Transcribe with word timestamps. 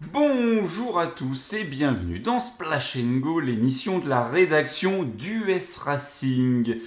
Bonjour 0.00 0.98
à 0.98 1.06
tous 1.06 1.52
et 1.52 1.62
bienvenue 1.62 2.18
dans 2.18 2.40
Splash 2.40 2.98
Go, 2.98 3.38
l'émission 3.38 4.00
de 4.00 4.08
la 4.08 4.24
rédaction 4.24 5.04
d'US 5.04 5.76
Racing. 5.78 6.80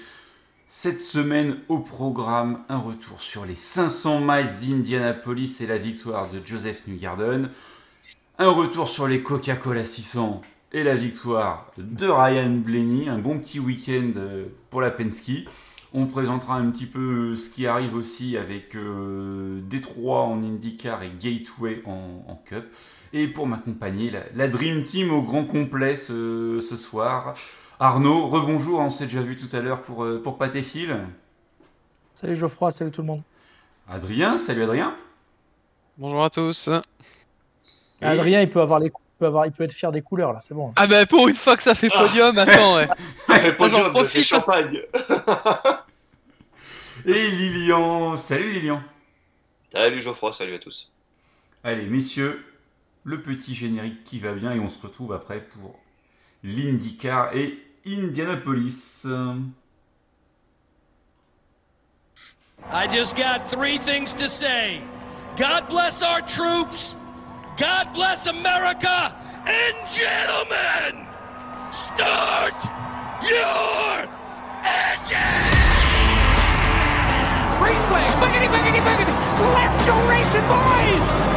Cette 0.67 0.99
semaine 0.99 1.57
au 1.69 1.79
programme, 1.79 2.59
un 2.67 2.79
retour 2.79 3.21
sur 3.21 3.45
les 3.45 3.55
500 3.55 4.19
miles 4.19 4.49
d'Indianapolis 4.61 5.61
et 5.61 5.67
la 5.67 5.77
victoire 5.77 6.29
de 6.29 6.41
Joseph 6.45 6.83
Newgarden. 6.85 7.49
Un 8.39 8.49
retour 8.49 8.89
sur 8.89 9.07
les 9.07 9.23
Coca-Cola 9.23 9.85
600 9.85 10.41
et 10.73 10.83
la 10.83 10.95
victoire 10.95 11.71
de 11.77 12.07
Ryan 12.07 12.51
Blaney. 12.51 13.07
Un 13.07 13.19
bon 13.19 13.39
petit 13.39 13.59
week-end 13.59 14.11
euh, 14.17 14.47
pour 14.69 14.81
la 14.81 14.91
Penske. 14.91 15.47
On 15.93 16.05
présentera 16.05 16.57
un 16.57 16.69
petit 16.69 16.85
peu 16.85 17.33
ce 17.35 17.49
qui 17.49 17.65
arrive 17.65 17.95
aussi 17.95 18.35
avec 18.35 18.75
euh, 18.75 19.61
Détroit 19.61 20.23
en 20.23 20.43
IndyCar 20.43 21.01
et 21.03 21.11
Gateway 21.19 21.81
en, 21.85 22.41
Cup. 22.45 22.65
Et 23.13 23.27
pour 23.27 23.47
m'accompagner, 23.47 24.11
la, 24.33 24.47
Dream 24.47 24.83
Team 24.83 25.11
au 25.11 25.21
grand 25.21 25.45
complet 25.45 25.95
ce, 25.95 26.59
soir. 26.59 27.35
Arnaud, 27.79 28.27
rebonjour, 28.27 28.79
on 28.79 28.89
s'est 28.89 29.05
déjà 29.05 29.21
vu 29.21 29.37
tout 29.37 29.53
à 29.55 29.59
l'heure 29.59 29.81
pour, 29.81 30.03
euh, 30.03 30.21
pour 30.21 30.37
pâté 30.37 30.63
fil. 30.63 30.97
Salut 32.15 32.35
Geoffroy, 32.35 32.71
salut 32.71 32.91
tout 32.91 33.01
le 33.01 33.07
monde. 33.07 33.21
Adrien, 33.87 34.37
salut 34.37 34.63
Adrien. 34.63 34.95
Bonjour 35.97 36.23
à 36.23 36.29
tous. 36.29 36.69
Adrien, 38.01 38.41
il 38.41 38.49
peut 38.49 38.61
avoir 38.61 38.79
les 38.79 38.91
peut 39.17 39.25
avoir, 39.25 39.45
il 39.45 39.51
peut 39.51 39.63
être 39.63 39.73
fier 39.73 39.91
des 39.91 40.01
couleurs 40.01 40.33
là, 40.33 40.39
c'est 40.41 40.53
bon. 40.53 40.73
Ah 40.75 40.87
bah 40.87 41.05
pour 41.05 41.27
une 41.27 41.35
fois 41.35 41.57
que 41.57 41.63
ça 41.63 41.75
fait 41.75 41.89
podium, 41.89 42.37
attends 42.37 42.75
ouais. 42.75 42.87
ça 43.25 43.39
fait 43.39 43.53
podium, 43.53 44.05
champagne. 44.05 44.81
Et 47.05 47.31
Lilian, 47.31 48.15
salut 48.15 48.53
Lilian. 48.53 48.81
Salut 49.71 49.99
Geoffroy, 49.99 50.33
salut 50.33 50.55
à 50.55 50.59
tous. 50.59 50.91
Allez 51.63 51.87
messieurs, 51.87 52.43
le 53.07 53.21
petit 53.21 53.55
générique 53.55 54.03
qui 54.03 54.19
va 54.19 54.33
bien 54.33 54.51
et 54.51 54.59
on 54.59 54.67
se 54.67 54.79
retrouve 54.79 55.13
après 55.13 55.39
pour 55.39 55.79
l'IndyCar 56.43 57.33
et 57.33 57.57
Indianapolis. 57.85 59.07
I 62.69 62.85
just 62.91 63.15
got 63.15 63.49
three 63.49 63.77
things 63.77 64.13
to 64.13 64.27
say. 64.27 64.81
God 65.37 65.69
bless 65.69 66.01
our 66.01 66.19
troops. 66.21 66.95
God 67.57 67.93
bless 67.93 68.27
America. 68.27 69.15
And 69.47 69.75
gentlemen, 69.87 71.07
start 71.71 72.61
your 73.23 74.03
engine! 74.67 75.47
Flag, 77.87 78.11
buggity, 78.19 78.47
buggity, 78.49 78.81
buggity. 78.81 79.13
Let's 79.53 79.85
go 79.85 79.95
racing, 80.09 80.45
boys! 80.49 81.36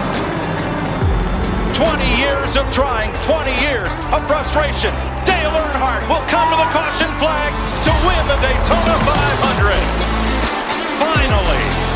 20 1.80 2.04
years 2.20 2.58
of 2.58 2.70
trying, 2.70 3.08
20 3.24 3.56
years 3.64 3.88
of 4.12 4.20
frustration. 4.28 4.92
Dale 5.24 5.48
Earnhardt 5.48 6.04
will 6.12 6.20
come 6.28 6.52
to 6.52 6.56
the 6.60 6.68
caution 6.76 7.08
flag 7.16 7.50
to 7.88 7.92
win 8.04 8.20
the 8.28 8.36
Daytona 8.44 8.96
500. 9.08 9.80
Finally, 11.00 11.89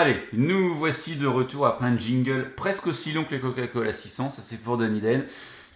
Allez, 0.00 0.16
nous 0.32 0.74
voici 0.74 1.16
de 1.16 1.26
retour 1.26 1.66
après 1.66 1.84
un 1.84 1.98
jingle 1.98 2.54
presque 2.56 2.86
aussi 2.86 3.12
long 3.12 3.24
que 3.24 3.34
les 3.34 3.40
Coca-Cola 3.40 3.92
600. 3.92 4.30
Ça, 4.30 4.40
c'est 4.40 4.56
pour 4.56 4.78
Donny 4.78 4.98
Den. 4.98 5.26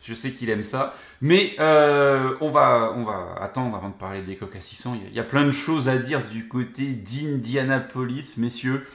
Je 0.02 0.14
sais 0.14 0.30
qu'il 0.30 0.48
aime 0.48 0.62
ça. 0.62 0.94
Mais 1.20 1.54
euh, 1.60 2.34
on, 2.40 2.48
va, 2.48 2.94
attendre 3.38 3.76
avant 3.76 3.90
de 3.90 3.94
parler 3.94 4.22
des 4.22 4.36
Coca 4.36 4.62
600. 4.62 4.96
Il 5.10 5.14
y, 5.14 5.20
a, 5.20 5.24
plein 5.24 5.44
de 5.44 5.50
choses 5.50 5.90
à 5.90 5.98
dire 5.98 6.26
du 6.26 6.48
côté 6.48 6.94
d'Indianapolis, 6.94 8.38
messieurs, 8.38 8.86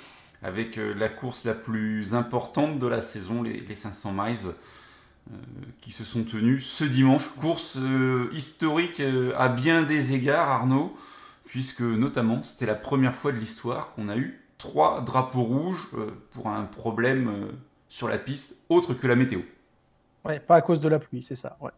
avec 0.41 0.79
euh, 0.79 0.95
la 0.97 1.09
course 1.09 1.45
la 1.45 1.53
plus 1.53 2.15
importante 2.15 2.79
de 2.79 2.87
la 2.87 3.03
saison, 3.03 3.43
les, 3.43 3.75
500 3.75 4.11
miles. 4.11 4.39
Euh, 5.31 5.35
qui 5.79 5.91
se 5.91 6.05
sont 6.05 6.23
tenus 6.23 6.65
ce 6.65 6.85
dimanche. 6.85 7.29
Course 7.39 7.77
historique 8.33 8.99
à 9.37 9.47
bien 9.47 9.83
des 9.83 10.15
égards, 10.15 10.49
Arnaud, 10.49 10.97
puisque 11.45 11.81
notamment 11.81 12.41
c'était 12.41 12.65
la 12.65 12.73
première 12.73 13.13
fois 13.13 13.31
de 13.31 13.37
l'histoire 13.37 13.93
qu'on 13.93 14.09
a 14.09 14.17
eu 14.17 14.39
trois 14.59 15.01
drapeaux 15.01 15.41
rouges 15.41 15.89
euh, 15.95 16.11
pour 16.31 16.47
un 16.47 16.65
problème 16.65 17.29
euh, 17.29 17.51
sur 17.87 18.07
la 18.07 18.19
piste 18.19 18.57
autre 18.69 18.93
que 18.93 19.07
la 19.07 19.15
météo. 19.15 19.39
Ouais, 20.23 20.39
pas 20.39 20.57
à 20.57 20.61
cause 20.61 20.81
de 20.81 20.87
la 20.87 20.99
pluie, 20.99 21.23
c'est 21.23 21.35
ça. 21.35 21.57
Ouais. 21.59 21.71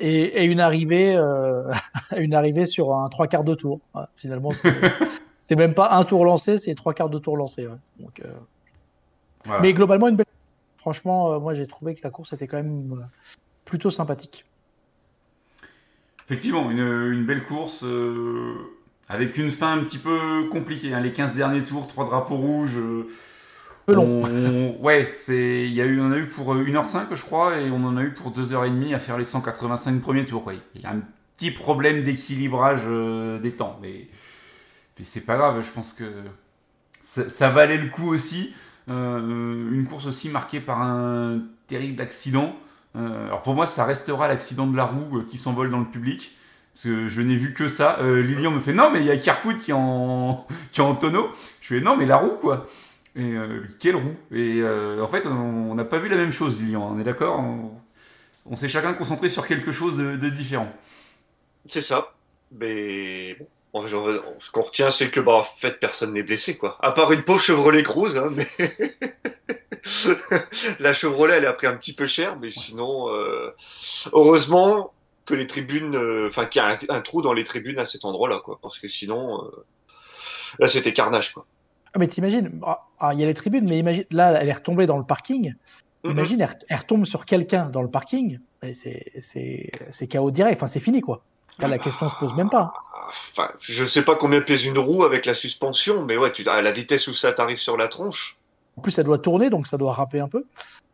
Et, 0.00 0.44
une 0.44 0.60
arrivée, 0.60 1.14
euh, 1.14 1.72
une 2.16 2.34
arrivée 2.34 2.66
sur 2.66 2.94
un 2.96 3.08
trois 3.08 3.28
quarts 3.28 3.44
de 3.44 3.54
tour. 3.54 3.80
finalement, 4.16 4.50
c'est 5.48 5.56
même 5.56 5.74
pas 5.74 5.92
un 5.92 6.04
tour 6.04 6.24
lancé, 6.24 6.58
c'est 6.58 6.74
trois 6.74 6.94
quarts 6.94 7.10
de 7.10 7.18
tour 7.18 7.36
lancé. 7.36 7.68
Donc, 8.00 8.22
Mais 9.60 9.72
globalement, 9.72 10.08
une 10.08 10.16
belle... 10.16 10.26
franchement, 10.78 11.38
moi 11.40 11.54
j'ai 11.54 11.66
trouvé 11.66 11.94
que 11.94 12.00
la 12.02 12.10
course 12.10 12.32
était 12.32 12.46
quand 12.46 12.56
même 12.56 13.08
plutôt 13.64 13.90
sympathique. 13.90 14.44
Effectivement, 16.24 16.70
une, 16.70 16.78
une 16.78 17.26
belle 17.26 17.42
course. 17.42 17.84
Avec 19.08 19.38
une 19.38 19.50
fin 19.50 19.72
un 19.72 19.84
petit 19.84 19.98
peu 19.98 20.48
compliquée. 20.50 20.92
Hein. 20.92 21.00
Les 21.00 21.12
15 21.12 21.34
derniers 21.34 21.62
tours, 21.62 21.86
trois 21.86 22.04
drapeaux 22.04 22.36
rouges. 22.36 22.76
Euh, 22.76 23.06
peu 23.86 23.94
long. 23.94 24.76
Ouais, 24.82 25.12
c'est... 25.14 25.64
Il 25.66 25.72
y 25.72 25.80
a 25.80 25.86
eu... 25.86 26.00
on 26.00 26.12
a 26.12 26.18
eu 26.18 26.26
pour 26.26 26.54
1h05, 26.54 26.96
euh, 27.12 27.14
je 27.14 27.24
crois, 27.24 27.58
et 27.58 27.70
on 27.70 27.84
en 27.84 27.96
a 27.96 28.02
eu 28.02 28.12
pour 28.12 28.32
2h30 28.32 28.94
à 28.94 28.98
faire 28.98 29.16
les 29.16 29.24
185 29.24 30.00
premiers 30.02 30.26
tours. 30.26 30.52
Il 30.74 30.82
y 30.82 30.84
a 30.84 30.90
un 30.90 31.00
petit 31.36 31.50
problème 31.50 32.02
d'équilibrage 32.02 32.82
euh, 32.86 33.38
des 33.38 33.52
temps. 33.52 33.78
Mais, 33.80 34.08
mais 34.98 35.04
c'est 35.04 35.22
pas 35.22 35.36
grave, 35.36 35.64
je 35.64 35.72
pense 35.72 35.94
que 35.94 36.04
ça, 37.00 37.48
valait 37.48 37.78
le 37.78 37.88
coup 37.88 38.08
aussi. 38.08 38.52
une 38.88 39.86
course 39.88 40.04
aussi 40.04 40.28
marquée 40.28 40.60
par 40.60 40.82
un 40.82 41.40
terrible 41.66 42.02
accident. 42.02 42.54
alors 42.94 43.40
pour 43.40 43.54
moi, 43.54 43.66
ça 43.66 43.86
restera 43.86 44.28
l'accident 44.28 44.66
de 44.66 44.76
la 44.76 44.84
roue 44.84 45.22
qui 45.22 45.38
s'envole 45.38 45.70
dans 45.70 45.78
le 45.78 45.86
public. 45.86 46.32
Parce 46.78 46.94
que 46.94 47.08
je 47.08 47.22
n'ai 47.22 47.34
vu 47.34 47.54
que 47.54 47.66
ça. 47.66 47.98
Euh, 48.02 48.22
Lilian 48.22 48.52
me 48.52 48.60
fait 48.60 48.72
non, 48.72 48.92
mais 48.92 49.00
il 49.00 49.06
y 49.06 49.10
a 49.10 49.16
Kirkwood 49.16 49.60
qui 49.60 49.72
est 49.72 49.74
en, 49.74 50.46
qui 50.72 50.80
est 50.80 50.84
en 50.84 50.94
tonneau. 50.94 51.28
Je 51.60 51.74
fais 51.74 51.80
non, 51.80 51.96
mais 51.96 52.06
la 52.06 52.18
roue 52.18 52.36
quoi. 52.36 52.68
Et 53.16 53.32
euh, 53.32 53.64
quelle 53.80 53.96
roue 53.96 54.14
Et 54.30 54.60
euh, 54.60 55.02
en 55.02 55.08
fait, 55.08 55.26
on 55.26 55.74
n'a 55.74 55.84
pas 55.84 55.98
vu 55.98 56.08
la 56.08 56.14
même 56.14 56.30
chose, 56.30 56.56
Lilian. 56.60 56.88
On 56.94 57.00
est 57.00 57.02
d'accord? 57.02 57.42
On, 58.46 58.54
s'est 58.54 58.68
chacun 58.68 58.92
concentré 58.92 59.28
sur 59.28 59.44
quelque 59.44 59.72
chose 59.72 59.96
de, 59.96 60.28
différent. 60.28 60.72
C'est 61.66 61.82
ça. 61.82 62.14
Mais 62.52 63.36
bon, 63.72 63.84
ce 64.38 64.50
qu'on 64.52 64.62
retient, 64.62 64.90
c'est 64.90 65.10
que 65.10 65.18
bah, 65.18 65.32
en 65.32 65.42
fait, 65.42 65.80
personne 65.80 66.12
n'est 66.12 66.22
blessé 66.22 66.58
quoi. 66.58 66.78
À 66.80 66.92
part 66.92 67.10
une 67.10 67.24
pauvre 67.24 67.40
Chevrolet 67.40 67.82
Cruze, 67.82 68.18
hein, 68.18 68.30
mais 68.30 68.46
la 70.78 70.92
Chevrolet, 70.92 71.38
elle 71.38 71.46
a 71.46 71.54
pris 71.54 71.66
un 71.66 71.76
petit 71.76 71.92
peu 71.92 72.06
cher, 72.06 72.38
mais 72.40 72.50
sinon, 72.50 73.08
heureusement 74.12 74.92
que 75.28 75.34
les 75.34 75.46
tribunes, 75.46 75.94
euh, 75.94 76.28
enfin 76.28 76.46
qu'il 76.46 76.62
y 76.62 76.64
a 76.64 76.78
un, 76.88 77.00
trou 77.02 77.20
dans 77.20 77.34
les 77.34 77.44
tribunes 77.44 77.78
à 77.78 77.84
cet 77.84 78.06
endroit-là, 78.06 78.40
quoi. 78.42 78.58
Parce 78.62 78.78
que 78.78 78.88
sinon, 78.88 79.44
euh, 79.44 79.66
là, 80.58 80.68
c'était 80.68 80.94
carnage, 80.94 81.34
quoi. 81.34 81.44
Ah, 81.92 81.98
mais 81.98 82.08
t'imagines, 82.08 82.58
ah, 82.64 82.86
ah, 82.98 83.12
il 83.12 83.20
y 83.20 83.22
a 83.22 83.26
les 83.26 83.34
tribunes, 83.34 83.68
mais 83.68 83.78
imagine, 83.78 84.04
là, 84.10 84.38
elle 84.40 84.48
est 84.48 84.54
retombée 84.54 84.86
dans 84.86 84.96
le 84.96 85.04
parking. 85.04 85.52
Mm-hmm. 86.04 86.10
Imagine, 86.10 86.48
elle, 86.68 86.78
retombe 86.78 87.04
sur 87.04 87.26
quelqu'un 87.26 87.66
dans 87.66 87.82
le 87.82 87.90
parking. 87.90 88.38
C'est 88.72 90.06
chaos 90.08 90.30
direct. 90.30 90.56
Enfin, 90.56 90.66
c'est 90.66 90.80
fini, 90.80 91.02
quoi. 91.02 91.22
la 91.58 91.78
question 91.78 92.08
se 92.08 92.18
pose 92.18 92.34
même 92.34 92.50
pas. 92.50 92.72
Enfin, 93.08 93.50
je 93.60 93.84
sais 93.84 94.04
pas 94.04 94.16
combien 94.16 94.40
pèse 94.40 94.64
une 94.64 94.78
roue 94.78 95.04
avec 95.04 95.26
la 95.26 95.34
suspension, 95.34 96.04
mais 96.06 96.16
ouais, 96.16 96.32
tu, 96.32 96.48
à 96.48 96.62
la 96.62 96.72
vitesse 96.72 97.06
où 97.06 97.14
ça 97.14 97.34
t'arrive 97.34 97.58
sur 97.58 97.76
la 97.76 97.88
tronche. 97.88 98.38
En 98.78 98.80
plus, 98.80 98.92
ça 98.92 99.02
doit 99.02 99.18
tourner, 99.18 99.50
donc 99.50 99.66
ça 99.66 99.76
doit 99.76 99.92
râper 99.92 100.20
un 100.20 100.28
peu. 100.28 100.44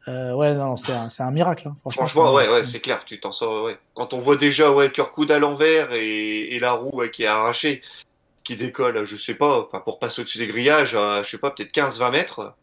Euh, 0.09 0.35
ouais, 0.35 0.55
non, 0.55 0.77
c'est 0.77 0.93
un, 0.93 1.09
un, 1.19 1.31
miracle. 1.31 1.69
Hein. 1.69 1.91
Franchement, 1.91 2.35
ouais, 2.35 2.49
ouais, 2.49 2.65
c'est 2.65 2.81
clair, 2.81 3.05
tu 3.05 3.19
t'en 3.21 3.33
sors. 3.33 3.65
Ouais. 3.65 3.79
Quand 3.95 4.12
on 4.12 4.19
voit 4.19 4.37
déjà 4.37 4.71
ouais, 4.71 4.91
Kirkwood 4.91 5.31
à 5.31 5.39
l'envers 5.39 5.93
et, 5.93 6.55
et, 6.55 6.59
la 6.59 6.73
roue 6.73 7.03
qui 7.12 7.23
est 7.23 7.27
arrachée, 7.27 7.81
qui 8.43 8.56
décolle, 8.56 9.05
je 9.05 9.17
sais 9.17 9.35
pas, 9.35 9.65
pour 9.85 9.99
passer 9.99 10.21
au-dessus 10.21 10.39
des 10.39 10.47
grillages, 10.47 10.91
je 10.91 11.29
sais 11.29 11.39
pas, 11.39 11.51
peut-être 11.51 11.73
15-20 11.73 12.11
mètres. 12.12 12.55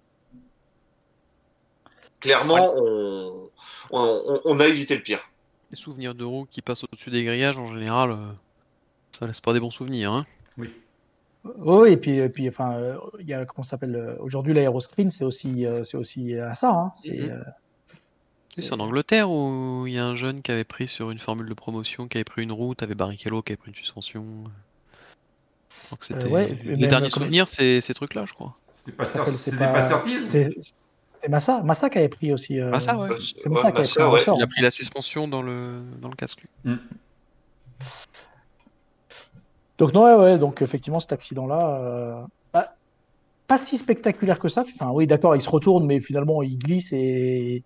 Clairement, 2.20 2.76
on, 2.78 3.50
on, 3.90 4.42
on 4.46 4.60
a 4.60 4.68
évité 4.68 4.96
le 4.96 5.02
pire. 5.02 5.28
Les 5.72 5.78
souvenirs 5.78 6.14
de 6.14 6.26
roues 6.26 6.48
qui 6.50 6.62
passent 6.62 6.84
au-dessus 6.84 7.10
des 7.10 7.24
grillages, 7.24 7.58
en 7.58 7.68
général, 7.68 8.12
euh, 8.12 8.32
ça 9.18 9.26
laisse 9.26 9.40
pas 9.40 9.54
des 9.54 9.60
bons 9.60 9.72
souvenirs. 9.72 10.12
Hein. 10.12 10.26
Oui. 10.58 10.70
Oui, 11.44 11.90
et 11.92 11.98
puis, 11.98 12.18
et 12.18 12.30
puis 12.30 12.48
enfin, 12.50 12.74
euh, 12.74 12.98
il 13.20 13.28
y 13.28 13.34
a, 13.34 13.46
comment 13.46 13.64
ça 13.64 13.72
s'appelle 13.72 13.96
euh, 13.96 14.16
Aujourd'hui, 14.20 14.54
l'aéroscreen, 14.54 15.10
c'est 15.10 15.24
aussi, 15.26 15.66
euh, 15.66 15.84
c'est 15.84 15.98
aussi 15.98 16.36
à 16.36 16.54
ça. 16.54 16.70
Hein. 16.72 16.92
C'est, 17.02 17.10
Mhm. 17.18 17.30
euh, 17.32 17.44
C'est 18.58 18.74
en 18.74 18.80
Angleterre 18.80 19.30
où 19.32 19.86
il 19.88 19.94
y 19.94 19.98
a 19.98 20.06
un 20.06 20.16
jeune 20.16 20.42
qui 20.42 20.52
avait 20.52 20.66
pris 20.66 20.88
sur 20.88 21.10
une 21.10 21.20
formule 21.20 21.48
de 21.50 21.54
promotion, 21.54 22.08
qui 22.08 22.18
avait 22.18 22.26
pris 22.26 22.44
une 22.44 22.52
roue, 22.52 22.76
t'avais 22.76 22.96
Barrichello 22.96 23.42
qui 23.42 23.54
avait 23.54 23.58
pris 23.58 23.70
une 23.72 23.76
suspension. 23.76 24.24
Donc 25.90 26.04
c'était 26.04 26.28
ouais, 26.28 26.52
et 26.52 26.56
les 26.56 26.76
même 26.78 26.90
derniers 26.90 27.10
comme- 27.10 27.24
souvenirs, 27.24 27.48
c'est 27.48 27.82
ces 27.82 27.94
trucs-là, 27.94 28.26
je 28.26 28.34
crois. 28.34 28.56
C'était 28.74 28.92
pas, 28.92 29.06
s'appelle- 29.06 29.32
c'est 29.34 29.58
pas- 29.58 29.82
c'est, 30.28 30.50
Massa, 31.30 31.62
Massa 31.64 31.90
qui 31.90 31.98
avait 32.00 32.10
pris 32.10 32.34
aussi. 32.34 32.60
euh, 32.60 32.66
ouais. 32.72 32.72
Ouais, 32.72 33.10
Massa 33.10 33.24
qui 33.24 33.34
pris 33.40 33.50
ouais. 33.60 33.72
ressort. 34.08 34.38
Il 34.38 34.44
a 34.44 34.48
pris 34.48 34.62
la 34.62 34.72
suspension 34.72 35.28
dans 35.28 35.42
le 35.42 35.82
dans 36.02 36.10
le 36.10 36.16
casque. 36.16 36.44
lui. 36.66 36.74
Donc 39.82 39.94
non, 39.94 40.04
ouais, 40.06 40.16
ouais, 40.16 40.38
donc 40.38 40.62
effectivement 40.62 41.00
cet 41.00 41.12
accident-là, 41.12 41.80
euh, 41.82 42.22
bah, 42.54 42.76
pas 43.48 43.60
si 43.60 43.78
spectaculaire 43.78 44.40
que 44.40 44.50
ça. 44.50 44.64
Enfin 44.76 44.92
oui, 44.92 45.08
d'accord, 45.08 45.36
il 45.36 45.42
se 45.42 45.50
retourne, 45.50 45.86
mais 45.88 46.02
finalement 46.02 46.44
il 46.44 46.58
glisse 46.60 46.94
et. 46.94 47.64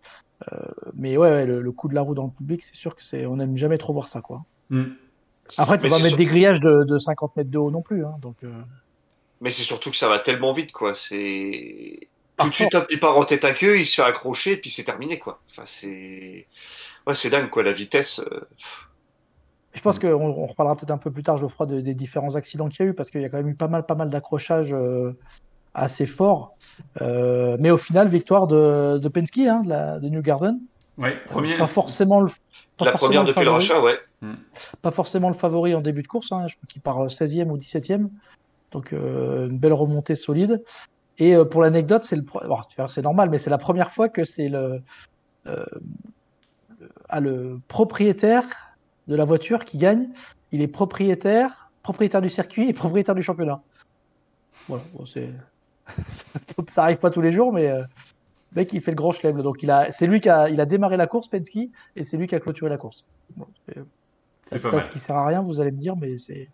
euh, 0.53 0.57
mais 0.95 1.17
ouais, 1.17 1.29
ouais, 1.29 1.45
le, 1.45 1.61
le 1.61 1.71
coup 1.73 1.89
de 1.89 1.95
la 1.95 2.01
roue 2.01 2.15
dans 2.15 2.25
le 2.25 2.31
public, 2.31 2.63
c'est 2.63 2.75
sûr 2.75 2.95
que 2.95 3.03
c'est, 3.03 3.25
on 3.25 3.37
n'aime 3.37 3.57
jamais 3.57 3.77
trop 3.77 3.93
voir 3.93 4.07
ça, 4.07 4.21
quoi. 4.21 4.43
Hmm. 4.69 4.85
Après, 5.57 5.77
tu 5.77 5.83
peux 5.83 5.89
pas 5.89 5.99
mettre 5.99 6.17
des 6.17 6.25
grillages 6.25 6.61
de, 6.61 6.83
de 6.85 6.97
50 6.97 7.35
mètres 7.35 7.51
de 7.51 7.57
haut 7.57 7.71
non 7.71 7.81
plus, 7.81 8.05
hein, 8.05 8.13
donc. 8.21 8.37
euh, 8.43 8.51
Mais 9.41 9.51
c'est 9.51 9.63
surtout 9.63 9.91
que 9.91 9.97
ça 9.97 10.09
va 10.09 10.19
tellement 10.19 10.53
vite, 10.53 10.71
quoi. 10.71 10.95
C'est 10.95 11.99
tout 12.37 12.49
de 12.49 12.55
suite, 12.55 12.77
il 12.89 12.99
part 12.99 13.17
en 13.17 13.25
tête 13.25 13.45
à 13.45 13.53
queue, 13.53 13.79
il 13.79 13.85
se 13.85 13.95
fait 14.01 14.07
accrocher, 14.07 14.53
et 14.53 14.57
puis 14.57 14.69
c'est 14.69 14.85
terminé, 14.85 15.19
quoi. 15.19 15.41
Enfin, 15.51 15.63
c'est 15.65 16.47
ouais, 17.07 17.15
c'est 17.15 17.29
dingue, 17.29 17.49
quoi. 17.49 17.63
La 17.63 17.73
vitesse. 17.73 18.21
Euh, 19.75 19.77
Je 19.77 19.81
pense 19.81 19.99
qu'on 19.99 20.07
on 20.13 20.45
reparlera 20.45 20.75
peut-être 20.75 20.91
un 20.91 20.97
peu 20.97 21.11
plus 21.11 21.23
tard, 21.23 21.37
Geoffroy, 21.37 21.65
de- 21.65 21.81
des 21.81 21.93
différents 21.93 22.35
accidents 22.35 22.69
qu'il 22.69 22.85
y 22.85 22.87
a 22.87 22.91
eu, 22.91 22.93
parce 22.93 23.09
qu'il 23.11 23.21
y 23.21 23.25
a 23.25 23.29
quand 23.29 23.37
même 23.37 23.49
eu 23.49 23.55
pas 23.55 23.67
mal, 23.67 23.85
pas 23.85 23.95
mal 23.95 24.09
d'accrochages 24.09 24.73
euh, 24.73 25.17
assez 25.73 26.05
forts. 26.05 26.55
Euh, 27.01 27.57
mais 27.59 27.71
au 27.71 27.77
final, 27.77 28.07
victoire 28.07 28.47
de, 28.47 28.97
de 28.97 29.07
Penske, 29.09 29.37
hein, 29.39 29.61
de, 29.63 29.69
la- 29.69 29.99
de 29.99 30.09
New 30.09 30.21
Garden. 30.21 30.59
Ouais, 30.97 31.17
premier. 31.25 31.57
Pas 31.57 31.67
forcément 31.67 32.21
le. 32.21 32.29
pas 32.77 32.85
La 32.85 32.91
forcément 32.91 33.07
première 33.09 33.21
le 33.23 33.27
depuis 33.27 33.39
le 33.41 33.45
favori. 33.47 33.67
rachat, 33.67 33.81
ouais. 33.83 34.35
Pas 34.81 34.91
forcément 34.91 35.27
le 35.27 35.35
favori 35.35 35.75
en 35.75 35.81
début 35.81 36.01
de 36.01 36.07
course. 36.07 36.31
hein, 36.31 36.47
je 36.47 36.55
crois 36.55 36.67
qu'il 36.69 36.81
part 36.81 37.09
16e 37.09 37.49
ou 37.51 37.57
17e. 37.57 38.09
Donc 38.71 38.93
euh, 38.93 39.47
une 39.49 39.57
belle 39.59 39.73
remontée 39.73 40.15
solide. 40.15 40.63
Et 41.17 41.35
euh, 41.35 41.43
pour 41.45 41.61
l'anecdote, 41.61 42.03
c'est 42.03 42.15
le 42.15 42.21
bon, 42.23 42.39
normal, 43.03 43.29
mais 43.29 43.37
c'est 43.37 43.49
la 43.49 43.57
première 43.57 43.91
fois 43.91 44.07
que 44.09 44.23
c'est 44.23 44.47
le, 44.49 44.81
euh, 45.47 45.65
le- 46.79 46.89
ah, 47.09 47.19
le 47.19 47.59
propriétaire 47.67 48.43
de 49.07 49.15
la 49.15 49.25
voiture 49.25 49.65
qui 49.65 49.77
gagne. 49.77 50.09
Il 50.51 50.61
est 50.61 50.67
propriétaire, 50.67 51.69
propriétaire 51.83 52.21
du 52.21 52.29
circuit 52.29 52.69
et 52.69 52.73
propriétaire 52.73 53.15
du 53.15 53.23
championnat. 53.23 53.61
Voilà, 54.67 54.83
bon, 54.93 55.05
c'est 55.05 55.29
ça 56.69 56.83
arrive 56.83 56.97
pas 56.97 57.11
tous 57.11 57.21
les 57.21 57.31
jours, 57.31 57.53
mais 57.53 57.67
euh, 57.69 57.79
le 58.53 58.61
mec 58.61 58.73
il 58.73 58.81
fait 58.81 58.91
le 58.91 58.95
grand 58.95 59.11
chelem. 59.11 59.41
Donc 59.41 59.61
il 59.61 59.69
a, 59.69 59.91
c'est 59.91 60.07
lui 60.07 60.19
qui 60.21 60.29
a, 60.29 60.49
il 60.49 60.59
a 60.61 60.65
démarré 60.65 60.97
la 60.97 61.07
course, 61.07 61.27
Penske, 61.27 61.57
et 61.95 62.03
c'est 62.03 62.17
lui 62.17 62.27
qui 62.27 62.35
a 62.35 62.39
clôturé 62.39 62.69
la 62.69 62.77
course. 62.77 63.03
Bon, 63.35 63.47
c'est- 63.67 63.75
C'est 64.47 64.63
la 64.63 64.69
pas 64.71 64.77
mal. 64.77 64.89
qui 64.89 64.99
sert 64.99 65.15
à 65.15 65.25
rien, 65.27 65.41
vous 65.41 65.59
allez 65.59 65.71
me 65.71 65.77
dire, 65.79 65.95
mais 65.95 66.17
c'est. 66.19 66.49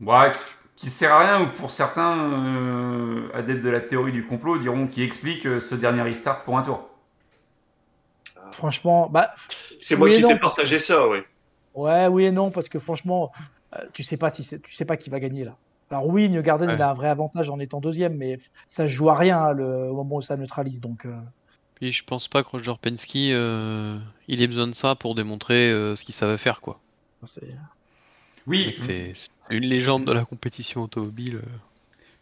Ouais, 0.00 0.30
qui 0.74 0.90
sert 0.90 1.12
à 1.12 1.18
rien, 1.20 1.42
ou 1.42 1.46
pour 1.48 1.70
certains 1.70 2.18
euh, 2.32 3.28
adeptes 3.34 3.62
de 3.64 3.70
la 3.70 3.80
théorie 3.80 4.12
du 4.12 4.24
complot 4.26 4.58
diront 4.58 4.86
qui 4.86 5.02
explique 5.02 5.46
euh, 5.46 5.60
ce 5.60 5.74
dernier 5.74 6.02
restart 6.02 6.44
pour 6.44 6.58
un 6.58 6.62
tour. 6.62 6.88
Franchement, 8.52 9.08
bah, 9.10 9.34
C'est 9.78 9.96
moi 9.96 10.08
qui 10.10 10.22
t'ai 10.22 10.38
partagé 10.38 10.78
ça, 10.78 11.08
ouais. 11.08 11.24
Ouais, 11.76 12.06
oui 12.08 12.24
et 12.24 12.32
non, 12.32 12.50
parce 12.50 12.68
que 12.68 12.78
franchement, 12.78 13.30
euh, 13.74 13.78
tu 13.92 14.02
sais 14.02 14.16
pas 14.16 14.30
si 14.30 14.42
tu 14.44 14.74
sais 14.74 14.84
pas 14.84 14.96
qui 14.96 15.08
va 15.10 15.20
gagner 15.20 15.44
là. 15.44 15.56
Alors 15.90 16.06
oui, 16.08 16.28
New 16.28 16.42
Garden, 16.42 16.68
Ouais. 16.68 16.74
il 16.74 16.82
a 16.82 16.90
un 16.90 16.94
vrai 16.94 17.08
avantage 17.08 17.48
en 17.48 17.60
étant 17.60 17.80
deuxième, 17.80 18.16
mais 18.16 18.40
ça 18.66 18.88
joue 18.88 19.08
à 19.08 19.14
rien 19.16 19.38
hein, 19.40 19.52
le, 19.52 19.64
au 19.90 19.94
moment 19.94 20.16
où 20.16 20.22
ça 20.22 20.36
neutralise. 20.36 20.80
Donc, 20.80 21.06
euh, 21.06 21.14
Puis 21.76 21.92
je 21.92 22.02
pense 22.04 22.26
pas 22.26 22.42
que 22.42 22.48
Roger 22.48 22.72
Penske 22.82 23.14
euh, 23.16 23.96
il 24.26 24.42
ait 24.42 24.48
besoin 24.48 24.66
de 24.66 24.72
ça 24.74 24.96
pour 24.96 25.14
démontrer 25.14 25.70
euh, 25.70 25.94
ce 25.94 26.02
qu'il 26.02 26.14
savait 26.14 26.38
faire 26.38 26.60
quoi. 26.60 26.80
Oui, 28.46 28.74
C'est 28.76 29.12
une 29.50 29.64
légende 29.64 30.04
de 30.04 30.12
la 30.12 30.24
compétition 30.24 30.82
automobile. 30.82 31.40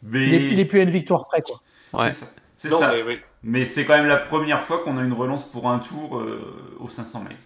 mais 0.02 0.26
Il, 0.28 0.34
est, 0.34 0.50
il 0.52 0.60
est 0.60 0.64
plus 0.64 0.80
à 0.80 0.82
une 0.84 0.90
victoire 0.90 1.26
près, 1.26 1.42
quoi. 1.42 1.60
Ouais. 1.92 2.10
c'est 2.10 2.24
ça. 2.26 2.32
C'est 2.56 2.70
Non, 2.70 2.78
ça. 2.78 2.92
mais 2.92 3.02
oui. 3.02 3.18
Mais 3.42 3.64
c'est 3.64 3.84
quand 3.84 3.94
même 3.94 4.06
la 4.06 4.16
première 4.16 4.60
fois 4.62 4.78
qu'on 4.82 4.96
a 4.96 5.02
une 5.02 5.12
relance 5.12 5.44
pour 5.44 5.68
un 5.68 5.78
tour 5.80 6.18
euh, 6.18 6.76
aux 6.80 6.88
500 6.88 7.24
miles. 7.24 7.36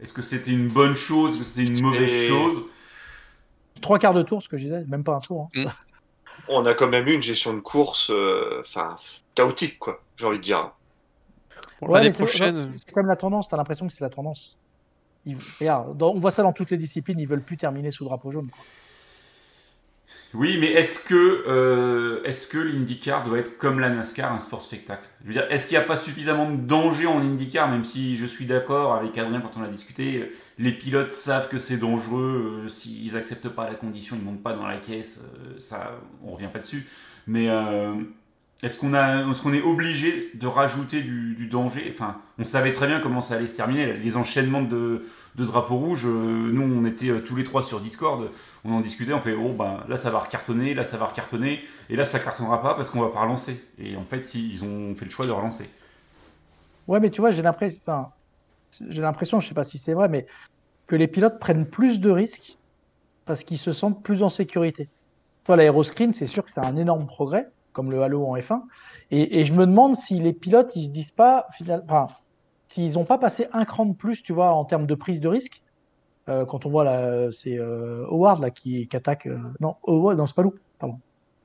Est-ce 0.00 0.12
que 0.12 0.22
c'était 0.22 0.50
une 0.52 0.68
bonne 0.68 0.94
chose? 0.96 1.32
Est-ce 1.32 1.38
que 1.38 1.44
c'était 1.44 1.72
une 1.72 1.82
mauvaise 1.82 2.12
Et- 2.12 2.28
chose? 2.28 2.62
Trois 3.80 3.98
quarts 3.98 4.14
de 4.14 4.22
tour, 4.22 4.42
ce 4.42 4.48
que 4.48 4.56
je 4.56 4.64
disais, 4.64 4.84
même 4.86 5.04
pas 5.04 5.14
un 5.16 5.20
tour. 5.20 5.48
hein. 5.56 5.72
On 6.48 6.64
a 6.66 6.74
quand 6.74 6.88
même 6.88 7.06
eu 7.06 7.14
une 7.14 7.22
gestion 7.22 7.54
de 7.54 7.60
course, 7.60 8.10
euh, 8.10 8.60
enfin, 8.60 8.96
chaotique, 9.34 9.78
quoi. 9.78 10.02
J'ai 10.16 10.26
envie 10.26 10.38
de 10.38 10.42
dire. 10.42 10.72
Pour 11.78 11.90
Ouais, 11.90 12.00
l'année 12.00 12.12
prochaine, 12.14 12.72
C'est 12.76 12.90
quand 12.92 13.00
même 13.00 13.08
la 13.08 13.16
tendance, 13.16 13.48
t'as 13.48 13.56
l'impression 13.56 13.86
que 13.86 13.92
c'est 13.92 14.04
la 14.04 14.10
tendance. 14.10 14.58
Ils- 15.26 15.36
regarde, 15.60 15.96
dans- 15.96 16.10
on 16.12 16.18
voit 16.20 16.30
ça 16.30 16.42
dans 16.42 16.52
toutes 16.52 16.70
les 16.70 16.76
disciplines, 16.76 17.18
ils 17.18 17.26
veulent 17.26 17.42
plus 17.42 17.56
terminer 17.56 17.90
sous 17.90 18.04
drapeau 18.04 18.30
jaune. 18.30 18.46
quoi. 18.50 18.64
Oui, 20.34 20.58
mais 20.58 20.72
est-ce 20.72 20.98
que, 20.98 21.44
euh, 21.46 22.20
est-ce 22.24 22.48
que 22.48 22.58
l'IndyCar 22.58 23.22
doit 23.22 23.38
être 23.38 23.56
comme 23.56 23.78
la 23.78 23.88
NASCAR, 23.88 24.32
un 24.32 24.40
sport 24.40 24.62
spectacle? 24.62 25.08
Je 25.22 25.28
veux 25.28 25.32
dire, 25.32 25.46
est-ce 25.48 25.68
qu'il 25.68 25.78
n'y 25.78 25.82
a 25.82 25.86
pas 25.86 25.96
suffisamment 25.96 26.50
de 26.50 26.56
danger 26.56 27.06
en 27.06 27.20
IndyCar, 27.20 27.70
même 27.70 27.84
si 27.84 28.16
je 28.16 28.26
suis 28.26 28.44
d'accord 28.44 28.94
avec 28.94 29.16
Adrien 29.16 29.40
quand 29.40 29.52
on 29.56 29.62
a 29.62 29.68
discuté, 29.68 30.32
les 30.58 30.72
pilotes 30.72 31.12
savent 31.12 31.48
que 31.48 31.56
c'est 31.56 31.76
dangereux, 31.76 32.64
euh, 32.64 32.68
s'ils 32.68 33.16
acceptent 33.16 33.48
pas 33.48 33.68
la 33.68 33.76
condition, 33.76 34.16
ils 34.18 34.24
montent 34.24 34.42
pas 34.42 34.54
dans 34.54 34.66
la 34.66 34.76
caisse, 34.76 35.20
euh, 35.22 35.60
ça, 35.60 36.00
on 36.24 36.32
revient 36.32 36.50
pas 36.52 36.58
dessus. 36.58 36.84
Mais 37.28 37.46
est-ce 38.62 38.76
qu'on 38.76 38.90
qu'on 38.90 39.52
est 39.54 39.62
obligé 39.62 40.30
de 40.34 40.46
rajouter 40.46 41.00
du, 41.00 41.34
du 41.34 41.46
danger? 41.46 41.90
Enfin, 41.90 42.18
on 42.38 42.44
savait 42.44 42.72
très 42.72 42.86
bien 42.86 43.00
comment 43.00 43.22
ça 43.22 43.36
allait 43.36 43.46
se 43.46 43.54
terminer, 43.54 43.94
les 43.94 44.16
enchaînements 44.18 44.60
de, 44.60 45.06
de 45.34 45.44
drapeaux 45.44 45.76
rouges. 45.76 46.06
euh, 46.06 46.50
nous, 46.52 46.62
on 46.62 46.84
était 46.84 47.08
euh, 47.08 47.20
tous 47.20 47.36
les 47.36 47.44
trois 47.44 47.62
sur 47.62 47.80
Discord 47.80 48.30
on 48.64 48.72
en 48.72 48.80
discutait, 48.80 49.12
on 49.12 49.20
fait 49.20 49.34
oh 49.34 49.52
ben 49.52 49.80
là 49.88 49.96
ça 49.96 50.10
va 50.10 50.18
recartonner, 50.20 50.74
là 50.74 50.84
ça 50.84 50.96
va 50.96 51.06
recartonner, 51.06 51.62
et 51.90 51.96
là 51.96 52.04
ça 52.04 52.18
cartonnera 52.18 52.62
pas 52.62 52.74
parce 52.74 52.90
qu'on 52.90 53.00
va 53.00 53.10
pas 53.10 53.20
relancer. 53.20 53.62
Et 53.78 53.96
en 53.96 54.04
fait, 54.04 54.34
ils 54.34 54.64
ont 54.64 54.94
fait 54.94 55.04
le 55.04 55.10
choix 55.10 55.26
de 55.26 55.32
relancer. 55.32 55.68
Ouais, 56.88 57.00
mais 57.00 57.10
tu 57.10 57.20
vois, 57.20 57.30
j'ai 57.30 57.42
l'impression, 57.42 57.78
enfin, 57.86 58.10
j'ai 58.88 59.02
l'impression, 59.02 59.40
je 59.40 59.48
sais 59.48 59.54
pas 59.54 59.64
si 59.64 59.78
c'est 59.78 59.94
vrai, 59.94 60.08
mais 60.08 60.26
que 60.86 60.96
les 60.96 61.08
pilotes 61.08 61.38
prennent 61.38 61.66
plus 61.66 62.00
de 62.00 62.10
risques 62.10 62.56
parce 63.24 63.42
qu'ils 63.42 63.58
se 63.58 63.72
sentent 63.72 64.02
plus 64.02 64.22
en 64.22 64.28
sécurité. 64.28 64.88
Toi, 65.44 65.56
l'aéroscreen, 65.56 66.12
c'est 66.12 66.26
sûr 66.26 66.44
que 66.44 66.50
c'est 66.50 66.64
un 66.64 66.76
énorme 66.76 67.06
progrès, 67.06 67.48
comme 67.72 67.90
le 67.90 68.02
Halo 68.02 68.26
en 68.26 68.36
F1. 68.36 68.62
Et, 69.10 69.44
je 69.44 69.54
me 69.54 69.66
demande 69.66 69.94
si 69.94 70.18
les 70.20 70.32
pilotes, 70.32 70.74
ils 70.76 70.86
se 70.86 70.90
disent 70.90 71.12
pas, 71.12 71.46
finalement, 71.52 72.08
s'ils 72.66 72.94
n'ont 72.94 73.04
pas 73.04 73.18
passé 73.18 73.46
un 73.52 73.64
cran 73.64 73.86
de 73.86 73.94
plus, 73.94 74.22
tu 74.22 74.32
vois, 74.32 74.52
en 74.52 74.64
termes 74.64 74.86
de 74.86 74.94
prise 74.94 75.20
de 75.20 75.28
risque. 75.28 75.62
Euh, 76.28 76.46
quand 76.46 76.64
on 76.64 76.70
voit 76.70 76.84
là, 76.84 77.30
c'est 77.32 77.58
euh, 77.58 78.06
Howard 78.08 78.40
là 78.40 78.50
qui, 78.50 78.88
qui 78.88 78.96
attaque. 78.96 79.26
euh, 79.26 79.38
non, 79.60 79.76
Howard, 79.86 80.16
non, 80.16 80.26
c'est 80.26 80.34
pas 80.34 80.42
Lou, 80.42 80.54
pardon. 80.78 80.98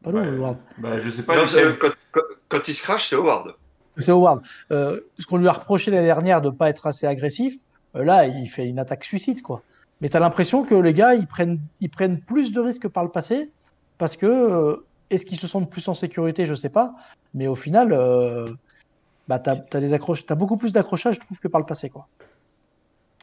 Pas 0.03 0.11
Lou, 0.11 0.19
Ouais. 0.19 0.27
Howard. 0.27 0.57
Bah 0.77 0.97
je 0.99 1.09
sais 1.09 1.23
pas 1.23 1.35
Non, 1.35 1.43
quand, 1.81 1.89
quand- 2.11 2.21
quand 2.47 2.67
il 2.67 2.73
se 2.73 2.81
crache, 2.81 3.09
c'est 3.09 3.15
Howard. 3.15 3.53
C'est 3.97 4.11
Howard. 4.11 4.41
Euh, 4.71 5.01
ce 5.17 5.25
qu'on 5.25 5.35
lui 5.37 5.47
a 5.49 5.51
reproché 5.51 5.91
l'année 5.91 6.05
dernière 6.05 6.41
de 6.41 6.47
ne 6.49 6.53
pas 6.55 6.69
être 6.69 6.87
assez 6.87 7.05
agressif, 7.05 7.55
euh, 7.95 8.03
là, 8.05 8.25
il 8.25 8.47
fait 8.47 8.67
une 8.69 8.79
attaque 8.79 9.03
suicide, 9.03 9.41
quoi. 9.41 9.61
Mais 9.99 10.07
tu 10.07 10.15
as 10.15 10.21
l'impression 10.21 10.63
que 10.63 10.75
les 10.75 10.93
gars, 10.93 11.13
ils 11.15 11.27
prennent, 11.27 11.59
ils 11.81 11.89
prennent 11.89 12.21
plus 12.21 12.53
de 12.53 12.61
risques 12.61 12.87
par 12.87 13.03
le 13.03 13.09
passé 13.09 13.51
parce 13.97 14.15
que 14.15 14.25
euh, 14.25 14.85
est-ce 15.09 15.25
qu'ils 15.25 15.39
se 15.39 15.47
sentent 15.47 15.69
plus 15.69 15.85
en 15.89 15.93
sécurité, 15.93 16.45
je 16.45 16.53
sais 16.55 16.69
pas. 16.69 16.93
Mais 17.33 17.47
au 17.47 17.55
final, 17.55 17.91
euh, 17.91 18.45
bah, 19.29 19.37
tu 19.39 19.49
as, 19.51 20.35
beaucoup 20.35 20.57
plus 20.57 20.73
d'accrochages, 20.73 21.15
je 21.15 21.19
trouve, 21.19 21.37
que 21.39 21.47
par 21.47 21.61
le 21.61 21.65
passé, 21.67 21.89
quoi. 21.89 22.07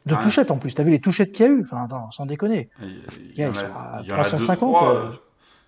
De 0.05 0.15
touchettes 0.15 0.51
en 0.51 0.57
plus. 0.57 0.73
Tu 0.73 0.79
as 0.79 0.85
vu 0.85 0.91
les 0.91 1.01
touchettes 1.01 1.33
qu'il 1.33 1.45
y 1.45 1.49
a 1.49 1.51
eu? 1.51 1.61
Enfin, 1.63 1.83
attends, 1.83 2.09
sans 2.11 2.25
déconner. 2.25 2.69
Il 2.81 3.33
y 3.33 3.39
Yeah, 3.39 3.47
en 3.47 3.51
ils 3.51 3.55
sont 3.55 3.65
a, 3.65 3.97
à 3.97 4.01
il 4.03 4.07
y 4.07 4.13
en 4.13 4.15
a 4.15 4.19
deux, 4.23 4.29
350, 4.29 4.75
trois. 4.75 4.95
euh. 4.95 5.05
euh, 5.07 5.11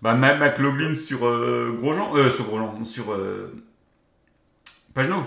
Bah 0.00 0.14
même 0.14 0.38
McLaughlin 0.38 0.94
sur 0.94 1.26
euh, 1.26 1.76
Grosjean, 1.78 2.16
euh, 2.16 2.30
sur 2.30 2.46
Grosjean, 2.46 2.86
sur 2.86 3.12
euh, 3.12 3.54
Pagenaud. 4.94 5.24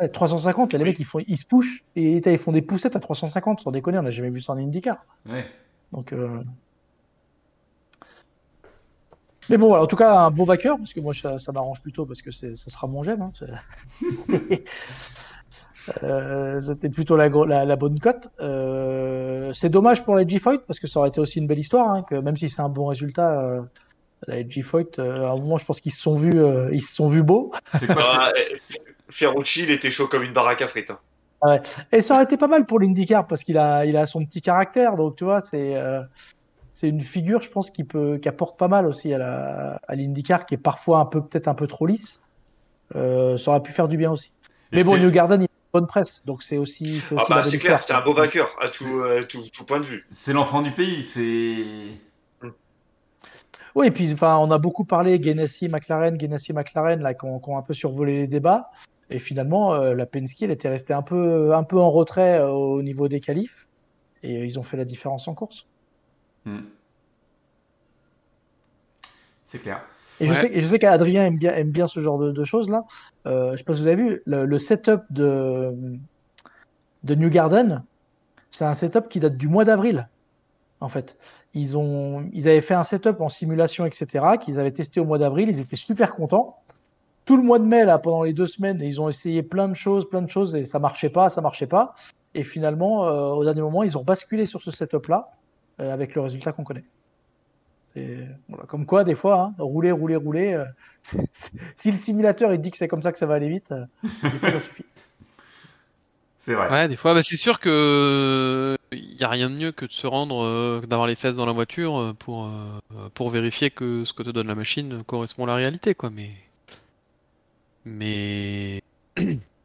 Ouais, 0.00 0.08
350, 0.08 0.72
les 0.72 0.78
Oui. 0.80 0.84
mecs, 0.86 0.98
ils, 0.98 1.04
font, 1.04 1.20
ils 1.26 1.38
se 1.38 1.44
pushent 1.44 1.84
et 1.94 2.16
ils 2.16 2.38
font 2.38 2.50
des 2.50 2.62
poussettes 2.62 2.96
à 2.96 3.00
350, 3.00 3.60
sans 3.60 3.70
déconner, 3.70 3.98
on 3.98 4.02
n'a 4.02 4.10
jamais 4.10 4.30
vu 4.30 4.40
ça 4.40 4.52
en 4.52 4.56
IndyCar. 4.58 4.98
Ouais. 5.28 5.46
Donc, 5.92 6.12
euh, 6.12 6.42
Mais 9.50 9.56
bon, 9.56 9.74
en 9.74 9.86
tout 9.86 9.96
cas, 9.96 10.14
un 10.18 10.30
beau 10.30 10.44
vainqueur, 10.44 10.76
parce 10.78 10.92
que 10.92 11.00
moi, 11.00 11.14
ça, 11.14 11.38
ça 11.38 11.52
m'arrange 11.52 11.80
plutôt, 11.80 12.04
parce 12.06 12.20
que 12.22 12.30
ça 12.30 12.54
sera 12.54 12.86
mon 12.86 13.02
gemme. 13.02 13.22
hein, 13.22 13.32
Euh, 16.02 16.60
C'était 16.60 16.90
plutôt 16.90 17.16
la, 17.16 17.30
gro- 17.30 17.46
la, 17.46 17.64
la 17.64 17.76
bonne 17.76 17.98
cote. 17.98 18.28
Euh, 18.40 19.50
c'est 19.54 19.70
dommage 19.70 20.04
pour 20.04 20.14
la 20.16 20.26
G-Fight, 20.26 20.62
parce 20.66 20.78
que 20.80 20.86
ça 20.86 20.98
aurait 21.00 21.08
été 21.08 21.20
aussi 21.20 21.38
une 21.38 21.46
belle 21.46 21.58
histoire, 21.58 21.88
hein, 21.90 22.02
que 22.08 22.14
même 22.16 22.36
si 22.36 22.48
c'est 22.48 22.60
un 22.60 22.68
bon 22.68 22.86
résultat, 22.86 23.40
euh, 23.40 23.62
La 24.26 24.36
Foyt, 24.62 24.98
euh, 24.98 25.26
à 25.26 25.30
un 25.30 25.36
moment, 25.36 25.56
je 25.56 25.64
pense 25.64 25.80
qu'ils 25.80 25.92
se 25.92 26.02
sont 26.02 26.16
vus, 26.16 26.38
euh, 26.42 26.68
ils 26.72 26.82
se 26.82 26.94
sont 26.94 27.08
vus 27.08 27.22
beaux. 27.22 27.52
Quoi 27.86 28.02
Ah, 28.04 28.32
Ferrucci, 29.08 29.62
il 29.62 29.70
était 29.70 29.90
chaud 29.90 30.08
comme 30.08 30.24
une 30.24 30.34
baraque 30.34 30.60
à 30.60 30.68
frites. 30.68 30.90
hein. 30.90 31.60
Et 31.92 32.02
ça 32.02 32.14
aurait 32.16 32.24
été 32.24 32.36
pas 32.36 32.48
mal 32.48 32.66
pour 32.66 32.80
l'IndyCar 32.80 33.26
parce 33.26 33.42
qu'il 33.44 33.56
a, 33.56 33.86
il 33.86 33.96
a 33.96 34.06
son 34.06 34.24
petit 34.26 34.42
caractère. 34.42 34.96
Donc, 34.96 35.16
tu 35.16 35.24
vois, 35.24 35.40
c'est, 35.40 35.74
euh, 35.76 36.02
c'est 36.78 36.88
une 36.88 37.00
figure, 37.00 37.42
je 37.42 37.50
pense, 37.50 37.72
qui 37.72 37.82
peut, 37.82 38.18
qui 38.18 38.28
apporte 38.28 38.56
pas 38.56 38.68
mal 38.68 38.86
aussi 38.86 39.12
à 39.12 39.18
la, 39.18 39.80
à 39.88 39.96
l'IndyCar, 39.96 40.46
qui 40.46 40.54
est 40.54 40.58
parfois 40.58 41.00
un 41.00 41.06
peu, 41.06 41.20
peut-être 41.20 41.48
un 41.48 41.54
peu 41.54 41.66
trop 41.66 41.86
lisse. 41.86 42.22
Euh, 42.94 43.36
ça 43.36 43.50
aurait 43.50 43.64
pu 43.64 43.72
faire 43.72 43.88
du 43.88 43.96
bien 43.96 44.12
aussi. 44.12 44.30
Et 44.70 44.76
Mais 44.76 44.84
bon, 44.84 44.96
New 44.96 45.10
Garden, 45.10 45.40
il 45.40 45.46
a 45.46 45.48
une 45.48 45.72
bonne 45.72 45.88
presse, 45.88 46.24
donc 46.24 46.44
c'est 46.44 46.56
aussi, 46.56 47.00
c'est 47.00 47.16
Ah 47.18 47.40
aussi 47.40 47.56
bah 47.56 47.58
clair, 47.58 47.82
c'est 47.82 47.94
un 47.94 48.00
beau 48.00 48.12
vainqueur 48.12 48.54
à 48.60 48.68
tout, 48.68 49.00
euh, 49.00 49.24
tout, 49.24 49.42
tout 49.52 49.66
point 49.66 49.80
de 49.80 49.86
vue. 49.86 50.06
C'est 50.12 50.32
l'enfant 50.32 50.62
du 50.62 50.70
pays, 50.70 51.02
c'est. 51.02 51.64
Oui, 53.74 53.88
et 53.88 53.90
puis 53.90 54.12
enfin, 54.12 54.36
on 54.38 54.52
a 54.52 54.58
beaucoup 54.58 54.84
parlé 54.84 55.18
Ganassi, 55.18 55.68
McLaren, 55.68 56.16
Ganassi, 56.16 56.52
McLaren, 56.52 57.02
là, 57.02 57.12
qui 57.12 57.24
ont, 57.24 57.58
un 57.58 57.62
peu 57.62 57.74
survolé 57.74 58.20
les 58.20 58.26
débats. 58.28 58.70
Et 59.10 59.18
finalement, 59.18 59.74
euh, 59.74 59.94
la 59.94 60.06
Penske, 60.06 60.42
elle 60.42 60.52
était 60.52 60.68
restée 60.68 60.94
un 60.94 61.02
peu, 61.02 61.52
un 61.56 61.64
peu 61.64 61.78
en 61.78 61.90
retrait 61.90 62.38
euh, 62.38 62.50
au 62.50 62.82
niveau 62.82 63.08
des 63.08 63.18
qualifs. 63.18 63.66
Et 64.22 64.36
euh, 64.36 64.46
ils 64.46 64.60
ont 64.60 64.62
fait 64.62 64.76
la 64.76 64.84
différence 64.84 65.26
en 65.26 65.34
course. 65.34 65.66
Hmm. 66.48 66.60
C'est 69.44 69.58
clair. 69.58 69.82
Et 70.20 70.26
je 70.26 70.32
sais, 70.32 70.50
et 70.52 70.60
je 70.60 70.66
sais 70.66 70.78
qu'Adrien 70.78 71.26
aime 71.26 71.36
bien, 71.36 71.54
aime 71.54 71.70
bien 71.70 71.86
ce 71.86 72.00
genre 72.00 72.18
de, 72.18 72.32
de 72.32 72.44
choses-là. 72.44 72.84
Euh, 73.26 73.52
je 73.52 73.58
sais 73.58 73.64
pas 73.64 73.74
si 73.74 73.82
vous 73.82 73.86
avez 73.86 74.02
vu, 74.02 74.22
le, 74.26 74.46
le 74.46 74.58
setup 74.58 75.02
de, 75.10 75.72
de 77.04 77.14
New 77.14 77.30
Garden, 77.30 77.84
c'est 78.50 78.64
un 78.64 78.74
setup 78.74 79.08
qui 79.08 79.20
date 79.20 79.36
du 79.36 79.46
mois 79.46 79.64
d'avril, 79.64 80.08
en 80.80 80.88
fait. 80.88 81.16
Ils, 81.54 81.76
ont, 81.76 82.28
ils 82.32 82.48
avaient 82.48 82.60
fait 82.60 82.74
un 82.74 82.82
setup 82.82 83.20
en 83.20 83.28
simulation, 83.28 83.86
etc., 83.86 84.24
qu'ils 84.40 84.58
avaient 84.58 84.72
testé 84.72 85.00
au 85.00 85.04
mois 85.04 85.18
d'avril. 85.18 85.48
Ils 85.48 85.60
étaient 85.60 85.76
super 85.76 86.14
contents. 86.14 86.58
Tout 87.24 87.36
le 87.36 87.42
mois 87.42 87.58
de 87.58 87.64
mai, 87.64 87.84
là, 87.84 87.98
pendant 87.98 88.22
les 88.22 88.32
deux 88.32 88.46
semaines, 88.46 88.80
ils 88.82 89.00
ont 89.00 89.08
essayé 89.08 89.42
plein 89.42 89.68
de 89.68 89.74
choses, 89.74 90.08
plein 90.08 90.22
de 90.22 90.30
choses, 90.30 90.54
et 90.54 90.64
ça 90.64 90.78
marchait 90.78 91.10
pas, 91.10 91.28
ça 91.28 91.40
marchait 91.40 91.66
pas. 91.66 91.94
Et 92.34 92.42
finalement, 92.42 93.06
euh, 93.06 93.30
au 93.30 93.44
dernier 93.44 93.60
moment, 93.60 93.82
ils 93.82 93.96
ont 93.96 94.02
basculé 94.02 94.46
sur 94.46 94.62
ce 94.62 94.70
setup-là, 94.70 95.30
avec 95.78 96.14
le 96.14 96.20
résultat 96.20 96.52
qu'on 96.52 96.64
connaît. 96.64 96.84
Et 97.96 98.18
voilà, 98.48 98.64
comme 98.66 98.86
quoi, 98.86 99.04
des 99.04 99.14
fois, 99.14 99.40
hein, 99.40 99.54
rouler, 99.58 99.90
rouler, 99.90 100.16
rouler. 100.16 100.52
euh, 100.52 100.64
si 101.76 101.90
le 101.90 101.96
simulateur 101.96 102.52
il 102.52 102.60
dit 102.60 102.70
que 102.70 102.76
c'est 102.76 102.88
comme 102.88 103.02
ça 103.02 103.12
que 103.12 103.18
ça 103.18 103.26
va 103.26 103.34
aller 103.34 103.48
vite, 103.48 103.72
euh, 103.72 103.84
des 104.22 104.38
fois, 104.38 104.50
ça 104.52 104.60
suffit. 104.68 104.84
C'est 106.38 106.54
vrai. 106.54 106.70
Ouais, 106.70 106.88
des 106.88 106.96
fois, 106.96 107.14
bah, 107.14 107.22
c'est 107.22 107.36
sûr 107.36 107.60
que 107.60 108.76
il 108.92 109.16
y 109.16 109.24
a 109.24 109.28
rien 109.28 109.50
de 109.50 109.56
mieux 109.56 109.72
que 109.72 109.84
de 109.84 109.92
se 109.92 110.06
rendre, 110.06 110.44
euh, 110.44 110.80
d'avoir 110.86 111.06
les 111.06 111.16
fesses 111.16 111.36
dans 111.36 111.46
la 111.46 111.52
voiture 111.52 111.98
euh, 111.98 112.12
pour 112.14 112.46
euh, 112.46 113.08
pour 113.14 113.30
vérifier 113.30 113.70
que 113.70 114.04
ce 114.04 114.12
que 114.12 114.22
te 114.22 114.30
donne 114.30 114.46
la 114.46 114.54
machine 114.54 115.02
correspond 115.04 115.44
à 115.44 115.48
la 115.48 115.54
réalité, 115.56 115.94
quoi. 115.94 116.10
Mais 116.10 116.30
mais 117.84 118.82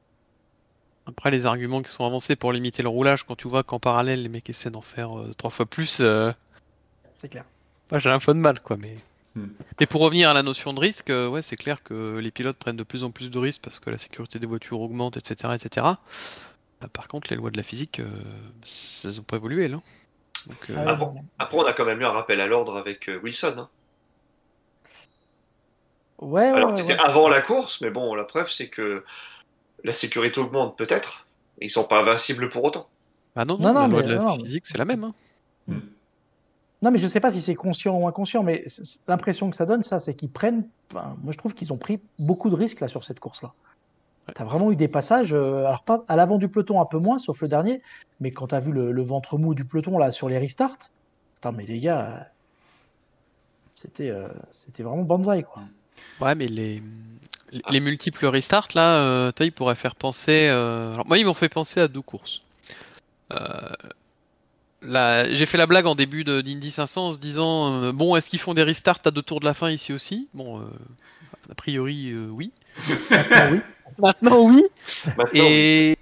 après 1.06 1.32
les 1.32 1.46
arguments 1.46 1.82
qui 1.82 1.92
sont 1.92 2.06
avancés 2.06 2.36
pour 2.36 2.52
limiter 2.54 2.84
le 2.84 2.90
roulage, 2.90 3.24
quand 3.24 3.36
tu 3.36 3.48
vois 3.48 3.64
qu'en 3.64 3.80
parallèle 3.80 4.22
les 4.24 4.30
mecs 4.30 4.50
essaient 4.50 4.72
d'en 4.72 4.82
faire 4.82 5.18
euh, 5.20 5.34
trois 5.38 5.50
fois 5.50 5.66
plus, 5.66 6.00
euh, 6.02 6.32
C'est 7.22 7.30
clair. 7.30 7.46
bah, 7.90 8.00
j'ai 8.00 8.10
un 8.10 8.20
peu 8.20 8.34
de 8.34 8.40
mal, 8.40 8.60
quoi. 8.62 8.78
Mais 8.78 8.96
Hmm. 9.36 9.48
mais 9.80 9.88
pour 9.88 10.02
revenir 10.02 10.30
à 10.30 10.34
la 10.36 10.44
notion 10.44 10.74
de 10.74 10.80
risque, 10.80 11.10
euh, 11.10 11.28
ouais, 11.28 11.42
c'est 11.42 11.56
clair 11.56 11.82
que 11.82 12.20
les 12.20 12.30
pilotes 12.30 12.58
prennent 12.58 12.78
de 12.78 12.84
plus 12.84 13.04
en 13.04 13.10
plus 13.10 13.32
de 13.32 13.40
risques 13.40 13.62
parce 13.64 13.80
que 13.80 13.90
la 13.90 13.98
sécurité 13.98 14.38
des 14.38 14.46
voitures 14.46 14.80
augmente, 14.80 15.18
etc., 15.18 15.56
etc. 15.56 15.98
Bah, 16.80 16.88
par 16.94 17.08
contre, 17.08 17.32
les 17.32 17.36
lois 17.38 17.50
de 17.50 17.58
la 17.58 17.64
physique, 17.64 18.00
euh, 18.00 18.10
c- 18.64 19.08
elles 19.08 19.20
ont 19.20 19.24
pas 19.24 19.38
évolué 19.38 19.68
là. 19.68 19.82
Donc, 20.46 20.70
euh, 20.70 20.76
Ah, 20.78 20.84
Ah 20.90 20.94
bon. 20.94 21.16
Après, 21.40 21.58
on 21.58 21.66
a 21.66 21.74
quand 21.74 21.86
même 21.86 22.00
eu 22.02 22.06
un 22.06 22.12
rappel 22.12 22.40
à 22.42 22.46
l'ordre 22.46 22.78
avec 22.78 23.10
euh, 23.10 23.20
Wilson. 23.24 23.56
hein. 23.58 23.70
Ouais, 26.22 26.52
ouais, 26.52 26.58
Alors, 26.58 26.70
ouais, 26.72 26.78
c'était 26.78 26.94
ouais. 26.94 27.00
avant 27.00 27.28
la 27.28 27.42
course, 27.42 27.82
mais 27.82 27.90
bon, 27.90 28.14
la 28.14 28.24
preuve, 28.24 28.52
c'est 28.52 28.70
que 28.70 29.04
la 29.84 29.94
sécurité 29.94 30.40
augmente 30.40 30.78
peut-être. 30.78 31.26
mais 31.60 31.68
Ils 31.68 31.70
sont 31.70 31.84
pas 31.84 32.00
invincibles 32.00 32.50
pour 32.50 32.64
autant. 32.64 32.88
Ah 33.36 33.44
non, 33.48 33.58
Non, 33.58 33.70
non, 33.70 33.74
la 33.74 33.82
non, 33.82 33.88
loi 33.88 34.02
mais- 34.02 34.08
de 34.08 34.14
la 34.14 34.22
non, 34.24 34.36
physique, 34.36 34.68
c'est 34.68 34.78
la 34.78 34.86
même. 34.86 35.04
hein. 35.04 35.14
Hmm. 35.68 35.80
Non, 36.82 36.92
mais 36.92 37.00
je 37.00 37.08
sais 37.08 37.20
pas 37.22 37.32
si 37.32 37.40
c'est 37.42 37.56
conscient 37.56 37.96
ou 37.98 38.08
inconscient, 38.08 38.44
mais 38.44 38.66
l'impression 39.08 39.50
que 39.50 39.56
ça 39.56 39.66
donne, 39.66 39.84
ça, 39.84 40.00
c'est 40.00 40.14
qu'ils 40.14 40.30
prennent. 40.30 40.68
enfin, 40.92 41.16
moi, 41.24 41.32
je 41.32 41.38
trouve 41.38 41.54
qu'ils 41.54 41.72
ont 41.72 41.78
pris 41.78 42.00
beaucoup 42.20 42.50
de 42.50 42.56
risques 42.56 42.82
là 42.82 42.88
sur 42.90 43.04
cette 43.06 43.20
course-là. 43.22 43.54
Ouais. 44.28 44.34
Tu 44.36 44.42
as 44.42 44.46
vraiment 44.46 44.72
eu 44.72 44.76
des 44.76 44.88
passages, 44.90 45.34
euh, 45.34 45.66
alors 45.66 45.84
pas 45.84 46.04
à 46.08 46.16
l'avant 46.16 46.38
du 46.38 46.48
peloton 46.50 46.82
un 46.82 46.86
peu 46.86 46.98
moins, 46.98 47.18
sauf 47.20 47.42
le 47.42 47.48
dernier, 47.48 47.82
mais 48.20 48.32
quand 48.32 48.48
tu 48.48 48.56
as 48.56 48.60
vu 48.60 48.72
le, 48.72 48.92
le 48.92 49.02
ventre 49.02 49.38
mou 49.38 49.54
du 49.54 49.64
peloton 49.66 49.98
là 49.98 50.12
sur 50.12 50.28
les 50.30 50.38
restarts, 50.38 50.78
putain, 51.36 51.52
mais 51.54 51.66
les 51.66 51.80
gars, 51.80 52.06
euh, 52.06 52.20
c'était 53.74 54.10
euh, 54.10 54.28
c'était 54.52 54.84
vraiment 54.84 55.04
banzai 55.04 55.44
quoi. 55.44 55.64
Ouais, 56.20 56.36
mais 56.36 56.46
les, 56.46 56.82
les, 57.52 57.62
les 57.70 57.80
multiples 57.80 58.26
restarts 58.26 58.70
là, 58.76 58.98
euh, 58.98 59.32
toi, 59.32 59.46
ils 59.46 59.52
pourraient 59.52 59.76
faire 59.76 59.96
penser. 59.96 60.48
euh, 60.50 60.94
Alors, 60.94 61.08
moi, 61.08 61.18
ils 61.18 61.26
m'ont 61.26 61.34
fait 61.34 61.50
penser 61.50 61.80
à 61.80 61.88
deux 61.88 62.02
courses. 62.02 62.42
Euh, 63.32 63.70
là, 64.82 65.32
j'ai 65.34 65.46
fait 65.46 65.58
la 65.58 65.66
blague 65.66 65.86
en 65.86 65.96
début 65.96 66.24
de 66.24 66.42
d'Indy 66.42 66.72
500 66.72 67.08
en 67.08 67.12
se 67.12 67.20
disant 67.20 67.84
euh, 67.84 67.92
bon, 67.92 68.16
est-ce 68.16 68.30
qu'ils 68.30 68.40
font 68.40 68.54
des 68.54 68.64
restarts 68.64 69.00
à 69.06 69.12
deux 69.12 69.22
tours 69.22 69.40
de 69.40 69.46
la 69.46 69.54
fin 69.54 69.70
ici 69.72 69.94
aussi? 69.94 70.28
Bon, 70.34 70.60
euh, 70.60 70.66
a 71.52 71.56
priori, 71.56 72.12
euh, 72.12 72.28
oui. 72.32 72.52
Ah 73.12 73.50
oui. 73.52 73.62
Maintenant, 73.98 74.42
oui. 74.42 74.64
Et 75.34 75.96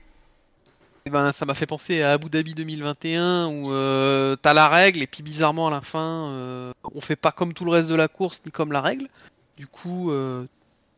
eh 1.05 1.09
ben, 1.09 1.31
ça 1.31 1.45
m'a 1.45 1.55
fait 1.55 1.65
penser 1.65 2.03
à 2.03 2.13
Abu 2.13 2.29
Dhabi 2.29 2.53
2021 2.53 3.47
où 3.47 3.71
euh, 3.71 4.35
t'as 4.41 4.53
la 4.53 4.67
règle 4.67 5.01
et 5.01 5.07
puis 5.07 5.23
bizarrement 5.23 5.67
à 5.67 5.71
la 5.71 5.81
fin 5.81 6.29
euh, 6.29 6.73
on 6.93 7.01
fait 7.01 7.15
pas 7.15 7.31
comme 7.31 7.53
tout 7.53 7.65
le 7.65 7.71
reste 7.71 7.89
de 7.89 7.95
la 7.95 8.07
course 8.07 8.43
ni 8.45 8.51
comme 8.51 8.71
la 8.71 8.81
règle. 8.81 9.07
Du 9.61 9.67
coup, 9.67 10.09
euh, 10.09 10.47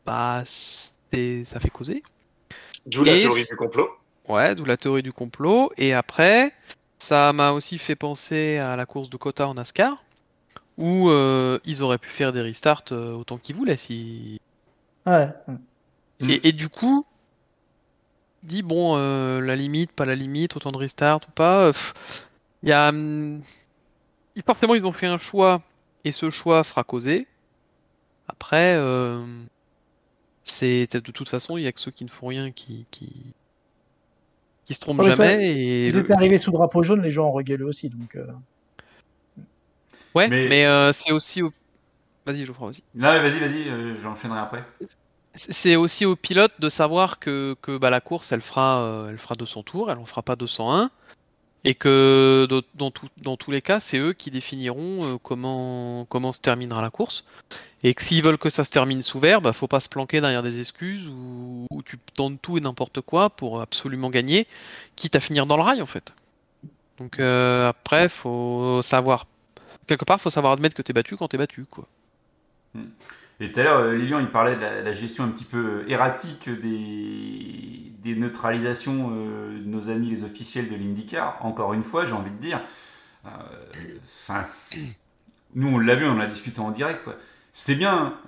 bah 0.05 0.45
ça 0.45 1.59
fait 1.59 1.69
causer. 1.69 2.01
D'où 2.85 3.03
la 3.03 3.19
théorie 3.19 3.43
du 3.43 3.57
complot. 3.57 3.89
Ouais, 4.29 4.55
d'où 4.55 4.63
la 4.63 4.77
théorie 4.77 5.03
du 5.03 5.11
complot. 5.11 5.73
Et 5.75 5.93
après, 5.93 6.53
ça 6.97 7.33
m'a 7.33 7.51
aussi 7.51 7.77
fait 7.77 7.97
penser 7.97 8.59
à 8.59 8.77
la 8.77 8.85
course 8.85 9.09
de 9.09 9.17
Kota 9.17 9.49
en 9.49 9.55
NASCAR 9.55 10.01
où 10.77 11.09
euh, 11.09 11.59
ils 11.65 11.83
auraient 11.83 11.97
pu 11.97 12.07
faire 12.07 12.31
des 12.31 12.39
restarts 12.39 12.85
euh, 12.93 13.11
autant 13.11 13.37
qu'ils 13.37 13.57
voulaient 13.57 13.75
si 13.75 14.39
Ouais. 15.05 15.27
Mm. 16.21 16.29
Et, 16.29 16.47
et 16.47 16.51
du 16.53 16.69
coup, 16.69 17.05
dit 18.43 18.61
bon, 18.61 18.95
euh, 18.95 19.41
la 19.41 19.57
limite, 19.57 19.91
pas 19.91 20.05
la 20.05 20.15
limite, 20.15 20.55
autant 20.55 20.71
de 20.71 20.77
restart 20.77 21.19
ou 21.27 21.31
pas. 21.31 21.65
euh, 21.65 21.73
Il 22.63 22.69
y 22.69 22.71
a, 22.71 22.87
hum, 22.87 23.41
forcément, 24.45 24.73
ils 24.73 24.85
ont 24.85 24.93
fait 24.93 25.07
un 25.07 25.19
choix 25.19 25.61
et 26.05 26.13
ce 26.13 26.29
choix 26.29 26.63
fera 26.63 26.85
causer. 26.85 27.27
Après, 28.27 28.75
euh, 28.77 29.23
c'est 30.43 30.91
de 30.93 31.11
toute 31.11 31.29
façon, 31.29 31.57
il 31.57 31.63
y 31.63 31.67
a 31.67 31.71
que 31.71 31.79
ceux 31.79 31.91
qui 31.91 32.03
ne 32.05 32.09
font 32.09 32.27
rien 32.27 32.51
qui 32.51 32.85
qui, 32.91 33.11
qui 34.65 34.73
se 34.73 34.79
trompent 34.79 35.03
jamais. 35.03 35.49
Et 35.49 35.87
Ils 35.87 35.93
le- 35.93 35.99
étaient 36.01 36.13
arrivés 36.13 36.37
sous 36.37 36.51
drapeau 36.51 36.83
jaune, 36.83 37.01
les 37.01 37.11
gens 37.11 37.25
ont 37.27 37.31
regalé 37.31 37.63
aussi, 37.63 37.89
donc. 37.89 38.15
euh, 38.15 38.25
Ouais, 40.15 40.27
Mais- 40.27 40.47
mais, 40.47 40.65
euh, 40.65 40.91
c'est 40.93 41.11
aussi 41.11 41.41
au... 41.41 41.51
Vas-y, 42.25 42.45
Geoffroy, 42.45 42.67
vas-y. 42.71 42.83
Là, 42.95 43.19
vas-y, 43.19 43.39
vas-y, 43.39 43.67
euh, 43.69 43.95
j'enchaînerai 43.95 44.39
après. 44.39 44.63
C'est 45.35 45.75
aussi 45.75 46.05
au 46.05 46.15
pilote 46.15 46.53
de 46.59 46.69
savoir 46.69 47.17
que, 47.19 47.55
que 47.63 47.77
bah, 47.77 47.89
la 47.89 47.99
course, 47.99 48.31
elle 48.31 48.41
fera, 48.41 48.83
euh, 48.83 49.09
elle 49.09 49.17
fera 49.17 49.33
200 49.35 49.63
tours, 49.63 49.91
elle 49.91 49.97
en 49.97 50.05
fera 50.05 50.21
pas 50.21 50.35
201, 50.35 50.91
et 51.63 51.73
que 51.73 52.45
dans, 52.47 52.61
dans, 52.75 52.91
tout- 52.91 53.09
dans 53.23 53.35
tous 53.37 53.49
les 53.49 53.63
cas, 53.63 53.79
c'est 53.79 53.97
eux 53.97 54.13
qui 54.13 54.29
définiront 54.29 55.03
euh, 55.03 55.17
comment, 55.21 56.05
comment 56.05 56.31
se 56.31 56.39
terminera 56.41 56.83
la 56.83 56.91
course, 56.91 57.25
et 57.83 57.93
que 57.93 58.01
s'ils 58.01 58.23
veulent 58.23 58.37
que 58.37 58.49
ça 58.49 58.63
se 58.63 58.71
termine 58.71 59.01
sous 59.01 59.19
vert, 59.19 59.41
bah, 59.41 59.53
faut 59.53 59.67
pas 59.67 59.79
se 59.79 59.89
planquer 59.89 60.21
derrière 60.21 60.43
des 60.43 60.59
excuses 60.59 61.07
ou 61.09 61.67
tu 61.85 61.97
tentes 62.15 62.41
tout 62.41 62.57
et 62.57 62.61
n'importe 62.61 63.01
quoi 63.01 63.29
pour 63.29 63.61
absolument 63.61 64.09
gagner, 64.09 64.47
quitte 64.95 65.15
à 65.15 65.19
finir 65.19 65.45
dans 65.45 65.57
le 65.57 65.63
rail 65.63 65.81
en 65.81 65.85
fait. 65.85 66.13
Donc 66.97 67.19
euh, 67.19 67.67
après, 67.69 68.09
faut 68.09 68.81
savoir 68.81 69.27
quelque 69.87 70.05
part, 70.05 70.21
faut 70.21 70.29
savoir 70.29 70.53
admettre 70.53 70.75
que 70.75 70.81
t'es 70.81 70.93
battu 70.93 71.17
quand 71.17 71.27
t'es 71.27 71.37
battu 71.37 71.65
quoi. 71.65 71.87
Et 73.39 73.51
tout 73.51 73.59
à 73.59 73.63
l'heure, 73.63 73.79
euh, 73.79 73.95
Lilian, 73.95 74.19
il 74.19 74.29
parlait 74.29 74.55
de 74.55 74.61
la, 74.61 74.81
la 74.81 74.93
gestion 74.93 75.23
un 75.23 75.29
petit 75.29 75.43
peu 75.43 75.83
erratique 75.87 76.49
des, 76.49 78.15
neutralisations 78.15 79.11
euh, 79.11 79.59
de 79.59 79.67
nos 79.67 79.89
amis 79.89 80.09
les 80.09 80.23
officiels 80.23 80.69
de 80.69 80.75
l'IndyCar. 80.75 81.37
Encore 81.41 81.73
une 81.73 81.83
fois, 81.83 82.05
j'ai 82.05 82.13
envie 82.13 82.31
de 82.31 82.37
dire, 82.37 82.61
euh, 83.25 83.29
nous 85.55 85.67
on 85.67 85.77
l'a 85.79 85.95
vu, 85.95 86.05
on 86.05 86.11
en 86.11 86.19
a 86.19 86.27
discuté 86.27 86.59
en 86.59 86.71
direct. 86.71 87.03
quoi. 87.03 87.15
C'est 87.53 87.75
bien, 87.75 88.19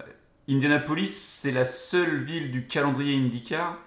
Indianapolis, 0.48 1.10
c'est 1.12 1.52
la 1.52 1.66
seule 1.66 2.24
ville 2.24 2.50
du 2.52 2.66
calendrier 2.66 3.18
IndyCar 3.18 3.78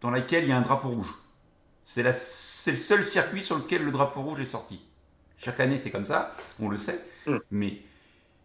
dans 0.00 0.10
laquelle 0.10 0.44
il 0.44 0.50
y 0.50 0.52
a 0.52 0.56
un 0.58 0.62
drapeau 0.62 0.88
rouge. 0.90 1.14
C'est 1.84 2.02
la- 2.02 2.12
c'est 2.12 2.72
le 2.72 2.76
seul 2.76 3.04
circuit 3.04 3.42
sur 3.42 3.56
lequel 3.58 3.84
le 3.84 3.90
drapeau 3.92 4.22
rouge 4.22 4.40
est 4.40 4.44
sorti. 4.44 4.80
Chaque 5.38 5.60
année, 5.60 5.78
c'est 5.78 5.90
comme 5.90 6.06
ça, 6.06 6.34
on 6.60 6.68
le 6.68 6.76
sait. 6.78 7.00
Mm. 7.26 7.36
Mais 7.50 7.78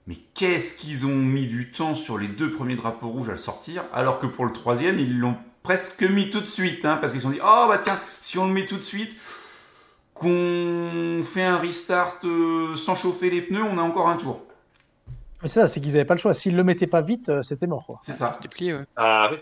mais 0.08 0.18
qu'est-ce 0.36 0.76
qu'ils 0.76 1.06
ont 1.08 1.16
mis 1.16 1.48
du 1.48 1.72
temps 1.72 1.96
sur 1.96 2.18
les 2.18 2.28
deux 2.30 2.52
premiers 2.52 2.76
drapeaux 2.76 3.10
rouges 3.10 3.30
à 3.30 3.34
le 3.34 3.38
sortir, 3.40 3.86
alors 3.94 4.20
que 4.20 4.28
pour 4.28 4.46
le 4.46 4.54
troisième, 4.54 5.00
ils 5.00 5.20
l'ont 5.20 5.38
presque 5.64 6.04
mis 6.04 6.30
tout 6.32 6.42
de 6.42 6.48
suite, 6.48 6.86
hein, 6.86 6.98
parce 6.98 7.14
qu'ils 7.14 7.22
se 7.22 7.28
sont 7.28 7.32
dit, 7.34 7.40
oh 7.44 7.66
bah 7.70 7.80
tiens, 7.84 8.00
si 8.22 8.38
on 8.40 8.48
le 8.48 8.54
met 8.54 8.66
tout 8.66 8.78
de 8.78 8.82
suite, 8.84 9.16
qu'on 10.14 11.22
fait 11.24 11.44
un 11.44 11.58
restart 11.58 12.20
euh, 12.26 12.76
sans 12.76 12.96
chauffer 12.96 13.30
les 13.30 13.42
pneus, 13.42 13.64
on 13.64 13.78
a 13.78 13.82
encore 13.82 14.10
un 14.10 14.18
tour. 14.18 14.42
Mais 15.44 15.50
c'est 15.50 15.60
ça, 15.60 15.68
c'est 15.68 15.82
qu'ils 15.82 15.92
n'avaient 15.94 16.06
pas 16.06 16.16
le 16.16 16.20
choix. 16.20 16.34
S'ils 16.34 16.56
le 16.56 16.64
mettaient 16.64 16.88
pas 16.88 17.02
vite, 17.02 17.30
euh, 17.30 17.44
c'était 17.44 17.68
mort. 17.68 17.86
Quoi. 17.86 18.00
C'est 18.02 18.14
ça. 18.14 18.32
C'était 18.34 18.48
plié, 18.48 18.74
ouais. 18.74 18.86
Ah 18.96 19.30
oui. 19.32 19.38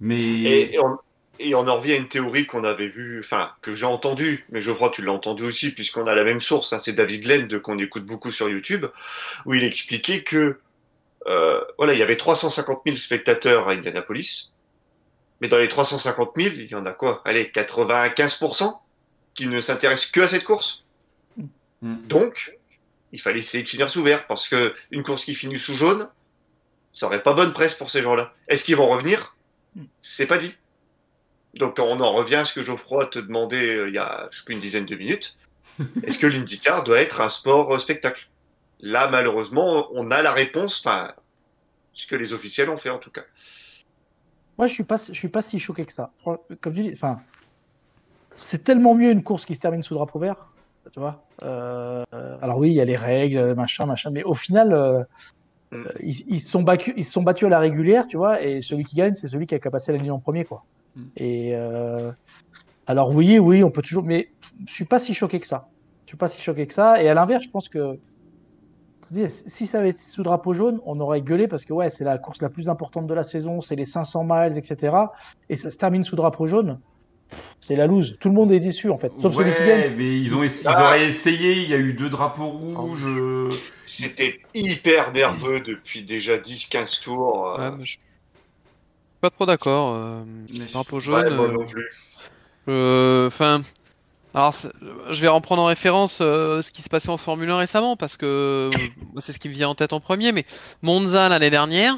Mais 0.00 0.20
Et, 0.20 0.74
et 0.74 0.78
on, 0.78 0.98
et 1.38 1.54
on 1.54 1.66
en 1.66 1.76
revient 1.76 1.94
à 1.94 1.96
une 1.96 2.08
théorie 2.08 2.46
qu'on 2.46 2.64
avait 2.64 2.88
vue, 2.88 3.20
enfin, 3.20 3.50
que 3.62 3.74
j'ai 3.74 3.86
entendue, 3.86 4.44
mais 4.50 4.60
je 4.60 4.70
crois 4.70 4.90
que 4.90 4.96
tu 4.96 5.02
l'as 5.02 5.12
entendu 5.12 5.44
aussi, 5.44 5.70
puisqu'on 5.70 6.06
a 6.06 6.14
la 6.14 6.24
même 6.24 6.40
source, 6.40 6.72
hein, 6.72 6.78
c'est 6.78 6.92
David 6.92 7.22
Glenn, 7.22 7.46
de- 7.48 7.58
qu'on 7.58 7.78
écoute 7.78 8.04
beaucoup 8.04 8.30
sur 8.30 8.48
YouTube, 8.48 8.86
où 9.46 9.54
il 9.54 9.64
expliquait 9.64 10.22
que, 10.22 10.58
euh, 11.26 11.60
voilà, 11.78 11.94
il 11.94 11.98
y 11.98 12.02
avait 12.02 12.16
350 12.16 12.82
000 12.86 12.96
spectateurs 12.98 13.68
à 13.68 13.72
Indianapolis, 13.72 14.52
mais 15.40 15.48
dans 15.48 15.58
les 15.58 15.68
350 15.68 16.32
000, 16.36 16.54
il 16.56 16.66
y 16.70 16.74
en 16.74 16.86
a 16.86 16.92
quoi? 16.92 17.22
Allez, 17.24 17.50
95% 17.50 18.78
qui 19.34 19.46
ne 19.48 19.60
s'intéressent 19.60 20.10
que 20.10 20.20
à 20.20 20.28
cette 20.28 20.44
course. 20.44 20.84
Mm. 21.82 21.96
Donc, 22.06 22.55
il 23.16 23.18
fallait 23.18 23.38
essayer 23.38 23.64
de 23.64 23.68
finir 23.68 23.88
sous 23.88 24.02
vert, 24.02 24.26
parce 24.26 24.46
que 24.46 24.74
une 24.90 25.02
course 25.02 25.24
qui 25.24 25.34
finit 25.34 25.58
sous 25.58 25.74
jaune, 25.74 26.06
ça 26.92 27.06
aurait 27.06 27.22
pas 27.22 27.32
bonne 27.32 27.54
presse 27.54 27.72
pour 27.72 27.88
ces 27.88 28.02
gens-là. 28.02 28.34
Est-ce 28.46 28.62
qu'ils 28.62 28.76
vont 28.76 28.88
revenir? 28.88 29.36
C'est 30.00 30.26
pas 30.26 30.36
dit. 30.36 30.54
Donc 31.54 31.78
on 31.78 31.98
en 32.00 32.12
revient 32.12 32.36
à 32.36 32.44
ce 32.44 32.52
que 32.52 32.62
Geoffroy 32.62 33.06
te 33.06 33.18
demandait 33.18 33.76
euh, 33.76 33.88
il 33.88 33.94
y 33.94 33.98
a 33.98 34.28
je 34.30 34.38
sais 34.38 34.44
plus 34.44 34.54
une 34.54 34.60
dizaine 34.60 34.84
de 34.84 34.94
minutes. 34.94 35.38
Est-ce 36.04 36.18
que 36.18 36.26
l'IndyCar 36.26 36.84
doit 36.84 37.00
être 37.00 37.22
un 37.22 37.30
sport 37.30 37.74
euh, 37.74 37.78
spectacle? 37.78 38.28
Là, 38.80 39.08
malheureusement, 39.08 39.88
on 39.94 40.10
a 40.10 40.20
la 40.20 40.32
réponse, 40.32 40.82
enfin, 40.84 41.14
ce 41.94 42.06
que 42.06 42.16
les 42.16 42.34
officiels 42.34 42.68
ont 42.68 42.76
fait 42.76 42.90
en 42.90 42.98
tout 42.98 43.10
cas. 43.10 43.24
Moi, 44.58 44.66
je 44.66 44.74
suis 44.74 44.84
pas, 44.84 44.98
je 44.98 45.14
suis 45.14 45.28
pas 45.28 45.40
si 45.40 45.58
choqué 45.58 45.86
que 45.86 45.92
ça. 45.94 46.12
Comme 46.60 46.74
tu 46.74 46.82
dis, 46.82 46.90
enfin, 46.92 47.20
c'est 48.34 48.62
tellement 48.62 48.94
mieux 48.94 49.10
une 49.10 49.22
course 49.22 49.46
qui 49.46 49.54
se 49.54 49.60
termine 49.60 49.82
sous 49.82 49.94
drapeau 49.94 50.18
vert, 50.18 50.48
tu 50.92 51.00
vois. 51.00 51.24
Euh, 51.42 52.04
alors 52.40 52.58
oui, 52.58 52.70
il 52.70 52.74
y 52.74 52.80
a 52.80 52.84
les 52.84 52.96
règles, 52.96 53.54
machin, 53.54 53.86
machin, 53.86 54.10
mais 54.10 54.22
au 54.24 54.34
final, 54.34 54.72
euh, 54.72 55.02
Mm. 55.72 55.76
euh, 55.76 55.92
ils, 56.00 56.40
sont 56.40 56.62
battus, 56.62 56.94
ils 56.96 57.04
se 57.04 57.12
sont 57.12 57.22
battus 57.22 57.46
à 57.46 57.50
la 57.50 57.58
régulière, 57.58 58.06
tu 58.06 58.16
vois, 58.16 58.42
et 58.42 58.62
celui 58.62 58.84
qui 58.84 58.96
gagne, 58.96 59.14
c'est 59.14 59.28
celui 59.28 59.46
qui 59.46 59.54
a 59.54 59.58
passer 59.58 59.92
la 59.92 59.98
ligne 59.98 60.12
en 60.12 60.18
premier, 60.18 60.44
quoi. 60.44 60.64
Mm. 60.94 61.02
Et 61.16 61.50
euh, 61.54 62.12
alors 62.86 63.14
oui, 63.14 63.38
oui, 63.38 63.64
on 63.64 63.70
peut 63.70 63.82
toujours, 63.82 64.04
mais 64.04 64.28
je 64.66 64.72
suis 64.72 64.84
pas 64.84 64.98
si 64.98 65.14
choqué 65.14 65.40
que 65.40 65.46
ça. 65.46 65.64
Je 66.04 66.10
suis 66.10 66.16
pas 66.16 66.28
si 66.28 66.40
choqué 66.40 66.66
que 66.66 66.74
ça. 66.74 67.02
Et 67.02 67.08
à 67.08 67.14
l'inverse, 67.14 67.44
je 67.44 67.50
pense 67.50 67.68
que 67.68 67.98
si 69.28 69.66
ça 69.66 69.78
avait 69.78 69.90
été 69.90 70.02
sous 70.02 70.22
drapeau 70.22 70.52
jaune, 70.52 70.80
on 70.84 70.98
aurait 71.00 71.22
gueulé 71.22 71.46
parce 71.48 71.64
que 71.64 71.72
ouais, 71.72 71.90
c'est 71.90 72.04
la 72.04 72.18
course 72.18 72.42
la 72.42 72.48
plus 72.48 72.68
importante 72.68 73.06
de 73.06 73.14
la 73.14 73.24
saison, 73.24 73.60
c'est 73.60 73.76
les 73.76 73.84
500 73.84 74.24
miles, 74.24 74.58
etc. 74.58 74.96
Et 75.48 75.56
ça 75.56 75.70
se 75.70 75.76
termine 75.76 76.04
sous 76.04 76.16
drapeau 76.16 76.46
jaune. 76.46 76.80
C'est 77.60 77.74
la 77.76 77.86
loose. 77.86 78.16
Tout 78.20 78.28
le 78.28 78.34
monde 78.34 78.52
est 78.52 78.60
déçu 78.60 78.90
en 78.90 78.96
fait, 78.98 79.10
sauf 79.20 79.34
celui 79.34 79.52
qui 79.52 79.66
gagne. 79.66 79.94
mais 79.96 80.18
ils 80.20 80.34
ont 80.36 80.42
essa- 80.44 80.70
ils 80.70 80.74
Ah. 80.76 80.84
auraient 80.86 81.06
essayé. 81.06 81.54
Il 81.62 81.68
y 81.68 81.74
a 81.74 81.78
eu 81.78 81.94
deux 81.94 82.08
drapeaux 82.08 82.46
rouges. 82.48 83.06
euh, 83.06 83.50
C'était 83.84 84.40
hyper 84.54 85.12
nerveux 85.12 85.60
depuis 85.60 86.02
déjà 86.02 86.38
10-15 86.38 87.00
tours. 87.00 87.48
euh, 87.58 87.70
Ouais, 87.72 87.84
je- 87.84 87.96
Pas 89.20 89.30
trop 89.30 89.46
d'accord. 89.46 89.94
euh, 89.94 90.22
ouais, 90.22 91.30
moi 91.30 91.46
euh, 91.46 91.52
non 91.52 91.66
plus. 91.66 91.88
Euh, 92.68 93.26
Enfin, 93.28 93.62
alors 94.34 94.54
je 95.10 95.20
vais 95.20 95.28
reprendre 95.28 95.62
en 95.62 95.66
référence 95.66 96.18
euh, 96.20 96.62
ce 96.62 96.70
qui 96.70 96.82
s'est 96.82 96.88
passé 96.88 97.08
en 97.08 97.16
Formule 97.16 97.50
1 97.50 97.56
récemment 97.58 97.96
parce 97.96 98.16
que 98.16 98.26
euh, 98.26 98.70
c'est 99.18 99.32
ce 99.32 99.38
qui 99.38 99.48
me 99.48 99.54
vient 99.54 99.68
en 99.68 99.74
tête 99.74 99.92
en 99.92 100.00
premier. 100.00 100.30
Mais 100.32 100.44
Monza 100.82 101.28
l'année 101.28 101.50
dernière, 101.50 101.96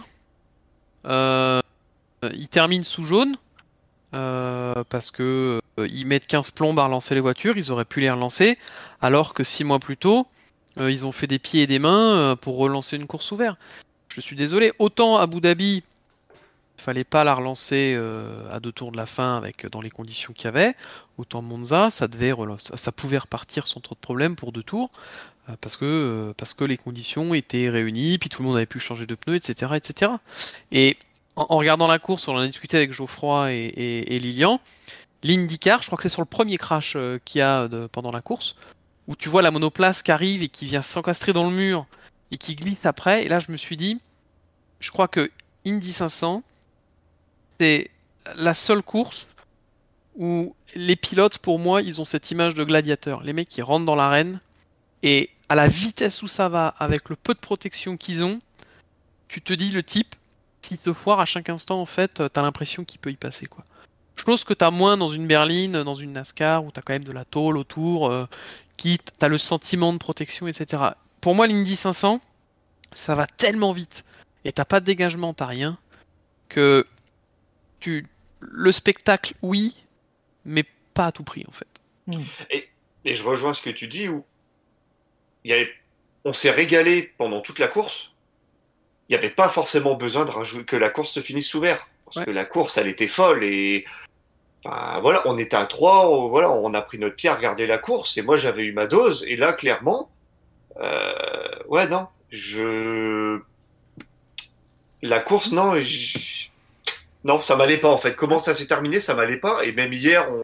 euh, 1.07 1.61
il 2.35 2.49
termine 2.49 2.85
sous 2.85 3.05
jaune 3.05 3.37
euh, 4.15 4.85
parce 4.89 5.11
que 5.11 5.61
euh, 5.79 5.89
ils 5.91 6.07
mettent 6.07 6.27
15 6.27 6.51
plombes 6.51 6.79
à 6.79 6.85
relancer 6.85 7.15
les 7.15 7.21
voitures. 7.21 7.57
Ils 7.57 7.71
auraient 7.73 7.85
pu 7.85 8.01
les 8.01 8.11
relancer, 8.11 8.59
alors 9.01 9.35
que 9.35 9.45
six 9.45 9.65
mois 9.65 9.79
plus 9.79 9.97
tôt, 9.97 10.27
euh, 10.79 10.91
ils 10.91 11.05
ont 11.07 11.13
fait 11.13 11.27
des 11.27 11.39
pieds 11.39 11.63
et 11.63 11.67
des 11.67 11.79
mains 11.79 12.17
euh, 12.17 12.37
pour 12.37 12.57
relancer 12.57 12.97
une 12.97 13.07
course 13.07 13.31
ouverte. 13.33 13.59
Je 14.09 14.21
suis 14.21 14.37
désolé. 14.37 14.73
Autant 14.79 15.17
Abu 15.17 15.41
Dhabi, 15.41 15.83
fallait 16.77 17.05
pas 17.05 17.25
la 17.25 17.35
relancer 17.35 17.95
euh, 17.97 18.49
à 18.53 18.61
deux 18.61 18.73
tours 18.73 18.93
de 18.93 18.97
la 18.97 19.07
fin 19.07 19.37
avec 19.37 19.67
dans 19.69 19.81
les 19.81 19.91
conditions 19.91 20.33
qu'il 20.33 20.45
y 20.45 20.49
avait. 20.49 20.75
Autant 21.19 21.43
Monza, 21.43 21.91
ça 21.91 22.07
devait 22.09 22.33
relancer- 22.33 22.77
ça 22.77 22.93
pouvait 22.93 23.19
repartir 23.19 23.67
sans 23.67 23.81
trop 23.81 23.95
de 23.97 24.01
problèmes 24.01 24.37
pour 24.37 24.53
deux 24.53 24.63
tours 24.63 24.91
parce 25.63 25.77
que 25.79 26.33
parce 26.37 26.53
que 26.53 26.65
les 26.65 26.77
conditions 26.77 27.33
étaient 27.33 27.71
réunies, 27.71 28.19
puis 28.19 28.29
tout 28.29 28.43
le 28.43 28.49
monde 28.49 28.57
avait 28.59 28.67
pu 28.67 28.79
changer 28.79 29.07
de 29.07 29.15
pneus, 29.15 29.37
etc., 29.37 29.73
etc. 29.77 30.13
Et 30.73 30.99
en, 31.39 31.57
regardant 31.57 31.87
la 31.87 31.99
course, 31.99 32.29
on 32.29 32.35
en 32.35 32.41
a 32.41 32.47
discuté 32.47 32.77
avec 32.77 32.93
Geoffroy 32.93 33.53
et, 33.53 33.57
et, 33.57 34.15
et 34.15 34.19
Lilian. 34.19 34.61
L'IndyCar, 35.23 35.83
je 35.83 35.87
crois 35.87 35.97
que 35.97 36.03
c'est 36.03 36.09
sur 36.09 36.23
le 36.23 36.27
premier 36.27 36.59
crash 36.59 36.95
euh, 36.97 37.19
qu'il 37.25 37.41
y 37.41 37.43
a 37.43 37.69
pendant 37.93 38.13
la 38.13 38.21
course, 38.21 38.57
où 39.07 39.17
tu 39.17 39.29
vois 39.29 39.43
la 39.43 39.51
monoplace 39.51 40.03
qui 40.03 40.13
arrive 40.13 40.43
et 40.43 40.49
qui 40.49 40.67
vient 40.67 40.83
s'encastrer 40.83 41.33
dans 41.33 41.49
le 41.49 41.57
mur 41.57 41.87
et 42.31 42.39
qui 42.39 42.55
glisse 42.55 42.85
après. 42.85 43.25
Et 43.25 43.29
là, 43.29 43.41
je 43.41 43.51
me 43.51 43.57
suis 43.57 43.77
dit, 43.77 44.01
je 44.81 44.91
crois 44.91 45.09
que 45.09 45.31
Indy 45.67 45.93
500, 45.93 46.43
c'est 47.59 47.91
la 48.37 48.55
seule 48.55 48.83
course 48.83 49.27
où 50.17 50.55
les 50.75 50.97
pilotes, 50.97 51.39
pour 51.39 51.59
moi, 51.59 51.83
ils 51.83 52.01
ont 52.01 52.05
cette 52.05 52.31
image 52.31 52.55
de 52.55 52.65
gladiateur. 52.65 53.23
Les 53.23 53.33
mecs 53.33 53.49
qui 53.49 53.63
rentrent 53.63 53.87
dans 53.87 53.95
l'arène 53.95 54.41
et 55.03 55.31
à 55.49 55.55
la 55.55 55.69
vitesse 55.69 56.23
où 56.23 56.29
ça 56.29 56.49
va, 56.49 56.69
avec 56.79 57.09
le 57.09 57.17
peu 57.17 57.35
de 57.35 57.39
protection 57.39 57.97
qu'ils 57.97 58.25
ont, 58.25 58.39
tu 59.29 59.41
te 59.41 59.53
dis 59.53 59.71
le 59.71 59.83
type, 59.83 60.15
s'il 60.63 60.79
te 60.79 60.93
foire 60.93 61.21
à 61.21 61.27
chaque 61.27 61.49
instant, 61.49 61.81
en 61.81 61.87
fait, 61.87 62.23
t'as 62.33 62.43
l'impression 62.43 62.85
qu'il 62.85 63.01
peut 63.01 63.11
y 63.11 63.17
passer, 63.17 63.47
quoi. 63.47 63.65
Chose 64.17 64.43
que 64.43 64.53
t'as 64.53 64.71
moins 64.71 64.97
dans 64.97 65.09
une 65.09 65.27
berline, 65.27 65.85
dans 65.85 65.95
une 65.95 66.13
NASCAR, 66.13 66.65
où 66.65 66.73
t'as 66.73 66.83
quand 66.83 66.93
même 66.93 67.05
de 67.05 67.13
la 67.13 67.25
tôle 67.25 67.57
autour, 67.57 68.11
euh, 68.11 68.27
qui 68.77 68.99
t'as 69.19 69.29
le 69.29 69.39
sentiment 69.39 69.93
de 69.93 69.99
protection, 69.99 70.49
etc. 70.49 70.83
Pour 71.21 71.35
moi, 71.35 71.47
l'Indy 71.47 71.77
500, 71.77 72.21
ça 72.93 73.15
va 73.15 73.27
tellement 73.27 73.73
vite, 73.73 74.05
et 74.45 74.53
t'as 74.53 74.65
pas 74.65 74.81
de 74.81 74.85
dégagement, 74.87 75.35
t'as 75.35 75.47
rien, 75.47 75.79
que 76.49 76.87
tu, 77.81 78.07
le 78.41 78.73
spectacle, 78.73 79.35
oui, 79.43 79.77
mais 80.45 80.65
pas 80.95 81.07
à 81.07 81.13
tout 81.13 81.25
prix, 81.25 81.45
en 81.47 81.53
fait. 81.53 81.69
Et 83.05 83.15
je 83.15 83.23
rejoins 83.23 83.55
ce 83.55 83.63
que 83.63 83.71
tu 83.71 83.87
dis 83.87 84.09
où 84.09 84.25
il 85.45 85.51
y 85.51 85.55
avait... 85.55 85.71
on 86.25 86.33
s'est 86.33 86.51
régalé 86.51 87.15
pendant 87.17 87.41
toute 87.41 87.59
la 87.59 87.69
course. 87.69 88.13
Il 89.09 89.13
n'y 89.13 89.19
avait 89.19 89.31
pas 89.31 89.49
forcément 89.49 89.95
besoin 89.95 90.25
de 90.27 90.63
que 90.63 90.77
la 90.77 90.91
course 90.91 91.11
se 91.13 91.21
finisse 91.21 91.49
sous. 91.49 91.61
Parce 91.63 92.17
Ouais. 92.17 92.25
que 92.27 92.31
la 92.31 92.45
course, 92.45 92.77
elle 92.79 92.89
était 92.89 93.09
folle. 93.09 93.43
Et 93.45 93.85
bah, 94.65 94.99
voilà, 95.03 95.23
on 95.27 95.37
était 95.39 95.57
à 95.57 95.65
trois, 95.67 96.11
on- 96.11 96.29
voilà, 96.29 96.51
on 96.51 96.73
a 96.75 96.83
pris 96.83 96.99
notre 96.99 97.17
pied 97.17 97.29
à 97.31 97.35
regarder 97.35 97.67
la 97.67 97.79
course. 97.79 98.17
Et 98.19 98.23
moi, 98.23 98.37
j'avais 98.37 98.65
eu 98.65 98.73
ma 98.73 98.87
dose. 98.87 99.25
Et 99.29 99.37
là, 99.37 99.53
clairement, 99.53 100.11
euh, 100.83 101.13
ouais, 101.69 101.87
non, 101.89 102.07
je. 102.31 103.41
La 105.03 105.21
course, 105.21 105.53
non, 105.53 105.79
je- 105.79 106.49
non, 107.25 107.39
ça 107.41 107.57
m'allait 107.57 107.77
pas 107.79 107.89
en 107.89 107.99
fait. 107.99 108.15
Comment 108.17 108.39
ça 108.39 108.55
s'est 108.55 108.67
terminé, 108.67 109.01
ça 109.01 109.15
m'allait 109.15 109.39
pas. 109.39 109.65
Et 109.65 109.73
même 109.73 109.93
hier, 109.93 110.27
on 110.31 110.43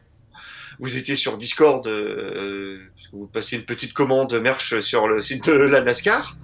vous 0.79 0.97
étiez 0.97 1.15
sur 1.15 1.37
Discord, 1.37 1.85
euh, 1.87 2.79
vous 3.13 3.27
passiez 3.27 3.57
une 3.57 3.65
petite 3.65 3.93
commande 3.93 4.33
merch 4.41 4.79
sur 4.81 5.07
le 5.07 5.21
site 5.21 5.47
de 5.49 5.53
la 5.53 5.81
NASCAR. 5.81 6.35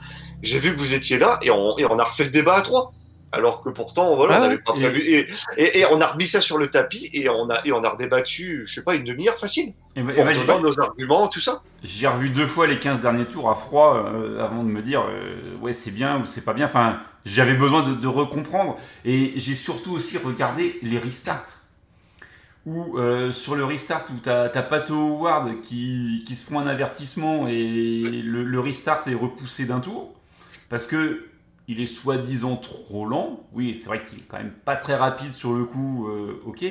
J'ai 0.43 0.59
vu 0.59 0.73
que 0.73 0.79
vous 0.79 0.93
étiez 0.93 1.17
là 1.17 1.39
et 1.41 1.51
on, 1.51 1.77
et 1.77 1.85
on 1.85 1.97
a 1.97 2.03
refait 2.03 2.23
le 2.25 2.29
débat 2.31 2.55
à 2.55 2.61
trois. 2.61 2.93
Alors 3.33 3.61
que 3.61 3.69
pourtant, 3.69 4.13
voilà, 4.17 4.35
Ah 4.35 4.39
on 4.39 4.41
n'avait 4.41 4.57
pas 4.57 4.73
prévu. 4.73 4.99
Et, 5.09 5.29
et, 5.55 5.79
et 5.79 5.85
on 5.85 6.01
a 6.01 6.07
remis 6.07 6.27
ça 6.27 6.41
sur 6.41 6.57
le 6.57 6.69
tapis 6.69 7.09
et 7.13 7.29
on 7.29 7.49
a, 7.49 7.61
et 7.65 7.71
on 7.71 7.81
a 7.81 7.89
redébattu, 7.89 8.63
je 8.65 8.73
sais 8.73 8.83
pas, 8.83 8.93
une 8.95 9.05
demi-heure 9.05 9.39
facile. 9.39 9.73
Et 9.95 10.01
bah- 10.03 10.11
En 10.17 10.25
bah, 10.25 10.33
j'ai- 10.33 10.45
donnant 10.45 10.59
nos 10.59 10.77
arguments, 10.81 11.27
tout 11.29 11.39
ça. 11.39 11.61
J'ai 11.81 12.07
revu 12.07 12.29
deux 12.29 12.45
fois 12.45 12.67
les 12.67 12.77
15 12.77 12.99
derniers 12.99 13.23
tours 13.25 13.49
à 13.49 13.55
froid 13.55 14.03
euh, 14.13 14.43
avant 14.43 14.63
de 14.63 14.67
me 14.69 14.81
dire 14.81 15.03
euh, 15.09 15.55
ouais 15.61 15.71
c'est 15.71 15.91
bien 15.91 16.19
ou 16.19 16.25
c'est 16.25 16.41
pas 16.43 16.53
bien. 16.53 16.65
Enfin, 16.65 16.99
j'avais 17.25 17.53
besoin 17.55 17.83
de, 17.83 17.93
de 17.93 18.07
recomprendre 18.07 18.75
et 19.05 19.31
j'ai 19.37 19.55
surtout 19.55 19.93
aussi 19.93 20.17
regardé 20.17 20.77
les 20.81 20.97
restarts. 20.99 21.45
Où 22.65 22.97
euh, 22.99 23.31
sur 23.31 23.55
le 23.55 23.65
restart 23.65 24.03
où 24.13 24.19
t'as 24.21 24.47
t'as 24.49 24.61
Pato 24.61 24.93
Howard 24.93 25.61
qui, 25.61 26.23
qui 26.27 26.35
se 26.35 26.45
prend 26.45 26.59
un 26.59 26.67
avertissement 26.67 27.47
et 27.47 28.21
le, 28.23 28.43
le 28.43 28.59
restart 28.59 29.01
est 29.07 29.15
repoussé 29.15 29.65
d'un 29.65 29.79
tour 29.79 30.13
parce 30.71 30.87
que 30.87 31.27
il 31.67 31.79
est 31.79 31.85
soi-disant 31.87 32.55
trop 32.57 33.05
lent. 33.05 33.41
Oui, 33.53 33.75
c'est 33.75 33.85
vrai 33.85 34.01
qu'il 34.01 34.17
est 34.19 34.23
quand 34.27 34.37
même 34.37 34.51
pas 34.51 34.75
très 34.75 34.95
rapide 34.95 35.33
sur 35.33 35.53
le 35.53 35.63
coup. 35.65 36.07
euh, 36.09 36.41
ok. 36.45 36.65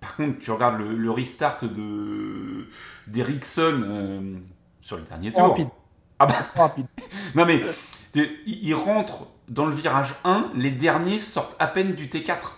Par 0.00 0.16
contre, 0.16 0.38
tu 0.40 0.50
regardes 0.50 0.78
le, 0.78 0.96
le 0.96 1.10
restart 1.10 1.58
de 1.62 2.66
d'Ericsson 3.06 3.82
euh, 3.84 4.34
sur 4.80 4.96
le 4.96 5.02
dernier 5.04 5.32
tour. 5.32 5.50
rapide. 5.50 5.68
Ah 6.18 6.26
bah, 6.26 6.34
Trop 6.54 6.62
rapide. 6.62 6.86
non 7.34 7.46
mais 7.46 7.62
il 8.46 8.74
rentre 8.74 9.26
dans 9.48 9.66
le 9.66 9.74
virage 9.74 10.14
1, 10.24 10.52
les 10.54 10.70
derniers 10.70 11.20
sortent 11.20 11.54
à 11.58 11.66
peine 11.66 11.92
du 11.94 12.08
T4. 12.08 12.54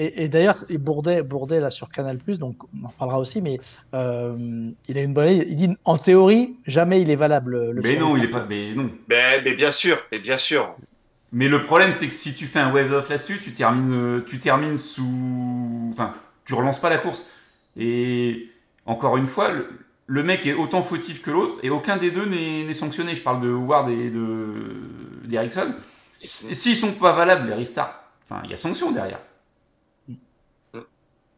Et, 0.00 0.24
et 0.24 0.28
d'ailleurs, 0.28 0.56
et 0.70 0.78
Bourdet, 0.78 1.22
Bourdet 1.22 1.60
là 1.60 1.70
sur 1.70 1.90
Canal 1.90 2.16
donc 2.38 2.56
on 2.74 2.86
en 2.86 2.88
reparlera 2.88 3.18
aussi, 3.18 3.42
mais 3.42 3.60
euh, 3.92 4.70
il 4.88 4.96
a 4.96 5.02
une 5.02 5.12
bonne 5.12 5.28
idée. 5.28 5.46
Il 5.50 5.56
dit 5.56 5.68
en 5.84 5.98
théorie, 5.98 6.56
jamais 6.66 7.02
il 7.02 7.10
est 7.10 7.16
valable. 7.16 7.70
Le 7.72 7.82
mais 7.82 7.96
non, 7.96 8.16
il 8.16 8.24
est 8.24 8.28
pas. 8.28 8.46
Mais 8.48 8.72
non. 8.74 8.90
Mais, 9.10 9.42
mais 9.42 9.52
bien 9.52 9.70
sûr, 9.70 9.98
mais 10.10 10.18
bien 10.18 10.38
sûr. 10.38 10.74
Mais 11.32 11.48
le 11.48 11.60
problème, 11.62 11.92
c'est 11.92 12.06
que 12.06 12.14
si 12.14 12.34
tu 12.34 12.46
fais 12.46 12.60
un 12.60 12.72
wave 12.72 12.90
off 12.92 13.10
là-dessus, 13.10 13.40
tu 13.44 13.52
termines, 13.52 14.24
tu 14.26 14.38
termines 14.38 14.78
sous. 14.78 15.90
Enfin, 15.92 16.14
tu 16.46 16.54
relances 16.54 16.80
pas 16.80 16.88
la 16.88 16.96
course. 16.96 17.28
Et 17.76 18.48
encore 18.86 19.18
une 19.18 19.26
fois, 19.26 19.50
le, 19.52 19.68
le 20.06 20.22
mec 20.22 20.46
est 20.46 20.54
autant 20.54 20.82
fautif 20.82 21.20
que 21.20 21.30
l'autre 21.30 21.56
et 21.62 21.68
aucun 21.68 21.98
des 21.98 22.10
deux 22.10 22.24
n'est 22.24 22.72
sanctionné. 22.72 23.14
Je 23.14 23.22
parle 23.22 23.40
de 23.42 23.52
Ward 23.52 23.90
et 23.90 24.08
de 24.08 24.48
d'Erickson. 25.24 25.74
S'ils 26.22 26.76
sont 26.76 26.92
pas 26.92 27.12
valables, 27.12 27.48
les 27.48 27.54
restarts, 27.54 28.02
enfin, 28.24 28.40
il 28.44 28.50
y 28.50 28.54
a 28.54 28.56
sanction 28.56 28.92
derrière. 28.92 29.20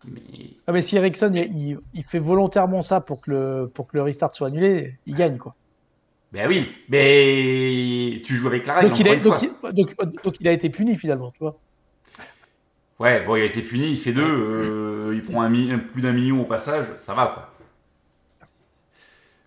Mais... 0.07 0.21
Ah 0.67 0.73
mais 0.73 0.83
si 0.83 0.97
Ericsson 0.97 1.33
il, 1.35 1.79
il, 1.95 2.05
fait 2.05 2.19
volontairement 2.19 2.83
ça 2.83 3.01
pour 3.01 3.21
que 3.21 3.31
le 3.31 3.71
pour 3.73 3.87
que 3.87 3.97
le 3.97 4.03
restart 4.03 4.35
soit 4.35 4.49
annulé, 4.49 4.95
il 5.07 5.15
gagne 5.15 5.39
quoi. 5.39 5.55
Ben 6.33 6.49
oui, 6.49 6.73
mais 6.89 8.21
tu 8.25 8.37
joues 8.37 8.47
avec 8.47 8.67
la 8.67 8.75
règle. 8.75 8.91
Donc, 8.91 9.01
il 9.01 9.09
a, 9.09 9.17
donc, 9.73 10.23
donc, 10.25 10.37
il 10.41 10.49
a 10.49 10.53
été 10.53 10.71
puni 10.71 10.97
finalement, 10.97 11.31
tu 11.31 11.41
vois. 11.41 11.59
Ouais, 12.99 13.23
bon, 13.25 13.37
il 13.37 13.43
a 13.43 13.45
été 13.45 13.61
puni, 13.63 13.91
il 13.91 13.97
fait 13.97 14.13
deux, 14.13 14.23
euh, 14.23 15.13
il 15.15 15.23
prend 15.23 15.43
un, 15.43 15.79
plus 15.79 16.01
d'un 16.01 16.13
million 16.13 16.41
au 16.41 16.45
passage, 16.45 16.87
ça 16.97 17.15
va 17.15 17.27
quoi. 17.27 17.49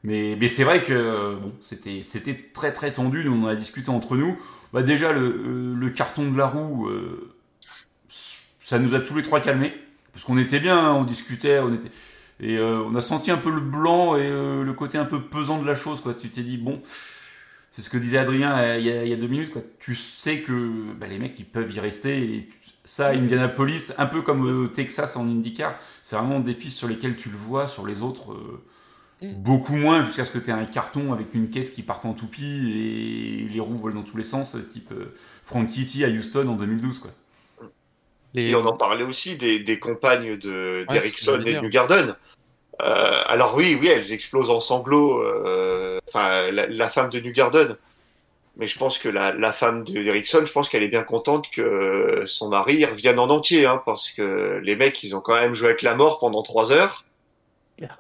Mais, 0.04 0.38
mais 0.40 0.48
c'est 0.48 0.64
vrai 0.64 0.84
que 0.84 1.36
bon, 1.36 1.54
c'était, 1.62 2.02
c'était 2.04 2.40
très 2.54 2.72
très 2.72 2.92
tendu, 2.92 3.26
nous 3.26 3.34
on 3.34 3.46
en 3.46 3.48
a 3.48 3.56
discuté 3.56 3.90
entre 3.90 4.16
nous. 4.16 4.38
Bah, 4.72 4.84
déjà, 4.84 5.14
le, 5.14 5.22
euh, 5.22 5.74
le 5.74 5.90
carton 5.90 6.30
de 6.30 6.38
la 6.38 6.48
roue, 6.48 6.88
euh, 6.88 7.34
ça 8.60 8.78
nous 8.78 8.94
a 8.94 9.00
tous 9.00 9.16
les 9.16 9.22
trois 9.22 9.40
calmés. 9.40 9.74
Parce 10.16 10.26
qu'on 10.26 10.38
était 10.40 10.60
bien, 10.60 10.80
hein, 10.80 10.94
on 10.94 11.04
discutait, 11.04 11.60
on 11.60 11.74
était. 11.74 11.92
Et 12.40 12.60
on 12.60 12.96
a 12.96 13.02
senti 13.02 13.32
un 13.32 13.38
peu 13.38 13.52
le 13.52 13.62
blanc 13.62 14.16
et 14.16 14.30
le 14.30 14.74
côté 14.74 14.98
un 14.98 15.06
peu 15.06 15.22
pesant 15.22 15.62
de 15.62 15.68
la 15.68 15.76
chose, 15.76 16.02
quoi. 16.02 16.14
Tu 16.14 16.30
t'es 16.30 16.42
dit, 16.42 16.58
bon, 16.58 16.82
c'est 17.72 17.82
ce 17.82 17.90
que 17.90 17.98
disait 17.98 18.18
Adrien 18.18 18.78
il 18.78 18.86
y, 18.86 18.92
a, 18.92 19.04
il 19.04 19.10
y 19.10 19.14
a 19.14 19.18
deux 19.18 19.28
minutes, 19.28 19.52
quoi. 19.52 19.62
Tu 19.80 19.96
sais 19.96 20.40
que 20.42 20.94
bah, 21.00 21.08
les 21.08 21.20
mecs, 21.20 21.40
ils 21.40 21.46
peuvent 21.46 21.72
y 21.72 21.80
rester 21.80 22.24
et 22.24 22.50
ça, 22.86 23.10
Indianapolis, 23.10 23.94
un 23.98 24.06
peu 24.06 24.22
comme 24.22 24.46
au 24.46 24.68
Texas 24.68 25.16
en 25.16 25.28
IndyCar, 25.28 25.76
c'est 26.04 26.16
vraiment 26.16 26.40
des 26.40 26.54
pistes 26.54 26.78
sur 26.78 26.88
lesquelles 26.88 27.16
tu 27.16 27.30
le 27.30 27.36
vois, 27.36 27.68
sur 27.68 27.86
les 27.86 28.02
autres, 28.02 28.32
euh, 28.32 28.62
mm. 29.24 29.44
beaucoup 29.44 29.76
moins, 29.76 30.06
jusqu'à 30.06 30.24
ce 30.24 30.32
que 30.32 30.38
tu 30.38 30.52
aies 30.52 30.54
un 30.54 30.66
carton 30.66 31.12
avec 31.12 31.34
une 31.34 31.50
caisse 31.50 31.72
qui 31.72 31.82
parte 31.82 32.06
en 32.06 32.14
toupie 32.14 32.72
et 32.72 33.50
les 33.52 33.60
roues 33.60 33.78
volent 33.78 33.96
dans 33.96 34.08
tous 34.08 34.18
les 34.18 34.24
sens, 34.24 34.56
type 34.72 34.92
euh, 34.92 35.16
Frank 35.44 35.68
Kitty 35.68 36.06
à 36.06 36.10
Houston 36.10 36.48
en 36.48 36.56
2012. 36.56 37.00
Quoi. 37.00 37.12
Et 38.36 38.56
on 38.56 38.66
en 38.66 38.76
parlait 38.76 39.04
aussi 39.04 39.38
des, 39.38 39.80
compagnes 39.80 40.38
d'Erickson 40.38 41.42
et 41.46 41.54
de 41.54 41.60
New 41.60 41.70
Garden. 41.70 42.16
Euh, 42.82 43.22
alors 43.28 43.56
oui, 43.56 43.78
oui, 43.80 43.88
elles 43.88 44.12
explosent 44.12 44.50
en 44.50 44.60
sanglots. 44.60 45.24
Enfin, 46.08 46.52
la, 46.52 46.68
la, 46.68 46.90
femme 46.90 47.10
de 47.10 47.20
New 47.20 47.32
Garden, 47.32 47.78
mais 48.58 48.68
je 48.68 48.78
pense 48.78 49.00
que 49.00 49.10
la, 49.10 49.34
la 49.34 49.52
femme 49.52 49.84
d'Erickson, 49.84 50.44
je 50.46 50.52
pense 50.52 50.70
qu'elle 50.70 50.84
est 50.84 50.90
bien 50.90 51.04
contente 51.04 51.50
que 51.52 52.24
son 52.26 52.50
mari 52.50 52.86
revienne 52.86 53.20
en 53.20 53.30
entier, 53.30 53.66
hein, 53.66 53.82
parce 53.86 54.12
que 54.12 54.60
les 54.64 54.76
mecs, 54.76 55.04
ils 55.04 55.16
ont 55.16 55.22
quand 55.22 55.36
même 55.36 55.54
joué 55.54 55.70
avec 55.70 55.82
la 55.82 55.96
mort 55.96 56.20
pendant 56.20 56.42
trois 56.42 56.72
heures. 56.72 57.06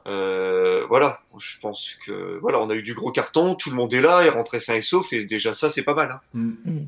Euh, 0.07 0.85
voilà, 0.87 1.19
je 1.37 1.59
pense 1.59 1.95
que 2.05 2.37
voilà, 2.41 2.61
on 2.61 2.69
a 2.69 2.75
eu 2.75 2.83
du 2.83 2.93
gros 2.93 3.11
carton, 3.11 3.55
tout 3.55 3.69
le 3.69 3.75
monde 3.75 3.93
est 3.93 4.01
là, 4.01 4.23
est 4.23 4.29
rentré 4.29 4.59
sain 4.59 4.75
et 4.75 4.81
sauf, 4.81 5.11
et 5.11 5.25
déjà 5.25 5.53
ça, 5.53 5.69
c'est 5.69 5.83
pas 5.83 5.93
mal. 5.93 6.11
Hein. 6.11 6.21
Mm. 6.33 6.53
Mm. 6.65 6.85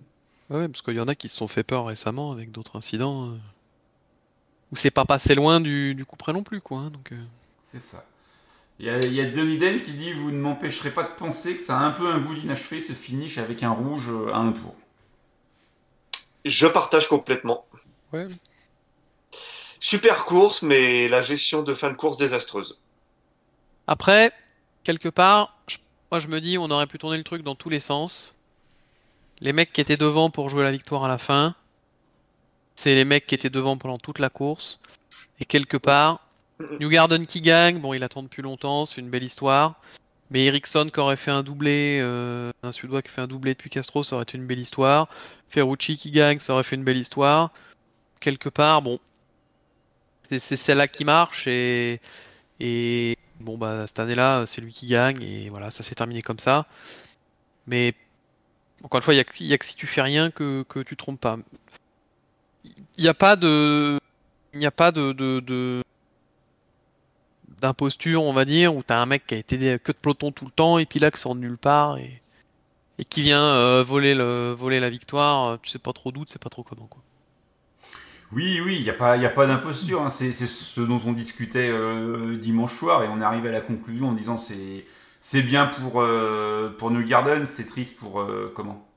Ouais, 0.49 0.67
parce 0.67 0.81
qu'il 0.81 0.95
y 0.95 0.99
en 0.99 1.07
a 1.07 1.15
qui 1.15 1.29
se 1.29 1.35
sont 1.35 1.47
fait 1.47 1.63
peur 1.63 1.85
récemment 1.85 2.31
avec 2.31 2.51
d'autres 2.51 2.77
incidents 2.77 3.29
euh, 3.31 3.37
où 4.71 4.75
c'est 4.75 4.91
pas 4.91 5.05
passé 5.05 5.35
loin 5.35 5.59
du, 5.59 5.93
du 5.93 6.05
coup 6.05 6.15
près 6.15 6.33
non 6.33 6.43
plus, 6.43 6.61
quoi. 6.61 6.79
Hein, 6.79 6.89
donc. 6.89 7.11
Euh. 7.11 7.23
C'est 7.65 7.81
ça. 7.81 8.05
Il 8.79 8.85
y, 8.85 8.89
a, 8.89 8.99
il 8.99 9.13
y 9.13 9.21
a 9.21 9.25
Denis 9.25 9.57
Den 9.57 9.81
qui 9.81 9.93
dit 9.93 10.13
Vous 10.13 10.31
ne 10.31 10.37
m'empêcherez 10.37 10.91
pas 10.91 11.03
de 11.03 11.13
penser 11.15 11.55
que 11.55 11.61
ça 11.61 11.79
a 11.79 11.81
un 11.81 11.91
peu 11.91 12.07
un 12.07 12.19
goût 12.19 12.35
d'inachevé 12.35 12.79
ce 12.79 12.93
finish 12.93 13.39
avec 13.39 13.63
un 13.63 13.71
rouge 13.71 14.09
euh, 14.09 14.31
à 14.31 14.37
un 14.37 14.51
tour. 14.53 14.75
Je 16.45 16.67
partage 16.67 17.07
complètement. 17.07 17.65
Ouais. 18.13 18.27
Super 19.79 20.25
course, 20.25 20.61
mais 20.61 21.07
la 21.09 21.21
gestion 21.21 21.61
de 21.61 21.73
fin 21.73 21.89
de 21.89 21.95
course 21.95 22.17
désastreuse. 22.17 22.79
Après, 23.87 24.31
quelque 24.83 25.09
part, 25.09 25.57
moi 26.11 26.19
je 26.19 26.27
me 26.27 26.39
dis 26.39 26.57
on 26.57 26.69
aurait 26.71 26.87
pu 26.87 26.97
tourner 26.97 27.17
le 27.17 27.23
truc 27.23 27.43
dans 27.43 27.55
tous 27.55 27.69
les 27.69 27.79
sens. 27.79 28.36
Les 29.41 29.53
mecs 29.53 29.71
qui 29.71 29.81
étaient 29.81 29.97
devant 29.97 30.29
pour 30.29 30.49
jouer 30.49 30.63
la 30.63 30.71
victoire 30.71 31.03
à 31.03 31.07
la 31.07 31.17
fin, 31.17 31.55
c'est 32.75 32.95
les 32.95 33.05
mecs 33.05 33.27
qui 33.27 33.35
étaient 33.35 33.49
devant 33.49 33.77
pendant 33.77 33.97
toute 33.97 34.19
la 34.19 34.29
course. 34.29 34.79
Et 35.39 35.45
quelque 35.45 35.77
part, 35.77 36.21
New 36.79 36.89
Garden 36.89 37.25
qui 37.25 37.41
gagne, 37.41 37.79
bon, 37.79 37.93
il 37.93 38.03
attend 38.03 38.23
depuis 38.23 38.41
longtemps, 38.41 38.85
c'est 38.85 38.99
une 39.01 39.09
belle 39.09 39.23
histoire. 39.23 39.79
Mais 40.29 40.45
Ericsson 40.45 40.89
qui 40.91 40.99
aurait 40.99 41.15
fait 41.15 41.31
un 41.31 41.43
doublé, 41.43 41.99
euh, 42.01 42.51
un 42.63 42.71
Suédois 42.71 43.01
qui 43.01 43.09
fait 43.09 43.21
un 43.21 43.27
doublé 43.27 43.53
depuis 43.53 43.69
Castro, 43.69 44.03
ça 44.03 44.15
aurait 44.15 44.23
été 44.23 44.37
une 44.37 44.47
belle 44.47 44.59
histoire. 44.59 45.07
Ferrucci 45.49 45.97
qui 45.97 46.11
gagne, 46.11 46.39
ça 46.39 46.53
aurait 46.53 46.63
fait 46.63 46.75
une 46.75 46.83
belle 46.83 46.97
histoire. 46.97 47.51
Quelque 48.19 48.49
part, 48.49 48.81
bon, 48.81 48.99
c'est 50.29 50.57
celle-là 50.57 50.87
qui 50.87 51.05
marche 51.05 51.47
et, 51.47 52.01
et 52.59 53.15
bon 53.39 53.57
bah 53.57 53.87
cette 53.87 53.99
année-là, 53.99 54.45
c'est 54.45 54.61
lui 54.61 54.73
qui 54.73 54.87
gagne 54.87 55.21
et 55.21 55.49
voilà, 55.49 55.71
ça 55.71 55.83
s'est 55.83 55.95
terminé 55.95 56.21
comme 56.21 56.39
ça. 56.39 56.65
Mais 57.67 57.93
encore 58.83 58.99
une 58.99 59.03
fois, 59.03 59.13
il 59.13 59.17
y, 59.17 59.53
a, 59.53 59.57
que 59.57 59.65
si 59.65 59.75
tu 59.75 59.87
fais 59.87 60.01
rien 60.01 60.31
que, 60.31 60.63
que 60.63 60.79
tu 60.79 60.95
trompes 60.95 61.19
pas. 61.19 61.37
Il 62.97 63.03
n'y 63.03 63.07
a 63.07 63.13
pas 63.13 63.35
de, 63.35 63.99
il 64.53 64.59
n'y 64.59 64.65
a 64.65 64.71
pas 64.71 64.91
de, 64.91 65.11
de 65.13 65.83
d'imposture, 67.61 68.23
on 68.23 68.33
va 68.33 68.45
dire, 68.45 68.75
où 68.75 68.83
t'as 68.83 68.99
un 68.99 69.05
mec 69.05 69.25
qui 69.25 69.33
a 69.35 69.37
été 69.37 69.57
que 69.79 69.91
de 69.91 69.97
peloton 69.97 70.31
tout 70.31 70.45
le 70.45 70.51
temps 70.51 70.77
et 70.77 70.85
puis 70.85 70.99
là 70.99 71.09
qui 71.11 71.19
sort 71.19 71.35
de 71.35 71.39
nulle 71.39 71.57
part 71.57 71.97
et, 71.97 72.21
qui 73.09 73.21
vient 73.21 73.55
euh, 73.55 73.83
voler, 73.83 74.15
le, 74.15 74.53
voler 74.53 74.79
la 74.79 74.89
victoire, 74.89 75.49
euh, 75.49 75.57
tu 75.61 75.69
sais 75.69 75.79
pas 75.79 75.93
trop 75.93 76.11
d'où, 76.11 76.25
tu 76.25 76.33
sais 76.33 76.39
pas 76.39 76.49
trop 76.49 76.63
comment 76.63 76.87
quoi. 76.87 77.01
Oui, 78.33 78.59
oui, 78.63 78.75
il 78.77 78.83
n'y 78.83 78.89
a 78.89 78.93
pas, 78.93 79.13
a 79.13 79.29
pas 79.29 79.47
d'imposture. 79.47 80.01
Hein. 80.01 80.09
C'est 80.09 80.33
ce 80.33 80.81
dont 80.81 80.99
on 81.05 81.13
discutait 81.13 81.69
euh, 81.69 82.35
dimanche 82.35 82.73
soir 82.73 83.03
et 83.03 83.07
on 83.07 83.21
est 83.21 83.23
arrivé 83.23 83.49
à 83.49 83.53
la 83.53 83.61
conclusion 83.61 84.09
en 84.09 84.13
disant 84.13 84.35
c'est 84.35 84.85
c'est 85.21 85.41
bien 85.41 85.67
pour 85.67 86.03
pour 86.77 86.91
New 86.91 87.05
Garden, 87.05 87.45
c'est 87.45 87.67
triste 87.67 87.97
pour 87.97 88.25
comment? 88.53 88.87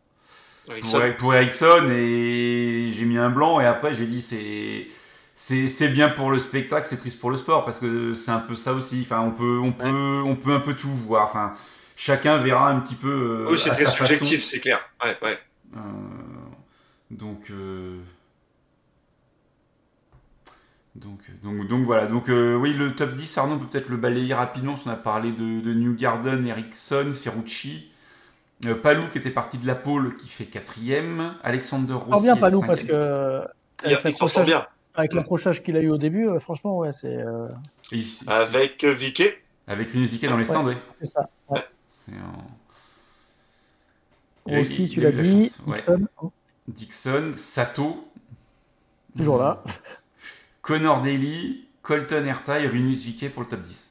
Pour, 0.67 1.01
pour 1.19 1.35
Ericsson 1.35 1.89
et 1.91 2.93
j'ai 2.93 3.05
mis 3.05 3.19
un 3.19 3.31
blanc 3.31 3.61
et 3.61 3.67
après 3.67 3.93
j'ai 3.93 4.07
dit 4.07 4.23
c'est 4.23 4.87
c'est 5.35 5.89
bien 5.89 6.11
pour 6.11 6.31
le 6.31 6.39
spectacle, 6.39 6.87
c'est 6.87 6.99
triste 6.99 7.19
pour 7.19 7.31
le 7.31 7.39
sport 7.39 7.65
parce 7.65 7.79
que 7.79 8.13
c'est 8.13 8.31
un 8.31 8.41
peu 8.41 8.55
ça 8.55 8.75
aussi. 8.75 9.01
Enfin, 9.07 9.21
on 9.21 9.31
peut, 9.31 9.59
on 9.59 9.73
peut, 9.73 10.23
on 10.23 10.37
peut 10.37 10.53
un 10.53 10.61
peu 10.61 10.75
tout 10.75 10.91
voir. 10.91 11.25
Enfin, 11.25 11.55
chacun 11.97 12.37
verra 12.37 12.69
un 12.69 12.79
petit 12.81 12.95
peu. 12.95 13.09
Euh, 13.47 13.51
oui, 13.51 13.59
c'est 13.59 13.71
très 13.71 13.87
subjectif, 13.87 14.45
c'est 14.45 14.61
clair. 14.61 14.81
Ouais, 15.03 15.17
ouais. 15.23 15.39
Euh, 15.77 15.81
donc, 17.11 17.51
euh, 17.51 18.01
donc, 20.97 21.21
donc, 21.43 21.69
donc, 21.69 21.85
voilà. 21.85 22.07
Donc, 22.07 22.25
oui, 22.29 22.75
le 22.75 22.95
top 22.95 23.15
10, 23.15 23.39
Arnaud 23.39 23.59
peut 23.59 23.67
peut-être 23.67 23.89
le 23.89 23.97
balayer 23.97 24.35
rapidement. 24.35 24.75
On 24.85 24.91
a 24.91 24.97
parlé 24.97 25.33
de, 25.33 25.61
de 25.61 25.75
New 25.75 25.95
Garden, 25.95 26.47
Ericsson, 26.47 27.13
Ferrucci. 27.15 27.91
Palou 28.83 29.09
qui 29.09 29.19
était 29.19 29.31
parti 29.31 29.57
de 29.59 29.67
la 29.67 29.75
pole 29.75 30.17
qui 30.17 30.29
fait 30.29 30.45
quatrième. 30.45 31.35
Alexander 31.43 31.95
Rossi. 31.95 32.23
bien 32.23 32.37
Palou 32.37 32.63
parce 32.67 32.83
que. 32.83 33.43
S'en 34.13 34.29
sort 34.29 34.45
bien. 34.45 34.67
Avec 34.95 35.15
l'accrochage 35.15 35.63
qu'il 35.63 35.77
a 35.77 35.81
eu 35.81 35.89
au 35.89 35.99
début, 35.99 36.29
euh, 36.29 36.41
franchement, 36.41 36.79
ouais, 36.79 36.93
c'est. 36.93 37.17
Euh, 37.17 37.49
avec 38.27 38.83
euh, 38.85 38.93
Vicky 38.93 39.29
Avec 39.67 39.95
une 39.95 40.05
Vicky 40.05 40.27
dans 40.27 40.37
les 40.37 40.45
stands, 40.45 40.69
C'est 40.99 41.07
ça. 41.07 41.29
Ouais. 41.49 41.65
C'est 41.87 42.13
Aussi, 44.47 44.89
tu 44.89 45.01
l'as 45.01 45.13
dit, 45.13 45.53
Dixon. 45.67 46.07
Dixon, 46.67 47.31
Sato. 47.35 48.09
Toujours 49.17 49.39
là. 49.39 49.63
Connor 50.63 51.01
Daly, 51.01 51.69
Colton 51.83 52.25
Herta 52.25 52.61
et 52.61 52.67
Runus 52.67 53.05
Vicky 53.05 53.29
pour 53.29 53.43
le 53.43 53.49
top 53.49 53.63
10. 53.63 53.91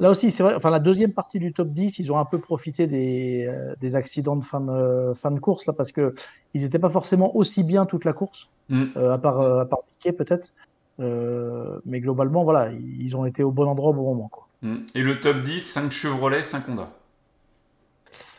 Là 0.00 0.10
aussi, 0.10 0.30
c'est 0.30 0.42
vrai, 0.42 0.54
enfin, 0.54 0.70
la 0.70 0.80
deuxième 0.80 1.12
partie 1.12 1.38
du 1.38 1.52
top 1.52 1.68
10, 1.68 1.98
ils 2.00 2.10
ont 2.10 2.18
un 2.18 2.24
peu 2.24 2.38
profité 2.38 2.86
des, 2.86 3.46
euh, 3.48 3.74
des 3.80 3.94
accidents 3.94 4.36
de 4.36 4.44
fin, 4.44 4.60
de 4.60 5.12
fin 5.14 5.30
de 5.30 5.38
course, 5.38 5.66
là, 5.66 5.72
parce 5.72 5.92
qu'ils 5.92 6.12
n'étaient 6.54 6.80
pas 6.80 6.90
forcément 6.90 7.36
aussi 7.36 7.62
bien 7.62 7.86
toute 7.86 8.04
la 8.04 8.12
course, 8.12 8.50
mm. 8.70 8.84
euh, 8.96 9.12
à 9.12 9.18
part, 9.18 9.40
euh, 9.40 9.60
à 9.60 9.66
part 9.66 9.80
Piquet 9.98 10.12
peut-être. 10.12 10.52
mais 10.98 12.00
globalement, 12.00 12.42
voilà, 12.42 12.72
ils 12.72 13.16
ont 13.16 13.24
été 13.24 13.42
au 13.44 13.52
bon 13.52 13.68
endroit 13.68 13.90
au 13.90 13.94
bon 13.94 14.14
moment. 14.14 14.28
Quoi. 14.28 14.48
Mm. 14.62 14.76
Et 14.96 15.02
le 15.02 15.20
top 15.20 15.42
10, 15.42 15.60
5 15.60 15.92
Chevrolet, 15.92 16.42
5 16.42 16.68
Honda. 16.68 16.90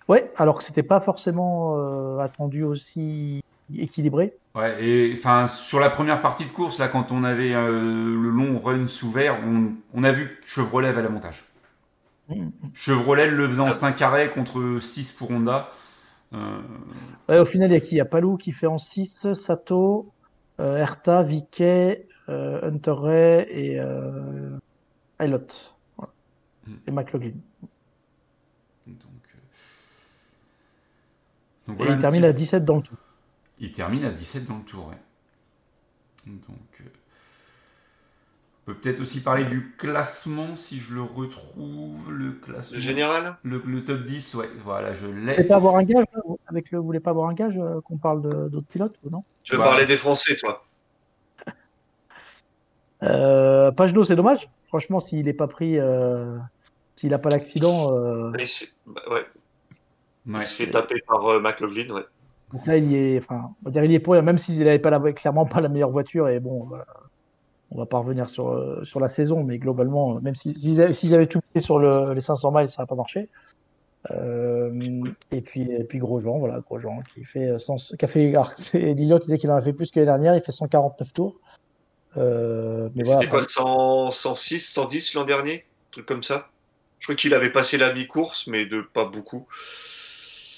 Ouais, 0.09 0.31
alors 0.35 0.57
que 0.57 0.63
c'était 0.63 0.83
pas 0.83 0.99
forcément 0.99 2.19
attendu 2.19 2.63
aussi 2.63 3.41
équilibré. 3.73 4.33
Ouais, 4.53 4.83
et 4.83 5.13
enfin 5.13 5.47
sur 5.47 5.79
la 5.79 5.89
première 5.89 6.21
partie 6.21 6.45
de 6.45 6.51
course, 6.51 6.79
là, 6.79 6.87
quand 6.87 7.11
on 7.11 7.23
avait 7.23 7.53
le 7.53 8.29
long 8.29 8.59
run 8.59 8.87
sous 8.87 9.11
vert, 9.11 9.39
on, 9.45 9.73
on, 9.93 10.03
a 10.03 10.11
vu 10.11 10.39
que 10.41 10.47
Chevrolet 10.47 10.87
avait 10.87 11.01
l'avantage. 11.01 11.43
Chevrolet 12.73 13.29
le 13.29 13.47
faisait 13.47 13.61
en 13.61 13.71
5 13.71 14.01
arrêts 14.01 14.29
contre 14.29 14.79
6 14.79 15.11
pour 15.11 15.31
Honda. 15.31 15.71
Euh, 16.33 17.41
au 17.41 17.45
final, 17.45 17.71
il 17.71 17.73
y 17.73 17.77
a 17.77 17.79
qui? 17.79 17.95
Il 17.95 17.97
y 17.97 18.01
a 18.01 18.05
Palou 18.05 18.37
qui 18.37 18.51
fait 18.51 18.67
en 18.67 18.77
6, 18.77 19.33
Sato, 19.33 20.11
euh, 20.59 20.77
Erta, 20.77 21.23
Viquet, 21.23 22.07
euh, 22.29 22.59
Hunter 22.63 22.93
Ray 22.97 23.47
et 23.49 23.79
euh, 23.79 24.57
Ilott. 25.21 25.75
Mm. 26.65 26.73
Et 26.87 26.91
McLaughlin. 26.91 27.31
Donc, 28.87 28.97
donc 31.67 31.77
voilà 31.77 31.91
et 31.91 31.95
il 31.95 32.01
termine 32.01 32.23
à 32.25 32.33
17 32.33 32.65
dans 32.65 32.77
le 32.77 32.81
tout. 32.81 32.95
Il 33.59 33.71
termine 33.71 34.03
à 34.05 34.11
17 34.11 34.45
dans 34.45 34.57
le 34.57 34.63
tour, 34.63 34.87
ouais. 34.87 34.97
Donc. 36.25 36.81
On 38.67 38.71
peut 38.73 38.77
peut-être 38.79 38.99
aussi 38.99 39.21
parler 39.21 39.45
du 39.45 39.73
classement 39.77 40.55
si 40.55 40.79
je 40.79 40.95
le 40.95 41.03
retrouve. 41.03 42.11
Le 42.11 42.31
classement. 42.31 42.75
Le 42.77 42.81
général 42.81 43.37
Le, 43.43 43.61
le 43.63 43.83
top 43.85 44.01
10, 44.01 44.33
ouais, 44.35 44.49
voilà, 44.63 44.93
je 44.95 45.05
Vous 45.05 45.11
voulez 45.11 45.35
l'ai. 45.37 45.43
pas 45.43 45.57
avoir 45.57 45.75
un 45.75 45.83
gage 45.83 46.05
avec 46.47 46.71
le, 46.71 46.79
vous 46.79 46.85
voulez 46.85 46.99
pas 46.99 47.11
avoir 47.11 47.29
un 47.29 47.35
gage 47.35 47.57
euh, 47.59 47.79
qu'on 47.81 47.97
parle 47.97 48.49
d'autres 48.49 48.65
pilotes 48.67 48.95
ou 49.03 49.11
non? 49.11 49.23
Tu 49.43 49.53
veux 49.53 49.59
Ouais. 49.59 49.65
parler 49.65 49.85
des 49.85 49.97
Français, 49.97 50.35
toi? 50.35 50.65
Euh, 53.03 53.71
Pageno, 53.71 54.03
c'est 54.03 54.15
dommage. 54.15 54.49
Franchement, 54.67 54.99
s'il 54.99 55.25
n'est 55.25 55.33
pas 55.33 55.47
pris, 55.47 55.77
euh, 55.77 56.37
s'il 56.95 57.09
n'a 57.11 57.19
pas 57.19 57.29
l'accident, 57.29 57.93
euh, 57.93 58.31
il 58.39 58.47
se, 58.47 58.65
fait, 58.65 58.71
bah, 58.85 59.01
ouais, 59.11 59.25
Ouais. 60.25 60.39
il 60.39 60.43
se 60.43 60.55
fait 60.55 60.69
taper 60.71 61.01
par 61.05 61.23
euh, 61.29 61.39
McLaughlin, 61.39 61.93
ouais. 61.93 62.05
Donc 62.55 62.65
là, 62.67 62.77
il 62.77 62.91
y 62.91 62.95
est, 62.95 63.17
enfin, 63.17 63.53
on 63.61 63.65
va 63.65 63.71
dire, 63.71 63.83
il 63.83 63.91
y 63.91 63.95
est 63.95 63.99
pour 63.99 64.13
rien, 64.13 64.21
même 64.21 64.37
s'il 64.37 64.57
n'avait 64.59 64.79
pas 64.79 64.89
la, 64.89 64.99
clairement 65.13 65.45
pas 65.45 65.61
la 65.61 65.69
meilleure 65.69 65.89
voiture. 65.89 66.29
Et 66.29 66.39
bon, 66.39 66.65
voilà. 66.65 66.85
on 67.71 67.77
va 67.77 67.85
pas 67.85 67.97
revenir 67.97 68.29
sur, 68.29 68.49
euh, 68.49 68.83
sur 68.83 68.99
la 68.99 69.09
saison, 69.09 69.43
mais 69.43 69.57
globalement, 69.57 70.21
même 70.21 70.35
si- 70.35 70.53
s'ils 70.53 71.13
avaient, 71.13 71.27
tout 71.27 71.39
mis 71.53 71.61
sur 71.61 71.79
le- 71.79 72.13
les 72.13 72.21
500 72.21 72.51
miles, 72.51 72.69
ça 72.69 72.75
n'aurait 72.77 72.87
pas 72.87 72.95
marché. 72.95 73.29
Euh, 74.11 75.03
et 75.31 75.41
puis, 75.41 75.63
et 75.71 75.83
puis 75.83 75.97
Grosjean, 75.97 76.37
voilà, 76.37 76.59
Grosjean 76.59 77.01
qui 77.13 77.23
fait, 77.25 77.57
100 77.57 77.75
qui 77.97 78.05
a 78.05 78.07
fait, 78.07 78.29
alors, 78.29 78.53
Lilian 78.73 79.17
qui 79.17 79.25
disait 79.25 79.37
qu'il 79.37 79.51
en 79.51 79.55
a 79.55 79.61
fait 79.61 79.73
plus 79.73 79.91
que 79.91 79.99
l'année 79.99 80.05
dernière, 80.05 80.35
il 80.35 80.41
fait 80.41 80.51
149 80.51 81.11
tours. 81.11 81.39
Euh, 82.17 82.89
mais 82.95 83.03
voilà, 83.03 83.19
C'était 83.19 83.31
quoi, 83.31 83.39
enfin, 83.39 83.49
100, 83.49 84.11
106, 84.11 84.59
110 84.71 85.13
l'an 85.15 85.25
dernier? 85.25 85.65
Un 85.89 85.91
truc 85.91 86.05
comme 86.05 86.23
ça? 86.23 86.49
Je 86.99 87.07
crois 87.07 87.15
qu'il 87.15 87.33
avait 87.33 87.51
passé 87.51 87.77
la 87.77 87.93
mi-course, 87.93 88.47
mais 88.47 88.65
de 88.65 88.81
pas 88.81 89.05
beaucoup. 89.05 89.47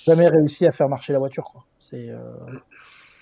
Jamais 0.07 0.27
réussi 0.29 0.65
à 0.65 0.71
faire 0.71 0.89
marcher 0.89 1.13
la 1.13 1.19
voiture, 1.19 1.43
quoi. 1.43 1.63
C'est, 1.79 2.09
euh, 2.09 2.19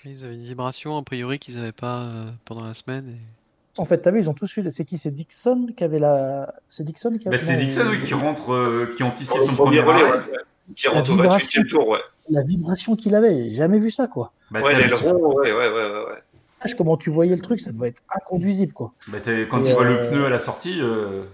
Ils 0.04 0.24
avaient 0.24 0.34
une 0.34 0.44
vibration 0.44 0.96
a 0.96 1.02
priori 1.02 1.38
qu'ils 1.38 1.56
n'avaient 1.56 1.72
pas 1.72 2.02
euh, 2.04 2.30
pendant 2.44 2.64
la 2.64 2.74
semaine. 2.74 3.08
et- 3.10 3.80
En 3.80 3.84
fait, 3.84 3.98
t'as 3.98 4.10
vu, 4.12 4.20
ils 4.20 4.30
ont 4.30 4.34
tous 4.34 4.56
eu. 4.56 4.64
C'est 4.70 4.84
qui 4.84 4.96
C'est 4.98 5.10
Dixon 5.10 5.68
qui 5.76 5.82
avait 5.84 5.98
la. 5.98 6.54
C'est 6.68 6.84
Dixon 6.84 7.18
qui 7.18 7.24
Bah, 7.28 7.34
avait. 7.34 7.42
c'est 7.44 7.56
Dixon 7.56 7.80
euh, 7.80 7.90
oui, 7.90 8.00
qui 8.00 8.14
rentre, 8.14 8.52
euh, 8.52 8.88
qui 8.96 9.02
anticipe 9.02 9.36
le 9.36 9.44
son 9.44 9.54
premier 9.54 9.82
premier 9.82 9.98
relais, 10.00 10.08
arrêt. 10.08 10.18
ouais, 10.26 10.32
ouais. 10.32 10.38
Qui 10.76 10.88
rentre 10.88 11.10
au 11.10 11.14
vibration. 11.16 11.62
28e 11.62 11.66
tour, 11.68 11.88
ouais. 11.88 11.98
La 12.30 12.42
vibration 12.42 12.96
qu'il 12.96 13.14
avait, 13.14 13.44
j'ai 13.44 13.50
jamais 13.56 13.78
vu 13.78 13.90
ça, 13.90 14.06
quoi. 14.08 14.32
Bah, 14.50 14.60
Ouais, 14.62 14.74
l'aileron, 14.74 15.12
ouais, 15.34 15.52
ouais, 15.52 15.68
ouais, 15.68 15.90
ouais, 15.90 16.72
Comment 16.76 16.96
tu 16.96 17.10
voyais 17.10 17.36
le 17.36 17.40
truc, 17.42 17.60
ça 17.60 17.70
devait 17.70 17.88
être 17.88 18.02
inconduisible, 18.14 18.72
quoi. 18.72 18.92
bah, 19.08 19.18
quand 19.48 19.60
Et, 19.62 19.68
tu 19.68 19.72
vois 19.74 19.84
le 19.84 20.00
pneu 20.08 20.24
à 20.26 20.30
la 20.30 20.38
sortie, 20.40 20.80
euh, 20.80 21.24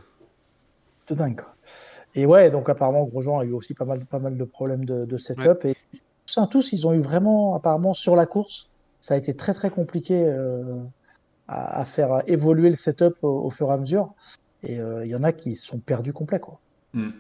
De 1.09 1.15
dingue, 1.15 1.41
quoi. 1.41 1.52
Et 2.15 2.27
ouais, 2.27 2.51
donc 2.51 2.69
apparemment, 2.69 3.05
Grosjean 3.05 3.39
a 3.39 3.45
eu 3.45 3.53
aussi 3.53 3.75
pas 3.75 3.85
mal, 3.85 4.05
pas 4.05 4.19
mal 4.19 4.37
de 4.37 4.45
problèmes 4.45 4.85
de, 4.85 5.05
de 5.05 5.17
setup. 5.17 5.65
Et 5.65 5.75
tous, 6.27 6.39
hein, 6.39 6.47
tous, 6.47 6.73
ils 6.73 6.87
ont 6.87 6.93
eu 6.93 7.01
vraiment, 7.01 7.55
apparemment, 7.55 7.95
sur 7.95 8.17
la 8.17 8.27
course, 8.27 8.69
ça 9.01 9.15
a 9.15 9.17
été 9.17 9.35
très, 9.35 9.55
très 9.55 9.71
compliqué 9.71 10.23
euh, 10.27 10.63
à, 11.49 11.81
à 11.81 11.85
faire 11.85 12.23
évoluer 12.27 12.69
le 12.69 12.77
setup 12.77 13.15
au, 13.23 13.45
au 13.45 13.51
fur 13.51 13.71
et 13.71 13.73
à 13.73 13.77
mesure. 13.79 14.13
Et 14.63 14.79
euh, 14.79 15.05
il 15.05 15.11
y 15.11 15.17
en 15.17 15.25
a 15.25 15.33
qui 15.33 15.55
se 15.57 15.67
sont 15.67 15.79
perdus 15.79 16.13
complet, 16.13 16.39
quoi. 16.39 16.59
hmm. 16.95 17.11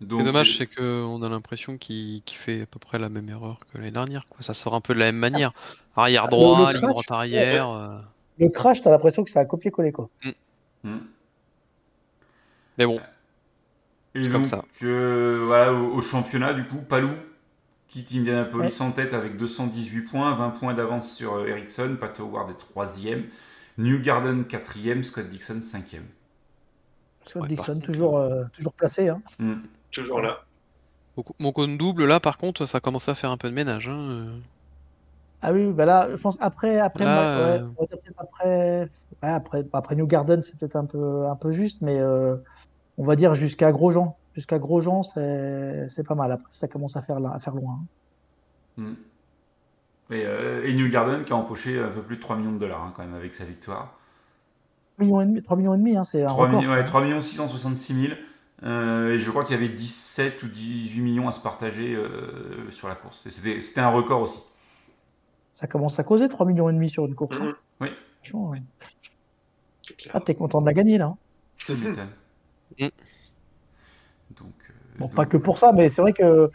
Donc, 0.00 0.20
est 0.20 0.24
dommage, 0.24 0.56
c'est 0.56 0.66
qu'on 0.66 1.22
a 1.22 1.28
l'impression 1.28 1.76
qu'il 1.76 2.22
qu'il 2.22 2.38
fait 2.38 2.62
à 2.62 2.66
peu 2.66 2.78
près 2.78 3.00
la 3.00 3.08
même 3.08 3.28
erreur 3.28 3.58
que 3.72 3.78
l'année 3.78 3.90
dernière. 3.90 4.26
Quoi. 4.28 4.42
Ça 4.42 4.54
sort 4.54 4.74
un 4.74 4.80
peu 4.80 4.94
de 4.94 5.00
la 5.00 5.06
même 5.06 5.16
manière. 5.16 5.50
Arrière 5.96 6.26
Le- 6.26 6.30
droit, 6.30 6.58
le 6.58 6.64
ligne 6.72 6.78
crash, 6.78 6.92
droite 6.92 7.10
arrière. 7.10 7.68
euh. 7.68 7.98
Le 8.38 8.48
crash, 8.48 8.80
t'as 8.80 8.90
l'impression 8.90 9.24
que 9.24 9.30
ça 9.30 9.40
a 9.40 9.44
copié-collé, 9.44 9.90
quoi. 9.90 10.08
hmm. 10.84 10.98
Mais 12.78 12.86
bon, 12.86 13.00
Et 14.14 14.22
comme 14.22 14.32
donc, 14.42 14.46
ça. 14.46 14.64
euh, 14.82 15.42
voilà, 15.46 15.72
au, 15.72 15.94
au 15.94 16.00
championnat, 16.00 16.52
du 16.54 16.64
coup, 16.64 16.78
Palou 16.78 17.10
quitte 17.88 18.12
Indianapolis 18.14 18.80
en 18.80 18.92
tête 18.92 19.14
avec 19.14 19.36
218 19.36 20.02
points, 20.02 20.34
20 20.34 20.50
points 20.50 20.74
d'avance 20.74 21.12
sur 21.14 21.34
euh, 21.34 21.46
Ericsson, 21.46 21.96
Pat 22.00 22.18
Howard 22.20 22.50
est 22.50 22.78
3ème, 22.78 23.24
New 23.78 23.98
Garden 24.00 24.42
4ème, 24.44 25.02
Scott 25.02 25.26
Dixon 25.28 25.60
5ème. 25.60 26.02
Scott 27.26 27.42
Ouais, 27.42 27.48
Dixon, 27.48 27.80
toujours, 27.80 28.18
euh, 28.18 28.44
toujours 28.52 28.72
placé. 28.74 29.08
Hein. 29.08 29.20
Hmm. 29.38 29.54
Toujours 29.92 30.20
là. 30.20 30.44
mon- 31.38 31.52
compte 31.52 31.76
double, 31.78 32.04
là, 32.06 32.20
par 32.20 32.38
contre, 32.38 32.66
ça 32.66 32.78
commence 32.80 33.08
à 33.08 33.14
faire 33.14 33.30
un 33.30 33.36
peu 33.38 33.48
de 33.48 33.54
ménage. 33.54 33.88
hein. 33.88 34.28
Ah 35.40 35.52
oui, 35.52 35.72
bah 35.72 35.84
là, 35.84 36.08
je 36.14 36.20
pense 36.20 36.36
après, 36.40 36.78
après, 36.80 37.04
Là, 37.04 37.54
ouais, 37.54 37.60
euh, 37.60 37.68
après, 38.18 38.80
ouais, 38.82 38.88
après, 39.22 39.64
après 39.72 39.94
New 39.96 40.06
Garden, 40.06 40.40
c'est 40.40 40.58
peut-être 40.58 40.76
un 40.76 40.84
peu, 40.86 41.26
un 41.28 41.36
peu 41.36 41.52
juste, 41.52 41.80
mais 41.82 42.00
euh, 42.00 42.36
on 42.98 43.04
va 43.04 43.16
dire 43.16 43.34
jusqu'à 43.34 43.72
Grosjean. 43.72 44.16
Jusqu'à 44.34 44.58
Grosjean, 44.58 45.02
c'est, 45.04 45.88
c'est 45.90 46.04
pas 46.06 46.14
mal. 46.16 46.32
Après, 46.32 46.52
ça 46.52 46.68
commence 46.68 46.96
à 46.96 47.02
faire, 47.02 47.20
la- 47.20 47.32
à 47.32 47.38
faire 47.40 47.54
loin. 47.54 47.80
hein. 47.82 47.86
Hmm. 48.76 48.94
Et, 50.10 50.24
euh, 50.24 50.64
et 50.64 50.72
New 50.74 50.88
Garden 50.88 51.24
qui 51.24 51.32
a 51.32 51.36
empoché 51.36 51.78
un 51.78 51.88
peu 51.88 52.02
plus 52.02 52.16
de 52.16 52.20
3 52.20 52.36
millions 52.36 52.52
de 52.52 52.58
dollars 52.58 52.82
hein, 52.82 52.92
quand 52.96 53.02
même 53.04 53.14
avec 53.14 53.34
sa 53.34 53.44
victoire. 53.44 53.94
3 54.96 55.04
millions 55.06 55.20
et 55.20 55.26
demi, 55.26 55.42
3 55.42 55.56
millions 55.56 55.74
et 55.74 55.78
demi, 55.78 55.96
hein, 55.96 56.04
c'est 56.04 56.22
un 56.24 56.28
3 56.28 56.46
record. 56.46 56.58
millions, 56.60 56.70
ça, 56.70 56.76
ouais, 56.76 56.80
hein. 56.80 56.84
3 56.84 57.00
millions 57.02 57.20
666 57.20 57.94
000. 57.94 58.14
Euh, 58.64 59.12
et 59.12 59.18
je 59.18 59.30
crois 59.30 59.44
qu'il 59.44 59.54
y 59.54 59.58
avait 59.58 59.68
17 59.68 60.42
ou 60.42 60.48
18 60.48 61.00
millions 61.00 61.28
à 61.28 61.32
se 61.32 61.40
partager 61.40 61.94
euh, 61.94 62.68
sur 62.70 62.88
la 62.88 62.96
course. 62.96 63.28
C'était 63.28 63.80
un 63.80 63.90
record 63.90 64.22
aussi. 64.22 64.40
Ça 65.58 65.66
commence 65.66 65.98
à 65.98 66.04
causer 66.04 66.28
3 66.28 66.46
millions 66.46 66.70
et 66.70 66.72
demi 66.72 66.88
sur 66.88 67.04
une 67.04 67.16
course. 67.16 67.36
hein. 67.40 67.56
Oui. 67.80 67.88
Franchement, 68.22 68.50
ouais. 68.50 68.62
C'est 69.82 69.96
clair. 69.96 70.12
Ah, 70.14 70.20
t'es 70.20 70.36
content 70.36 70.60
de 70.60 70.66
la 70.66 70.72
gagner 70.72 70.98
là. 70.98 71.06
hein. 71.06 71.16
Tu 71.56 71.72
m'étonnes. 71.76 72.06
Hmm. 72.78 72.84
Donc, 74.38 74.52
euh, 74.70 74.72
Bon, 75.00 75.06
donc, 75.06 75.14
pas 75.16 75.26
que 75.26 75.36
pour 75.36 75.58
ça, 75.58 75.72
mais 75.72 75.88
c'est 75.88 76.00
vrai 76.00 76.12
que 76.12 76.48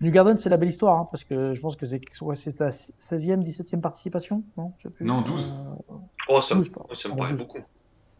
New 0.00 0.10
Garden, 0.10 0.38
c'est 0.38 0.48
la 0.48 0.56
belle 0.56 0.70
histoire, 0.70 0.96
hein, 0.96 1.08
parce 1.10 1.22
que 1.24 1.52
je 1.54 1.60
pense 1.60 1.76
que 1.76 1.84
c'est, 1.84 2.00
ouais, 2.22 2.34
sa 2.36 2.70
16e, 2.70 3.42
17e 3.42 3.82
participation, 3.82 4.42
non? 4.56 4.72
Plus. 4.94 5.04
Non, 5.04 5.20
12. 5.20 5.50
Euh, 5.90 5.94
Oh, 6.30 6.40
ça, 6.40 6.54
12, 6.54 6.70
pardon. 6.70 6.94
ça 6.94 7.08
me 7.10 7.16
paraît 7.16 7.32
12. 7.32 7.40
beaucoup. 7.40 7.58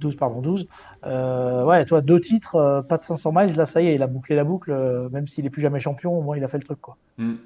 12, 0.00 0.16
pardon, 0.16 0.42
12. 0.42 0.68
Euh, 1.04 1.64
ouais, 1.64 1.86
toi, 1.86 2.02
deux 2.02 2.20
titres, 2.20 2.56
euh, 2.56 2.82
pas 2.82 2.98
de 2.98 3.04
500 3.04 3.32
miles, 3.34 3.56
là, 3.56 3.64
ça 3.64 3.80
y 3.80 3.86
est, 3.86 3.94
il 3.94 4.02
a 4.02 4.06
bouclé 4.06 4.36
la 4.36 4.44
boucle, 4.44 4.70
euh, 4.72 5.08
même 5.08 5.26
s'il 5.26 5.46
est 5.46 5.50
plus 5.50 5.62
jamais 5.62 5.80
champion, 5.80 6.12
au 6.18 6.20
moins 6.22 6.36
il 6.36 6.44
a 6.44 6.48
fait 6.48 6.58
le 6.58 6.64
truc, 6.64 6.80
quoi. 6.82 6.98
Hmm. 7.16 7.36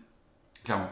Clairement. 0.65 0.89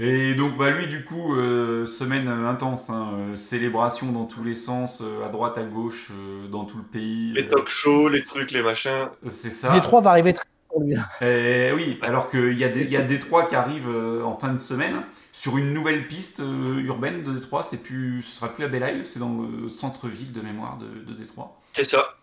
Et 0.00 0.36
donc, 0.36 0.56
bah, 0.56 0.70
lui, 0.70 0.86
du 0.86 1.04
coup, 1.04 1.34
euh, 1.34 1.84
semaine 1.84 2.28
intense, 2.28 2.88
hein, 2.88 3.10
euh, 3.14 3.36
célébration 3.36 4.12
dans 4.12 4.26
tous 4.26 4.44
les 4.44 4.54
sens, 4.54 5.02
euh, 5.02 5.26
à 5.26 5.28
droite, 5.28 5.58
à 5.58 5.64
gauche, 5.64 6.10
euh, 6.12 6.46
dans 6.46 6.64
tout 6.64 6.76
le 6.76 6.84
pays. 6.84 7.32
Les 7.32 7.42
euh, 7.42 7.48
talk 7.48 7.68
shows, 7.68 8.08
les 8.08 8.22
trucs, 8.24 8.52
les 8.52 8.62
machins. 8.62 9.08
c'est 9.28 9.50
ça. 9.50 9.72
Détroit 9.72 10.00
va 10.00 10.10
arriver 10.10 10.34
très 10.34 10.44
vite 10.44 10.68
pour 10.68 10.82
lui. 10.82 10.94
Eh 11.20 11.72
oui, 11.74 11.98
alors 12.02 12.30
qu'il 12.30 12.56
y 12.56 12.62
a 12.62 12.68
des, 12.68 12.84
y 12.84 12.96
a 12.96 13.02
Détroit 13.02 13.46
qui 13.46 13.56
arrive 13.56 13.88
euh, 13.88 14.22
en 14.22 14.36
fin 14.38 14.52
de 14.52 14.58
semaine 14.58 15.02
sur 15.32 15.58
une 15.58 15.74
nouvelle 15.74 16.06
piste 16.06 16.38
euh, 16.38 16.78
urbaine 16.84 17.24
de 17.24 17.32
Détroit. 17.32 17.64
C'est 17.64 17.82
plus, 17.82 18.22
ce 18.22 18.36
sera 18.36 18.52
plus 18.52 18.62
à 18.62 18.68
Belle 18.68 18.94
Isle, 18.94 19.04
c'est 19.04 19.18
dans 19.18 19.36
le 19.36 19.68
centre-ville 19.68 20.30
de 20.30 20.40
mémoire 20.40 20.78
de, 20.78 21.12
de 21.12 21.18
Détroit. 21.18 21.58
C'est 21.72 21.82
ça. 21.82 22.14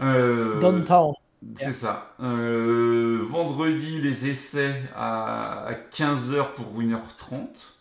Euh, 0.00 0.60
Downtown. 0.60 1.14
C'est 1.56 1.72
ça. 1.72 2.14
Euh, 2.20 3.20
vendredi, 3.22 4.00
les 4.00 4.28
essais 4.28 4.74
à, 4.94 5.70
15h 5.92 6.54
pour 6.54 6.80
1h30. 6.80 7.74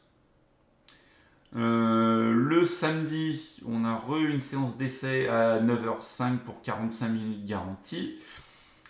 Euh, 1.56 2.34
le 2.34 2.66
samedi, 2.66 3.60
on 3.66 3.86
a 3.86 3.96
re 3.96 4.18
une 4.18 4.42
séance 4.42 4.78
d'essai 4.78 5.28
à 5.28 5.60
9h05 5.60 6.38
pour 6.40 6.62
45 6.62 7.10
minutes 7.10 7.46
garantie. 7.46 8.20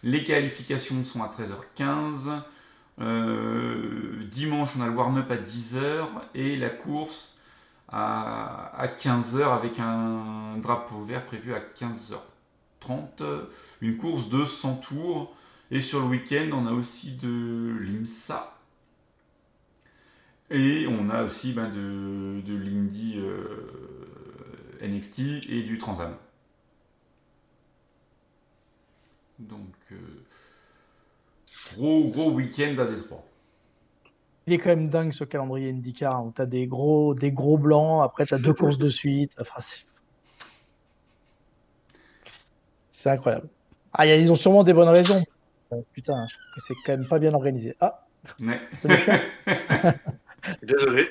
Les 0.03 0.23
qualifications 0.23 1.03
sont 1.03 1.21
à 1.21 1.27
13h15. 1.27 2.41
Euh, 2.99 4.23
dimanche, 4.29 4.69
on 4.77 4.81
a 4.81 4.87
le 4.87 4.93
warm-up 4.93 5.29
à 5.31 5.37
10h 5.37 6.07
et 6.33 6.55
la 6.55 6.69
course 6.69 7.37
à, 7.89 8.71
à 8.77 8.87
15h 8.87 9.53
avec 9.53 9.79
un 9.79 10.57
drapeau 10.57 11.03
vert 11.03 11.25
prévu 11.25 11.53
à 11.53 11.59
15h30. 11.59 12.30
Une 13.81 13.97
course 13.97 14.29
de 14.29 14.43
100 14.43 14.75
tours. 14.77 15.35
Et 15.69 15.81
sur 15.81 15.99
le 15.99 16.05
week-end, 16.07 16.49
on 16.53 16.67
a 16.67 16.71
aussi 16.71 17.13
de 17.13 17.77
l'IMSA. 17.79 18.57
Et 20.49 20.85
on 20.87 21.09
a 21.09 21.23
aussi 21.23 21.53
ben, 21.53 21.69
de, 21.69 22.41
de 22.41 22.53
l'Indy 22.53 23.13
euh, 23.17 24.85
NXT 24.85 25.47
et 25.49 25.63
du 25.63 25.77
Transam. 25.77 26.13
Donc, 29.39 29.73
euh, 29.93 29.95
gros, 31.73 32.09
gros 32.09 32.31
week-end 32.31 32.75
à 32.79 32.85
Détroit. 32.85 33.25
Il 34.47 34.53
est 34.53 34.57
quand 34.57 34.69
même 34.69 34.89
dingue 34.89 35.13
ce 35.13 35.23
calendrier 35.23 35.69
IndyCar, 35.69 36.15
hein, 36.15 36.23
où 36.27 36.31
t'as 36.31 36.45
des 36.45 36.67
gros, 36.67 37.13
des 37.15 37.31
gros 37.31 37.57
blancs, 37.57 38.03
après 38.03 38.25
t'as 38.25 38.39
deux 38.39 38.53
courses 38.53 38.77
de 38.77 38.89
suite. 38.89 39.35
Enfin, 39.39 39.61
c'est... 39.61 39.85
c'est 43.01 43.09
incroyable. 43.09 43.47
Ah, 43.93 44.05
y 44.05 44.11
a- 44.11 44.15
ils 44.17 44.31
ont 44.31 44.35
sûrement 44.35 44.63
des 44.63 44.73
bonnes 44.73 44.89
raisons. 44.89 45.23
Euh, 45.73 45.77
putain, 45.93 46.25
je 46.29 46.35
trouve 46.35 46.55
que 46.55 46.61
c'est 46.61 46.75
quand 46.85 46.97
même 46.97 47.07
pas 47.07 47.19
bien 47.19 47.33
organisé. 47.33 47.75
Ah, 47.79 48.05
Ouais. 48.39 48.61
c'est 48.81 48.87
le 48.87 48.97
chien. 48.97 49.19
Désolé. 50.63 51.09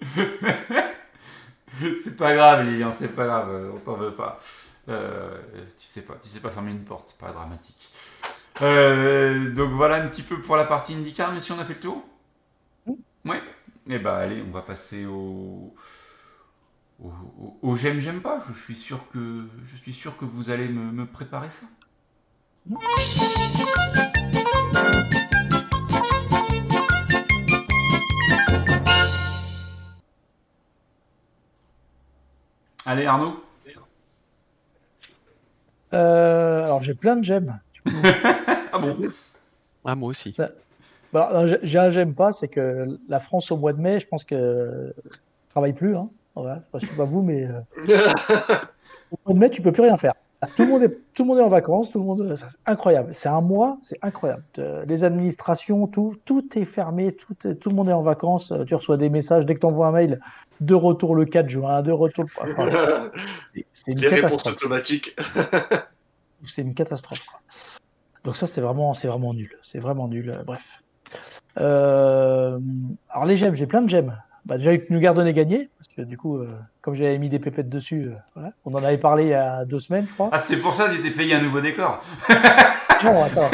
c'est 2.00 2.16
pas 2.16 2.34
grave, 2.34 2.64
Lilian, 2.66 2.90
c'est 2.92 3.08
pas 3.14 3.24
grave, 3.26 3.48
euh, 3.50 3.70
on 3.74 3.78
t'en 3.78 3.94
veut 3.94 4.12
pas. 4.14 4.38
Euh, 4.88 5.38
tu 5.78 5.86
sais 5.86 6.02
pas, 6.02 6.14
tu 6.22 6.28
sais 6.28 6.40
pas 6.40 6.50
fermer 6.50 6.70
une 6.72 6.84
porte, 6.84 7.06
c'est 7.08 7.18
pas 7.18 7.32
dramatique. 7.32 7.90
Euh, 8.62 9.52
donc 9.54 9.70
voilà 9.72 9.96
un 9.96 10.08
petit 10.08 10.22
peu 10.22 10.40
pour 10.40 10.56
la 10.56 10.64
partie 10.64 10.94
IndyCar, 10.94 11.32
mais 11.32 11.40
si 11.40 11.52
on 11.52 11.58
a 11.58 11.64
fait 11.64 11.74
le 11.74 11.80
tour? 11.80 12.02
Ouais. 13.24 13.42
Eh 13.90 13.98
bah 13.98 14.16
allez, 14.18 14.42
on 14.46 14.50
va 14.50 14.62
passer 14.62 15.06
au 15.06 15.74
au, 17.00 17.08
au- 17.08 17.58
au 17.62 17.76
j'aime 17.76 18.00
j'aime 18.00 18.20
pas. 18.20 18.42
Je 18.52 18.58
suis 18.60 18.74
sûr 18.76 19.08
que 19.08 19.48
je 19.64 19.76
suis 19.76 19.92
sûr 19.92 20.16
que 20.16 20.24
vous 20.24 20.50
allez 20.50 20.68
me, 20.68 20.90
me 20.92 21.06
préparer 21.06 21.50
ça. 21.50 21.66
Allez 32.86 33.06
Arnaud. 33.06 33.42
Euh, 35.94 36.64
alors 36.64 36.82
j'ai 36.82 36.94
plein 36.94 37.16
de 37.16 37.24
j'aime. 37.24 37.60
Ah 38.70 38.78
bon? 38.80 38.98
Ah, 39.86 39.94
moi 39.94 40.10
aussi. 40.10 40.36
Bon, 41.12 41.20
alors, 41.22 41.46
j'ai- 41.62 41.78
un 41.78 41.88
j'aime 41.88 42.14
pas, 42.14 42.32
c'est 42.32 42.48
que 42.48 42.98
la 43.08 43.18
France 43.18 43.50
au 43.50 43.56
mois 43.56 43.72
de 43.72 43.80
mai, 43.80 43.98
je 43.98 44.06
pense 44.06 44.24
que 44.24 44.94
travaille 45.48 45.72
plus. 45.72 45.96
Hein. 45.96 46.10
Voilà. 46.42 46.62
Je 46.74 46.86
sais 46.86 46.94
pas 46.96 47.04
vous, 47.04 47.22
mais 47.22 47.44
euh, 47.46 47.60
au 49.10 49.16
mois 49.26 49.34
de 49.34 49.38
mai, 49.38 49.50
tu 49.50 49.62
peux 49.62 49.72
plus 49.72 49.82
rien 49.82 49.96
faire. 49.96 50.14
Tout 50.56 50.62
le 50.62 50.68
monde 50.68 50.82
est, 50.84 50.98
tout 51.14 51.22
le 51.24 51.26
monde 51.26 51.38
est 51.38 51.42
en 51.42 51.48
vacances, 51.48 51.90
tout 51.90 51.98
le 51.98 52.04
monde, 52.04 52.36
c'est 52.38 52.70
incroyable. 52.70 53.10
C'est 53.12 53.28
un 53.28 53.40
mois, 53.40 53.76
c'est 53.82 53.98
incroyable. 54.02 54.44
Euh, 54.58 54.84
Les 54.86 55.02
administrations, 55.02 55.88
tout, 55.88 56.14
tout 56.24 56.56
est 56.56 56.64
fermé, 56.64 57.12
tout, 57.12 57.34
tout 57.34 57.68
le 57.70 57.74
monde 57.74 57.88
est 57.88 57.92
en 57.92 58.02
vacances. 58.02 58.52
Euh, 58.52 58.64
Tu 58.64 58.74
reçois 58.76 58.96
des 58.96 59.10
messages 59.10 59.44
dès 59.46 59.54
que 59.54 59.60
tu 59.60 59.66
envoies 59.66 59.88
un 59.88 59.92
mail, 59.92 60.20
de 60.60 60.74
retour 60.74 61.16
le 61.16 61.24
4 61.24 61.48
juin, 61.48 61.82
de 61.82 61.90
retour. 61.90 62.24
le- 62.44 62.52
Enfin, 62.52 62.68
c'est- 63.72 63.90
une 63.90 63.98
Les 63.98 64.06
réponses 64.06 64.30
catastrophe. 64.44 64.54
automatiques. 64.54 65.16
c'est 66.46 66.62
une 66.62 66.74
catastrophe. 66.74 67.24
quoi. 67.26 67.40
Donc 68.22 68.36
ça, 68.36 68.46
c'est 68.46 68.60
vraiment, 68.60 68.94
c'est 68.94 69.08
vraiment 69.08 69.34
nul. 69.34 69.56
C'est 69.64 69.80
vraiment 69.80 70.06
nul. 70.06 70.38
bref. 70.46 70.62
Euh, 71.58 72.60
alors 73.08 73.24
les 73.26 73.36
gemmes, 73.36 73.54
j'ai 73.54 73.66
plein 73.66 73.82
de 73.82 73.88
gemmes. 73.88 74.16
Bah, 74.48 74.56
déjà 74.56 74.72
eu 74.72 74.82
que 74.82 74.90
New 74.90 74.98
Garden 74.98 75.26
ait 75.26 75.34
gagné, 75.34 75.68
parce 75.78 75.88
que 75.94 76.00
du 76.00 76.16
coup, 76.16 76.38
euh, 76.38 76.48
comme 76.80 76.94
j'avais 76.94 77.18
mis 77.18 77.28
des 77.28 77.38
pépettes 77.38 77.68
dessus, 77.68 78.06
euh, 78.06 78.14
voilà. 78.34 78.52
on 78.64 78.72
en 78.72 78.82
avait 78.82 78.96
parlé 78.96 79.24
il 79.24 79.28
y 79.28 79.34
a 79.34 79.66
deux 79.66 79.78
semaines, 79.78 80.06
je 80.08 80.14
crois. 80.14 80.30
Ah 80.32 80.38
c'est 80.38 80.56
pour 80.56 80.72
ça 80.72 80.88
que 80.88 80.96
tu 80.96 81.02
t'es 81.02 81.10
payé 81.10 81.34
un 81.34 81.42
nouveau 81.42 81.60
décor. 81.60 82.02
Non, 83.04 83.22
attends. 83.22 83.48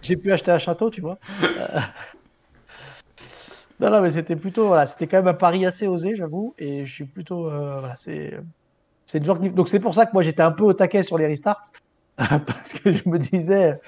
j'ai 0.00 0.16
pu 0.16 0.32
acheter 0.32 0.50
un 0.52 0.58
château, 0.58 0.88
tu 0.88 1.02
vois. 1.02 1.18
Euh, 1.42 1.80
Non, 3.80 3.90
non, 3.90 4.00
mais 4.00 4.10
c'était 4.10 4.36
plutôt, 4.36 4.68
voilà, 4.68 4.86
c'était 4.86 5.06
quand 5.06 5.18
même 5.18 5.28
un 5.28 5.34
pari 5.34 5.66
assez 5.66 5.86
osé, 5.86 6.16
j'avoue, 6.16 6.54
et 6.58 6.86
je 6.86 6.92
suis 6.92 7.04
plutôt, 7.04 7.42
voilà, 7.50 7.94
c'est, 7.96 8.40
c'est 9.06 9.20
donc 9.20 9.68
c'est 9.68 9.78
pour 9.78 9.94
ça 9.94 10.06
que 10.06 10.12
moi 10.14 10.22
j'étais 10.22 10.42
un 10.42 10.50
peu 10.50 10.64
au 10.64 10.72
taquet 10.72 11.02
sur 11.04 11.16
les 11.18 11.26
restarts, 11.26 11.62
parce 12.16 12.72
que 12.74 12.90
je 12.90 13.08
me 13.08 13.18
disais, 13.18 13.78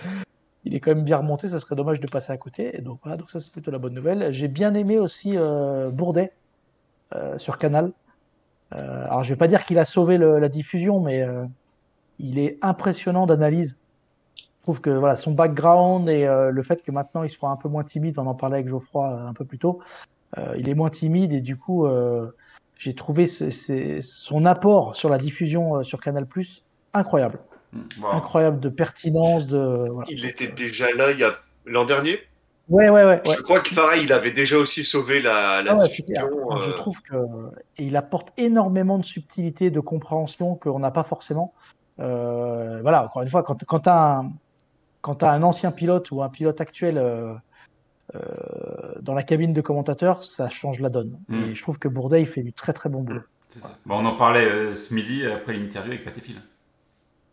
il 0.65 0.75
est 0.75 0.81
quand 0.81 0.95
même 0.95 1.05
bien 1.05 1.19
remonté, 1.19 1.49
ça 1.49 1.61
serait 1.61 1.77
dommage 1.77 2.01
de 2.01 2.07
passer 2.07 2.33
à 2.33 2.37
côté, 2.37 2.77
et 2.77 2.83
donc 2.83 3.01
voilà, 3.03 3.17
donc 3.17 3.31
ça 3.31 3.41
c'est 3.41 3.53
plutôt 3.53 3.71
la 3.71 3.79
bonne 3.79 3.95
nouvelle. 3.95 4.33
J'ai 4.33 4.49
bien 4.49 4.75
aimé 4.75 4.99
aussi 4.99 5.37
euh, 5.37 5.91
Bourdet 5.91 6.33
euh, 7.15 7.39
sur 7.39 7.59
Canal. 7.59 7.93
Euh, 8.75 9.05
alors 9.07 9.25
je 9.25 9.31
vais 9.35 9.39
pas 9.39 9.49
dire 9.49 9.65
qu'il 9.65 9.79
a 9.79 9.85
sauvé 9.85 10.19
le- 10.19 10.39
la 10.39 10.49
diffusion, 10.49 11.01
mais 11.01 11.23
euh, 11.23 11.45
il 12.19 12.39
est 12.39 12.59
impressionnant 12.63 13.27
d'analyse. 13.27 13.79
Je 14.37 14.63
trouve 14.63 14.81
que 14.81 14.91
voilà, 14.91 15.17
son 15.17 15.33
background 15.33 16.09
et 16.09 16.27
euh, 16.27 16.51
le 16.51 16.63
fait 16.63 16.83
que 16.83 16.93
maintenant 16.93 17.23
il 17.23 17.31
soit 17.31 17.51
un 17.51 17.57
peu 17.57 17.69
moins 17.69 17.85
timide, 17.85 18.19
on 18.19 18.27
en 18.27 18.35
parlait 18.35 18.57
avec 18.57 18.69
Geoffroy 18.69 19.11
euh, 19.11 19.27
un 19.29 19.35
peu 19.35 19.45
plus 19.45 19.59
tôt, 19.59 19.81
il 20.57 20.69
est 20.69 20.75
moins 20.75 20.91
timide 20.91 21.33
et 21.33 21.41
du 21.41 21.57
coup 21.57 21.89
j'ai 22.79 22.95
trouvé 22.95 23.27
son 23.27 24.47
apport 24.47 24.97
sur 24.97 25.09
la 25.09 25.19
diffusion 25.19 25.83
sur 25.83 26.01
Canal 26.01 26.27
incroyable. 26.95 27.41
Incroyable 28.11 28.61
de 28.61 28.69
pertinence, 28.69 29.47
de. 29.47 29.89
voilà. 29.91 30.09
Il 30.11 30.25
était 30.25 30.49
déjà 30.49 30.93
là 30.95 31.13
il 31.13 31.19
y 31.19 31.25
a 31.25 31.37
l'an 31.67 31.85
dernier? 31.85 32.19
Ouais, 32.69 32.89
ouais, 32.89 33.05
ouais. 33.05 33.21
ouais. 33.27 33.37
Je 33.37 33.43
crois 33.43 33.61
que 33.61 33.75
pareil, 33.75 34.05
il 34.05 34.13
avait 34.13 34.31
déjà 34.31 34.57
aussi 34.57 34.85
sauvé 34.85 35.21
la, 35.21 35.61
la 35.63 35.73
Ah 35.73 35.77
ouais, 35.77 35.89
diffusion. 35.89 36.15
Je 36.61 36.71
euh, 36.71 36.73
trouve 36.75 37.01
que 37.03 37.17
et 37.79 37.85
il 37.85 37.97
apporte 37.97 38.33
énormément 38.37 38.99
de 38.99 39.05
subtilité, 39.05 39.71
de 39.71 39.81
compréhension 39.81 40.55
qu'on 40.55 40.79
n'a 40.79 40.91
pas 40.93 41.03
forcément. 41.05 41.53
Euh, 41.99 42.81
voilà, 42.83 43.05
encore 43.05 43.23
une 43.23 43.29
fois, 43.29 43.43
quand, 43.43 43.65
quand 43.65 43.81
tu 43.81 43.89
as, 43.89 44.19
un, 44.19 44.33
quand 45.01 45.17
t'as 45.17 45.33
un 45.33 45.43
ancien 45.43 45.73
pilote 45.73 46.11
ou 46.13 46.23
un 46.23 46.29
pilote 46.29 46.61
actuel 46.61 46.97
euh, 46.99 47.35
euh, 48.15 48.21
dans 49.01 49.15
la 49.15 49.23
cabine 49.23 49.53
de 49.53 49.61
commentateur, 49.61 50.25
ça 50.25 50.49
change 50.49 50.81
la 50.81 50.91
donne. 50.91 51.19
Mm. 51.29 51.43
Et 51.43 51.55
je 51.55 51.63
trouve 51.63 51.79
que 51.79 51.89
Bourdet, 51.89 52.23
il 52.23 52.27
fait 52.27 52.43
du 52.43 52.53
très 52.53 52.73
très 52.73 52.89
bon 52.89 53.03
boulot. 53.03 53.23
C'est 53.49 53.63
ça. 53.63 53.77
Bon, 53.85 53.97
on 53.97 54.07
en 54.07 54.17
parlait 54.17 54.49
euh, 54.49 54.75
ce 54.75 54.95
midi 54.95 55.27
après 55.27 55.53
l'interview 55.53 55.93
avec 55.93 56.05
Patéfil. 56.05 56.41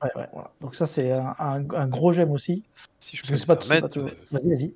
Ouais, 0.04 0.10
ouais, 0.16 0.28
voilà. 0.32 0.52
Donc 0.62 0.76
ça, 0.76 0.86
c'est 0.86 1.12
un, 1.12 1.36
un- 1.40 1.70
un 1.72 1.88
gros 1.88 2.12
j'aime 2.14 2.32
aussi. 2.32 2.64
Si 3.00 3.18
je 3.18 3.24
peux 3.24 3.36
pas, 3.46 3.56
tout- 3.90 4.02
Vas-y, 4.32 4.50
vas-y. 4.50 4.74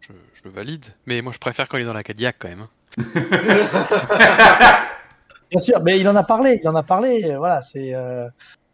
je, 0.00 0.12
je 0.34 0.42
le 0.44 0.50
valide. 0.50 0.86
Mais 1.06 1.20
moi, 1.22 1.32
je 1.32 1.38
préfère 1.38 1.68
quand 1.68 1.76
il 1.76 1.82
est 1.82 1.86
dans 1.86 1.92
la 1.92 2.02
Cadillac 2.02 2.36
quand 2.38 2.48
même. 2.48 2.60
hein. 2.62 2.70
Bien 5.50 5.60
sûr, 5.60 5.82
mais 5.82 6.00
il 6.00 6.08
en 6.08 6.16
a 6.16 6.22
parlé, 6.24 6.58
il 6.62 6.68
en 6.68 6.74
a 6.74 6.82
parlé. 6.82 7.36
Voilà, 7.36 7.60
c'est 7.60 7.94
euh, 7.94 8.26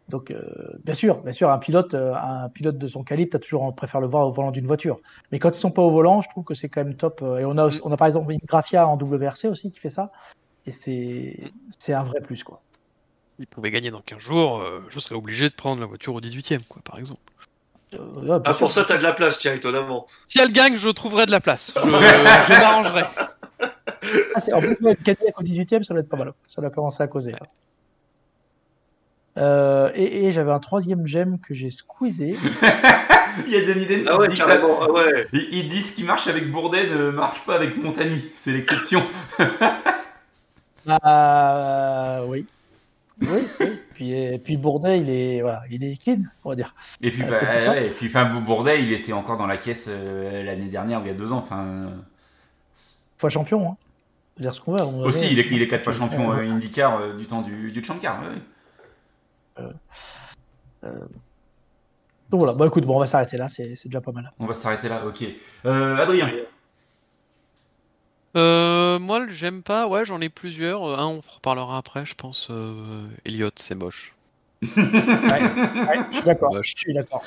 donc 0.07 0.31
euh, 0.31 0.41
bien 0.85 0.93
sûr, 0.93 1.21
bien 1.23 1.33
sûr, 1.33 1.49
un 1.49 1.57
pilote, 1.57 1.93
euh, 1.93 2.13
un 2.15 2.47
pilote 2.47 2.77
de 2.77 2.87
son 2.87 3.03
calibre, 3.03 3.31
t'as 3.33 3.39
toujours 3.39 3.63
on 3.63 3.73
préfère 3.73 3.99
le 3.99 4.07
voir 4.07 4.25
au 4.27 4.31
volant 4.31 4.51
d'une 4.51 4.65
voiture. 4.65 4.97
Mais 5.33 5.39
quand 5.39 5.49
ils 5.49 5.59
sont 5.59 5.71
pas 5.71 5.81
au 5.81 5.91
volant, 5.91 6.21
je 6.21 6.29
trouve 6.29 6.45
que 6.45 6.53
c'est 6.53 6.69
quand 6.69 6.83
même 6.83 6.95
top. 6.95 7.21
Et 7.21 7.43
on 7.43 7.57
a, 7.57 7.65
aussi- 7.65 7.81
on 7.83 7.91
a 7.91 7.97
par 7.97 8.07
exemple 8.07 8.31
une 8.31 8.39
Gracia 8.47 8.87
en 8.87 8.95
WRC 8.97 9.49
aussi 9.49 9.71
qui 9.71 9.79
fait 9.79 9.89
ça, 9.89 10.09
et 10.65 10.71
c'est 10.71 11.37
c'est 11.77 11.91
un 11.93 12.03
vrai 12.03 12.21
plus 12.21 12.45
quoi. 12.45 12.61
Il 13.39 13.47
pouvait 13.47 13.71
gagner 13.71 13.89
dans 13.89 14.01
15 14.01 14.19
jours, 14.19 14.59
euh, 14.59 14.81
je 14.89 14.99
serais 14.99 15.15
obligé 15.15 15.49
de 15.49 15.53
prendre 15.55 15.79
la 15.79 15.87
voiture 15.87 16.13
au 16.13 16.19
18ème, 16.21 16.61
quoi, 16.67 16.81
par 16.83 16.99
exemple. 16.99 17.21
Euh, 17.93 18.39
Ah, 18.45 18.53
pour 18.53 18.71
ça, 18.71 18.83
t'as 18.83 18.97
de 18.97 19.03
la 19.03 19.13
place, 19.13 19.39
tiens, 19.39 19.53
étonnamment. 19.55 20.07
Si 20.27 20.39
elle 20.39 20.51
gagne, 20.51 20.75
je 20.75 20.89
trouverai 20.89 21.25
de 21.25 21.31
la 21.31 21.39
place. 21.39 21.73
Je, 21.75 21.79
je 21.87 22.59
m'arrangerai. 22.59 23.03
Ah, 24.35 24.39
en 24.53 24.59
plus, 24.59 24.77
le 24.81 24.93
Cadillac 24.93 25.39
au 25.39 25.43
18ème, 25.43 25.83
ça 25.83 25.93
doit 25.93 26.01
être 26.01 26.09
pas 26.09 26.17
mal. 26.17 26.33
Ça 26.47 26.61
doit 26.61 26.69
commencer 26.69 27.01
à 27.01 27.07
causer. 27.07 27.33
Euh, 29.37 29.89
et 29.95 30.25
et 30.25 30.31
j'avais 30.33 30.51
un 30.51 30.59
troisième 30.59 31.07
gemme 31.07 31.39
que 31.39 31.53
j'ai 31.53 31.69
squeezé. 31.69 32.35
Il 33.47 33.53
y 33.53 33.55
a 33.55 33.61
Denis 33.65 33.85
Den 33.85 34.01
qui 34.03 34.09
Ah 34.09 34.17
ouais, 34.17 34.27
dit 34.27 34.35
ça-. 34.35 34.59
Ah 34.61 34.91
ouais. 34.91 35.27
Ils, 35.31 35.47
ils 35.51 35.69
disent 35.69 35.91
ce 35.91 35.95
qui 35.95 36.03
marche 36.03 36.27
avec 36.27 36.51
Bourdet 36.51 36.89
ne 36.89 37.11
marche 37.11 37.45
pas 37.45 37.55
avec 37.55 37.77
Montagny. 37.77 38.21
C'est 38.33 38.51
l'exception. 38.51 39.01
Ah, 40.87 42.21
oui. 42.25 42.47
Oui, 43.21 43.27
oui. 43.59 43.67
Puis, 43.93 44.13
et 44.13 44.37
puis 44.39 44.55
Bourdet, 44.57 44.99
il 45.01 45.09
est, 45.09 45.41
voilà, 45.41 45.63
il 45.69 45.83
est 45.83 46.01
clean, 46.01 46.19
on 46.45 46.49
va 46.49 46.55
dire. 46.55 46.73
Et 47.01 47.11
puis, 47.11 47.23
Ouais, 47.23 47.29
bah, 47.29 47.69
ouais, 47.71 47.87
et 47.87 47.89
puis 47.89 48.07
enfin, 48.07 48.25
Bourdet, 48.39 48.81
il 48.81 48.93
était 48.93 49.11
encore 49.13 49.37
dans 49.37 49.47
la 49.47 49.57
caisse 49.57 49.87
euh, 49.89 50.43
l'année 50.43 50.67
dernière 50.69 51.01
ou 51.01 51.03
il 51.03 51.07
y 51.07 51.11
a 51.11 51.13
deux 51.15 51.31
ans. 51.33 51.37
Enfin, 51.39 51.65
euh, 51.65 51.89
Fois 53.17 53.29
champion, 53.29 53.71
hein. 53.71 53.77
Dire 54.39 54.53
ce 54.53 54.61
qu'on 54.61 54.73
veut. 54.73 54.81
on 54.81 55.01
aussi, 55.03 55.25
avait- 55.25 55.33
il 55.33 55.39
est, 55.39 55.47
il 55.51 55.61
est 55.61 55.67
quatre 55.67 55.83
fois 55.83 55.91
champion 55.91 56.31
euh, 56.31 56.49
IndyCar 56.49 56.97
euh, 57.01 57.17
du 57.17 57.25
temps 57.27 57.41
du, 57.41 57.71
du 57.73 57.83
Chankar. 57.83 58.21
ouais, 59.57 59.63
ouais. 59.63 60.89
Donc 62.29 62.39
voilà, 62.41 62.53
bah 62.53 62.67
écoute, 62.67 62.85
bon, 62.85 62.95
on 62.95 62.99
va 62.99 63.05
s'arrêter 63.05 63.37
là, 63.37 63.49
c'est 63.49 63.75
déjà 63.85 64.01
pas 64.01 64.11
mal. 64.11 64.31
On 64.39 64.45
va 64.45 64.53
s'arrêter 64.53 64.87
là. 64.87 65.03
Ok. 65.05 65.25
Euh, 65.65 65.97
Adrien. 65.97 66.29
Euh, 68.35 68.99
moi, 68.99 69.25
j'aime 69.29 69.63
pas. 69.63 69.87
Ouais, 69.87 70.05
j'en 70.05 70.21
ai 70.21 70.29
plusieurs. 70.29 70.83
Euh, 70.87 70.97
Un, 70.97 71.05
on 71.05 71.17
en 71.17 71.21
reparlera 71.35 71.77
après, 71.77 72.05
je 72.05 72.13
pense. 72.15 72.47
Euh, 72.51 73.05
Elliot, 73.25 73.49
c'est 73.55 73.75
moche. 73.75 74.13
Ouais, 74.75 74.81
ouais, 74.81 75.99
je 76.11 76.15
suis 76.17 76.23
d'accord. 76.25 76.53
Moche. 76.53 76.73
Je 76.75 76.79
suis 76.81 76.93
d'accord. 76.93 77.23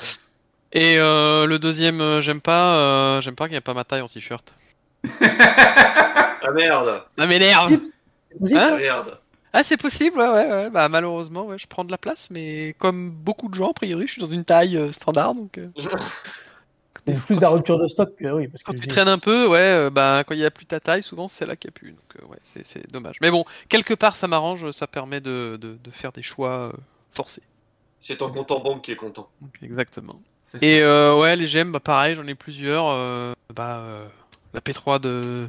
Et 0.71 0.97
euh, 0.97 1.45
le 1.45 1.59
deuxième, 1.59 2.01
euh, 2.01 2.21
j'aime 2.21 2.41
pas. 2.41 2.75
euh, 2.77 3.21
j'aime 3.21 3.35
pas 3.35 3.45
qu'il 3.45 3.51
n'y 3.53 3.57
ait 3.57 3.61
pas 3.61 3.73
ma 3.73 3.83
taille 3.83 4.01
en 4.01 4.07
t-shirt. 4.07 4.53
Ah 5.21 6.51
merde. 6.53 7.03
Ça 7.17 7.27
m'énerve. 7.27 7.73
Hein 7.73 8.77
Merde. 8.77 9.19
Ah, 9.55 9.61
c'est 9.63 9.77
possible, 9.77 10.17
ouais, 10.17 10.27
ouais, 10.27 10.49
ouais. 10.49 10.69
Bah, 10.71 10.89
malheureusement, 10.89 11.45
ouais, 11.45 11.59
je 11.59 11.67
prends 11.67 11.83
de 11.85 11.91
la 11.91 11.99
place, 11.99 12.29
mais 12.31 12.75
comme 12.79 13.11
beaucoup 13.11 13.49
de 13.49 13.53
gens, 13.53 13.69
a 13.69 13.73
priori, 13.73 14.07
je 14.07 14.13
suis 14.13 14.21
dans 14.21 14.27
une 14.27 14.43
taille 14.45 14.75
euh, 14.77 14.91
standard, 14.91 15.35
donc. 15.35 15.59
Ou 17.07 17.13
plus 17.13 17.35
de 17.35 17.41
la 17.41 17.49
rupture 17.49 17.77
de 17.79 17.85
stock 17.87 18.15
que 18.15 18.31
oui. 18.31 18.47
Parce 18.47 18.63
que 18.63 18.71
Quand 18.71 18.77
tu 18.79 18.87
traînes 18.87 19.07
un 19.09 19.19
peu, 19.19 19.47
ouais, 19.47 19.59
euh, 19.59 19.89
bah, 19.89 20.23
quand 20.25 20.35
il 20.35 20.39
y 20.41 20.45
a 20.45 20.51
plus 20.51 20.65
ta 20.65 20.79
taille, 20.79 21.03
souvent 21.03 21.27
c'est 21.27 21.45
là 21.45 21.55
qu'il 21.55 21.69
n'y 21.69 21.73
a 21.73 21.77
plus. 21.79 21.91
Donc, 21.91 22.21
euh, 22.21 22.25
ouais, 22.27 22.37
c'est- 22.45 22.65
c'est 22.65 22.91
dommage. 22.91 23.17
Mais 23.21 23.29
bon, 23.31 23.43
quelque 23.69 23.93
part, 23.93 24.15
ça 24.15 24.27
m'arrange, 24.27 24.71
ça 24.71 24.87
permet 24.87 25.19
de, 25.19 25.57
de, 25.59 25.77
de 25.83 25.91
faire 25.91 26.11
des 26.13 26.21
choix 26.21 26.51
euh, 26.51 26.71
forcés. 27.11 27.43
C'est 27.99 28.17
ton 28.17 28.29
compte 28.31 28.51
en 28.51 28.59
banque 28.59 28.83
qui 28.83 28.91
est 28.91 28.95
content. 28.95 29.27
Exactement. 29.61 30.21
Et 30.61 30.81
euh, 30.81 31.17
ouais, 31.17 31.35
les 31.35 31.47
gemmes, 31.47 31.71
bah, 31.71 31.79
pareil, 31.79 32.15
j'en 32.15 32.27
ai 32.27 32.35
plusieurs. 32.35 32.87
euh, 32.87 33.33
bah, 33.53 33.79
euh, 33.79 34.07
la 34.53 34.61
P3 34.61 34.99
de 34.99 35.47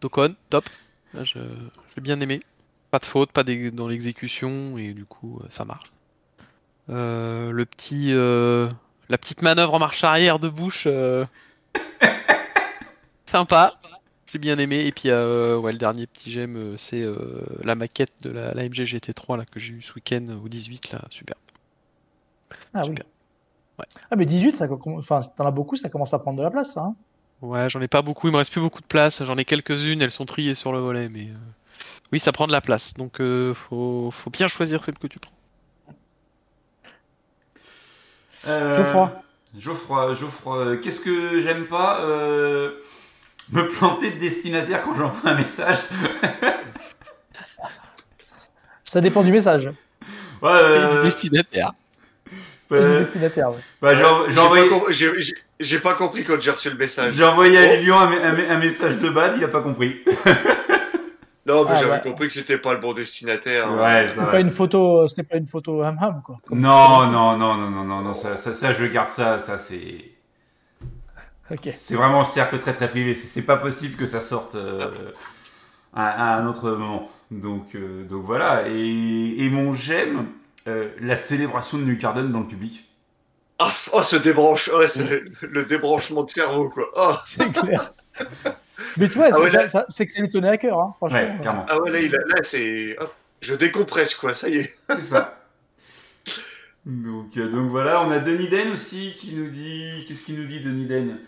d'Ocon, 0.00 0.34
top. 0.48 0.64
Là, 1.14 1.24
je 1.24 1.38
j'ai 1.94 2.00
bien 2.00 2.20
aimé. 2.20 2.40
Pas 2.90 2.98
de 2.98 3.04
faute, 3.04 3.30
pas 3.32 3.44
dans 3.44 3.88
l'exécution, 3.88 4.76
et 4.78 4.92
du 4.94 5.04
coup, 5.04 5.40
ça 5.48 5.64
marche. 5.64 5.90
Euh, 6.88 7.50
le 7.52 7.64
petit, 7.64 8.12
euh, 8.12 8.68
la 9.10 9.18
petite 9.18 9.42
manœuvre 9.42 9.74
en 9.74 9.78
marche 9.78 10.02
arrière 10.04 10.38
de 10.38 10.48
Bush, 10.48 10.84
euh, 10.86 11.26
sympa. 13.26 13.78
J'ai 14.32 14.38
bien 14.38 14.58
aimé. 14.58 14.86
Et 14.86 14.92
puis, 14.92 15.10
euh, 15.10 15.58
ouais, 15.58 15.72
le 15.72 15.78
dernier 15.78 16.06
petit 16.06 16.30
j'aime, 16.30 16.56
euh, 16.56 16.76
c'est 16.78 17.02
euh, 17.02 17.42
la 17.64 17.74
maquette 17.74 18.12
de 18.22 18.30
la, 18.30 18.54
la 18.54 18.62
MG 18.64 18.84
GT3 18.84 19.36
là, 19.36 19.44
que 19.44 19.58
j'ai 19.58 19.74
eu 19.74 19.82
ce 19.82 19.92
week-end 19.94 20.24
au 20.42 20.48
18, 20.48 20.92
là, 20.92 21.02
super. 21.10 21.36
Ah 22.72 22.82
oui. 22.86 22.94
Ouais. 23.78 23.84
Ah 24.10 24.16
mais 24.16 24.26
18, 24.26 24.54
ça, 24.56 24.68
enfin, 24.70 25.20
t'en 25.36 25.46
as 25.46 25.50
beaucoup, 25.50 25.74
ça 25.74 25.88
commence 25.88 26.14
à 26.14 26.20
prendre 26.20 26.38
de 26.38 26.42
la 26.44 26.50
place, 26.50 26.72
ça. 26.74 26.82
hein. 26.82 26.94
Ouais, 27.42 27.68
j'en 27.70 27.80
ai 27.80 27.88
pas 27.88 28.02
beaucoup, 28.02 28.28
il 28.28 28.32
me 28.32 28.36
reste 28.36 28.52
plus 28.52 28.60
beaucoup 28.60 28.82
de 28.82 28.86
place. 28.86 29.24
J'en 29.24 29.36
ai 29.38 29.44
quelques-unes, 29.44 30.00
elles 30.02 30.10
sont 30.10 30.26
triées 30.26 30.54
sur 30.54 30.72
le 30.72 30.78
volet, 30.78 31.08
mais 31.08 31.24
euh, 31.24 31.34
oui, 32.12 32.20
ça 32.20 32.30
prend 32.30 32.46
de 32.46 32.52
la 32.52 32.60
place. 32.60 32.94
Donc 32.94 33.20
faut, 33.54 34.10
faut 34.12 34.30
bien 34.30 34.46
choisir 34.46 34.84
celle 34.84 34.98
que 34.98 35.06
tu 35.08 35.18
prends. 35.18 35.32
Euh, 35.88 35.92
Geoffroy. 38.46 39.08
Geoffroy, 39.58 40.14
Geoffroy, 40.14 40.58
euh, 40.58 40.76
qu'est-ce 40.76 41.00
que 41.00 41.40
j'aime 41.40 41.66
pas 41.66 42.00
Euh, 42.02 42.72
Me 43.52 43.66
planter 43.68 44.10
de 44.12 44.18
destinataire 44.20 44.82
quand 44.82 44.94
j'envoie 44.94 45.30
un 45.30 45.34
message. 45.34 45.76
Ça 48.84 49.00
dépend 49.00 49.22
du 49.22 49.32
message. 49.32 49.70
Ouais, 50.42 50.48
Et 50.52 50.54
euh, 50.54 51.02
du 51.02 51.08
destinataire. 51.10 51.72
Et 52.70 52.74
du 52.74 52.76
euh, 52.76 52.98
destinataire. 53.00 53.50
ouais. 53.50 53.56
bah, 53.82 53.92
j'ai 53.94 55.78
pas 55.80 55.92
com- 55.94 56.06
compris 56.06 56.24
quand 56.24 56.40
j'ai 56.40 56.50
reçu 56.50 56.70
le 56.70 56.76
message. 56.78 57.12
j'ai 57.14 57.24
envoyé 57.24 57.58
à 57.58 57.76
Lilian 57.76 57.98
un, 58.00 58.12
un- 58.12 58.50
un 58.50 58.58
message 58.58 58.98
de 59.00 59.10
bad, 59.10 59.34
il 59.36 59.44
a 59.44 59.48
pas 59.48 59.60
compris. 59.60 60.00
Ah, 61.50 61.64
Non, 61.64 61.64
mais 61.68 61.76
j'avais 61.76 61.88
bah. 61.88 61.98
compris 61.98 62.28
que 62.28 62.32
c'était 62.34 62.58
pas 62.58 62.74
le 62.74 62.80
bon 62.80 62.92
destinataire. 62.92 63.72
Ouais, 63.74 64.08
ça 64.08 64.14
C'est 64.14 64.20
va. 64.20 64.26
pas 64.26 64.40
une 64.40 64.50
photo, 64.50 65.08
c'était 65.08 65.22
pas 65.24 65.36
une 65.36 65.46
photo 65.48 65.82
ham 65.82 65.98
ham 66.00 66.22
quoi. 66.24 66.38
Comme- 66.46 66.60
Non, 66.60 67.06
non, 67.10 67.36
non, 67.36 67.56
non, 67.56 67.70
non, 67.70 67.84
non, 67.84 68.00
non, 68.02 68.12
ça, 68.14 68.36
ça, 68.36 68.54
ça, 68.54 68.72
je 68.74 68.84
garde 68.86 69.08
ça, 69.10 69.38
ça 69.38 69.58
c'est. 69.58 70.12
Ok. 71.50 71.68
C'est 71.72 71.96
vraiment 71.96 72.20
un 72.20 72.24
cercle 72.24 72.58
très 72.58 72.72
très 72.74 72.88
privé. 72.88 73.14
C'est 73.14 73.26
c'est 73.26 73.42
pas 73.42 73.56
possible 73.56 73.96
que 73.96 74.06
ça 74.06 74.20
sorte 74.20 74.54
euh, 74.54 75.12
à, 75.94 76.34
à 76.36 76.40
un 76.40 76.46
autre 76.46 76.70
moment. 76.70 77.10
Donc, 77.30 77.74
euh, 77.74 78.04
donc 78.04 78.24
voilà. 78.24 78.68
Et, 78.68 79.44
et 79.44 79.50
mon 79.50 79.72
j'aime 79.72 80.26
euh, 80.68 80.90
la 81.00 81.16
célébration 81.16 81.78
de 81.78 81.84
Nucarden 81.84 82.30
dans 82.30 82.40
le 82.40 82.46
public. 82.46 82.86
Ah, 83.58 83.70
oh, 83.92 84.02
ce 84.02 84.16
débranche, 84.16 84.68
ouais, 84.68 84.88
c'est 84.88 85.04
le, 85.08 85.32
le 85.42 85.64
débranchement 85.64 86.22
de 86.22 86.30
cerveau, 86.30 86.70
quoi. 86.70 86.86
Oh, 86.96 87.14
C'est 87.26 87.50
clair. 87.52 87.92
Mais 88.98 89.08
tu 89.08 89.14
vois, 89.14 89.28
Ah 89.32 89.38
ouais, 89.40 89.50
c'est 89.50 89.56
là- 89.56 89.68
ça- 89.68 89.86
c'est 89.88 90.06
que 90.06 90.12
ça 90.12 90.20
lui 90.20 90.30
tenait 90.30 90.48
à 90.48 90.56
cœur, 90.58 90.78
hein, 90.78 90.94
franchement. 90.96 91.18
Ouais, 91.18 91.38
clairement. 91.40 91.66
ah 91.68 91.80
ouais, 91.80 91.90
là, 91.90 92.00
il 92.00 92.14
a- 92.14 92.18
là 92.18 92.42
c'est. 92.42 92.96
hop, 92.98 93.14
je 93.40 93.54
décompresse, 93.54 94.14
quoi, 94.14 94.34
ça 94.34 94.48
y 94.48 94.56
est. 94.56 94.76
C'est 94.90 95.02
ça. 95.02 95.36
Donc, 96.86 97.36
euh, 97.36 97.48
donc 97.50 97.68
voilà, 97.70 98.02
on 98.02 98.10
a 98.10 98.18
Denis 98.20 98.48
Den 98.48 98.70
aussi 98.72 99.12
qui 99.14 99.34
nous 99.34 99.48
dit. 99.50 100.04
Qu'est-ce 100.08 100.22
qu'il 100.22 100.40
nous 100.40 100.46
dit, 100.46 100.60
Denis 100.60 100.86
Den? 100.86 101.18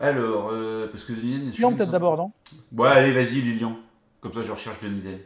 Alors, 0.00 0.50
euh, 0.52 0.88
parce 0.88 1.04
que 1.04 1.12
Denis 1.12 1.38
Den. 1.38 1.46
je 1.52 1.56
Lilian, 1.56 1.72
peut-être 1.74 1.92
d'abord, 1.92 2.16
non? 2.16 2.32
Ouais, 2.76 2.88
allez, 2.90 3.12
vas-y, 3.12 3.40
Lilian. 3.40 3.78
Comme 4.20 4.34
ça, 4.34 4.42
je 4.42 4.50
recherche 4.50 4.80
Denis 4.80 5.00
Den. 5.00 5.18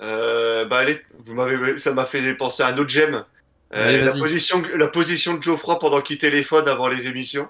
Euh, 0.00 0.64
bah 0.64 0.78
allez, 0.78 1.00
vous 1.18 1.34
m'avez, 1.34 1.76
ça 1.78 1.92
m'a 1.92 2.06
fait 2.06 2.34
penser 2.34 2.62
à 2.62 2.68
un 2.68 2.78
autre 2.78 2.88
gemme. 2.88 3.24
Euh, 3.74 3.88
Allez, 3.88 4.02
la 4.02 4.12
position, 4.12 4.62
la 4.74 4.88
position 4.88 5.34
de 5.34 5.42
Geoffroy 5.42 5.78
pendant 5.78 6.00
qu'il 6.00 6.18
téléphone 6.18 6.66
avant 6.66 6.88
les 6.88 7.06
émissions. 7.06 7.46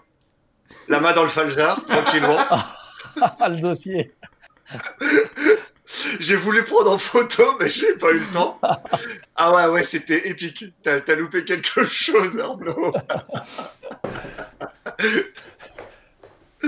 La 0.88 1.00
main 1.00 1.12
dans 1.12 1.22
le 1.22 1.28
falzar, 1.28 1.84
tranquillement. 1.84 2.38
Ah, 3.20 3.50
le 3.50 3.60
dossier. 3.60 4.14
J'ai 6.18 6.36
voulu 6.36 6.64
prendre 6.64 6.92
en 6.92 6.98
photo, 6.98 7.44
mais 7.60 7.68
j'ai 7.68 7.94
pas 7.94 8.10
eu 8.12 8.20
le 8.20 8.26
temps. 8.32 8.58
Ah 9.36 9.52
ouais, 9.52 9.66
ouais, 9.66 9.82
c'était 9.82 10.28
épique. 10.28 10.64
T'as, 10.82 11.00
t'as 11.00 11.14
loupé 11.14 11.44
quelque 11.44 11.84
chose, 11.84 12.38
Arnaud. 12.40 12.94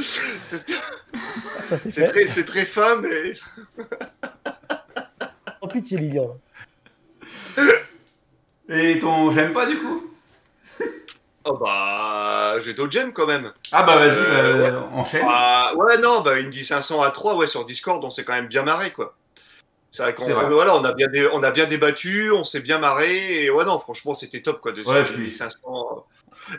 c'est, 0.03 0.67
très, 2.05 2.27
c'est 2.27 2.45
très 2.45 2.67
fin, 2.67 2.97
mais 2.97 3.35
Oh 5.63 5.69
pitié, 5.69 5.97
Lilian. 5.97 6.39
Et 8.69 8.99
ton 8.99 9.31
j'aime 9.31 9.53
pas 9.53 9.67
du 9.67 9.79
coup? 9.79 10.14
Oh 11.45 11.57
bah, 11.57 12.57
j'ai 12.61 12.75
d'autres 12.75 12.93
gemmes 12.93 13.13
quand 13.13 13.27
même. 13.27 13.53
Ah 13.73 13.83
bah 13.83 13.97
vas-y, 13.97 14.11
Euh, 14.19 14.71
bah, 14.71 14.89
enchaîne. 14.93 15.27
Ah, 15.29 15.73
ouais, 15.77 15.99
non, 15.99 16.21
bah, 16.23 16.35
Indy 16.35 16.65
500 16.65 17.03
à 17.03 17.11
3, 17.11 17.37
ouais, 17.37 17.47
sur 17.47 17.65
Discord, 17.65 18.03
on 18.05 18.11
s'est 18.11 18.25
quand 18.25 18.35
même 18.35 18.49
bien 18.49 18.63
marré, 18.63 18.91
quoi. 18.93 19.15
C'est 19.91 20.03
vrai 20.03 20.15
qu'on 20.15 20.25
voilà, 20.51 20.75
on 20.77 20.83
a 20.85 20.93
bien 20.93 21.07
dé- 21.07 21.29
on 21.33 21.43
a 21.45 21.53
bien 21.53 21.67
débattu, 21.67 22.33
on 22.33 22.43
s'est 22.43 22.61
bien 22.61 22.79
marré, 22.79 23.45
et 23.45 23.51
ouais, 23.51 23.65
non, 23.65 23.79
franchement, 23.79 24.15
c'était 24.15 24.43
top, 24.43 24.61
quoi, 24.61 24.73
de 24.73 24.83
Ouais, 24.83 25.05
puis- 25.05 25.15
Indy 25.23 25.31
500. 25.31 26.07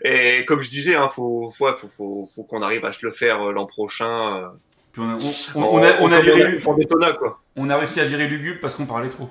Et 0.06 0.46
comme 0.46 0.62
je 0.62 0.70
disais, 0.70 0.96
hein, 0.96 1.10
faut, 1.10 1.50
faut, 1.50 1.68
faut, 1.78 1.88
faut, 1.90 2.26
faut 2.34 2.44
qu'on 2.46 2.62
arrive 2.62 2.86
à 2.86 2.94
se 2.94 3.06
le 3.06 3.12
faire 3.12 3.42
euh, 3.46 3.52
l'an 3.52 3.66
prochain. 3.66 4.38
euh, 4.38 4.48
Puis 4.94 5.02
on, 5.02 5.10
a, 5.10 5.16
on, 5.16 5.62
on- 5.62 5.80
on 5.80 5.84
a, 5.84 5.92
on 6.00 6.12
a 6.12 6.16
comme 6.18 6.26
viré 6.26 6.48
Lu- 6.52 6.60
pour 6.62 6.76
Daytona, 6.76 7.12
quoi. 7.12 7.40
on 7.58 7.70
a 7.70 7.76
réussi 7.78 8.00
à 8.00 8.06
virer 8.06 8.26
Lugubre 8.28 8.60
parce 8.62 8.74
qu'on 8.76 8.86
parlait 8.86 9.10
trop. 9.10 9.30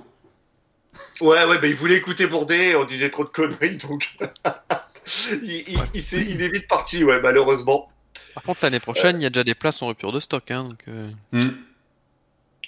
Ouais, 1.22 1.44
ouais, 1.44 1.58
bah, 1.58 1.66
il 1.66 1.74
voulait 1.74 1.96
écouter 1.96 2.26
Bourdet, 2.26 2.76
on 2.76 2.84
disait 2.84 3.08
trop 3.10 3.24
de 3.24 3.30
conneries, 3.30 3.78
donc. 3.78 4.16
il, 5.42 5.52
il, 5.68 5.78
il, 5.94 6.02
s'est- 6.02 6.24
il 6.28 6.40
est 6.42 6.48
vite 6.48 6.68
parti, 6.68 7.04
ouais, 7.04 7.20
malheureusement. 7.20 7.90
Par 8.34 8.42
contre, 8.42 8.60
l'année 8.62 8.80
prochaine, 8.80 9.20
il 9.20 9.22
y 9.22 9.26
a 9.26 9.30
déjà 9.30 9.44
des 9.44 9.54
places 9.54 9.80
en 9.82 9.88
rupture 9.88 10.12
de 10.12 10.20
stock. 10.20 10.50
Hein, 10.50 10.64
donc, 10.64 10.80
euh, 10.88 11.08
Hmm. 11.32 11.50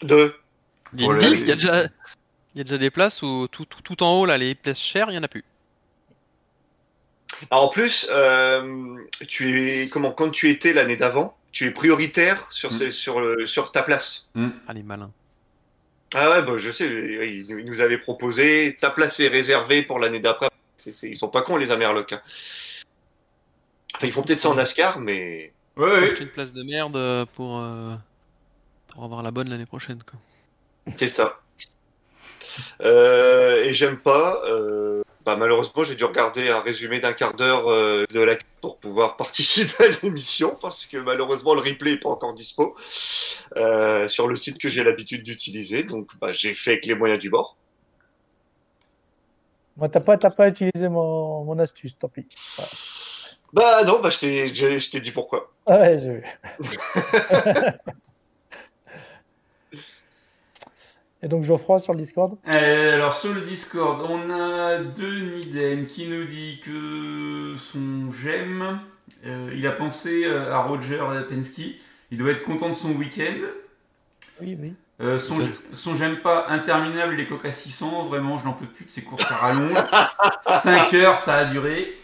De. 0.03 0.35
Oh 1.03 1.15
il 1.21 1.47
y 1.47 1.53
a 1.53 1.55
déjà, 1.57 1.85
il 1.85 2.59
y 2.59 2.61
a 2.61 2.65
déjà 2.65 2.79
des 2.79 2.91
places 2.91 3.23
où 3.23 3.49
tout, 3.51 3.65
tout, 3.65 3.83
tout 3.83 4.03
en 4.03 4.21
haut 4.21 4.27
là, 4.27 4.37
les 4.39 4.55
places 4.55 4.79
chères, 4.79 5.11
il 5.11 5.15
y 5.15 5.19
en 5.19 5.23
a 5.23 5.29
plus. 5.29 5.45
Alors, 7.51 7.65
en 7.65 7.69
plus, 7.69 8.07
euh, 8.11 8.97
tu 9.27 9.69
es 9.69 9.89
comment 9.89 10.11
quand 10.13 10.31
tu 10.31 10.49
étais 10.49 10.73
l'année 10.73 10.97
d'avant, 10.97 11.37
tu 11.53 11.67
es 11.67 11.71
prioritaire 11.71 12.47
sur, 12.51 12.71
Mm. 12.71 12.73
ces- 12.79 12.91
sur, 12.91 13.21
le, 13.21 13.47
sur 13.47 13.73
ta 13.73 13.83
place. 13.83 14.29
Ah 14.37 14.73
les 14.73 14.83
malins. 14.83 15.11
Ah 16.15 16.31
ouais, 16.31 16.43
bah, 16.43 16.57
je 16.57 16.71
sais, 16.71 16.87
il, 16.87 17.47
il 17.51 17.65
nous 17.67 17.81
avait 17.81 17.99
proposé 17.99 18.77
ta 18.81 18.91
place 18.91 19.19
est 19.21 19.29
réservée 19.29 19.83
pour 19.83 19.99
l'année 19.99 20.21
d'après. 20.21 20.49
C'est- 20.77 20.93
c'est- 20.93 21.09
ils 21.09 21.17
sont 21.17 21.29
pas 21.29 21.43
cons 21.43 21.57
les 21.57 21.71
Américains. 21.71 22.21
Enfin, 23.97 24.07
ils 24.07 24.13
font 24.13 24.23
peut-être 24.23 24.41
ça 24.41 24.51
en 24.51 24.55
NASCAR, 24.55 25.01
mais 25.01 25.53
Ouais, 25.77 25.91
ouais. 25.91 26.07
Acheter 26.09 26.23
une 26.25 26.31
place 26.31 26.53
de 26.55 26.63
merde 26.63 26.97
euh, 26.97 27.27
pour, 27.35 27.59
euh, 27.59 27.95
pour 28.89 29.05
avoir 29.05 29.23
la 29.23 29.31
bonne 29.31 29.49
l'année 29.51 29.67
prochaine. 29.67 30.03
Quoi. 30.09 30.19
c'est 30.97 31.09
ça. 31.09 31.41
Euh, 32.81 33.65
et 33.65 33.73
j'aime 33.73 33.99
pas. 33.99 34.41
euh, 34.47 35.03
bah, 35.25 35.37
malheureusement, 35.37 35.83
j'ai 35.85 35.97
dû 35.97 36.05
regarder 36.05 36.49
un 36.51 36.61
résumé 36.61 37.01
d'un 37.01 37.13
quart 37.13 37.35
d'heure 37.35 37.69
euh, 37.71 38.05
de 38.11 38.21
la 38.21 38.37
pour 38.63 38.79
pouvoir 38.79 39.17
participer 39.17 39.85
à 39.85 39.89
l'émission 40.03 40.57
parce 40.61 40.87
que 40.87 40.97
malheureusement 40.99 41.53
le 41.55 41.61
replay 41.61 41.93
est 41.93 41.97
pas 41.99 42.09
encore 42.11 42.33
dispo 42.33 42.77
euh, 43.57 44.07
sur 44.09 44.29
le 44.29 44.37
site 44.37 44.59
que 44.59 44.69
j'ai 44.69 44.85
l'habitude 44.85 45.23
d'utiliser. 45.25 45.83
Donc, 45.83 46.11
bah, 46.21 46.33
j'ai 46.33 46.55
fait 46.55 46.73
avec 46.73 46.87
les 46.87 46.95
moyens 46.95 47.21
du 47.21 47.29
bord. 47.31 47.57
Moi, 49.77 49.89
t'as 49.89 50.01
pas, 50.01 50.17
t'as 50.17 50.31
pas 50.31 50.49
utilisé 50.49 50.89
mon, 50.89 51.45
mon 51.45 51.59
astuce, 51.59 51.99
tant 51.99 52.09
pis. 52.09 52.27
Voilà. 52.57 52.71
Bah 53.53 53.85
non, 53.85 54.01
bah 54.01 54.11
je 54.11 54.19
t'ai, 54.19 54.49
je, 54.49 54.79
je 54.79 54.91
t'ai 54.91 55.01
dit 55.01 55.13
pourquoi. 55.13 55.53
Ah 55.67 55.79
ouais, 55.79 55.99
j'ai 56.01 56.13
vu. 56.13 56.25
Et 61.23 61.29
donc 61.29 61.45
Geoffroy 61.45 61.79
sur 61.81 61.95
le 61.95 62.01
Discord? 62.01 62.37
Euh, 62.47 62.95
alors 62.95 63.15
sur 63.15 63.33
le 63.33 63.41
Discord, 63.41 64.07
on 64.09 64.31
a 64.31 64.79
Denis 64.79 65.47
Den 65.47 65.87
qui 65.87 66.09
nous 66.09 66.25
dit 66.25 66.61
que 66.63 67.55
son 67.57 68.13
j'aime, 68.13 68.81
euh, 69.25 69.51
il 69.55 69.67
a 69.67 69.73
pensé 69.73 70.25
euh, 70.25 70.53
à 70.53 70.59
Roger 70.63 71.01
Penske. 71.29 71.63
Il 72.11 72.19
doit 72.19 72.31
être 72.31 72.43
content 72.43 72.69
de 72.69 72.75
son 72.75 72.93
week-end. 72.93 73.41
Oui, 74.41 74.57
oui. 74.61 74.75
Euh, 75.01 75.19
son, 75.19 75.39
son 75.73 75.95
j'aime 75.95 76.21
pas 76.21 76.47
interminable 76.49 77.17
les 77.17 77.27
Coca 77.27 77.53
600, 77.53 78.07
vraiment 78.07 78.39
je 78.39 78.45
n'en 78.45 78.55
peux 78.55 78.67
plus 78.67 78.87
de 78.87 78.91
ces 78.91 79.03
courses 79.03 79.31
à 79.31 79.37
rallonge. 79.37 79.75
5 80.63 80.95
heures 80.95 81.17
ça 81.17 81.37
a 81.37 81.45
duré. 81.45 81.95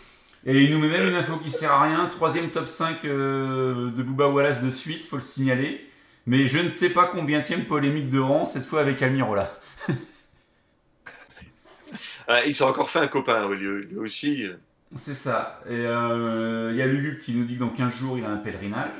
Et 0.44 0.60
il 0.62 0.70
nous 0.70 0.78
met 0.78 0.88
même 0.88 1.08
une 1.08 1.14
info 1.14 1.36
qui 1.36 1.50
sert 1.50 1.72
à 1.72 1.82
rien. 1.82 2.04
Troisième 2.06 2.50
top 2.50 2.66
5 2.66 3.04
euh, 3.04 3.90
de 3.90 4.02
Booba 4.02 4.28
Wallace 4.28 4.60
de 4.60 4.70
suite, 4.70 5.04
faut 5.06 5.16
le 5.16 5.22
signaler. 5.22 5.88
Mais 6.26 6.46
je 6.46 6.58
ne 6.58 6.68
sais 6.68 6.90
pas 6.90 7.06
combien 7.06 7.40
tienne 7.42 7.64
polémique 7.64 8.10
de 8.10 8.18
rang, 8.18 8.44
cette 8.44 8.64
fois 8.64 8.80
avec 8.80 9.00
Almirola. 9.02 9.52
Ah, 12.28 12.44
il 12.46 12.54
s'est 12.54 12.64
encore 12.64 12.88
fait 12.88 13.00
un 13.00 13.08
copain, 13.08 13.48
lui, 13.48 13.84
lui 13.86 13.98
aussi. 13.98 14.46
C'est 14.96 15.14
ça. 15.14 15.60
Et 15.66 15.72
euh, 15.74 16.70
il 16.70 16.76
y 16.76 16.82
a 16.82 16.86
Lugubre 16.86 17.18
qui 17.20 17.34
nous 17.34 17.44
dit 17.44 17.54
que 17.54 17.60
dans 17.60 17.68
15 17.70 17.92
jours 17.92 18.18
il 18.18 18.24
a 18.24 18.30
un 18.30 18.36
pèlerinage. 18.36 18.92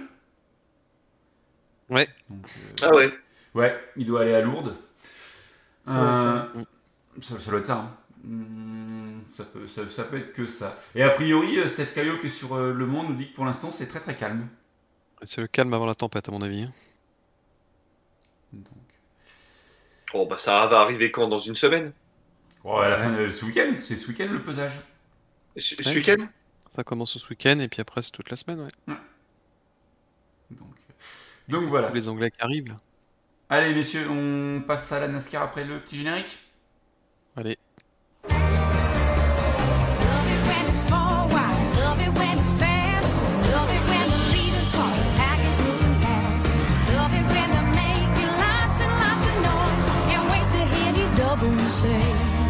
Ouais. 1.90 2.08
Donc, 2.28 2.46
euh, 2.56 2.74
Ah 2.82 2.94
ouais. 2.96 3.12
Ouais, 3.54 3.78
il 3.96 4.06
doit 4.06 4.22
aller 4.22 4.34
à 4.34 4.40
Lourdes. 4.40 4.76
Euh, 5.88 6.42
ça, 7.20 7.38
ça 7.40 7.50
doit 7.50 7.60
être 7.60 7.66
ça. 7.66 7.76
hein. 7.78 7.96
Hmm, 8.24 9.20
ça, 9.32 9.44
peut, 9.44 9.66
ça, 9.66 9.88
ça 9.88 10.04
peut 10.04 10.16
être 10.18 10.32
que 10.32 10.46
ça. 10.46 10.78
Et 10.94 11.02
a 11.02 11.10
priori, 11.10 11.58
euh, 11.58 11.66
Steph 11.66 11.86
Caillot 11.94 12.18
qui 12.18 12.26
est 12.28 12.30
sur 12.30 12.54
euh, 12.54 12.72
Le 12.72 12.86
Monde 12.86 13.08
nous 13.10 13.16
dit 13.16 13.30
que 13.30 13.34
pour 13.34 13.44
l'instant 13.44 13.70
c'est 13.72 13.86
très 13.88 14.00
très 14.00 14.14
calme. 14.16 14.46
C'est 15.24 15.40
le 15.40 15.48
calme 15.48 15.72
avant 15.74 15.86
la 15.86 15.94
tempête, 15.96 16.28
à 16.28 16.32
mon 16.32 16.40
avis. 16.42 16.62
hein. 16.62 16.72
Donc, 18.52 18.66
Bon, 20.12 20.26
bah 20.26 20.38
ça 20.38 20.66
va 20.66 20.80
arriver 20.80 21.10
quand? 21.10 21.26
Dans 21.28 21.38
une 21.38 21.54
semaine? 21.54 21.92
Oh, 22.64 22.76
à 22.78 22.88
la 22.88 22.96
fin 22.96 23.10
de 23.10 23.26
ce 23.28 23.44
week-end, 23.44 23.72
c'est 23.76 23.96
ce 23.96 24.06
week-end 24.08 24.28
le 24.30 24.42
pesage. 24.42 24.72
Ce, 25.56 25.74
Ouais. 25.74 25.82
ce 25.82 25.94
week-end? 25.94 26.26
Ça 26.76 26.84
commence 26.84 27.18
ce 27.18 27.28
week-end 27.28 27.58
et 27.60 27.68
puis 27.68 27.80
après, 27.80 28.02
c'est 28.02 28.12
toute 28.12 28.30
la 28.30 28.36
semaine. 28.36 28.60
Ouais. 28.60 28.94
Donc, 30.50 30.74
donc 31.48 31.64
voilà. 31.68 31.90
Les 31.90 32.08
Anglais 32.08 32.30
qui 32.30 32.40
arrivent. 32.40 32.68
Là. 32.68 32.80
Allez, 33.54 33.74
messieurs, 33.74 34.08
on 34.08 34.62
passe 34.66 34.90
à 34.92 35.00
la 35.00 35.08
NASCAR 35.08 35.42
après 35.42 35.62
le 35.62 35.78
petit 35.78 35.98
générique. 35.98 36.38
Allez. 37.36 37.58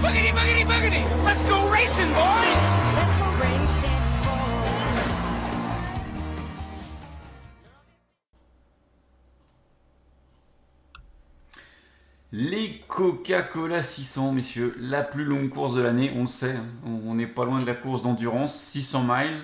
Boogity, 0.02 0.32
boogity, 0.32 0.64
boogity! 0.64 1.24
Let's 1.24 1.42
go 1.42 1.66
racing, 1.68 2.12
boys! 2.12 2.71
Les 12.34 12.82
Coca-Cola 12.88 13.82
600, 13.82 14.32
messieurs, 14.32 14.74
la 14.80 15.02
plus 15.02 15.24
longue 15.24 15.50
course 15.50 15.74
de 15.74 15.82
l'année, 15.82 16.14
on 16.16 16.22
le 16.22 16.26
sait, 16.26 16.52
hein. 16.52 16.66
on 16.82 17.14
n'est 17.14 17.26
pas 17.26 17.44
loin 17.44 17.60
de 17.60 17.66
la 17.66 17.74
course 17.74 18.02
d'endurance, 18.02 18.58
600 18.58 19.04
miles. 19.06 19.36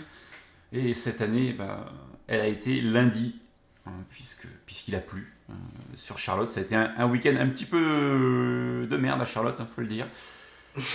Et 0.73 0.95
cette 0.95 1.21
année, 1.21 1.53
bah, 1.53 1.93
elle 2.29 2.41
a 2.41 2.47
été 2.47 2.81
lundi, 2.81 3.37
hein, 3.85 3.93
puisqu'il 4.09 4.95
a 4.95 5.01
plu 5.01 5.35
euh, 5.51 5.53
sur 5.97 6.17
Charlotte. 6.17 6.49
Ça 6.49 6.61
a 6.61 6.63
été 6.63 6.75
un, 6.77 7.07
week-end 7.07 7.37
un 7.39 7.49
petit 7.49 7.67
peu 7.67 7.79
euh, 7.79 8.87
de 8.87 8.97
merde 8.97 9.21
à 9.21 9.27
Charlotte, 9.27 9.57
il 9.61 9.67
faut 9.67 9.83
le 9.83 9.87
dire. 9.87 10.07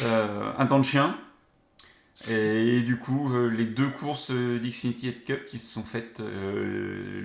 Euh, 0.01 0.51
un 0.57 0.65
temps 0.65 0.79
de 0.79 0.85
chien. 0.85 1.15
Et, 2.27 2.81
du 2.81 2.97
coup, 2.97 3.31
euh, 3.35 3.49
les 3.49 3.65
deux 3.65 3.89
courses 3.89 4.31
d'Xfinity 4.31 5.09
Head 5.09 5.23
Cup 5.25 5.45
qui 5.45 5.59
se 5.59 5.71
sont 5.71 5.83
faites 5.83 6.23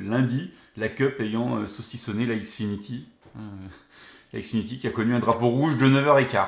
lundi, 0.05 0.51
la 0.77 0.91
Cup 0.91 1.21
ayant 1.21 1.67
saucissonné 1.67 2.27
la 2.27 2.37
Xfinity. 2.37 3.09
Xfinity 4.35 4.79
qui 4.79 4.87
a 4.87 4.91
connu 4.91 5.15
un 5.15 5.19
drapeau 5.19 5.49
rouge 5.49 5.77
de 5.79 5.87
9h15. 5.87 6.47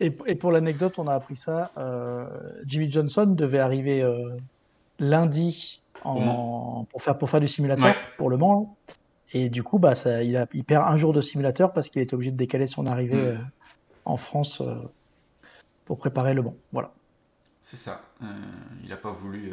Et, 0.00 0.12
et 0.26 0.34
pour 0.34 0.50
l'anecdote, 0.50 0.98
on 0.98 1.06
a 1.06 1.14
appris 1.14 1.36
ça. 1.36 1.70
euh, 1.78 2.26
Jimmy 2.66 2.90
Johnson 2.90 3.26
devait 3.26 3.58
arriver 3.60 4.02
euh, 4.02 4.30
lundi 4.98 5.80
en, 6.04 6.84
pour, 6.90 7.02
faire, 7.02 7.16
pour 7.18 7.30
faire 7.30 7.40
du 7.40 7.46
simulateur 7.48 7.84
Ouais. 7.84 7.96
pour 8.16 8.28
le 8.30 8.36
Mans. 8.36 8.76
là. 8.88 8.94
Et 9.34 9.48
du 9.48 9.62
coup, 9.62 9.78
bah, 9.78 9.94
ça, 9.94 10.22
il, 10.22 10.36
a, 10.36 10.46
il 10.52 10.64
perd 10.64 10.84
un 10.88 10.96
jour 10.96 11.12
de 11.12 11.20
simulateur 11.20 11.72
parce 11.72 11.88
qu'il 11.88 12.02
est 12.02 12.12
obligé 12.12 12.30
de 12.32 12.36
décaler 12.36 12.66
son 12.66 12.86
arrivée 12.86 13.16
Mm. 13.16 13.26
euh, 13.26 13.36
en 14.04 14.16
France 14.16 14.60
pour 15.84 15.98
préparer 15.98 16.34
le 16.34 16.42
Mans. 16.42 16.56
Voilà. 16.72 16.90
C'est 17.60 17.76
ça. 17.76 18.00
Il 18.82 18.88
n'a 18.88 18.96
pas 18.96 19.12
voulu, 19.12 19.52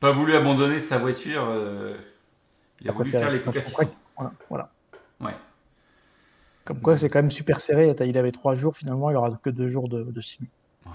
pas 0.00 0.12
voulu 0.12 0.34
abandonner 0.34 0.80
sa 0.80 0.98
voiture. 0.98 1.48
il 2.82 2.88
a 2.88 2.92
voulu 2.92 3.10
faire 3.10 3.30
les 3.30 3.38
Donc, 3.38 3.46
Coca 3.46 3.60
c'est 3.62 3.70
pour 3.70 3.78
ça 3.80 3.84
600. 3.86 3.96
Voilà. 4.16 4.32
voilà. 4.50 4.70
Ouais. 5.20 5.34
Comme 6.68 6.82
quoi, 6.82 6.98
c'est 6.98 7.08
quand 7.08 7.20
même 7.20 7.30
super 7.30 7.62
serré. 7.62 7.96
Il 8.04 8.18
avait 8.18 8.30
trois 8.30 8.54
jours, 8.54 8.76
finalement, 8.76 9.10
il 9.10 9.16
aura 9.16 9.30
que 9.42 9.48
deux 9.48 9.70
jours 9.70 9.88
de, 9.88 10.02
de. 10.02 10.20
Ouais. 10.84 10.92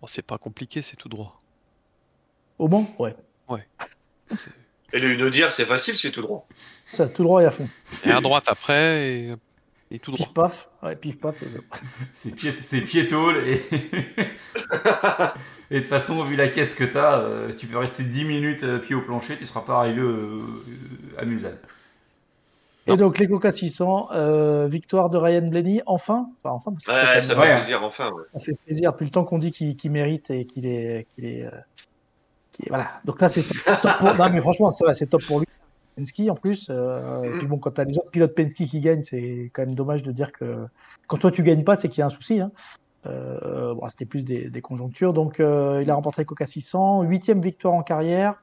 Bon, 0.00 0.08
c'est 0.08 0.26
pas 0.26 0.38
compliqué, 0.38 0.82
c'est 0.82 0.96
tout 0.96 1.08
droit. 1.08 1.40
Au 2.58 2.66
Mans 2.66 2.92
Ouais. 2.98 3.14
C'est- 4.36 4.50
Et 4.92 4.98
le 4.98 5.12
Unodier, 5.12 5.46
c'est 5.52 5.66
facile, 5.66 5.96
c'est 5.96 6.10
tout 6.10 6.20
droit. 6.20 6.48
Ça, 6.86 7.08
tout 7.08 7.22
droit 7.22 7.44
et 7.44 7.46
à 7.46 7.52
fond. 7.52 7.68
Et 8.04 8.10
à 8.10 8.20
droite 8.20 8.42
après, 8.48 9.12
et, 9.12 9.34
et 9.92 10.00
tout 10.00 10.10
droit. 10.10 10.26
Pif 10.26 10.34
paf. 10.34 10.68
Ouais, 10.82 10.96
pif 10.96 11.20
paf. 11.20 11.36
C'est 12.12 12.34
pied, 12.34 12.50
c'est 12.60 12.80
piétole 12.80 13.36
et. 13.46 13.62
et 15.70 15.74
de 15.76 15.78
toute 15.78 15.86
façon, 15.86 16.24
vu 16.24 16.34
la 16.34 16.48
caisse 16.48 16.74
que 16.74 16.82
tu 16.82 16.98
as, 16.98 17.54
tu 17.56 17.68
peux 17.68 17.78
rester 17.78 18.02
10 18.02 18.24
minutes 18.24 18.64
euh, 18.64 18.80
pied 18.80 18.96
au 18.96 19.02
plancher, 19.02 19.36
tu 19.36 19.46
seras 19.46 19.60
pas 19.60 19.78
arrivé 19.78 20.00
euh, 20.00 20.42
à 21.18 21.24
Mulsanne. 21.24 21.58
Et 22.88 22.96
donc, 22.96 23.18
les 23.18 23.26
Coca 23.26 23.50
600, 23.50 24.08
euh, 24.12 24.68
victoire 24.68 25.10
de 25.10 25.18
Ryan 25.18 25.46
Blaney, 25.48 25.82
enfin? 25.86 26.28
Enfin, 26.44 26.54
enfin 26.54 26.72
parce 26.72 26.84
que 26.84 26.90
Ouais, 26.92 27.20
c'est 27.20 27.28
ça 27.28 27.34
fait 27.34 27.40
Ouais. 27.40 27.56
plaisir, 27.56 27.82
enfin. 27.82 28.10
ouais. 28.12 28.22
ça 28.34 28.38
fait 28.40 28.54
plaisir. 28.64 28.92
Depuis 28.92 29.04
le 29.06 29.10
temps 29.10 29.24
qu'on 29.24 29.38
dit 29.38 29.50
qu'il 29.50 29.90
mérite 29.90 30.30
et 30.30 30.44
qu'il 30.44 30.66
est. 30.66 31.06
qu'il 31.14 31.24
est, 31.24 31.44
euh, 31.44 31.50
qu'il 32.52 32.66
est- 32.66 32.68
Voilà. 32.68 32.88
Donc 33.04 33.20
là, 33.20 33.28
c'est 33.28 33.42
top, 33.42 33.98
pour. 33.98 34.14
Non, 34.14 34.24
mais 34.32 34.40
franchement, 34.40 34.70
c'est 34.70 35.06
top 35.06 35.22
pour 35.26 35.40
lui. 35.40 35.46
Penske 35.96 36.20
en 36.30 36.34
plus. 36.34 36.66
euh, 36.70 37.22
Et 37.24 37.30
puis 37.38 37.46
bon, 37.46 37.56
quand 37.58 37.70
tu 37.70 37.80
as 37.80 37.84
les 37.84 37.96
autres 37.96 38.10
pilotes 38.10 38.34
Penske 38.34 38.66
qui 38.66 38.80
gagnent, 38.80 39.00
c'est 39.02 39.50
quand 39.54 39.62
même 39.64 39.74
dommage 39.74 40.02
de 40.02 40.12
dire 40.12 40.30
que 40.30 40.66
quand 41.06 41.16
toi 41.16 41.30
tu 41.30 41.42
gagnes 41.42 41.64
pas, 41.64 41.74
c'est 41.74 41.88
qu'il 41.88 42.00
y 42.00 42.02
a 42.02 42.06
un 42.06 42.10
souci. 42.10 42.38
Hein. 42.40 42.52
Euh, 43.06 43.72
bon, 43.74 43.88
C'était 43.88 44.04
plus 44.04 44.24
des, 44.24 44.50
des 44.50 44.60
conjonctures. 44.60 45.12
Donc 45.14 45.40
euh, 45.40 45.80
il 45.82 45.90
a 45.90 45.94
remporté 45.94 46.24
Coca 46.26 46.44
600, 46.46 47.02
huitième 47.02 47.40
victoire 47.40 47.72
en 47.74 47.82
carrière. 47.82 48.34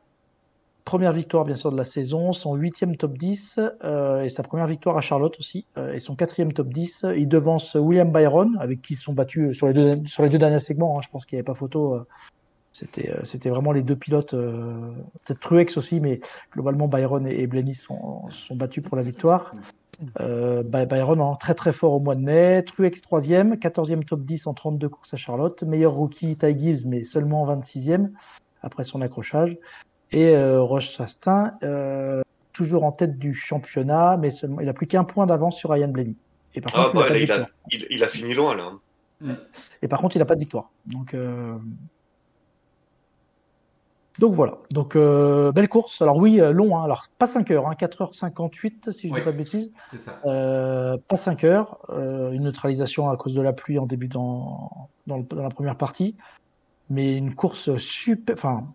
Première 0.86 1.14
victoire 1.14 1.46
bien 1.46 1.56
sûr 1.56 1.72
de 1.72 1.78
la 1.78 1.86
saison, 1.86 2.34
son 2.34 2.56
huitième 2.56 2.98
top 2.98 3.18
10 3.18 3.60
euh, 3.84 4.24
et 4.24 4.30
sa 4.30 4.44
première 4.44 4.68
victoire 4.68 4.98
à 4.98 5.02
Charlotte 5.02 5.36
aussi 5.40 5.66
euh, 5.78 5.94
et 5.94 6.00
son 6.00 6.16
quatrième 6.16 6.52
top 6.52 6.68
10. 6.68 7.06
Il 7.16 7.28
devance 7.28 7.76
William 7.76 8.12
Byron 8.12 8.58
avec 8.60 8.82
qui 8.82 8.94
ils 8.94 8.96
se 8.98 9.04
sont 9.04 9.14
battus 9.14 9.56
sur 9.56 9.68
les 9.68 9.74
deux, 9.74 10.02
sur 10.06 10.24
les 10.24 10.30
deux 10.30 10.38
derniers 10.40 10.60
segments. 10.60 10.98
hein. 10.98 11.02
Je 11.02 11.10
pense 11.10 11.26
qu'il 11.26 11.38
n'y 11.38 11.40
avait 11.40 11.46
pas 11.46 11.56
photo. 11.56 11.96
euh, 11.96 12.04
C'était 12.74 13.12
euh, 13.12 13.50
vraiment 13.50 13.72
les 13.72 13.82
deux 13.82 13.96
pilotes, 13.96 14.34
euh, 14.34 14.92
peut-être 15.26 15.40
Truex 15.40 15.78
aussi, 15.78 16.02
mais 16.02 16.20
globalement 16.52 16.88
Byron 16.90 17.26
et, 17.28 17.42
et 17.42 17.48
Blaney 17.48 17.74
sont, 17.74 18.30
sont 18.30 18.56
battus 18.56 18.84
pour 18.84 18.98
la 18.98 19.04
victoire. 19.04 19.54
Euh, 20.20 20.64
By- 20.64 20.86
Byron 20.86 21.22
en 21.22 21.36
très 21.36 21.54
très 21.54 21.72
fort 21.72 21.94
au 21.94 22.00
mois 22.00 22.16
de 22.16 22.22
mai, 22.22 22.64
Truex 22.66 23.02
troisième, 23.02 23.56
14e 23.56 24.04
top 24.04 24.22
10 24.26 24.48
en 24.48 24.54
32 24.54 24.90
courses 24.90 25.14
à 25.14 25.18
Charlotte, 25.18 25.64
meilleur 25.64 25.94
rookie 25.94 26.36
Ty 26.36 26.60
Gibbs 26.60 26.86
mais 26.86 27.04
seulement 27.06 27.46
26e 27.46 28.10
après 28.62 28.84
son 28.84 29.02
accrochage, 29.02 29.58
et 30.14 30.36
euh, 30.36 30.62
Roche 30.62 30.92
Chastain 30.92 31.54
euh, 31.64 32.22
toujours 32.54 32.84
en 32.84 32.92
tête 32.92 33.18
du 33.18 33.34
championnat, 33.34 34.18
mais 34.18 34.32
seulement, 34.32 34.62
il 34.62 34.70
a 34.70 34.74
plus 34.74 34.88
qu'un 34.88 35.04
point 35.04 35.26
d'avance 35.26 35.58
sur 35.58 35.72
Ryan 35.72 35.88
Blaney. 35.90 36.16
Et 36.56 36.62
par 36.62 36.72
Ah, 36.76 36.92
contre, 36.92 36.96
il 36.96 37.00
a 37.00 37.04
bah, 37.04 37.10
là, 37.10 37.18
il, 37.18 37.32
a, 37.32 37.36
victoire. 37.36 37.50
il, 37.72 37.88
il 37.90 38.04
a 38.04 38.08
fini 38.08 38.34
loin, 38.34 38.56
là. 38.56 38.72
Et 39.82 39.88
par 39.88 40.00
contre, 40.02 40.16
il 40.16 40.20
n'a 40.20 40.26
pas 40.26 40.36
de 40.36 40.40
victoire. 40.42 40.70
Donc, 40.86 41.14
euh, 41.14 41.56
Donc 44.20 44.34
voilà. 44.34 44.58
Donc 44.72 44.96
euh, 44.96 45.52
belle 45.52 45.68
course. 45.70 46.02
Alors 46.02 46.18
oui, 46.18 46.38
long. 46.52 46.78
hein. 46.78 46.84
Alors 46.84 47.06
pas 47.18 47.26
5 47.26 47.50
heures, 47.52 47.68
hein, 47.68 47.74
4h58 47.74 48.92
si 48.92 49.08
je 49.08 49.14
ne 49.14 49.18
dis 49.20 49.24
pas 49.26 49.32
de 49.32 49.38
bêtises. 49.38 49.72
C'est 49.92 49.98
ça. 49.98 50.20
Euh, 50.26 50.98
pas 51.08 51.16
5 51.16 51.44
heures. 51.46 51.80
Euh, 51.90 52.32
une 52.32 52.44
neutralisation 52.44 53.10
à 53.10 53.18
cause 53.18 53.34
de 53.34 53.42
la 53.42 53.54
pluie 53.54 53.80
en 53.80 53.86
début 53.88 54.08
dans, 54.10 54.90
dans, 55.08 55.18
le- 55.18 55.24
dans 55.24 55.42
la 55.42 55.50
première 55.50 55.78
partie. 55.78 56.16
Mais 56.92 57.18
une 57.18 57.34
course 57.34 57.76
super. 57.78 58.36
Enfin, 58.36 58.68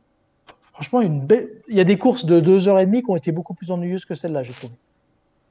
franchement, 0.78 1.00
une 1.00 1.20
belle. 1.26 1.48
Il 1.68 1.76
y 1.76 1.80
a 1.80 1.84
des 1.84 1.98
courses 1.98 2.24
de 2.24 2.38
2h30 2.40 3.02
qui 3.02 3.10
ont 3.10 3.16
été 3.16 3.32
beaucoup 3.32 3.52
plus 3.54 3.72
ennuyeuses 3.72 4.04
que 4.04 4.14
celle-là, 4.14 4.44
j'ai 4.44 4.52
trouvé. 4.52 4.74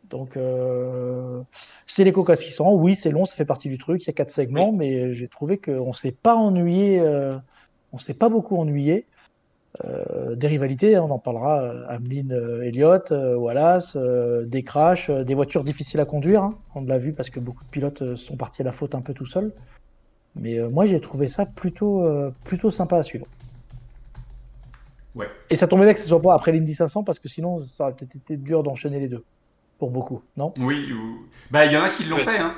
Donc, 0.10 0.38
euh, 0.38 1.42
c'est 1.86 2.06
les 2.06 2.14
Coca 2.14 2.38
600. 2.38 2.74
Oui, 2.76 2.96
c'est 2.96 3.12
long, 3.12 3.26
ça 3.26 3.36
fait 3.36 3.44
partie 3.44 3.68
du 3.68 3.78
truc. 3.78 4.02
Il 4.04 4.08
y 4.08 4.10
a 4.10 4.14
quatre 4.14 4.32
segments, 4.32 4.72
mais 4.72 5.14
j'ai 5.14 5.28
trouvé 5.28 5.58
qu'on 5.58 5.88
ne 5.90 5.94
s'est 5.94 6.14
pas 6.14 6.34
ennuyé. 6.36 7.00
euh, 7.02 7.36
on 7.92 7.98
s'est 7.98 8.14
pas 8.14 8.30
beaucoup 8.30 8.56
ennuyé. 8.58 9.06
Euh, 9.84 10.36
des 10.36 10.48
rivalités, 10.48 10.96
hein, 10.96 11.04
on 11.04 11.12
en 11.12 11.20
parlera. 11.20 11.62
euh, 11.62 11.86
Hamlin, 11.90 12.32
euh, 12.32 12.62
Elliott, 12.62 13.12
Wallace, 13.12 13.98
des 13.98 14.64
crashs, 14.64 15.10
des 15.12 15.34
voitures 15.36 15.66
difficiles 15.66 16.00
à 16.00 16.06
conduire. 16.06 16.42
hein. 16.44 16.58
on 16.76 16.84
l'a 16.86 16.98
vu 17.00 17.12
parce 17.12 17.30
que 17.30 17.42
beaucoup 17.42 17.66
de 17.66 17.70
pilotes 17.70 18.16
sont 18.16 18.38
partis 18.38 18.62
à 18.62 18.66
la 18.66 18.72
faute 18.72 18.96
un 18.96 19.02
peu 19.02 19.14
tout 19.14 19.26
seuls. 19.26 19.52
Mais 20.36 20.58
moi, 20.70 20.86
j'ai 20.86 21.02
trouvé 21.02 21.28
ça 21.28 21.46
plutôt, 21.46 22.06
plutôt 22.46 22.70
sympa 22.70 22.98
à 22.98 23.04
suivre. 23.04 23.26
Ouais. 25.18 25.28
Et 25.50 25.56
ça 25.56 25.68
tombait 25.68 25.86
bien 25.86 25.94
que 25.94 26.00
ce 26.00 26.08
soit 26.08 26.22
pas 26.22 26.34
après 26.36 26.52
l'Indy 26.52 26.74
500 26.74 27.04
parce 27.04 27.18
que 27.20 27.28
sinon, 27.28 27.64
ça 27.66 27.86
aurait 27.86 27.94
peut-être 27.96 28.16
été 28.16 28.38
dur 28.38 28.62
d'enchaîner 28.64 29.00
les 29.00 29.08
deux. 29.08 29.24
Pour 29.80 29.92
beaucoup, 29.92 30.22
non? 30.36 30.54
Oui, 30.58 30.92
ou- 30.94 31.26
bah 31.52 31.66
il 31.66 31.72
y 31.74 31.78
en 31.78 31.84
a 31.84 31.90
qui 31.90 32.04
l'ont 32.06 32.18
Ouais. 32.18 32.24
fait. 32.24 32.38
Hein. 32.40 32.56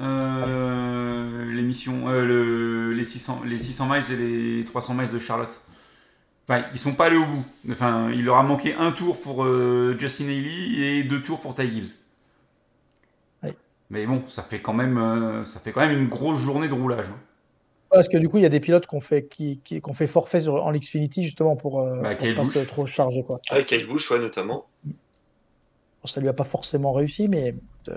Euh, 0.00 1.52
l'émission, 1.52 2.08
euh, 2.08 2.24
le- 2.24 2.92
les 2.92 3.04
600, 3.04 3.42
les 3.44 3.58
600 3.58 3.86
miles 3.88 4.02
et 4.12 4.16
les 4.58 4.64
300 4.64 4.94
miles 4.94 5.10
de 5.10 5.18
Charlotte. 5.18 5.60
Enfin, 6.48 6.64
ils 6.72 6.78
sont 6.78 6.92
pas 6.92 7.06
allés 7.06 7.16
au 7.16 7.24
bout. 7.24 7.44
Enfin, 7.70 8.10
il 8.10 8.24
leur 8.24 8.36
a 8.36 8.42
manqué 8.42 8.74
un 8.74 8.92
tour 8.92 9.18
pour 9.20 9.44
euh, 9.44 9.96
Justin 9.98 10.24
Haley 10.26 10.98
et 10.98 11.04
deux 11.04 11.22
tours 11.22 11.40
pour 11.40 11.54
Ty 11.54 11.68
Gibbs. 11.68 11.94
Ouais. 13.42 13.56
Mais 13.90 14.06
bon, 14.06 14.22
ça 14.28 14.42
fait 14.42 14.60
quand 14.60 14.74
même, 14.74 14.98
euh, 14.98 15.44
ça 15.44 15.58
fait 15.60 15.72
quand 15.72 15.80
même 15.80 15.98
une 15.98 16.08
grosse 16.08 16.40
journée 16.40 16.68
de 16.68 16.74
roulage. 16.74 17.06
hein. 17.08 17.18
Parce 17.94 18.08
que 18.08 18.16
du 18.16 18.28
coup, 18.28 18.38
il 18.38 18.42
y 18.42 18.46
a 18.46 18.50
des 18.50 18.60
pilotes 18.60 18.86
qui 18.86 18.94
ont 18.94 19.00
fait, 19.00 19.26
qui, 19.26 19.60
qui, 19.64 19.80
ont 19.84 19.94
fait 19.94 20.06
forfait 20.06 20.40
sur, 20.40 20.64
en 20.64 20.72
Xfinity 20.72 21.22
justement 21.24 21.56
pour, 21.56 21.80
euh, 21.80 22.00
Bah, 22.02 22.14
pour 22.14 22.34
pas 22.34 22.42
Busch. 22.42 22.54
se 22.54 22.58
trop 22.66 22.86
charger. 22.86 23.22
Quoi. 23.22 23.40
Avec 23.50 23.66
Kyle 23.66 23.86
Busch, 23.86 24.10
ouais, 24.10 24.18
notamment. 24.18 24.66
Bon, 24.84 26.06
ça 26.06 26.20
lui 26.20 26.28
a 26.28 26.32
pas 26.32 26.44
forcément 26.44 26.92
réussi, 26.92 27.28
mais. 27.28 27.52
euh, 27.88 27.96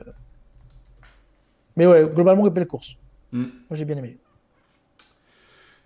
Mais 1.75 1.85
ouais, 1.87 2.05
globalement, 2.13 2.47
belle 2.47 2.67
course. 2.67 2.95
Mm. 3.31 3.43
Moi, 3.43 3.51
j'ai 3.73 3.85
bien 3.85 3.97
aimé. 3.97 4.17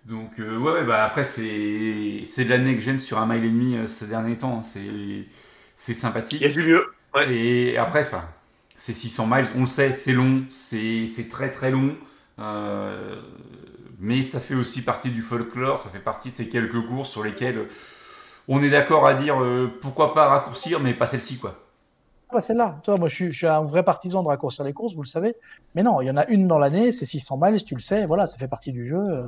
Donc 0.06 0.40
euh, 0.40 0.58
ouais, 0.58 0.72
ouais, 0.72 0.84
bah 0.84 1.04
après 1.04 1.24
c'est 1.24 2.24
c'est 2.26 2.44
de 2.44 2.50
la 2.50 2.58
next 2.58 2.82
gen 2.84 2.98
sur 2.98 3.18
un 3.18 3.26
mile 3.26 3.44
et 3.44 3.50
demi 3.50 3.76
euh, 3.76 3.86
ces 3.86 4.08
derniers 4.08 4.36
temps. 4.36 4.62
C'est 4.64 4.80
c'est 5.76 5.94
sympathique. 5.94 6.40
Il 6.40 6.46
y 6.48 6.50
a 6.50 6.52
du 6.52 6.66
mieux. 6.66 6.84
Ouais. 7.14 7.32
Et 7.32 7.76
après, 7.76 8.00
enfin, 8.00 8.24
c'est 8.74 8.94
600 8.94 9.26
miles, 9.28 9.46
on 9.54 9.60
le 9.60 9.66
sait, 9.66 9.94
c'est 9.94 10.12
long, 10.12 10.42
c'est 10.50 11.06
c'est 11.06 11.28
très 11.28 11.50
très 11.52 11.70
long. 11.70 11.94
Euh, 12.40 13.20
mais 14.02 14.22
ça 14.22 14.40
fait 14.40 14.54
aussi 14.54 14.82
partie 14.84 15.10
du 15.10 15.22
folklore, 15.22 15.78
ça 15.80 15.88
fait 15.90 16.00
partie 16.00 16.28
de 16.30 16.34
ces 16.34 16.48
quelques 16.50 16.84
courses 16.86 17.10
sur 17.10 17.24
lesquelles 17.24 17.66
on 18.48 18.62
est 18.62 18.70
d'accord 18.70 19.06
à 19.06 19.14
dire 19.14 19.42
euh, 19.42 19.72
pourquoi 19.80 20.14
pas 20.14 20.28
raccourcir, 20.28 20.80
mais 20.80 20.94
pas 20.94 21.06
celle-ci 21.06 21.38
quoi. 21.38 21.58
Ah 22.30 22.34
bah, 22.36 22.40
celle-là, 22.40 22.80
tu 22.82 22.90
vois, 22.90 22.98
moi 22.98 23.08
je 23.08 23.14
suis, 23.14 23.32
je 23.32 23.36
suis 23.38 23.46
un 23.46 23.62
vrai 23.64 23.82
partisan 23.84 24.22
de 24.22 24.28
raccourcir 24.28 24.64
les 24.64 24.72
courses, 24.72 24.94
vous 24.94 25.02
le 25.02 25.08
savez. 25.08 25.36
Mais 25.74 25.82
non, 25.82 26.00
il 26.00 26.06
y 26.06 26.10
en 26.10 26.16
a 26.16 26.26
une 26.28 26.48
dans 26.48 26.58
l'année, 26.58 26.92
c'est 26.92 27.04
600 27.06 27.38
miles, 27.40 27.62
tu 27.64 27.74
le 27.74 27.80
sais, 27.80 28.06
voilà, 28.06 28.26
ça 28.26 28.38
fait 28.38 28.48
partie 28.48 28.72
du 28.72 28.86
jeu. 28.86 28.98
euh. 28.98 29.26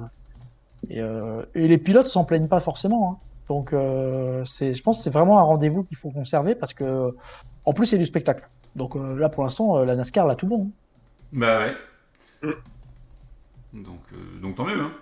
Et, 0.90 1.00
euh, 1.00 1.44
et 1.54 1.68
les 1.68 1.78
pilotes 1.78 2.08
s'en 2.08 2.24
plaignent 2.24 2.48
pas 2.48 2.60
forcément. 2.60 3.12
hein. 3.12 3.18
Donc 3.48 3.72
euh, 3.72 4.44
je 4.44 4.82
pense 4.82 4.98
que 4.98 5.04
c'est 5.04 5.10
vraiment 5.10 5.38
un 5.38 5.42
rendez-vous 5.42 5.84
qu'il 5.84 5.96
faut 5.98 6.10
conserver 6.10 6.54
parce 6.54 6.74
que, 6.74 7.14
en 7.66 7.72
plus, 7.74 7.86
c'est 7.86 7.98
du 7.98 8.06
spectacle. 8.06 8.48
Donc 8.76 8.96
euh, 8.96 9.16
là, 9.18 9.28
pour 9.28 9.44
l'instant, 9.44 9.78
euh, 9.78 9.84
la 9.84 9.96
NASCAR, 9.96 10.26
là, 10.26 10.34
tout 10.36 10.46
bon. 10.46 10.70
Bah 11.32 11.58
ouais. 11.58 11.74
Donc, 13.74 14.00
euh, 14.12 14.40
donc 14.40 14.54
tant 14.54 14.64
mieux. 14.64 14.80
Hein. 14.80 14.92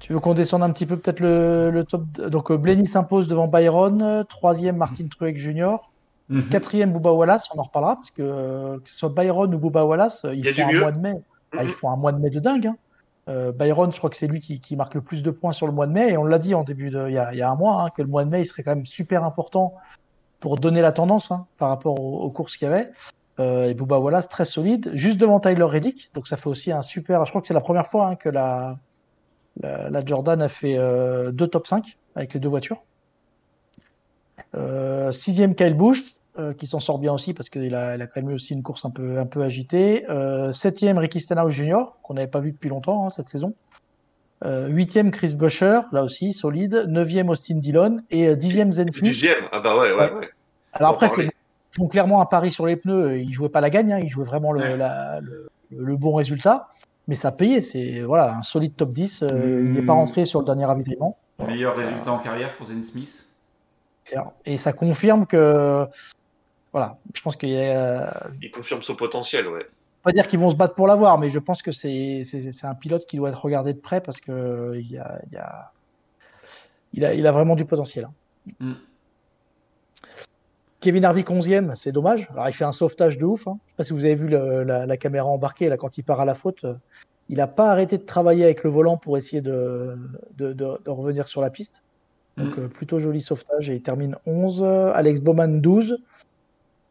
Tu 0.00 0.12
veux 0.12 0.18
qu'on 0.20 0.34
descende 0.34 0.62
un 0.62 0.70
petit 0.70 0.86
peu 0.86 0.96
peut-être 0.96 1.20
le, 1.20 1.70
le 1.70 1.84
top 1.84 2.02
Donc 2.28 2.50
euh, 2.50 2.56
Blenny 2.56 2.86
s'impose 2.86 3.28
devant 3.28 3.46
Byron, 3.46 4.24
troisième 4.28 4.76
Martin 4.76 5.06
Truex 5.08 5.40
Jr., 5.40 5.76
Mhm. 6.28 6.48
quatrième 6.48 6.92
Booba 6.92 7.10
Wallace, 7.12 7.48
on 7.54 7.58
en 7.58 7.64
reparlera 7.64 7.96
parce 7.96 8.10
que 8.10 8.22
euh, 8.22 8.78
que 8.78 8.88
ce 8.88 8.94
soit 8.96 9.10
Byron 9.10 9.52
ou 9.54 9.58
Booba 9.58 9.84
Wallace, 9.84 10.24
Il 10.32 10.38
y 10.38 10.48
a 10.48 10.50
ils 10.50 10.54
du 10.54 10.62
font 10.62 10.68
un 10.68 10.80
mois 10.80 10.92
de 10.92 10.98
mai. 10.98 11.14
Ah, 11.58 11.64
ils 11.64 11.68
font 11.72 11.90
un 11.90 11.96
mois 11.96 12.12
de 12.12 12.18
mai 12.20 12.30
de 12.30 12.40
dingue. 12.40 12.68
hein. 12.68 12.76
Euh, 13.28 13.52
Byron, 13.52 13.92
je 13.92 13.98
crois 13.98 14.08
que 14.08 14.16
c'est 14.16 14.28
lui 14.28 14.40
qui, 14.40 14.58
qui 14.60 14.74
marque 14.76 14.94
le 14.94 15.02
plus 15.02 15.22
de 15.22 15.30
points 15.30 15.52
sur 15.52 15.66
le 15.66 15.72
mois 15.74 15.86
de 15.86 15.92
mai 15.92 16.10
et 16.12 16.16
on 16.16 16.24
l'a 16.24 16.38
dit 16.38 16.54
en 16.54 16.62
début 16.64 16.88
de 16.90 17.06
il 17.08 17.12
y 17.14 17.18
a, 17.18 17.32
il 17.34 17.38
y 17.38 17.42
a 17.42 17.50
un 17.50 17.54
mois 17.56 17.82
hein, 17.82 17.90
que 17.94 18.00
le 18.02 18.08
mois 18.08 18.24
de 18.24 18.30
mai 18.30 18.40
il 18.40 18.46
serait 18.46 18.62
quand 18.62 18.74
même 18.74 18.86
super 18.86 19.24
important 19.24 19.74
pour 20.40 20.56
donner 20.58 20.80
la 20.80 20.92
tendance 20.92 21.30
hein, 21.32 21.44
par 21.58 21.68
rapport 21.68 22.00
aux, 22.00 22.20
aux 22.22 22.30
courses 22.30 22.56
qu'il 22.56 22.66
y 22.66 22.70
avait. 22.70 22.90
Euh, 23.40 23.64
et 23.68 23.74
Booba 23.74 23.98
Wallace 23.98 24.28
très 24.28 24.44
solide, 24.44 24.90
juste 24.94 25.16
devant 25.18 25.40
Tyler 25.40 25.64
Reddick, 25.64 26.10
donc 26.14 26.28
ça 26.28 26.36
fait 26.36 26.48
aussi 26.48 26.70
un 26.70 26.82
super. 26.82 27.24
Je 27.24 27.30
crois 27.30 27.40
que 27.40 27.46
c'est 27.46 27.54
la 27.54 27.62
première 27.62 27.86
fois 27.86 28.08
hein, 28.08 28.14
que 28.16 28.28
la 28.28 28.78
la, 29.60 29.88
la 29.90 30.04
Jordan 30.04 30.40
a 30.42 30.48
fait 30.48 30.76
euh, 30.78 31.30
deux 31.30 31.46
top 31.46 31.66
5 31.66 31.96
avec 32.14 32.34
les 32.34 32.40
deux 32.40 32.48
voitures. 32.48 32.82
Euh, 34.54 35.12
sixième 35.12 35.54
Kyle 35.54 35.74
Busch, 35.74 36.02
euh, 36.38 36.52
qui 36.54 36.66
s'en 36.66 36.80
sort 36.80 36.98
bien 36.98 37.12
aussi 37.12 37.34
parce 37.34 37.48
qu'il 37.48 37.74
a, 37.74 37.94
il 37.96 38.02
a 38.02 38.06
quand 38.06 38.20
même 38.20 38.30
eu 38.30 38.34
aussi 38.34 38.52
une 38.54 38.62
course 38.62 38.84
un 38.84 38.90
peu, 38.90 39.18
un 39.18 39.26
peu 39.26 39.42
agitée. 39.42 40.04
Septième 40.52 40.98
Ricky 40.98 41.20
Stenhouse 41.20 41.52
Jr., 41.52 41.84
qu'on 42.02 42.14
n'avait 42.14 42.26
pas 42.26 42.40
vu 42.40 42.52
depuis 42.52 42.68
longtemps 42.68 43.06
hein, 43.06 43.10
cette 43.10 43.28
saison. 43.28 43.54
Huitième 44.44 45.10
Chris 45.12 45.34
Buescher, 45.36 45.80
là 45.92 46.02
aussi 46.02 46.32
solide. 46.32 46.86
Neuvième 46.88 47.28
Austin 47.30 47.56
Dillon. 47.56 48.00
Et 48.10 48.34
dixième 48.36 48.72
Zen 48.72 48.90
Smith. 48.90 49.04
Dixième. 49.04 49.44
Ah 49.52 49.60
bah 49.60 49.76
ouais, 49.76 49.92
ouais, 49.92 50.10
Ouais. 50.10 50.12
ouais. 50.12 50.28
Alors 50.72 50.92
après, 50.94 51.08
c'est- 51.08 51.30
font 51.76 51.88
clairement 51.88 52.20
un 52.20 52.26
pari 52.26 52.50
sur 52.50 52.66
les 52.66 52.76
pneus. 52.76 53.20
Ils 53.20 53.32
jouaient 53.32 53.48
pas 53.48 53.60
la 53.60 53.70
gagne, 53.70 53.92
hein, 53.92 53.98
ils 54.02 54.08
jouaient 54.08 54.24
vraiment 54.24 54.52
le, 54.52 54.60
Ouais. 54.60 54.76
la- 54.76 55.20
le, 55.20 55.48
le 55.70 55.96
bon 55.96 56.14
résultat. 56.14 56.68
Mais 57.08 57.14
ça 57.14 57.28
a 57.28 57.32
payé. 57.32 57.62
C'est 57.62 58.00
voilà, 58.02 58.36
un 58.36 58.42
solide 58.42 58.76
top 58.76 58.90
10. 58.92 59.22
Euh, 59.22 59.62
Il 59.64 59.72
n'est 59.72 59.82
pas 59.82 59.94
Mm. 59.94 59.96
rentré 59.98 60.24
sur 60.24 60.40
le 60.40 60.44
dernier 60.46 60.64
ravitaillement. 60.64 61.18
Meilleur 61.46 61.74
résultat 61.76 62.12
en 62.12 62.18
carrière 62.18 62.52
pour 62.52 62.66
Zen 62.66 62.82
Smith? 62.82 63.26
Et 64.44 64.58
ça 64.58 64.72
confirme 64.72 65.26
que. 65.26 65.86
Voilà, 66.72 66.98
je 67.14 67.20
pense 67.22 67.36
qu'il 67.36 67.48
y 67.50 67.58
a. 67.60 68.12
Il 68.40 68.50
confirme 68.50 68.82
son 68.82 68.94
potentiel, 68.94 69.48
ouais. 69.48 69.66
Pas 70.02 70.12
dire 70.12 70.26
qu'ils 70.26 70.38
vont 70.38 70.50
se 70.50 70.56
battre 70.56 70.74
pour 70.74 70.86
l'avoir, 70.86 71.18
mais 71.18 71.28
je 71.30 71.38
pense 71.38 71.62
que 71.62 71.70
c'est 71.72 72.22
c'est- 72.24 72.52
c'est 72.52 72.66
un 72.66 72.74
pilote 72.74 73.06
qui 73.06 73.16
doit 73.16 73.28
être 73.30 73.42
regardé 73.42 73.72
de 73.72 73.78
près 73.78 74.00
parce 74.00 74.20
que 74.20 74.74
il 74.76 74.90
y 74.90 74.98
a, 74.98 75.20
il 75.28 75.32
y 75.34 75.36
a, 75.38 75.72
il 76.92 77.04
a, 77.04 77.14
il 77.14 77.26
a 77.26 77.32
vraiment 77.32 77.56
du 77.56 77.64
potentiel. 77.64 78.04
hein. 78.06 78.52
Mm. 78.60 78.72
Kevin 80.82 81.04
Harvick 81.04 81.28
11e, 81.30 81.74
c'est 81.76 81.92
dommage. 81.92 82.28
Alors 82.32 82.48
il 82.48 82.52
fait 82.52 82.64
un 82.64 82.72
sauvetage 82.72 83.16
de 83.16 83.24
ouf. 83.24 83.46
Hein. 83.48 83.58
Je 83.66 83.70
sais 83.70 83.76
pas 83.76 83.84
si 83.84 83.92
vous 83.92 84.00
avez 84.04 84.14
vu 84.16 84.28
le- 84.28 84.64
la, 84.64 84.84
la 84.84 84.96
caméra 84.96 85.26
embarquée 85.26 85.68
là 85.68 85.76
quand 85.76 85.96
il 85.96 86.02
part 86.02 86.20
à 86.20 86.24
la 86.24 86.34
faute. 86.34 86.66
Il 87.28 87.36
n'a 87.36 87.46
pas 87.46 87.70
arrêté 87.70 87.96
de 87.98 88.02
travailler 88.02 88.44
avec 88.44 88.64
le 88.64 88.70
volant 88.70 88.96
pour 88.96 89.16
essayer 89.16 89.40
de, 89.40 89.96
de, 90.36 90.52
de- 90.52 90.78
de 90.84 90.90
revenir 90.90 91.28
sur 91.28 91.40
la 91.40 91.50
piste. 91.50 91.82
Donc 92.36 92.56
Mm. 92.56 92.60
euh, 92.62 92.68
plutôt 92.68 92.98
joli 92.98 93.20
sauvetage 93.20 93.70
et 93.70 93.74
il 93.76 93.82
termine 93.82 94.16
11. 94.26 94.62
Alex 94.94 95.20
Bowman 95.20 95.60
12, 95.60 95.98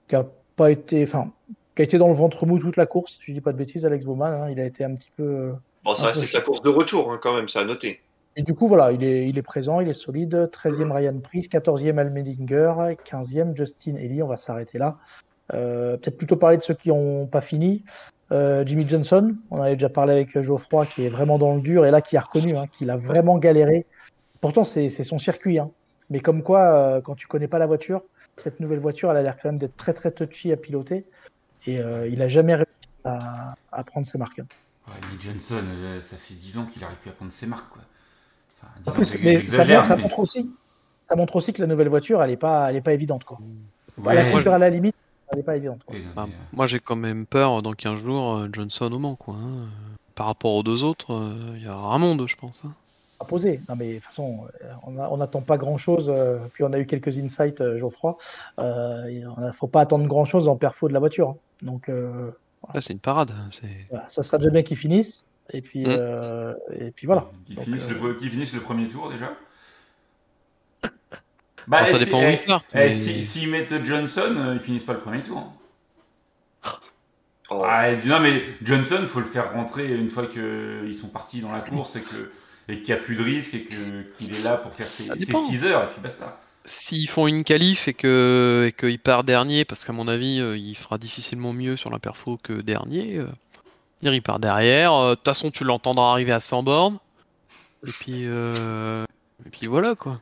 qui 0.07 0.15
a 0.15 0.25
pas 0.55 0.71
été, 0.71 1.03
enfin, 1.03 1.31
qui 1.75 1.81
a 1.81 1.85
été 1.85 1.97
dans 1.97 2.07
le 2.07 2.13
ventre 2.13 2.45
mou 2.45 2.59
toute 2.59 2.77
la 2.77 2.85
course. 2.85 3.13
Si 3.19 3.25
je 3.27 3.33
dis 3.33 3.41
pas 3.41 3.51
de 3.51 3.57
bêtises, 3.57 3.85
Alex 3.85 4.05
Bowman, 4.05 4.33
hein, 4.33 4.49
il 4.49 4.59
a 4.59 4.65
été 4.65 4.83
un 4.85 4.95
petit 4.95 5.11
peu. 5.17 5.23
euh, 5.23 5.51
Bon, 5.83 5.95
ça 5.95 6.13
c'est 6.13 6.27
sa 6.27 6.41
course 6.41 6.61
de 6.61 6.69
retour, 6.69 7.11
hein, 7.11 7.19
quand 7.21 7.35
même, 7.35 7.47
ça 7.49 7.59
à 7.61 7.65
noter. 7.65 7.99
Et 8.37 8.43
du 8.43 8.53
coup, 8.53 8.67
voilà, 8.67 8.91
il 8.93 9.03
est, 9.03 9.41
présent, 9.41 9.81
il 9.81 9.89
est 9.89 9.93
solide. 9.93 10.49
13e 10.53 10.91
Ryan 10.91 11.19
Priest, 11.19 11.51
14e 11.51 11.97
Almendinger, 11.97 12.95
15e 13.05 13.55
Justin 13.57 13.95
Ellie. 13.95 14.23
On 14.23 14.27
va 14.27 14.37
s'arrêter 14.37 14.77
là. 14.77 14.97
Euh, 15.53 15.97
Peut-être 15.97 16.17
plutôt 16.17 16.37
parler 16.37 16.57
de 16.57 16.61
ceux 16.61 16.73
qui 16.73 16.89
n'ont 16.89 17.27
pas 17.27 17.41
fini. 17.41 17.83
Euh, 18.31 18.63
Jimmy 18.65 18.87
Johnson, 18.87 19.35
on 19.49 19.61
avait 19.61 19.73
déjà 19.75 19.89
parlé 19.89 20.13
avec 20.13 20.39
Geoffroy, 20.39 20.85
qui 20.85 21.05
est 21.05 21.09
vraiment 21.09 21.37
dans 21.37 21.53
le 21.55 21.61
dur 21.61 21.85
et 21.85 21.91
là 21.91 21.99
qui 22.01 22.15
a 22.15 22.21
reconnu 22.21 22.55
hein, 22.55 22.67
qu'il 22.71 22.89
a 22.89 22.95
vraiment 22.95 23.37
galéré. 23.37 23.85
Pourtant, 24.39 24.63
c'est 24.63 24.89
son 24.89 25.19
circuit. 25.19 25.59
hein. 25.59 25.69
Mais 26.09 26.21
comme 26.21 26.41
quoi, 26.41 26.61
euh, 26.73 27.01
quand 27.01 27.15
tu 27.15 27.27
connais 27.27 27.49
pas 27.49 27.59
la 27.59 27.65
voiture, 27.65 28.01
cette 28.37 28.61
nouvelle 28.61 28.79
voiture, 28.79 29.11
elle 29.11 29.17
a 29.17 29.21
l'air 29.23 29.35
quand 29.41 29.49
même 29.49 29.57
d'être 29.57 29.75
très 29.75 29.93
très 29.93 30.11
touchy 30.11 30.53
à 30.53 30.57
piloter. 30.57 31.05
Et 31.67 31.79
euh, 31.79 32.07
il 32.07 32.21
a 32.21 32.29
jamais 32.29 32.55
réussi 32.55 32.69
à, 33.03 33.55
à 33.73 33.83
prendre 33.83 34.05
ses 34.05 34.17
marques. 34.17 34.39
Ouais, 34.39 34.93
Nick 35.11 35.21
Johnson, 35.21 35.61
euh, 35.67 35.99
ça 35.99 36.15
fait 36.15 36.33
10 36.33 36.57
ans 36.57 36.65
qu'il 36.65 36.83
arrive 36.83 36.97
plus 36.97 37.09
à 37.09 37.13
prendre 37.13 37.31
ses 37.33 37.45
marques. 37.45 37.69
Quoi. 37.69 37.81
Enfin, 38.61 38.67
10 38.83 38.89
En 38.89 38.91
ans, 38.91 38.95
plus, 38.95 39.05
c'est- 39.05 39.19
mais 39.23 39.41
ça, 39.45 39.57
montre- 39.65 39.85
ça 39.85 39.95
mais- 39.95 40.01
montre 40.03 40.19
aussi, 40.19 40.51
ça 41.09 41.15
montre 41.15 41.35
aussi 41.35 41.53
que 41.53 41.61
la 41.61 41.67
nouvelle 41.67 41.89
voiture, 41.89 42.21
elle 42.23 42.31
est 42.31 42.37
pas, 42.37 42.69
elle 42.69 42.75
est 42.77 42.81
pas 42.81 42.93
évidente 42.93 43.23
quoi. 43.23 43.37
Ouais, 43.97 44.15
la 44.15 44.31
conduire 44.31 44.53
à 44.53 44.57
la 44.57 44.69
limite, 44.69 44.95
elle 45.31 45.39
est 45.39 45.43
pas 45.43 45.55
évidente. 45.57 45.81
quoi. 45.85 45.95
Bah, 46.15 46.23
euh, 46.27 46.31
moi 46.53 46.67
j'ai 46.67 46.79
quand 46.79 46.95
même 46.95 47.25
peur 47.25 47.61
dans 47.61 47.73
15 47.73 47.99
jours 48.01 48.37
euh, 48.37 48.49
Johnson 48.51 48.91
au 48.91 48.99
Mans 48.99 49.15
quoi. 49.15 49.35
hein. 49.35 49.67
Par 50.15 50.25
rapport 50.27 50.53
aux 50.55 50.63
deux 50.63 50.83
autres, 50.83 51.13
euh, 51.13 51.53
il 51.57 51.63
y 51.63 51.67
a 51.67 51.75
un 51.75 51.97
monde 51.97 52.25
je 52.27 52.35
pense. 52.35 52.63
hein. 52.65 52.73
À 53.19 53.25
poser. 53.25 53.61
Non 53.69 53.75
mais 53.75 53.89
de 53.89 53.93
toute 53.95 54.05
façon, 54.05 54.47
on 54.87 55.17
n'attend 55.17 55.41
pas 55.41 55.57
grand 55.57 55.77
chose. 55.77 56.11
puis 56.53 56.63
on 56.63 56.73
a 56.73 56.79
eu 56.79 56.85
quelques 56.87 57.17
insights, 57.19 57.61
Geoffroy. 57.77 58.17
Euh, 58.59 59.05
il 59.11 59.27
ne 59.37 59.51
faut 59.51 59.67
pas 59.67 59.81
attendre 59.81 60.05
grand 60.07 60.25
chose 60.25 60.47
en 60.47 60.55
perfo 60.55 60.87
de 60.87 60.93
la 60.93 60.99
voiture. 60.99 61.29
hein. 61.29 61.35
Donc 61.61 61.87
euh, 61.89 62.31
Là 62.73 62.81
c'est 62.81 62.93
une 62.93 62.99
parade. 62.99 63.31
Voilà, 63.89 64.05
ça 64.09 64.23
sera 64.23 64.37
déjà 64.37 64.49
bien 64.49 64.63
qu'ils 64.63 64.77
finissent. 64.77 65.25
Et 65.53 65.61
puis, 65.61 65.81
Mm. 65.81 65.89
euh, 65.89 66.53
et 66.79 66.91
puis 66.91 67.05
voilà. 67.07 67.29
Qu'ils 67.45 67.55
Donc, 67.55 67.65
finissent, 67.65 67.89
euh, 67.89 68.07
le, 68.07 68.13
qu'ils 68.15 68.29
finissent 68.31 68.53
le 68.53 68.61
premier 68.61 68.87
tour 68.87 69.09
déjà. 69.11 69.33
Bah, 71.67 71.77
Alors, 71.77 71.89
ça 71.89 71.95
si- 71.99 72.05
dépend 72.05 72.19
où 72.19 72.23
eh, 72.25 72.39
ils 72.41 72.45
partent. 72.47 72.65
eh, 72.73 72.89
si- 72.91 73.21
S'ils 73.21 73.49
mettent 73.49 73.85
Johnson, 73.85 74.33
euh, 74.35 74.53
ils 74.55 74.59
finissent 74.59 74.83
pas 74.83 74.93
le 74.93 74.99
premier 74.99 75.21
tour. 75.21 75.37
hein. 75.37 75.53
Oh. 77.51 77.63
Ah, 77.65 77.91
et- 77.91 77.97
non, 78.07 78.19
mais 78.19 78.43
Johnson, 78.63 79.03
faut 79.07 79.19
le 79.19 79.25
faire 79.25 79.51
rentrer 79.53 79.93
une 79.93 80.09
fois 80.09 80.25
qu'ils 80.27 80.95
sont 80.95 81.09
partis 81.09 81.41
dans 81.41 81.51
la 81.51 81.59
course 81.59 81.95
et 81.97 82.01
que 82.01 82.31
et 82.69 82.79
qu'il 82.79 82.93
n'y 82.93 82.99
a 82.99 83.03
plus 83.03 83.15
de 83.15 83.23
risque 83.23 83.53
et 83.53 83.63
que- 83.63 84.03
qu'il 84.17 84.33
est 84.33 84.43
là 84.43 84.55
pour 84.55 84.73
faire 84.73 84.85
ses, 84.85 85.03
ses 85.03 85.25
dépend. 85.25 85.39
6 85.45 85.65
heures 85.65 85.83
et 85.83 85.87
puis 85.87 85.99
basta. 86.01 86.39
S'ils 86.65 87.09
font 87.09 87.27
une 87.27 87.43
qualif 87.43 87.87
et 87.89 87.93
que 87.93 88.65
et 88.67 88.71
qu'il 88.71 88.99
part 88.99 89.23
dernier, 89.25 89.65
parce 89.65 89.83
qu'à 89.83 89.91
mon 89.93 90.07
avis 90.07 90.39
euh, 90.39 90.55
il 90.57 90.75
fera 90.75 90.97
difficilement 90.97 91.51
mieux 91.53 91.75
sur 91.75 91.89
la 91.89 91.99
perfo 91.99 92.39
que 92.41 92.53
dernier, 92.53 93.17
euh, 93.17 93.27
dire, 94.01 94.13
il 94.13 94.21
part 94.21 94.39
derrière. 94.39 94.93
euh, 94.93 95.09
De 95.11 95.15
toute 95.15 95.25
façon 95.25 95.51
tu 95.51 95.63
l'entendras 95.63 96.11
arriver 96.11 96.31
à 96.31 96.39
100 96.39 96.63
bornes. 96.63 96.97
Et 97.87 97.91
puis 97.91 98.23
euh, 98.25 99.05
et 99.45 99.49
puis 99.49 99.67
voilà 99.67 99.95
quoi. 99.95 100.19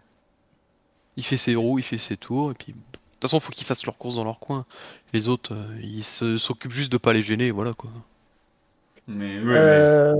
Il 1.17 1.23
fait 1.25 1.37
ses 1.37 1.55
roues, 1.55 1.79
il 1.79 1.83
fait 1.83 1.97
ses 1.97 2.15
tours 2.15 2.51
et 2.51 2.53
puis 2.53 2.73
de 2.73 2.77
toute 2.77 3.21
façon 3.21 3.39
faut 3.39 3.51
qu'ils 3.51 3.65
fassent 3.67 3.85
leur 3.85 3.97
course 3.97 4.15
dans 4.15 4.23
leur 4.23 4.39
coin. 4.39 4.65
Les 5.13 5.27
autres 5.27 5.53
euh, 5.53 5.79
ils 5.81 6.03
s'occupent 6.03 6.71
juste 6.71 6.91
de 6.91 6.97
pas 6.97 7.13
les 7.13 7.21
gêner, 7.21 7.51
voilà 7.51 7.73
quoi. 7.73 7.89
Mais, 9.07 9.39
ouais, 9.39 9.55
euh. 9.57 10.15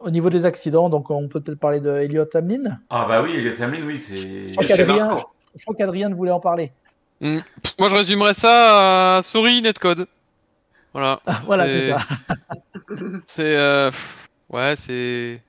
Au 0.00 0.10
niveau 0.10 0.30
des 0.30 0.46
accidents, 0.46 0.88
donc 0.88 1.10
on 1.10 1.28
peut 1.28 1.40
peut-être 1.40 1.58
parler 1.58 1.78
de 1.78 1.90
Elliot 1.90 2.24
Hamlin? 2.34 2.78
Ah, 2.88 3.04
bah 3.06 3.20
oui, 3.20 3.34
Elliot 3.36 3.62
Hamlin, 3.62 3.82
oui, 3.84 3.98
c'est. 3.98 4.46
Je 4.46 4.52
crois 4.54 4.64
qu'Adrien 4.64 5.20
qu'Adrien 5.76 6.08
voulait 6.08 6.30
en 6.30 6.40
parler. 6.40 6.72
Hmm. 7.20 7.40
Moi 7.78 7.88
je 7.88 7.96
résumerais 7.96 8.34
ça 8.34 9.18
à 9.18 9.22
sorry 9.22 9.60
netcode. 9.60 10.06
Voilà. 10.98 11.20
voilà, 11.46 11.68
C'est- 11.68 11.88
ça. 11.90 11.98
C'est 13.26 13.56
euh, 13.56 13.90
ouais 14.50 14.74
c'est. 14.76 15.42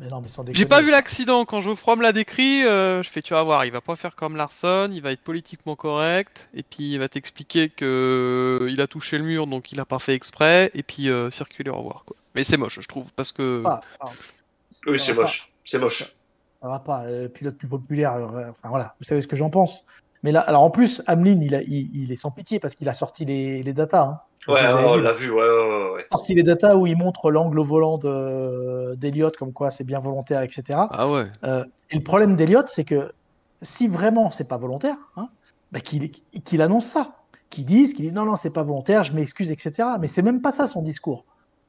Mais 0.00 0.08
non, 0.08 0.20
mais 0.20 0.28
sans 0.28 0.44
J'ai 0.52 0.66
pas 0.66 0.80
vu 0.80 0.90
l'accident 0.90 1.44
quand 1.44 1.60
Geoffroy 1.60 1.94
me 1.94 2.02
l'a 2.02 2.10
décrit. 2.12 2.64
euh, 2.66 3.00
je 3.04 3.08
fais, 3.08 3.22
tu 3.22 3.32
vas 3.32 3.42
voir, 3.44 3.64
il 3.64 3.70
va 3.70 3.80
pas 3.80 3.94
faire 3.94 4.16
comme 4.16 4.36
Larson, 4.36 4.90
il 4.92 5.00
va 5.00 5.12
être 5.12 5.20
politiquement 5.22 5.76
correct, 5.76 6.48
et 6.52 6.64
puis 6.64 6.94
il 6.94 6.98
va 6.98 7.08
t'expliquer 7.08 7.68
que 7.68 8.58
euh, 8.62 8.70
il 8.70 8.80
a 8.80 8.88
touché 8.88 9.18
le 9.18 9.24
mur, 9.24 9.46
donc 9.46 9.70
il 9.70 9.78
a 9.78 9.84
pas 9.84 10.00
fait 10.00 10.14
exprès, 10.14 10.72
et 10.74 10.82
puis 10.82 11.08
euh, 11.08 11.30
circuler 11.30 11.70
au 11.70 11.76
revoir 11.76 12.02
quoi. 12.04 12.16
Mais 12.34 12.42
c'est 12.42 12.56
moche, 12.56 12.80
je 12.80 12.88
trouve, 12.88 13.12
parce 13.12 13.30
que 13.30 13.62
Ah, 13.64 13.80
ah, 14.00 14.06
Oui, 14.88 14.98
c'est 14.98 15.14
moche. 15.14 15.52
C'est 15.64 15.78
moche. 15.78 16.02
ça 16.60 16.68
va 16.68 16.80
pas. 16.80 17.04
euh, 17.04 17.28
pilote 17.28 17.56
plus 17.56 17.68
populaire. 17.68 18.14
enfin 18.50 18.68
voilà, 18.68 18.96
vous 18.98 19.04
savez 19.06 19.22
ce 19.22 19.28
que 19.28 19.36
j'en 19.36 19.48
pense. 19.48 19.86
Mais 20.24 20.32
là, 20.32 20.40
alors 20.40 20.62
en 20.62 20.70
plus, 20.70 21.02
Hamlin, 21.06 21.38
il, 21.42 21.54
a- 21.54 21.62
il, 21.62 21.90
il 21.94 22.10
est 22.10 22.16
sans 22.16 22.30
pitié 22.30 22.58
parce 22.58 22.74
qu'il 22.74 22.88
a 22.88 22.94
sorti 22.94 23.26
les, 23.26 23.62
les 23.62 23.72
datas. 23.74 24.02
Hein. 24.02 24.20
Ouais, 24.48 24.54
ouais, 24.54 24.84
on 24.86 24.96
l'a 24.96 25.12
vu, 25.12 25.30
ouais, 25.30 25.36
ouais, 25.38 25.92
ouais, 25.94 26.06
sorti 26.10 26.34
les 26.34 26.42
datas 26.42 26.76
où 26.76 26.86
il 26.86 26.96
montre 26.96 27.30
l'angle 27.30 27.58
au 27.60 27.64
volant 27.64 27.98
de 27.98 28.94
d'Eliott, 28.96 29.36
comme 29.36 29.52
quoi 29.52 29.70
c'est 29.70 29.84
bien 29.84 30.00
volontaire, 30.00 30.42
etc. 30.42 30.62
ah 30.90 31.10
ouais. 31.10 31.26
Euh, 31.44 31.64
et 31.90 31.96
le 31.96 32.02
problème 32.02 32.36
d'Eliott, 32.36 32.68
c'est 32.68 32.84
que 32.84 33.12
si 33.62 33.86
vraiment 33.86 34.30
c'est 34.30 34.48
pas 34.48 34.56
volontaire, 34.58 34.96
hein, 35.16 35.28
bah, 35.72 35.80
qu'il 35.80 36.62
annonce 36.62 36.86
ça, 36.86 37.16
qu'il 37.50 37.64
dise, 37.66 37.94
qu'il 37.94 38.04
dise 38.04 38.12
non 38.14 38.24
non 38.24 38.36
c'est 38.36 38.50
pas 38.52 38.62
volontaire, 38.62 39.02
je 39.02 39.12
m'excuse, 39.12 39.50
etc. 39.50 39.88
Mais 40.00 40.08
c'est 40.08 40.22
même 40.22 40.40
pas 40.42 40.52
ça 40.52 40.66
son 40.66 40.82
discours. 40.82 41.24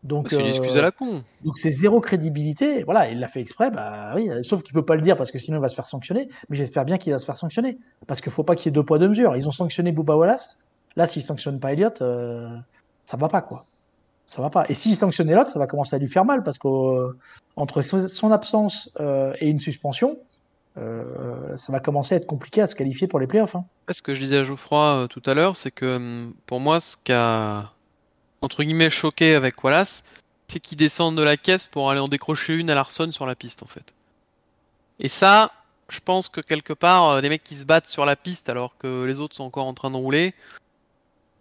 Donc 0.05 0.29
C'est 0.29 0.39
une 0.39 0.45
excuse 0.45 0.75
euh, 0.75 0.79
à 0.79 0.83
la 0.83 0.91
con. 0.91 1.23
donc 1.43 1.57
c'est 1.57 1.71
zéro 1.71 1.99
crédibilité. 1.99 2.83
Voilà, 2.83 3.09
il 3.09 3.19
l'a 3.19 3.27
fait 3.27 3.41
exprès, 3.41 3.71
bah 3.71 4.13
oui, 4.15 4.29
sauf 4.43 4.61
qu'il 4.61 4.73
peut 4.73 4.85
pas 4.85 4.95
le 4.95 5.01
dire 5.01 5.17
parce 5.17 5.31
que 5.31 5.39
sinon 5.39 5.57
il 5.57 5.61
va 5.61 5.69
se 5.69 5.75
faire 5.75 5.87
sanctionner. 5.87 6.29
Mais 6.49 6.55
j'espère 6.55 6.85
bien 6.85 6.97
qu'il 6.99 7.11
va 7.11 7.19
se 7.19 7.25
faire 7.25 7.37
sanctionner 7.37 7.79
parce 8.05 8.21
qu'il 8.21 8.31
faut 8.31 8.43
pas 8.43 8.55
qu'il 8.55 8.67
y 8.67 8.69
ait 8.69 8.71
deux 8.71 8.83
poids 8.83 8.99
deux 8.99 9.09
mesures. 9.09 9.35
Ils 9.35 9.47
ont 9.47 9.51
sanctionné 9.51 9.91
Booba 9.91 10.15
Wallace. 10.15 10.59
Là, 10.95 11.07
s'ils 11.07 11.23
sanctionnent 11.23 11.59
pas 11.59 11.73
Elliott, 11.73 12.01
euh, 12.01 12.47
ça 13.03 13.17
va 13.17 13.27
pas 13.27 13.41
quoi. 13.41 13.65
Ça 14.27 14.41
va 14.41 14.49
pas. 14.49 14.65
Et 14.69 14.75
s'ils 14.75 14.95
sanctionnent 14.95 15.29
Elliott, 15.29 15.47
ça 15.47 15.59
va 15.59 15.67
commencer 15.67 15.95
à 15.95 15.99
lui 15.99 16.07
faire 16.07 16.23
mal 16.23 16.43
parce 16.43 16.59
qu'entre 16.59 17.81
son, 17.81 18.07
son 18.07 18.31
absence 18.31 18.91
euh, 18.99 19.33
et 19.39 19.49
une 19.49 19.59
suspension, 19.59 20.17
euh, 20.77 21.55
ça 21.57 21.71
va 21.71 21.79
commencer 21.79 22.15
à 22.15 22.17
être 22.17 22.27
compliqué 22.27 22.61
à 22.61 22.67
se 22.67 22.75
qualifier 22.75 23.07
pour 23.07 23.19
les 23.19 23.27
playoffs. 23.27 23.55
Hein. 23.55 23.65
Ce 23.91 24.01
que 24.01 24.13
je 24.13 24.21
disais 24.21 24.37
à 24.37 24.43
Geoffroy 24.43 25.03
euh, 25.03 25.07
tout 25.07 25.21
à 25.25 25.33
l'heure, 25.33 25.55
c'est 25.55 25.71
que 25.71 25.95
hum, 25.95 26.33
pour 26.45 26.59
moi, 26.59 26.79
ce 26.79 26.97
qu'a 26.97 27.71
entre 28.45 28.63
guillemets 28.63 28.89
choqué 28.89 29.35
avec 29.35 29.63
Wallace, 29.63 30.03
c'est 30.47 30.59
qu'ils 30.59 30.77
descendent 30.77 31.17
de 31.17 31.23
la 31.23 31.37
caisse 31.37 31.65
pour 31.65 31.89
aller 31.91 31.99
en 31.99 32.07
décrocher 32.07 32.53
une 32.55 32.69
à 32.69 32.75
Larson 32.75 33.11
sur 33.11 33.25
la 33.25 33.35
piste 33.35 33.63
en 33.63 33.67
fait. 33.67 33.93
Et 34.99 35.09
ça, 35.09 35.51
je 35.89 35.99
pense 35.99 36.29
que 36.29 36.39
quelque 36.41 36.73
part, 36.73 37.09
euh, 37.09 37.21
des 37.21 37.29
mecs 37.29 37.43
qui 37.43 37.57
se 37.57 37.65
battent 37.65 37.87
sur 37.87 38.05
la 38.05 38.15
piste 38.15 38.47
alors 38.49 38.77
que 38.77 39.03
les 39.03 39.19
autres 39.19 39.35
sont 39.35 39.43
encore 39.43 39.65
en 39.65 39.73
train 39.73 39.91
de 39.91 39.97
rouler, 39.97 40.33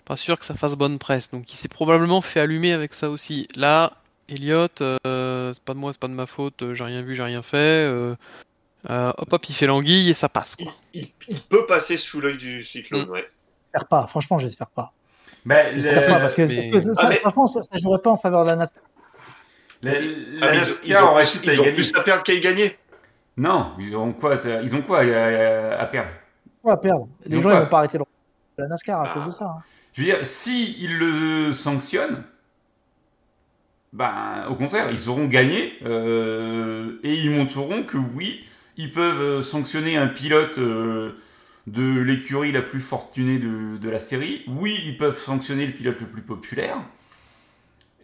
pas 0.04 0.16
sûr 0.16 0.38
que 0.38 0.44
ça 0.44 0.54
fasse 0.54 0.74
bonne 0.74 0.98
presse. 0.98 1.30
Donc 1.30 1.52
il 1.52 1.56
s'est 1.56 1.68
probablement 1.68 2.20
fait 2.20 2.40
allumer 2.40 2.72
avec 2.72 2.94
ça 2.94 3.10
aussi. 3.10 3.48
Là, 3.54 3.92
Elliot, 4.28 4.68
euh, 4.80 5.52
c'est 5.52 5.62
pas 5.64 5.74
de 5.74 5.78
moi, 5.78 5.92
c'est 5.92 6.00
pas 6.00 6.08
de 6.08 6.14
ma 6.14 6.26
faute, 6.26 6.62
euh, 6.62 6.74
j'ai 6.74 6.84
rien 6.84 7.02
vu, 7.02 7.14
j'ai 7.14 7.22
rien 7.22 7.42
fait. 7.42 7.56
euh, 7.56 8.16
euh, 8.90 9.12
hop 9.16 9.32
hop, 9.32 9.48
il 9.48 9.54
fait 9.54 9.66
l'anguille 9.66 10.10
et 10.10 10.14
ça 10.14 10.28
passe 10.28 10.56
Il, 10.58 10.64
quoi. 10.66 10.74
il- 10.92 11.08
il 11.28 11.40
peut 11.42 11.66
passer 11.66 11.96
sous 11.96 12.20
l'œil 12.20 12.36
du 12.36 12.64
cyclone, 12.64 13.06
Mm. 13.06 13.10
ouais. 13.10 13.30
J'espère 13.72 13.88
pas, 13.88 14.06
franchement, 14.06 14.38
j'espère 14.38 14.68
pas. 14.68 14.92
Ben, 15.44 15.74
J'espère 15.74 16.06
pas, 16.06 16.20
parce 16.20 16.34
que, 16.34 16.42
mais- 16.42 16.54
parce 16.56 16.66
que 16.68 16.80
ça, 16.80 16.94
ça- 16.94 17.02
Ah, 17.04 17.08
mais- 17.10 17.16
franchement, 17.16 17.46
ça, 17.46 17.62
ça 17.62 17.78
jouerait 17.78 18.00
pas 18.00 18.10
en 18.10 18.16
faveur 18.16 18.44
de 18.44 18.50
la 18.50 18.56
NASCAR. 18.56 18.82
la, 19.82 19.92
la, 19.92 19.98
Ah, 19.98 20.00
mais 20.00 20.06
ils, 20.06 20.40
NASCAR 20.40 20.78
ils 20.84 20.96
ont, 20.96 21.14
plus, 21.14 21.48
à 21.48 21.52
ils 21.52 21.60
ont 21.60 21.64
gagner. 21.64 21.74
plus 21.74 21.92
à 21.94 22.02
perdre 22.02 22.22
qu'à 22.22 22.32
y 22.32 22.40
gagner. 22.40 22.78
Non, 23.36 23.72
ils 23.78 23.94
ont 23.96 24.12
quoi 24.12 24.36
Ils 24.62 24.74
ont 24.74 24.82
quoi 24.82 25.00
à, 25.00 25.80
à 25.80 25.86
perdre 25.86 26.10
Quoi 26.62 26.72
à 26.72 26.76
perdre 26.78 27.08
Les 27.26 27.42
gens 27.42 27.50
ils 27.50 27.56
vont 27.60 27.66
pas 27.66 27.78
arrêter 27.78 27.98
la 28.58 28.66
NASCAR 28.68 29.00
à 29.02 29.04
Ah. 29.10 29.14
cause 29.14 29.26
de 29.26 29.32
ça. 29.32 29.44
hein. 29.44 29.62
Je 29.92 30.00
veux 30.00 30.06
dire, 30.06 30.26
si 30.26 30.76
ils 30.80 30.98
le 30.98 31.52
sanctionnent, 31.52 32.24
ben, 33.92 34.46
au 34.48 34.54
contraire, 34.54 34.88
ils 34.90 35.08
auront 35.08 35.26
gagné 35.26 35.74
euh, 35.84 36.98
et 37.04 37.14
ils 37.14 37.30
montreront 37.30 37.82
que 37.84 37.96
oui, 37.96 38.44
ils 38.76 38.90
peuvent 38.90 39.20
euh, 39.20 39.40
sanctionner 39.42 39.96
un 39.96 40.08
pilote 40.08 40.58
euh, 40.58 41.12
de 41.66 42.00
l'écurie 42.00 42.52
la 42.52 42.62
plus 42.62 42.80
fortunée 42.80 43.38
de, 43.38 43.76
de 43.78 43.88
la 43.90 43.98
série. 43.98 44.44
Oui, 44.48 44.78
ils 44.84 44.98
peuvent 44.98 45.18
sanctionner 45.18 45.66
le 45.66 45.72
pilote 45.72 46.00
le 46.00 46.06
plus 46.06 46.22
populaire. 46.22 46.76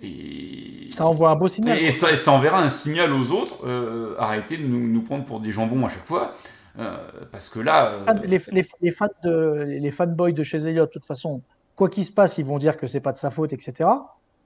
Et 0.03 0.89
Ça 0.91 1.07
envoie 1.07 1.31
un 1.31 1.37
beau 1.37 1.49
signal. 1.49 1.79
et, 1.79 1.87
et 1.87 1.91
ça, 1.91 2.11
et 2.11 2.17
ça 2.17 2.33
enverra 2.33 2.63
un 2.63 2.71
signal 2.71 3.13
aux 3.13 3.33
autres. 3.33 3.67
euh, 3.67 4.15
arrêtez 4.19 4.57
de 4.57 4.67
nous, 4.67 4.87
nous 4.89 5.03
prendre 5.03 5.25
pour 5.25 5.41
des 5.41 5.53
jambons 5.53 5.85
à 5.85 5.89
chaque 5.89 6.07
fois. 6.07 6.35
euh, 6.79 6.97
parce 7.33 7.49
que 7.51 7.61
là. 7.61 7.93
euh, 8.09 8.15
Les, 8.25 8.41
les- 8.51 8.67
les 8.81 8.93
fans 8.93 9.09
de, 9.25 9.65
les 9.69 9.91
fanboys 9.91 10.33
de 10.33 10.43
chez 10.43 10.59
Elliott, 10.59 10.89
de 10.89 10.93
toute 10.93 11.05
façon, 11.07 11.43
quoi 11.77 11.89
qu'il 11.91 12.05
se 12.05 12.13
passe, 12.13 12.39
ils 12.39 12.45
vont 12.47 12.59
dire 12.59 12.77
que 12.79 12.87
c'est 12.87 13.01
pas 13.01 13.13
de 13.13 13.19
sa 13.19 13.31
faute, 13.31 13.53
etc. 13.53 13.91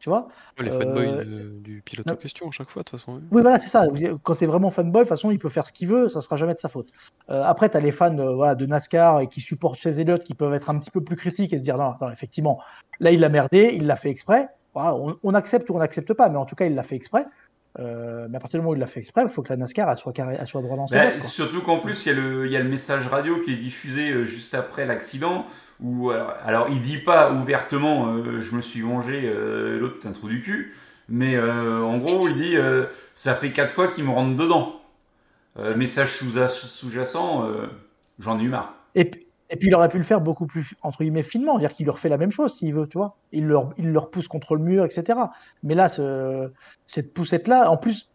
Tu 0.05 0.11
vois 0.11 0.29
Les 0.59 0.71
Euh, 0.71 0.79
fanboys 0.81 1.25
de- 1.25 1.49
du 1.61 1.81
pilote 1.81 2.11
en 2.11 2.17
question 2.17 2.47
à 2.49 2.51
chaque 2.51 2.69
fois 2.69 2.83
de 2.83 2.91
toute 2.91 3.01
façon. 3.01 3.15
oui. 3.15 3.21
Oui, 3.33 3.41
voilà, 3.41 3.59
c'est 3.59 3.71
ça. 3.71 3.87
Quand 4.23 4.35
c'est 4.35 4.45
vraiment 4.45 4.69
fanboy, 4.69 4.93
de 5.01 5.05
toute 5.05 5.09
façon, 5.09 5.31
il 5.31 5.39
peut 5.39 5.49
faire 5.49 5.65
ce 5.65 5.73
qu'il 5.73 5.89
veut, 5.89 6.09
ça 6.09 6.21
sera 6.21 6.37
jamais 6.37 6.53
de 6.53 6.59
sa 6.59 6.69
faute. 6.69 6.91
Euh, 7.31 7.43
après, 7.43 7.71
tu 7.71 7.79
as 7.79 7.81
les 7.81 7.91
fans 7.91 8.19
euh, 8.19 8.35
voilà, 8.35 8.55
de 8.55 8.67
NASCAR 8.67 9.21
et 9.21 9.29
qui 9.29 9.41
supportent 9.41 9.77
chez 9.79 9.99
Elliott 9.99 10.23
qui 10.23 10.35
peuvent 10.35 10.53
être 10.53 10.69
un 10.69 10.79
petit 10.79 10.91
peu 10.91 11.01
plus 11.03 11.17
critiques 11.17 11.55
et 11.55 11.59
se 11.59 11.65
dire 11.65 11.79
non, 11.79 11.89
attends, 11.89 12.11
effectivement, 12.11 12.61
là, 13.01 13.13
il 13.13 13.21
l'a 13.21 13.31
merdé, 13.31 13.71
il 13.73 13.87
l'a 13.87 13.97
fait 13.97 14.11
exprès. 14.11 14.47
Voilà, 14.75 14.95
on, 14.95 15.17
on 15.23 15.33
accepte 15.33 15.71
ou 15.71 15.75
on 15.77 15.79
n'accepte 15.79 16.13
pas, 16.13 16.29
mais 16.29 16.37
en 16.37 16.45
tout 16.45 16.55
cas, 16.55 16.67
il 16.67 16.75
l'a 16.75 16.83
fait 16.83 16.97
exprès. 16.97 17.25
Euh, 17.81 18.29
mais 18.31 18.37
à 18.37 18.41
partir 18.41 18.59
du 18.61 18.63
moment 18.63 18.73
où 18.73 18.77
il 18.77 18.81
l'a 18.81 18.87
fait 18.87 19.01
exprès, 19.01 19.23
il 19.23 19.29
faut 19.29 19.43
que 19.43 19.49
la 19.49 19.57
NASCAR 19.57 19.91
elle 19.91 19.97
soit, 19.97 20.13
carré, 20.13 20.37
elle 20.39 20.47
soit 20.47 20.63
droit 20.63 20.77
dans 20.77 20.87
quoi. 20.87 21.21
surtout 21.21 21.61
qu'en 21.61 21.79
plus, 21.79 22.07
il 22.07 22.13
y, 22.13 22.13
a 22.13 22.21
le- 22.21 22.47
il 22.47 22.53
y 22.53 22.57
a 22.57 22.61
le 22.61 22.69
message 22.69 23.07
radio 23.09 23.39
qui 23.41 23.53
est 23.53 23.57
diffusé 23.57 24.11
euh, 24.13 24.25
juste 24.25 24.55
après 24.55 24.87
l'accident. 24.87 25.45
Où, 25.81 26.11
alors, 26.11 26.35
alors, 26.45 26.69
il 26.71 26.81
dit 26.83 26.99
pas 26.99 27.33
ouvertement 27.33 28.07
euh, 28.15 28.41
je 28.41 28.55
me 28.55 28.61
suis 28.61 28.81
vengé, 28.83 29.23
euh, 29.25 29.79
l'autre 29.81 29.97
c'est 30.01 30.09
un 30.09 30.13
trou 30.13 30.29
du 30.29 30.41
cul. 30.41 30.73
Mais 31.09 31.39
en 31.39 31.99
gros, 31.99 32.29
il 32.29 32.35
dit 32.35 32.55
ça 33.15 33.35
fait 33.35 33.53
quatre 33.53 33.75
fois 33.75 33.89
qu'il 33.89 34.05
me 34.05 34.11
rentre 34.11 34.39
dedans. 34.39 34.81
Message 35.77 36.13
sous- 36.17 36.39
sous-jacent, 36.49 37.47
j'en 38.19 38.39
ai 38.39 38.43
eu 38.43 38.49
marre. 38.49 38.75
Et, 38.95 39.11
et 39.55 39.57
puis 39.57 39.69
il 39.69 39.75
aurait 39.77 39.89
pu 39.89 39.99
le 39.99 40.03
faire 40.03 40.21
beaucoup 40.21 40.47
plus, 40.49 40.75
entre 40.83 40.99
guillemets, 41.05 41.23
finement, 41.23 41.53
c'est-à-dire 41.59 41.77
qu'il 41.77 41.87
leur 41.87 42.01
fait 42.01 42.09
la 42.09 42.19
même 42.19 42.33
chose 42.33 42.57
s'il 42.57 42.75
veut, 42.75 42.89
tu 42.89 42.99
vois. 42.99 43.19
Il 43.31 43.47
leur, 43.47 43.73
il 43.79 43.93
leur 43.93 44.11
pousse 44.11 44.27
contre 44.27 44.57
le 44.57 44.63
mur, 44.65 44.85
etc. 44.85 45.17
Mais 45.63 45.77
là, 45.77 45.89
ce- 45.89 46.53
cette 46.87 47.15
poussette-là, 47.15 47.71
en 47.71 47.77
plus, 47.77 48.11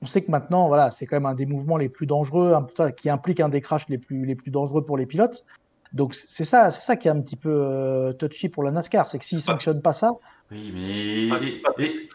on 0.00 0.06
sait 0.06 0.22
que 0.22 0.30
maintenant, 0.30 0.66
voilà, 0.68 0.90
c'est 0.90 1.04
quand 1.04 1.16
même 1.16 1.26
un 1.26 1.34
des 1.34 1.44
mouvements 1.44 1.76
les 1.76 1.90
plus 1.90 2.06
dangereux, 2.06 2.56
qui 2.96 3.10
implique 3.10 3.38
un 3.40 3.50
des 3.50 3.60
crashs 3.60 3.86
les 3.90 3.98
plus, 3.98 4.24
les 4.24 4.34
plus 4.34 4.50
dangereux 4.50 4.86
pour 4.86 4.96
les 4.96 5.04
pilotes. 5.04 5.44
Donc 5.92 6.14
c'est 6.14 6.44
ça, 6.46 6.70
c'est 6.70 6.86
ça 6.86 6.96
qui 6.96 7.08
est 7.08 7.10
un 7.10 7.20
petit 7.20 7.36
peu 7.36 7.50
euh, 7.50 8.14
touchy 8.14 8.48
pour 8.48 8.62
la 8.62 8.70
NASCAR, 8.70 9.08
c'est 9.08 9.18
que 9.18 9.26
s'ils 9.26 9.42
sanctionnent 9.42 9.82
pas 9.82 9.92
ça, 9.92 10.12
Oui, 10.50 10.72
mais. 10.74 11.28
Ah, 11.66 11.72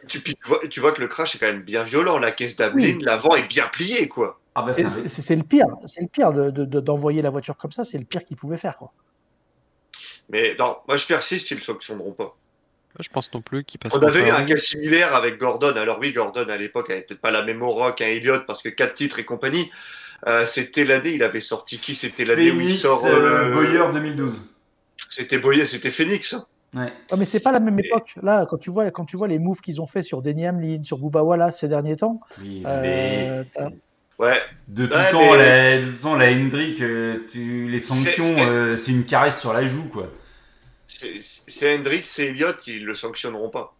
Tu, 0.07 0.19
vois, 0.45 0.59
tu 0.67 0.79
vois 0.79 0.93
que 0.93 1.01
le 1.01 1.07
crash 1.07 1.35
est 1.35 1.37
quand 1.39 1.45
même 1.45 1.61
bien 1.61 1.83
violent. 1.83 2.17
La 2.17 2.31
caisse 2.31 2.55
d'Ablin, 2.55 2.97
l'avant 3.03 3.35
est 3.35 3.47
bien 3.47 3.67
pliée, 3.67 4.07
quoi. 4.07 4.39
Ah 4.55 4.61
bah, 4.63 4.71
c'est 4.73 5.35
le 5.35 5.43
pire, 5.43 5.67
c'est 5.85 6.01
le 6.01 6.07
pire 6.07 6.31
de- 6.33 6.49
de- 6.51 6.65
de- 6.65 6.79
d'envoyer 6.79 7.21
la 7.21 7.29
voiture 7.29 7.57
comme 7.57 7.71
ça, 7.71 7.83
c'est 7.83 7.97
le 7.97 8.05
pire 8.05 8.23
qu'ils 8.25 8.37
pouvaient 8.37 8.57
faire, 8.57 8.77
quoi. 8.77 8.91
Mais 10.29 10.55
non, 10.57 10.77
moi 10.87 10.95
je 10.97 11.05
persiste, 11.05 11.51
ils 11.51 11.55
le 11.55 11.61
sanctionneront 11.61 12.11
pas. 12.13 12.35
Je 12.99 13.09
pense 13.09 13.33
non 13.33 13.41
plus 13.41 13.63
qu'il 13.63 13.79
passe. 13.79 13.95
On 13.95 14.01
avait 14.03 14.27
eu 14.27 14.29
un 14.31 14.43
cas 14.45 14.55
similaire 14.55 15.15
avec 15.15 15.39
Gordon. 15.39 15.73
Alors 15.75 15.97
oui, 15.99 16.13
Gordon 16.13 16.47
à 16.47 16.57
l'époque 16.57 16.91
avait 16.91 17.01
peut-être 17.01 17.21
pas 17.21 17.31
la 17.31 17.41
même 17.43 17.61
aura 17.63 17.91
qu'un 17.91 18.05
Elliott 18.07 18.45
parce 18.45 18.61
que 18.61 18.69
quatre 18.69 18.93
titres 18.93 19.17
et 19.19 19.25
compagnie. 19.25 19.71
Euh, 20.27 20.45
c'était 20.45 20.85
l'année, 20.85 21.09
il 21.15 21.23
avait 21.23 21.39
sorti 21.41 21.77
qui? 21.79 21.95
C'était 21.95 22.23
l'année 22.23 22.51
où 22.51 22.55
il 22.61 22.67
Phoenix 22.67 22.81
sort. 22.81 23.05
euh, 23.05 23.49
euh, 23.49 23.51
Boyer 23.53 23.91
2012. 23.91 24.41
C'était 25.09 25.39
Boyer, 25.39 25.65
c'était 25.65 25.89
Phoenix. 25.89 26.33
hein. 26.35 26.45
Ouais. 26.75 26.93
Ah, 27.11 27.17
mais 27.17 27.25
c'est 27.25 27.39
pas 27.39 27.51
la 27.51 27.59
même 27.59 27.77
époque. 27.79 28.13
Là, 28.21 28.45
quand 28.49 28.57
tu 28.57 28.69
vois, 28.71 28.89
quand 28.91 29.05
tu 29.05 29.17
vois 29.17 29.27
les 29.27 29.37
moves 29.39 29.59
qu'ils 29.61 29.81
ont 29.81 29.85
fait 29.87 30.01
sur 30.01 30.21
Denny 30.21 30.47
Hamlin, 30.47 30.81
sur 30.83 30.97
Bubba 30.97 31.21
Wallace 31.23 31.59
ces 31.59 31.67
derniers 31.67 31.97
temps, 31.97 32.19
Oui, 32.39 32.61
mais. 32.65 33.43
Ouais, 34.23 34.41
De 34.67 34.85
tout 34.85 34.93
Ouais, 34.93 35.11
temps, 35.11 35.31
mais- 35.33 35.37
la, 35.37 35.77
de 35.79 35.85
tout 35.91 36.01
temps, 36.03 36.15
la 36.15 36.31
Hendrick, 36.31 36.81
euh, 36.81 37.17
tu, 37.31 37.67
les 37.67 37.79
sanctions, 37.79 38.23
C'est- 38.23 38.41
euh, 38.41 38.75
c'est 38.75 38.91
une 38.91 39.03
caresse 39.05 39.39
sur 39.39 39.53
la 39.53 39.65
joue, 39.65 39.83
quoi. 39.89 40.09
c'est 40.87 41.75
Hendrick, 41.75 42.05
c'est 42.07 42.27
Elliott, 42.27 42.65
ils 42.67 42.85
le 42.85 42.95
sanctionneront 42.95 43.49
pas. 43.49 43.75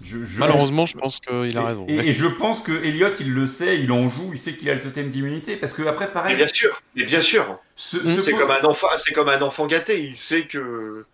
Je, 0.00 0.22
je- 0.22 0.38
Malheureusement, 0.38 0.86
je 0.86 0.96
pense 0.96 1.18
qu'il 1.18 1.58
a 1.58 1.64
raison. 1.66 1.84
Et, 1.88 1.96
et 2.10 2.12
je 2.14 2.26
pense 2.26 2.60
que 2.60 2.70
Elliot, 2.84 3.08
il 3.18 3.34
le 3.34 3.46
sait, 3.46 3.80
il 3.80 3.90
en 3.90 4.08
joue, 4.08 4.30
il 4.32 4.38
sait 4.38 4.52
qu'il 4.52 4.70
a 4.70 4.74
le 4.74 4.80
totem 4.80 5.10
d'immunité, 5.10 5.56
parce 5.56 5.72
que 5.72 5.82
après, 5.88 6.06
Mais 6.06 6.12
pareil, 6.12 6.36
bien 6.36 6.46
sûr, 6.46 6.80
mais 6.94 7.02
bien 7.04 7.20
sûr. 7.20 7.58
ce, 7.74 7.96
Mm. 7.96 8.14
ce 8.14 8.22
C'est 8.22 8.32
comme 8.32 8.52
un 8.52 8.62
enfant, 8.62 8.86
c'est 8.98 9.12
comme 9.12 9.28
un 9.28 9.42
enfant 9.42 9.66
gâté. 9.66 10.04
Il 10.04 10.14
sait 10.14 10.46
que. 10.46 11.04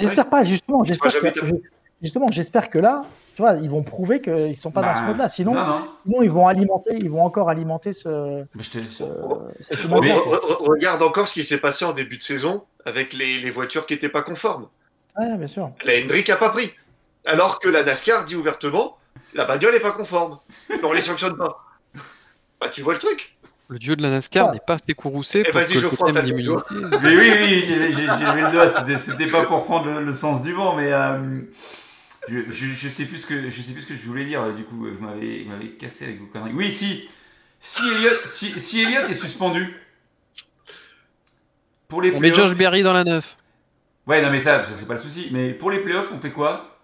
J'espère 0.00 0.30
pas, 0.30 0.44
justement. 0.44 0.82
J'espère 0.82 1.12
que, 1.12 1.40
justement, 2.00 2.28
j'espère 2.32 2.70
que 2.70 2.78
là, 2.78 3.04
tu 3.34 3.42
vois, 3.42 3.54
ils 3.54 3.70
vont 3.70 3.82
prouver 3.82 4.20
qu'ils 4.20 4.56
sont 4.56 4.70
pas 4.70 4.80
dans 4.82 4.88
Bah, 4.88 4.96
ce 4.96 5.02
mode-là. 5.04 5.28
Sinon, 5.28 5.54
Non, 5.54 5.66
non, 5.66 5.82
sinon, 6.04 6.22
ils 6.22 6.30
vont 6.30 6.46
alimenter, 6.48 6.96
ils 6.98 7.10
vont 7.10 7.22
encore 7.24 7.48
alimenter 7.48 7.92
ce, 7.92 8.44
mais 8.54 8.62
je 8.62 8.70
te- 8.70 8.78
ce- 8.86 9.04
cette 9.60 9.78
Re- 9.78 9.84
image-là, 9.86 10.14
re- 10.16 10.22
quoi. 10.22 10.38
re- 10.38 10.68
regarde 10.68 11.02
encore 11.02 11.28
ce 11.28 11.34
qui 11.34 11.44
s'est 11.44 11.58
passé 11.58 11.84
en 11.84 11.92
début 11.92 12.18
de 12.18 12.22
saison 12.22 12.64
avec 12.84 13.12
les, 13.12 13.38
les 13.38 13.50
voitures 13.50 13.86
qui 13.86 13.94
n'étaient 13.94 14.08
pas 14.08 14.22
conformes. 14.22 14.68
Ouais, 15.18 15.36
bien 15.36 15.46
sûr. 15.46 15.70
La 15.84 15.94
Hendrick 15.98 16.28
a 16.30 16.36
pas 16.36 16.50
pris. 16.50 16.70
Alors 17.24 17.58
que 17.60 17.68
la 17.68 17.82
NASCAR 17.84 18.24
dit 18.24 18.34
ouvertement 18.36 18.96
la 19.34 19.44
bagnole 19.44 19.72
n'est 19.74 19.80
pas 19.80 19.92
conforme. 19.92 20.38
On 20.82 20.92
les 20.92 21.00
sanctionne 21.00 21.36
pas. 21.36 21.58
Bah, 22.60 22.68
tu 22.68 22.82
vois 22.82 22.92
le 22.94 22.98
truc 22.98 23.36
Le 23.68 23.78
dieu 23.78 23.96
de 23.96 24.02
la 24.02 24.10
NASCAR 24.10 24.48
Ah. 24.50 24.52
n'est 24.54 24.60
pas 24.66 24.74
assez 24.74 24.92
courroucé 24.94 25.42
Eh, 25.46 25.50
pour 25.50 25.60
vas-y, 25.60 25.74
que 25.74 25.78
Geoffroy, 25.80 26.12
le. 26.12 26.22
Mais 27.02 27.16
oui, 27.16 27.32
oui, 27.40 27.62
j'ai 27.62 27.78
levé 27.78 28.40
le 28.42 28.50
doigt, 28.52 28.68
c'était- 28.68 28.98
c'était 28.98 29.26
pas 29.26 29.44
pour 29.46 29.64
prendre 29.64 29.86
le, 29.86 30.02
le 30.04 30.12
sens 30.12 30.42
du 30.42 30.52
vent, 30.52 30.74
mais 30.76 30.92
euh, 30.92 31.18
je, 32.28 32.40
je, 32.50 32.66
je 32.66 32.88
sais 32.88 33.04
plus 33.04 33.18
ce 33.18 33.26
que 33.26 33.50
je 33.50 33.62
sais 33.62 33.72
plus 33.72 33.82
ce 33.82 33.86
que 33.86 33.94
je 33.96 34.04
voulais 34.06 34.24
dire. 34.24 34.52
Du 34.54 34.64
coup, 34.64 34.76
vous 34.76 35.04
m'avez 35.04 35.46
cassé 35.78 36.04
avec 36.04 36.20
vos 36.20 36.26
conneries. 36.26 36.52
Oui, 36.54 36.70
si 36.70 37.08
si 37.60 37.82
Elliot, 37.88 38.10
si, 38.26 38.58
si 38.58 38.80
Elliot 38.82 39.02
est 39.08 39.14
suspendu 39.14 39.74
pour 41.88 42.02
les 42.02 42.12
On 42.12 42.20
met 42.20 42.32
Josh 42.32 42.56
Berry 42.56 42.82
dans 42.82 42.92
la 42.92 43.04
neuf. 43.04 43.36
Ouais, 44.06 44.20
non, 44.20 44.30
mais 44.30 44.40
ça, 44.40 44.64
ça, 44.64 44.74
c'est 44.74 44.86
pas 44.86 44.94
le 44.94 44.98
souci. 44.98 45.28
Mais 45.30 45.52
pour 45.52 45.70
les 45.70 45.78
playoffs, 45.78 46.10
on 46.12 46.20
fait 46.20 46.32
quoi? 46.32 46.80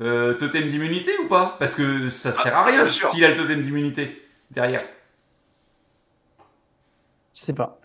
Euh, 0.00 0.34
Totem 0.34 0.66
d'immunité 0.68 1.12
ou 1.18 1.28
pas? 1.28 1.56
Parce 1.58 1.74
que 1.74 2.08
ça 2.08 2.32
sert 2.32 2.54
à 2.56 2.64
rien 2.64 2.84
bien 2.84 2.92
sûr. 2.92 3.08
s'il 3.08 3.24
a 3.24 3.28
le 3.28 3.34
totem 3.34 3.60
d'immunité 3.62 4.22
derrière. 4.50 4.82
Je 7.34 7.40
sais 7.40 7.54
pas. 7.54 7.80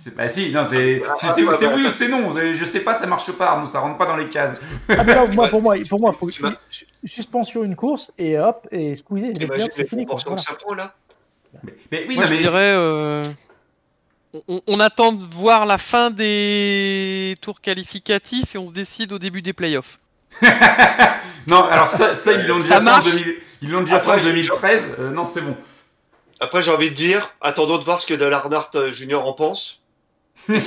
C'est 0.00 0.14
bah 0.16 0.28
si, 0.28 0.52
non, 0.52 0.64
c'est 0.64 1.02
Ah, 1.08 1.14
c'est 1.16 1.26
ah, 1.28 1.34
ah, 1.36 1.56
bah, 1.60 1.72
oui 1.74 1.86
ou 1.86 1.90
c'est 1.90 2.08
non. 2.08 2.30
Je 2.30 2.64
sais 2.64 2.80
pas, 2.80 2.94
ça 2.94 3.06
marche 3.06 3.32
pas. 3.32 3.56
Non, 3.58 3.66
ça 3.66 3.80
rentre 3.80 3.96
pas 3.98 4.06
dans 4.06 4.16
les 4.16 4.28
cases. 4.28 4.56
Ah, 4.88 5.02
mais 5.02 5.14
là, 5.14 5.24
moi, 5.32 5.48
pour 5.48 5.60
moi, 5.60 5.76
pour 5.88 6.00
moi, 6.00 6.12
faut 6.12 6.28
suspension 7.04 7.64
une 7.64 7.74
course 7.76 8.12
et 8.18 8.38
hop 8.38 8.66
et 8.70 8.94
squeezer. 8.94 9.32
Playoffs, 9.32 9.68
les 9.76 9.82
c'est 9.82 9.88
fini. 9.88 10.06
quoi. 10.06 10.16
Voilà. 10.24 10.38
ça 10.40 10.54
prend 10.54 10.74
là 10.74 10.94
Mais, 11.64 11.74
mais 11.90 12.04
oui, 12.08 12.14
Moi, 12.14 12.24
non, 12.24 12.28
je 12.30 12.34
mais 12.34 12.40
dirais. 12.40 12.72
euh, 12.76 13.24
On, 14.46 14.60
on 14.66 14.78
attend 14.80 15.12
de 15.12 15.24
voir 15.34 15.66
la 15.66 15.78
fin 15.78 16.10
des 16.10 17.34
tours 17.40 17.60
qualificatifs 17.60 18.54
et 18.54 18.58
on 18.58 18.66
se 18.66 18.72
décide 18.72 19.12
au 19.12 19.18
début 19.18 19.42
des 19.42 19.52
playoffs. 19.52 19.98
non. 21.46 21.64
Alors 21.64 21.88
ça, 21.88 22.14
ça 22.14 22.32
ils 22.32 22.46
l'ont 22.46 22.58
déjà 22.60 22.74
fait 22.74 22.80
en 22.80 22.82
marche 22.82 23.10
2000 23.10 23.36
ils 23.62 23.70
l'ont 23.70 23.80
déjà 23.80 23.96
Après, 23.96 24.14
fait 24.14 24.20
en 24.20 24.24
je- 24.24 24.28
2013. 24.28 24.96
Euh, 24.98 25.10
non, 25.10 25.24
c'est 25.24 25.40
bon. 25.40 25.56
Après, 26.40 26.62
j'ai 26.62 26.70
envie 26.70 26.90
de 26.90 26.94
dire 26.94 27.34
attendons 27.40 27.78
de 27.78 27.82
voir 27.84 28.00
ce 28.00 28.06
que 28.06 28.14
Dale 28.14 28.32
Earnhardt 28.32 28.70
euh, 28.76 28.92
Junior 28.92 29.26
en 29.26 29.32
pense. 29.32 29.62
Si 29.70 29.72
envie 29.72 29.74
de 29.74 29.76
le- 30.27 30.27
Je 30.48 30.58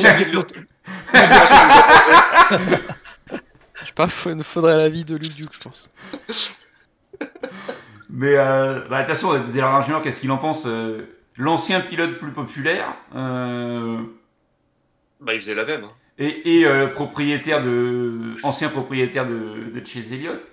sais 3.86 3.94
pas, 3.96 4.08
il 4.26 4.44
faudrait 4.44 4.78
l'avis 4.78 5.04
de 5.04 5.16
Luc 5.16 5.34
Duke, 5.36 5.54
je 5.54 5.60
pense. 5.60 5.90
Mais 8.10 8.36
euh, 8.36 8.82
bah, 8.90 9.02
de 9.02 9.08
toute 9.08 9.16
façon, 9.16 9.34
Junior, 9.82 10.02
qu'est-ce 10.02 10.20
qu'il 10.22 10.32
en 10.32 10.38
pense 10.38 10.66
Euh, 10.66 11.06
L'ancien 11.38 11.80
pilote 11.80 12.18
plus 12.18 12.32
populaire. 12.34 12.94
euh, 13.16 14.02
Bah, 15.22 15.34
il 15.34 15.42
faisait 15.42 15.56
la 15.56 15.66
même. 15.66 15.86
hein. 15.86 15.92
et, 16.18 16.60
et 16.60 16.66
euh, 16.68 16.88
propriétaire 16.88 17.62
de, 17.62 18.36
ancien 18.44 18.68
propriétaire 18.70 19.26
de, 19.26 19.72
de 19.74 19.86
Chase 19.86 20.12
Elliott. 20.12 20.46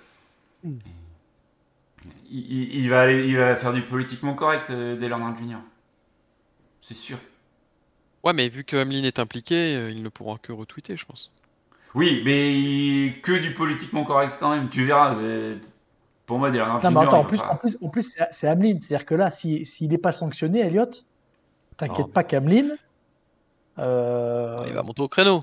Mm. 0.63 0.77
Il, 2.31 2.51
il- 2.51 2.75
il 2.83 2.89
va 2.89 3.01
aller, 3.01 3.25
il 3.27 3.37
va 3.37 3.55
faire 3.55 3.73
du 3.73 3.81
politiquement 3.81 4.33
correct 4.33 4.67
euh, 4.69 4.95
Leonard 4.97 5.35
Jr. 5.37 5.57
C'est 6.81 6.93
sûr. 6.95 7.17
Ouais, 8.23 8.33
mais 8.33 8.49
vu 8.49 8.63
que 8.63 8.75
Hamlin 8.77 9.03
est 9.03 9.19
impliqué, 9.19 9.75
euh, 9.75 9.91
il 9.91 10.03
ne 10.03 10.09
pourra 10.09 10.37
que 10.41 10.51
retweeter, 10.51 10.97
je 10.97 11.05
pense. 11.05 11.31
Oui, 11.95 12.21
mais 12.25 13.19
que 13.21 13.31
du 13.39 13.53
politiquement 13.53 14.03
correct 14.03 14.35
quand 14.39 14.51
même. 14.51 14.69
Tu 14.69 14.85
verras. 14.85 15.15
pour 16.25 16.37
moi, 16.37 16.49
Leonard 16.51 16.83
Non, 16.83 16.91
mais 16.91 17.07
attends, 17.07 17.19
en 17.21 17.23
plus, 17.25 17.39
en 17.39 17.55
plus, 17.55 17.77
en 17.81 17.89
plus 17.89 18.15
c'est- 18.31 18.47
Hamlin. 18.47 18.77
C'est-à-dire 18.79 19.05
que 19.07 19.15
là, 19.15 19.31
si- 19.31 19.65
s'il 19.65 19.89
n'est 19.89 19.97
pas 19.97 20.11
sanctionné, 20.11 20.59
Elliott, 20.59 21.03
t'inquiète 21.77 22.05
Non. 22.07 22.07
pas 22.11 22.23
qu'Hamlin. 22.23 22.75
Euh, 23.79 24.63
Il 24.67 24.73
va 24.73 24.83
monter 24.83 25.01
au 25.01 25.07
créneau. 25.07 25.41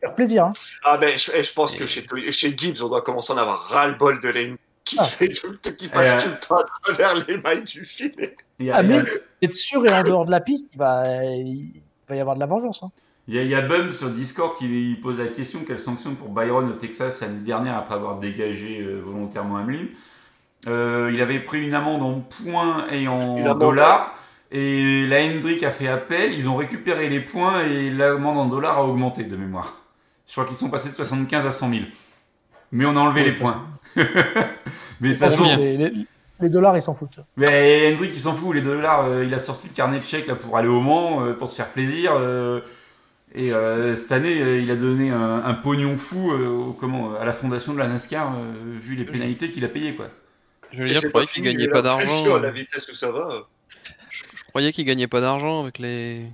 faire 0.00 0.14
plaisir. 0.14 0.44
Hein. 0.44 0.52
Ah 0.84 0.96
ben, 0.96 1.16
je, 1.16 1.52
pense 1.54 1.74
Et- 1.74 1.78
que 1.78 1.86
chez, 1.86 2.04
chez 2.30 2.54
Gibbs, 2.56 2.82
on 2.82 2.88
doit 2.88 3.02
commencer 3.02 3.32
à 3.32 3.36
en 3.36 3.38
avoir 3.38 3.60
ras-le-bol 3.68 4.20
de 4.20 4.28
lane 4.28 4.56
qui 4.84 4.96
Ah. 4.98 5.04
se 5.04 5.16
fait 5.16 5.28
tout 5.28 5.50
le 5.50 5.58
temps, 5.58 5.70
qui 5.76 5.88
passe 5.88 6.24
Euh. 6.24 6.28
tout 6.28 6.34
le 6.34 6.40
temps 6.40 6.56
à 6.58 6.64
travers 6.82 7.26
les 7.26 7.38
mailles 7.38 7.62
du 7.64 7.84
filet. 7.84 8.36
il 8.58 8.66
y 8.66 8.70
a- 8.70 8.82
il 8.82 8.90
y 8.90 8.92
a- 8.92 8.98
Hamlin, 9.00 9.04
être 9.42 9.54
sûr 9.54 9.86
et 9.86 9.92
en 9.92 10.02
dehors 10.02 10.26
de 10.26 10.30
la 10.30 10.40
piste, 10.40 10.68
il 10.74 10.78
va, 10.78 11.24
il 11.24 11.80
va 12.08 12.16
y 12.16 12.20
avoir 12.20 12.34
de 12.36 12.40
la 12.40 12.46
vengeance. 12.46 12.82
Hein. 12.82 12.90
Il 13.26 13.34
y, 13.34 13.38
a, 13.38 13.42
il 13.42 13.48
y 13.48 13.54
a 13.54 13.60
Bum 13.60 13.90
sur 13.90 14.08
Discord 14.08 14.56
qui 14.56 14.98
pose 15.02 15.18
la 15.18 15.26
question 15.26 15.60
quelle 15.66 15.78
sanction 15.78 16.14
pour 16.14 16.30
Byron 16.30 16.68
au 16.70 16.72
Texas 16.72 17.20
l'année 17.20 17.40
dernière 17.44 17.76
après 17.76 17.94
avoir 17.94 18.18
dégagé 18.18 18.80
euh, 18.80 19.02
volontairement 19.04 19.56
Hamlin. 19.56 19.84
Euh, 20.66 21.10
il 21.12 21.20
avait 21.20 21.40
pris 21.40 21.64
une 21.66 21.74
amende 21.74 22.02
en 22.02 22.20
points 22.20 22.86
et 22.90 23.06
en 23.06 23.54
dollars. 23.54 24.14
Et 24.50 25.06
la 25.06 25.22
Hendrick 25.26 25.62
a 25.62 25.70
fait 25.70 25.88
appel, 25.88 26.32
ils 26.32 26.48
ont 26.48 26.56
récupéré 26.56 27.10
les 27.10 27.20
points 27.20 27.64
et 27.66 27.90
l'amende 27.90 28.38
en 28.38 28.46
dollars 28.46 28.78
a 28.78 28.84
augmenté 28.84 29.24
de 29.24 29.36
mémoire. 29.36 29.74
Je 30.26 30.32
crois 30.32 30.46
qu'ils 30.46 30.56
sont 30.56 30.70
passés 30.70 30.88
de 30.88 30.94
75 30.94 31.44
à 31.46 31.50
100 31.50 31.68
000. 31.70 31.82
Mais 32.72 32.86
on 32.86 32.96
a 32.96 33.00
enlevé 33.00 33.24
les 33.24 33.32
points. 33.32 33.66
Mais 35.00 35.08
de 35.08 35.12
toute 35.12 35.18
façon, 35.18 35.42
Combien? 35.42 35.56
Les, 35.58 35.76
les- 35.76 35.92
les 36.40 36.50
dollars, 36.50 36.76
ils 36.76 36.82
s'en 36.82 36.94
foutent. 36.94 37.20
mais 37.36 37.92
Hendrick 37.92 38.12
il 38.14 38.20
s'en 38.20 38.34
fout, 38.34 38.54
les 38.54 38.62
dollars, 38.62 39.04
euh, 39.04 39.24
il 39.24 39.32
a 39.34 39.38
sorti 39.38 39.68
le 39.68 39.74
carnet 39.74 39.98
de 40.00 40.04
chèques 40.04 40.26
là, 40.26 40.34
pour 40.34 40.56
aller 40.56 40.68
au 40.68 40.80
Mans, 40.80 41.24
euh, 41.24 41.34
pour 41.34 41.48
se 41.48 41.56
faire 41.56 41.70
plaisir. 41.70 42.12
euh, 42.14 42.60
et 43.34 43.52
euh, 43.52 43.94
cette 43.96 44.12
année, 44.12 44.40
euh, 44.42 44.60
il 44.60 44.70
a 44.70 44.76
donné 44.76 45.10
un, 45.10 45.44
un 45.44 45.54
pognon 45.54 45.98
fou 45.98 46.32
euh, 46.32 46.48
au- 46.48 46.72
comment, 46.72 47.14
à 47.16 47.24
la 47.24 47.32
fondation 47.34 47.74
de 47.74 47.78
la 47.78 47.88
NASCAR, 47.88 48.32
euh, 48.36 48.52
vu 48.78 48.94
les 48.96 49.04
pénalités 49.04 49.50
qu'il 49.50 49.64
a 49.64 49.68
payées. 49.68 49.94
Quoi. 49.96 50.08
Je 50.72 50.82
veux 50.82 50.88
Et 50.88 50.90
dire, 50.90 50.96
je 50.96 51.00
c'est 51.02 51.08
croyais 51.10 51.26
qu'il 51.28 51.42
gagnait 51.44 51.68
pas 51.68 51.82
d'argent. 51.82 52.36
à 52.36 52.40
La 52.40 52.50
vitesse 52.50 52.88
où 52.90 52.94
ça 52.94 53.10
va. 53.12 53.48
Je, 54.10 54.24
je 54.34 54.44
croyais 54.44 54.72
qu'il 54.72 54.84
gagnait 54.84 55.08
pas 55.08 55.20
d'argent 55.20 55.62
avec 55.62 55.78
les. 55.78 56.26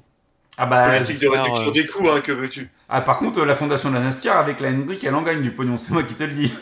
Ah 0.57 0.67
bah, 0.67 0.89
Politique 0.95 1.21
de 1.21 1.29
réduction 1.29 1.69
euh, 1.69 1.73
des 1.73 1.87
coûts, 1.87 2.09
hein, 2.11 2.21
que 2.21 2.33
veux-tu? 2.33 2.71
Ah, 2.89 3.01
par 3.01 3.19
contre, 3.19 3.45
la 3.45 3.55
fondation 3.57 3.89
de 3.91 3.95
la 3.95 4.01
NASCAR, 4.01 4.39
avec 4.39 4.61
la 4.61 4.69
Hendrick, 4.71 5.03
elle 5.05 5.15
en 5.17 5.23
gagne 5.23 5.43
du 5.43 5.51
pognon, 5.53 5.77
c'est 5.77 5.93
moi 5.93 6.03
qui 6.05 6.15
te 6.15 6.23
le 6.23 6.33
dis. 6.33 6.53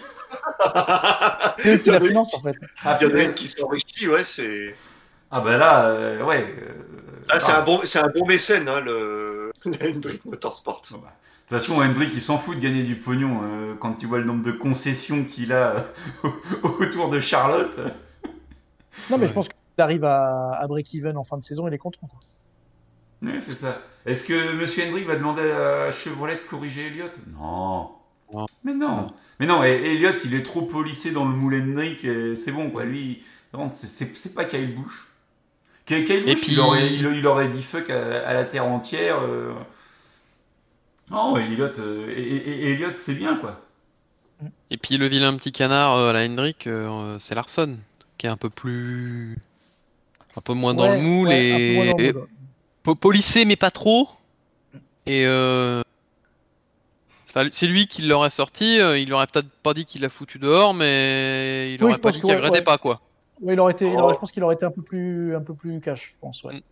C'est 1.59 1.83
qui 1.83 1.91
la 1.91 2.01
financent, 2.01 2.35
en 2.35 2.43
fait. 2.43 2.57
Ah, 2.85 2.99
Il 3.01 3.09
y 3.09 3.12
en 3.12 3.16
a 3.16 3.22
une 3.24 3.35
qui 3.35 3.47
s'enrichit, 3.47 4.09
ouais, 4.09 4.24
c'est. 4.24 4.74
Ah 5.30 5.41
bah 5.41 5.57
là, 5.57 5.87
euh, 5.87 6.22
ouais. 6.24 6.55
euh, 6.61 6.72
Ah, 7.30 7.41
c'est 7.41 7.53
ah. 7.53 7.61
un 7.61 7.62
bon, 7.64 7.80
c'est 7.85 7.99
un 8.01 8.09
bon 8.11 8.26
mécène, 8.26 8.68
hein, 8.68 8.80
le 8.80 9.51
Hendrick 9.66 10.24
Motorsport. 10.24 10.83
De 10.83 10.89
toute 10.89 11.01
façon, 11.49 11.80
Hendrick, 11.83 12.11
il 12.14 12.20
s'en 12.20 12.39
fout 12.39 12.57
de 12.57 12.62
gagner 12.62 12.83
du 12.83 12.97
pognon. 12.97 13.41
euh, 13.45 13.74
quand 13.80 13.95
tu 13.95 14.07
vois 14.07 14.18
le 14.18 14.24
nombre 14.24 14.43
de 14.43 14.53
concessions 14.53 15.24
qu'il 15.24 15.53
a 15.53 15.76
euh, 16.24 16.28
autour 16.80 17.09
de 17.09 17.20
Charlotte. 17.20 17.78
Non, 19.09 19.18
mais 19.18 19.26
Ouais. 19.26 19.28
je 19.28 19.33
pense 19.33 19.49
qu'il 19.49 19.57
arrive 19.78 20.05
à, 20.05 20.53
à 20.55 20.66
break-even 20.66 21.16
en 21.16 21.24
fin 21.24 21.39
de 21.39 21.45
saison, 21.45 21.66
il 21.68 21.74
est 21.74 21.78
content. 21.78 22.07
quoi. 22.09 22.20
Ouais, 23.22 23.41
c'est 23.41 23.55
ça. 23.55 23.78
Est-ce 24.05 24.24
que 24.24 24.53
Monsieur 24.55 24.85
Hendrick 24.89 25.07
va 25.07 25.16
demander 25.16 25.49
à 25.51 25.93
Chevrolet 25.93 26.35
de 26.37 26.41
corriger 26.41 26.87
Elliott? 26.89 27.12
Non. 27.26 27.91
Non. 28.33 28.47
Mais 28.64 28.74
non. 28.74 29.07
Mais 29.41 29.47
non, 29.47 29.64
et 29.64 29.70
Elliott, 29.70 30.16
il 30.24 30.35
est 30.35 30.43
trop 30.43 30.62
polissé 30.62 31.11
dans 31.11 31.24
le 31.24 31.35
moule 31.35 31.55
Hendrick. 31.55 32.05
euh, 32.05 32.35
C'est 32.35 32.53
bon, 32.53 32.70
quoi. 32.70 32.85
Lui, 32.85 33.22
c'est- 33.72 34.35
pas 34.35 34.45
Kyle 34.45 34.74
Busch. 34.74 35.07
Kyle 35.85 36.05
Busch, 36.24 36.41
puis- 36.43 36.53
il, 36.53 36.61
aurait, 36.61 36.87
il, 36.93 37.05
il 37.07 37.26
aurait 37.26 37.49
dit 37.49 37.62
fuck 37.62 37.91
à, 37.91 38.26
à 38.26 38.33
la 38.35 38.45
terre 38.45 38.66
entière. 38.66 39.18
euh. 39.22 39.53
Non, 41.11 41.37
Elliott, 41.37 41.78
euh, 41.78 42.09
et, 42.16 42.22
et- 42.22 42.62
et 42.66 42.72
Elliott, 42.72 42.97
c'est 42.97 43.14
bien, 43.14 43.37
quoi. 43.37 43.61
Et 44.70 44.76
puis 44.76 44.97
le 44.97 45.07
vilain 45.07 45.37
petit 45.37 45.53
canard 45.53 45.95
euh, 45.97 46.11
à 46.11 46.12
la 46.12 46.24
Hendrick, 46.24 46.68
c'est 47.18 47.35
Larson, 47.35 47.76
qui 48.18 48.26
est 48.26 48.30
un 48.30 48.37
peu 48.37 48.49
plus. 48.51 49.37
un 50.37 50.41
peu 50.41 50.55
moins 50.55 50.72
dans 50.74 50.89
Ouais, 50.89 50.97
le 50.97 51.03
moule 51.03 51.28
ouais, 51.28 51.95
et. 51.99 52.95
polissé, 52.95 53.45
mais 53.45 53.57
pas 53.57 53.70
trop. 53.70 54.09
Et. 55.07 55.26
C'est 57.53 57.66
lui 57.66 57.87
qui 57.87 58.03
l'aurait 58.03 58.30
sorti, 58.30 58.78
euh, 58.80 58.99
il 58.99 59.12
aurait 59.12 59.26
peut-être 59.26 59.49
pas 59.62 59.72
dit 59.74 59.85
qu'il 59.87 60.03
l'a 60.03 60.09
foutu 60.09 60.39
dehors, 60.39 60.74
mais 60.74 61.72
il 61.74 61.78
Oui, 61.80 61.85
aurait 61.85 61.95
je 61.95 61.99
pas 62.01 62.11
dit 62.11 62.18
qu'il 62.20 62.26
ouais, 62.26 62.35
regrettait 62.37 62.59
ouais. 62.59 62.62
pas 62.64 62.78
quoi. 62.78 63.01
Ouais, 63.41 63.55
il 63.55 63.61
aurait 63.61 63.72
été, 63.72 63.87
il 63.87 63.95
Oh. 63.97 64.01
aurait- 64.03 64.14
je 64.14 64.20
pense 64.20 64.30
qu'il 64.33 64.43
aurait 64.45 64.55
été 64.55 64.64
un 64.66 64.70
peu 64.70 64.83
plus, 64.83 65.35
un 65.35 65.41
peu 65.41 65.55
plus 65.55 65.80
cash, 65.80 66.11
je 66.14 66.20
pense. 66.20 66.45
Ouais. 66.45 66.62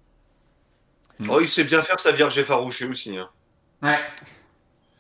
Oh, 1.29 1.39
il 1.41 1.49
sait 1.49 1.65
bien 1.65 1.83
faire 1.83 1.99
sa 2.01 2.13
vierge 2.13 2.39
effarouchée 2.39 2.87
aussi. 2.87 3.17
Hein. 3.17 3.29
Ouais. 3.83 3.99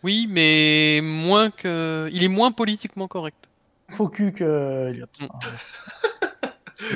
Oui, 0.03 0.27
mais 0.31 1.01
moins 1.03 1.51
que. 1.51 2.09
Il 2.13 2.25
est 2.25 2.29
moins 2.29 2.53
politiquement 2.53 3.07
correct. 3.09 3.37
Faux 3.91 4.09
cul 4.09 4.33
que 4.33 4.89
Elliott. 4.89 5.11
Mm. 5.21 5.27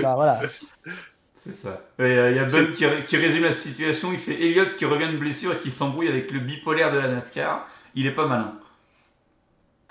bah 0.03 0.15
voilà. 0.15 0.41
C'est 1.35 1.53
ça. 1.53 1.83
Euh, 2.01 2.31
Il 2.31 2.37
y 2.37 2.39
a 2.39 2.45
Bud 2.47 2.73
qui, 2.75 2.87
ré- 2.87 3.05
qui 3.05 3.17
résume 3.19 3.45
la 3.45 3.53
situation. 3.53 4.12
Il 4.12 4.19
fait 4.19 4.41
Elliott 4.43 4.75
qui 4.77 4.87
revient 4.87 5.09
de 5.12 5.19
blessure 5.19 5.53
et 5.53 5.59
qui 5.59 5.71
s'embrouille 5.71 6.09
avec 6.09 6.31
le 6.31 6.39
bipolaire 6.41 6.91
de 6.91 6.97
la 6.99 7.09
NASCAR. 7.09 7.67
Il 7.95 8.07
est 8.07 8.14
pas 8.14 8.26
malin. 8.26 8.59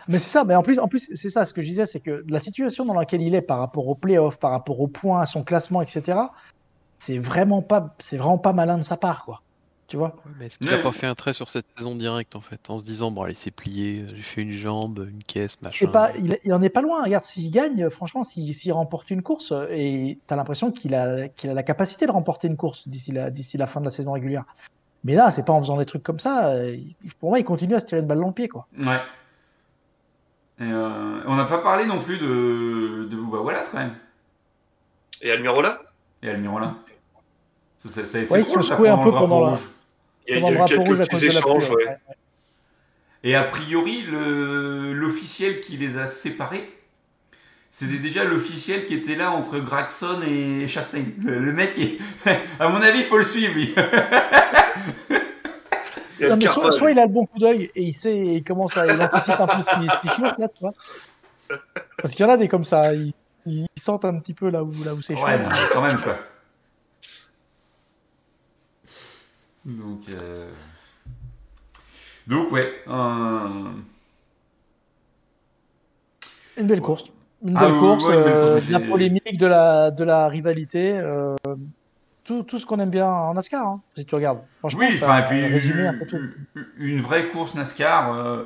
Mais 0.10 0.20
c'est 0.20 0.30
ça, 0.30 0.44
mais 0.44 0.56
en 0.56 0.64
plus, 0.64 0.80
en 0.80 0.88
plus 0.90 1.10
c'est 1.16 1.30
ça, 1.30 1.46
ce 1.46 1.54
que 1.54 1.62
je 1.62 1.68
disais, 1.68 1.86
c'est 1.86 2.02
que 2.02 2.24
la 2.28 2.40
situation 2.40 2.84
dans 2.86 2.94
laquelle 2.94 3.22
il 3.22 3.36
est 3.36 3.42
par 3.42 3.60
rapport 3.60 3.88
aux 3.88 3.96
playoffs, 3.96 4.38
par 4.38 4.52
rapport 4.52 4.82
aux 4.82 4.88
points, 4.90 5.22
à 5.22 5.26
son 5.26 5.44
classement, 5.44 5.82
etc., 5.82 6.20
c'est 6.98 7.18
vraiment 7.20 7.62
pas, 7.62 7.96
c'est 8.00 8.18
vraiment 8.18 8.38
pas 8.38 8.54
malin 8.54 8.78
de 8.78 8.84
sa 8.84 8.98
part, 8.98 9.24
quoi. 9.24 9.44
Tu 9.88 9.98
vois? 9.98 10.16
Mais 10.40 10.48
est-ce 10.48 10.58
qu'il 10.58 10.68
Ouais. 10.68 10.74
a 10.74 10.78
pas 10.84 10.92
fait 10.92 11.08
un 11.08 11.16
trait 11.16 11.34
sur 11.34 11.50
cette 11.50 11.66
saison 11.78 11.96
directe 11.96 12.36
en 12.36 12.42
fait, 12.42 12.70
en 12.70 12.78
se 12.78 12.84
disant 12.84 13.12
bon 13.12 13.24
allez 13.24 13.34
c'est 13.36 13.52
plié, 13.52 14.06
j'ai 14.08 14.22
fait 14.22 14.42
une 14.42 14.54
jambe, 14.54 15.06
une 15.10 15.24
caisse, 15.24 15.62
machin. 15.62 15.92
Pas, 15.92 16.12
il, 16.18 16.38
il 16.44 16.54
en 16.54 16.62
est 16.62 16.70
pas 16.70 16.82
loin. 16.82 17.04
Regarde, 17.04 17.26
s'il 17.26 17.52
gagne, 17.52 17.90
franchement, 17.90 18.24
s'il 18.24 18.54
s'il 18.56 18.72
remporte 18.74 19.10
une 19.12 19.22
course, 19.22 19.52
euh, 19.52 19.68
et 19.72 20.20
t'as 20.26 20.36
l'impression 20.36 20.72
qu'il 20.72 20.96
a, 20.96 21.28
qu'il 21.30 21.50
a 21.50 21.54
la 21.54 21.64
capacité 21.64 22.06
de 22.06 22.12
remporter 22.12 22.48
une 22.48 22.58
course 22.58 22.88
d'ici 22.88 23.12
la, 23.12 23.30
d'ici 23.30 23.58
la 23.58 23.68
fin 23.68 23.80
de 23.82 23.86
la 23.86 23.92
saison 23.92 24.14
régulière. 24.14 24.46
Mais 25.04 25.16
là, 25.16 25.32
c'est 25.32 25.44
pas 25.46 25.54
en 25.54 25.62
faisant 25.62 25.78
des 25.78 25.86
trucs 25.86 26.04
comme 26.04 26.20
ça. 26.20 26.48
euh, 26.50 26.76
il- 26.76 26.96
Pour 27.20 27.30
moi, 27.30 27.40
il 27.40 27.44
continue 27.46 27.76
à 27.76 27.80
se 27.80 27.86
tirer 27.86 28.02
une 28.02 28.08
balle 28.08 28.20
dans 28.20 28.28
le 28.28 28.34
pied, 28.34 28.48
quoi. 28.48 28.68
Ouais. 28.80 29.00
Et, 30.60 30.64
euh, 30.64 31.22
on 31.26 31.36
n'a 31.36 31.46
pas 31.46 31.58
parlé 31.58 31.86
non 31.86 31.98
plus 32.00 32.18
de, 32.18 33.06
de 33.10 33.16
Bubba 33.16 33.40
Wallace 33.40 33.70
quand 33.70 33.80
même. 33.80 33.96
Et 35.22 35.32
Almirola? 35.32 35.80
Et 36.22 36.30
Almirola. 36.30 36.76
Ça, 37.80 37.90
ça- 37.90 38.06
ça 38.06 38.18
a 38.18 38.22
été 38.22 38.34
Ouais, 38.34 38.44
sont 38.44 38.62
ça, 38.62 38.76
un 38.76 38.78
le 38.78 38.84
peu 38.84 38.88
drapeau 39.12 39.12
pendant 39.12 39.50
rouge. 39.52 39.60
Il 40.28 40.36
y 40.36 40.38
a 40.38 40.40
Pendant 40.42 40.50
le 40.50 40.56
eu 40.56 40.58
drapeau 40.60 40.84
quelques 40.96 41.10
petits 41.10 41.22
de 41.22 41.26
échanges, 41.32 41.70
ouais. 41.72 41.86
ouais. 41.88 41.98
Et 43.26 43.36
a 43.36 43.44
priori, 43.44 44.04
le- 44.04 44.94
l'officiel 44.94 45.60
qui 45.60 45.76
les 45.78 45.98
a 45.98 46.08
séparés, 46.08 46.70
c'était 47.70 47.98
déjà 47.98 48.24
l'officiel 48.24 48.86
qui 48.86 48.94
était 48.94 49.16
là 49.16 49.32
entre 49.32 49.60
Gregson 49.60 50.22
et 50.26 50.68
Chastain. 50.68 51.04
Le, 51.24 51.40
le 51.40 51.52
mec, 51.52 51.72
il- 51.78 51.98
à 52.60 52.70
mon 52.70 52.82
avis, 52.82 53.00
il 53.00 53.06
faut 53.06 53.18
le 53.18 53.24
suivre, 53.26 53.54
lui. 53.54 53.74
Il 56.20 56.28
Non, 56.30 56.38
mais 56.38 56.48
soit, 56.48 56.72
soit 56.72 56.92
il 56.92 57.00
a 57.00 57.06
le 57.06 57.12
bon 57.12 57.26
coup 57.26 57.40
d'œil 57.40 57.72
et 57.76 57.84
il 57.84 57.94
sait, 57.94 58.18
il 58.18 58.44
commence 58.44 58.78
à, 58.78 58.86
il 58.86 59.02
anticipe 59.02 59.40
un 59.40 59.48
peu 59.48 59.62
ce 59.62 59.70
qui, 59.80 59.88
ce 59.90 60.00
qui 60.02 60.08
chauffe, 60.10 60.38
là, 60.38 60.48
tu 60.48 60.60
vois. 60.62 60.74
Parce 61.98 62.14
qu'il 62.14 62.26
y 62.26 62.30
en 62.30 62.32
a 62.32 62.38
des 62.38 62.48
comme 62.48 62.64
ça, 62.64 62.94
ils, 62.94 63.14
ils 63.46 63.66
sentent 63.78 64.06
un 64.06 64.18
petit 64.20 64.34
peu 64.34 64.50
là 64.50 64.64
où, 64.64 64.72
là 64.84 64.94
où 64.94 65.02
c'est 65.02 65.16
chaud. 65.16 65.24
Ouais, 65.26 65.38
mais 65.38 65.46
quand 65.74 65.82
même, 65.82 66.00
quoi. 66.00 66.18
Donc, 69.66 70.02
euh... 70.14 70.52
Donc, 72.28 72.52
ouais. 72.52 72.74
un- 72.88 73.76
Une 76.58 76.68
belle 76.68 76.80
Ouais. 76.80 76.86
course. 76.86 77.06
Une 77.46 77.58
Ah 77.58 77.66
belle 77.66 77.78
course, 77.80 78.08
ouais, 78.08 78.16
une 78.16 78.24
belle 78.24 78.34
euh, 78.36 78.60
de 78.62 78.72
la 78.72 78.80
polémique, 78.80 79.38
de 79.38 79.48
la, 79.48 79.92
de 79.92 80.04
la 80.04 80.28
rivalité, 80.30 80.92
euh, 80.98 81.36
tout, 82.24 82.44
tout 82.44 82.58
ce 82.60 82.66
qu'on 82.66 82.80
aime 82.80 82.90
bien 82.90 83.08
en 83.08 83.34
NASCAR, 83.34 83.66
hein, 83.68 83.82
si 83.96 84.06
tu 84.06 84.16
regardes. 84.16 84.40
Franchement, 84.60 84.80
Oui, 84.82 85.00
enfin, 85.02 85.22
puis 85.24 85.40
une, 85.42 86.34
une 86.78 87.02
vraie 87.02 87.28
course 87.28 87.56
NASCAR 87.56 88.14
euh, 88.14 88.44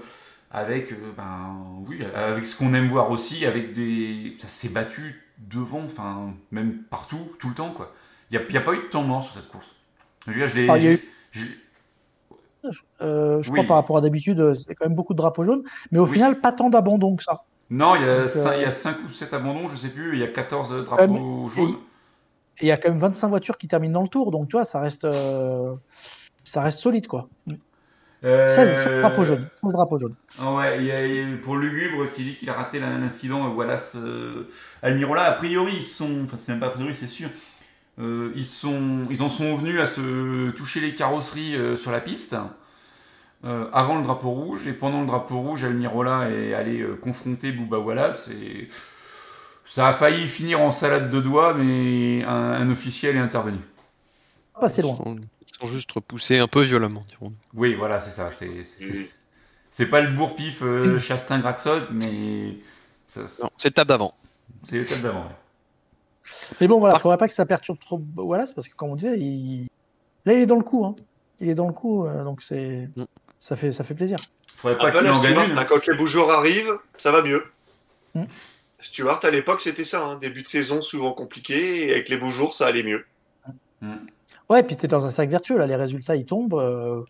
avec, 0.51 0.91
euh, 0.91 0.95
ben, 1.15 1.55
oui, 1.87 1.99
avec 2.15 2.45
ce 2.45 2.55
qu'on 2.55 2.73
aime 2.73 2.87
voir 2.87 3.11
aussi, 3.11 3.45
avec 3.45 3.73
des, 3.73 4.35
ça 4.39 4.47
s'est 4.47 4.69
battu 4.69 5.23
devant, 5.37 5.83
enfin, 5.83 6.33
même 6.51 6.79
partout, 6.89 7.31
tout 7.39 7.49
le 7.49 7.53
temps, 7.53 7.69
quoi. 7.71 7.93
Il 8.31 8.37
n'y 8.37 8.43
a, 8.43 8.47
il 8.47 8.53
y 8.53 8.57
a 8.57 8.61
pas 8.61 8.73
eu 8.73 8.77
de 8.83 8.89
temps 8.89 9.03
mort 9.03 9.23
sur 9.23 9.33
cette 9.35 9.49
course. 9.49 9.75
Je 10.25 10.31
veux 10.31 10.37
dire, 10.39 10.47
je 10.47 10.55
l'ai, 10.55 10.69
Ah, 10.69 10.77
il 10.77 10.83
y 10.83 10.87
a 10.87 10.93
eu- 10.93 11.09
je- 11.31 11.45
Euh, 13.01 13.41
je 13.41 13.49
Oui. 13.51 13.59
crois 13.59 13.67
par 13.67 13.77
rapport 13.77 13.97
à 13.97 14.01
d'habitude, 14.01 14.39
euh, 14.41 14.53
c'est 14.53 14.75
quand 14.75 14.85
même 14.85 14.95
beaucoup 14.95 15.13
de 15.13 15.17
drapeaux 15.17 15.45
jaunes, 15.45 15.63
mais 15.91 15.99
au 15.99 16.05
Oui. 16.05 16.13
final, 16.13 16.41
pas 16.41 16.51
tant 16.51 16.69
d'abandon 16.69 17.15
que 17.15 17.23
ça. 17.23 17.43
non, 17.69 17.95
il 17.95 18.01
y 18.01 18.05
a 18.05 18.21
Donc, 18.21 18.29
cin- 18.29 18.55
il 18.57 18.61
y 18.61 18.65
a 18.65 18.71
5 18.71 18.97
ou 19.05 19.09
7 19.09 19.33
abandons, 19.33 19.67
je 19.69 19.75
sais 19.77 19.89
plus, 19.89 20.13
il 20.13 20.19
y 20.19 20.23
a 20.23 20.27
14 20.27 20.71
drapeaux 20.85 21.49
jaunes. 21.55 21.75
Il 22.61 22.67
y 22.67 22.71
a 22.71 22.77
quand 22.77 22.89
même 22.89 22.99
25 22.99 23.27
voitures 23.27 23.57
qui 23.57 23.67
terminent 23.67 23.93
dans 23.93 24.01
le 24.03 24.07
tour, 24.09 24.31
donc 24.31 24.49
tu 24.49 24.53
vois, 24.55 24.65
ça 24.65 24.79
reste, 24.79 25.05
euh, 25.05 25.73
ça 26.43 26.61
reste 26.61 26.79
solide, 26.79 27.07
quoi. 27.07 27.29
Euh, 28.23 28.47
16, 28.47 28.83
16 28.83 29.01
drapeaux 29.01 29.23
jaunes. 29.23 29.47
16 29.63 29.73
drapeaux 29.73 29.97
jaunes. 29.99 30.15
Ouais, 30.41 30.79
il 30.79 30.85
y 30.85 30.91
a, 30.91 31.05
il 31.05 31.15
y 31.15 31.19
a- 31.33 31.37
pour 31.37 31.55
Lugubre 31.55 32.09
qui 32.09 32.23
dit 32.23 32.35
qu'il 32.35 32.49
a 32.49 32.53
raté 32.53 32.79
l'incident 32.79 33.47
Wallace 33.53 33.95
euh, 33.95 34.47
Almirola. 34.81 35.23
A 35.23 35.31
priori, 35.33 35.73
ils 35.75 35.83
sont. 35.83 36.23
Enfin, 36.23 36.35
c'est 36.37 36.51
même 36.51 36.59
pas 36.59 36.67
a 36.67 36.71
priori, 36.71 36.95
c'est 36.95 37.05
sûr. 37.07 37.29
Euh, 37.99 38.31
ils, 38.35 38.45
sont, 38.45 39.05
ils 39.11 39.21
en 39.21 39.29
sont 39.29 39.53
venus 39.55 39.79
à 39.79 39.85
se 39.87 40.49
toucher 40.51 40.79
les 40.79 40.95
carrosseries 40.95 41.77
sur 41.77 41.91
la 41.91 41.99
piste 41.99 42.35
euh, 43.45 43.69
avant 43.71 43.97
le 43.97 44.03
drapeau 44.03 44.29
rouge. 44.31 44.67
Et 44.67 44.73
pendant 44.73 45.01
le 45.01 45.07
drapeau 45.07 45.39
rouge, 45.39 45.63
Almirola 45.63 46.29
est 46.31 46.53
allé 46.55 46.81
euh, 46.81 46.95
confronter 46.95 47.51
Booba 47.51 47.77
Wallace. 47.77 48.29
Et 48.29 48.67
ça 49.67 49.87
a 49.89 49.93
failli 49.93 50.27
finir 50.27 50.61
en 50.61 50.71
salade 50.71 51.11
de 51.11 51.19
doigts, 51.21 51.53
mais 51.53 52.23
un, 52.23 52.29
un 52.53 52.69
officiel 52.71 53.15
est 53.17 53.19
intervenu. 53.19 53.57
Pas 54.59 54.65
assez 54.67 54.81
Ils 54.81 54.85
loin. 54.85 54.95
sont, 54.97 55.15
ils 55.41 55.55
sont 55.59 55.67
juste 55.67 55.91
repoussés 55.91 56.39
un 56.39 56.47
peu 56.47 56.61
violemment, 56.61 57.05
dirons 57.09 57.33
Oui, 57.53 57.75
voilà, 57.75 57.99
c'est 57.99 58.11
ça. 58.11 58.31
C'est, 58.31 58.63
c'est, 58.63 58.81
c'est- 58.83 59.15
c'est 59.69 59.85
pas 59.87 60.01
le 60.01 60.11
bourre-pif 60.13 60.61
euh, 60.63 60.97
Chastain-Graxot, 60.97 61.91
mais 61.91 62.55
ça, 63.05 63.21
Non, 63.43 63.49
c'est 63.57 63.67
le 63.67 63.73
table 63.73 63.89
d'avant. 63.89 64.13
c'est 64.63 64.77
le 64.79 64.85
cap 64.85 64.99
d'avant. 65.01 65.23
ouais. 65.25 65.35
Mais 66.61 66.67
bon, 66.67 66.79
voilà, 66.79 66.93
Par- 66.93 67.01
faudrait 67.01 67.17
pas 67.17 67.27
que 67.27 67.33
ça 67.33 67.45
perturbe 67.45 67.77
trop 67.79 68.01
Wallace 68.15 68.53
parce 68.53 68.67
que, 68.69 68.75
comme 68.75 68.89
on 68.91 68.95
disait, 68.95 69.19
il... 69.19 69.67
là, 70.25 70.33
il 70.33 70.39
est 70.39 70.45
dans 70.45 70.55
le 70.55 70.63
coup. 70.63 70.85
Hein. 70.85 70.95
Il 71.39 71.49
est 71.49 71.55
dans 71.55 71.67
le 71.67 71.73
coup, 71.73 72.05
euh, 72.05 72.23
donc 72.23 72.41
c'est 72.41 72.89
Mm. 72.95 73.03
ça 73.37 73.55
fait 73.57 73.71
ça 73.71 73.83
fait 73.83 73.93
plaisir. 73.93 74.17
Faudrait 74.55 74.77
pas 74.77 74.87
Après, 74.87 74.99
qu'il 75.01 75.11
en 75.11 75.21
gagne 75.21 75.65
quand 75.67 75.85
les 75.85 75.95
beaux 75.95 76.07
jours 76.07 76.31
arrivent, 76.31 76.73
ça 76.97 77.11
va 77.11 77.21
mieux. 77.21 77.43
Hmm. 78.15 78.23
Stuart, 78.87 79.19
à 79.23 79.29
l'époque, 79.29 79.61
c'était 79.61 79.83
ça. 79.83 80.03
hein, 80.05 80.15
Début 80.17 80.41
de 80.43 80.47
saison, 80.47 80.81
souvent 80.81 81.13
compliqué. 81.13 81.87
Et 81.87 81.91
avec 81.91 82.09
les 82.09 82.17
beaux 82.17 82.29
jours, 82.31 82.53
ça 82.53 82.67
allait 82.67 82.83
mieux. 82.83 83.05
Ouais, 84.49 84.63
puis 84.63 84.75
t'es 84.75 84.87
dans 84.87 85.05
un 85.05 85.11
sac 85.11 85.29
vertueux, 85.29 85.57
là, 85.57 85.67
les 85.67 85.75
résultats 85.75 86.15
ils 86.15 86.25
tombent. 86.25 86.53
euh, 86.55 87.03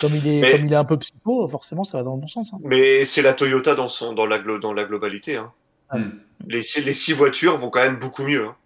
Comme 0.00 0.14
il, 0.16 0.26
est, 0.26 0.40
Mais- 0.40 0.52
comme 0.52 0.66
il 0.66 0.72
est 0.72 0.76
un 0.76 0.84
peu 0.84 0.98
psycho, 0.98 1.46
forcément 1.48 1.84
ça 1.84 1.98
va 1.98 2.02
dans 2.04 2.14
le 2.16 2.20
bon 2.20 2.26
sens. 2.28 2.52
hein. 2.52 2.58
Mais 2.62 3.04
c'est 3.04 3.22
la 3.22 3.32
Toyota 3.34 3.74
dans, 3.74 3.88
son, 3.88 4.12
dans, 4.12 4.26
la, 4.26 4.38
glo- 4.38 4.58
dans 4.60 4.72
la 4.72 4.84
globalité. 4.84 5.36
hein. 5.36 5.52
Hmm. 5.92 6.10
Les, 6.48 6.62
les 6.84 6.92
six 6.92 7.12
voitures 7.12 7.56
vont 7.58 7.70
quand 7.70 7.84
même 7.84 7.98
beaucoup 7.98 8.24
mieux. 8.24 8.46
hein. 8.46 8.56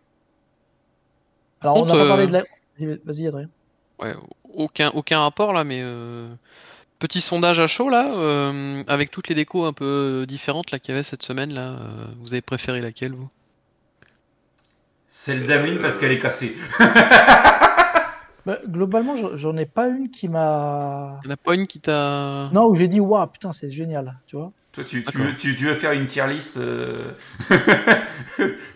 Alors 1.60 1.76
on 1.76 1.84
n'a 1.86 1.94
pas 1.94 2.06
parlé 2.08 2.24
euh, 2.24 2.26
de 2.28 2.32
la. 2.32 2.40
Vas-y, 2.78 3.00
Vas-y, 3.04 3.26
Adrien. 3.26 3.48
Ouais, 4.00 4.14
aucun, 4.54 4.90
aucun 4.94 5.20
rapport 5.20 5.52
là, 5.52 5.64
mais 5.64 5.80
euh, 5.82 6.28
petit 6.98 7.20
sondage 7.20 7.60
à 7.60 7.66
chaud 7.66 7.88
là, 7.88 8.12
euh, 8.14 8.82
avec 8.86 9.10
toutes 9.10 9.28
les 9.28 9.34
décos 9.34 9.64
un 9.64 9.72
peu 9.72 10.24
différentes 10.26 10.70
là 10.70 10.78
qu'il 10.78 10.92
y 10.92 10.94
avait 10.96 11.02
cette 11.02 11.22
semaine 11.22 11.52
là. 11.52 11.68
euh, 11.70 12.04
vous 12.20 12.32
avez 12.32 12.42
préféré 12.42 12.80
laquelle 12.80 13.12
vous? 13.12 13.28
Celle 15.08 15.46
d'Ameline 15.46 15.78
parce 15.80 15.98
qu'elle 15.98 16.12
est 16.12 16.18
cassée. 16.18 16.54
Bah, 18.44 18.58
globalement, 18.68 19.16
j'en- 19.36 19.56
ai 19.56 19.66
pas 19.66 19.88
une 19.88 20.08
qui 20.08 20.28
m'a. 20.28 21.18
Il 21.24 21.26
n'y 21.26 21.32
en 21.32 21.34
a 21.34 21.36
pas 21.36 21.54
une 21.56 21.66
qui 21.66 21.80
t'a. 21.80 22.48
Non, 22.52 22.68
où 22.68 22.76
j'ai 22.76 22.86
dit, 22.86 23.00
waouh, 23.00 23.26
putain, 23.26 23.50
c'est 23.50 23.68
génial, 23.70 24.14
tu 24.28 24.36
vois. 24.36 24.52
Toi, 24.70 24.84
tu, 24.84 25.04
tu, 25.04 25.18
veux, 25.18 25.34
tu, 25.34 25.56
tu 25.56 25.64
veux 25.66 25.74
faire 25.74 25.90
une 25.90 26.04
tier 26.04 26.28
list 26.28 26.56
euh, 26.56 27.10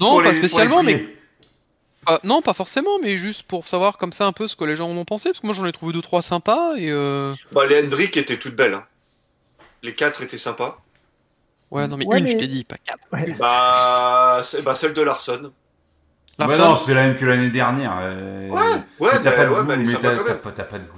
Non, 0.00 0.20
pas 0.20 0.30
les- 0.32 0.34
spécialement, 0.34 0.82
mais 0.82 1.06
non, 2.24 2.42
pas 2.42 2.54
forcément, 2.54 2.98
mais 3.00 3.16
juste 3.16 3.42
pour 3.44 3.68
savoir 3.68 3.96
comme 3.98 4.12
ça 4.12 4.26
un 4.26 4.32
peu 4.32 4.48
ce 4.48 4.56
que 4.56 4.64
les 4.64 4.74
gens 4.76 4.90
en 4.90 4.96
ont 4.96 5.04
pensé, 5.04 5.28
parce 5.30 5.40
que 5.40 5.46
moi 5.46 5.54
j'en 5.54 5.66
ai 5.66 5.72
trouvé 5.72 5.92
deux 5.92 6.00
trois 6.02 6.22
sympas 6.22 6.74
et 6.76 6.90
euh... 6.90 7.34
Bah, 7.52 7.66
les 7.66 7.80
Hendrick 7.82 8.16
étaient 8.16 8.38
toutes 8.38 8.56
belles. 8.56 8.74
hein. 8.74 8.84
Les 9.82 9.94
quatre 9.94 10.22
étaient 10.22 10.36
sympas. 10.38 10.78
ouais, 11.70 11.86
non 11.86 11.96
mais 11.96 12.06
Ouais, 12.06 12.18
une, 12.18 12.28
je 12.28 12.36
t'ai 12.36 12.48
dit, 12.48 12.64
pas 12.64 12.76
quatre. 12.78 13.00
Ouais. 13.12 13.32
Bah, 13.38 14.40
c'est- 14.44 14.62
bah, 14.62 14.74
celle 14.74 14.94
de 14.94 15.02
Larson. 15.02 15.52
Bah 16.38 16.46
Larson, 16.46 16.62
non, 16.62 16.76
c'est 16.76 16.94
la 16.94 17.06
même 17.06 17.16
que 17.16 17.26
l'année 17.26 17.50
dernière. 17.50 17.98
euh, 18.00 18.48
Ouais, 18.48 18.60
ouais, 18.98 19.10
mais 19.12 19.20
t'as 19.20 19.30
bah, 19.30 19.36
pas 19.36 19.44
de 19.44 19.50
ouais, 19.50 19.60
goût, 19.60 19.66
bah, 19.66 19.74
elle 19.74 19.80
est 19.80 19.84
mais 19.84 19.92
sympa 19.92 20.00
t'as 20.02 20.16
quand 20.16 20.24
t'as 20.24 20.32
même. 20.32 20.40
pas, 20.40 20.52
t'as 20.52 20.64
pas 20.64 20.78
de 20.78 20.86
goût. 20.86 20.96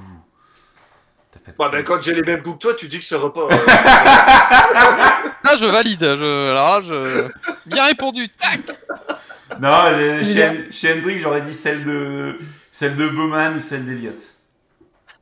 T'as 1.32 1.38
pas 1.40 1.50
de 1.52 1.56
Ouais, 1.58 1.66
goût. 1.66 1.72
bah, 1.72 1.82
quand 1.82 2.02
j'ai 2.02 2.14
les 2.14 2.22
mêmes 2.22 2.42
goûts 2.42 2.54
que 2.54 2.58
toi, 2.58 2.74
tu 2.74 2.88
dis 2.88 2.98
que 3.00 3.04
ça 3.04 3.18
va 3.18 3.30
pas. 3.30 3.40
euh, 3.40 3.48
Ah, 5.44 5.56
je 5.58 5.64
valide. 5.64 6.00
Je... 6.02 6.50
Alors 6.50 6.74
là, 6.74 6.80
je... 6.80 7.28
Bien 7.66 7.86
répondu. 7.86 8.28
Tac 8.28 8.60
Non, 9.62 10.24
chez, 10.24 10.40
est- 10.40 10.72
chez 10.72 10.92
Hendrick, 10.92 11.20
j'aurais 11.20 11.42
dit 11.42 11.54
celle 11.54 11.84
de, 11.84 12.36
celle 12.70 12.96
de 12.96 13.08
Bowman 13.08 13.54
ou 13.54 13.58
celle 13.60 13.86
d'Eliott. 13.86 14.16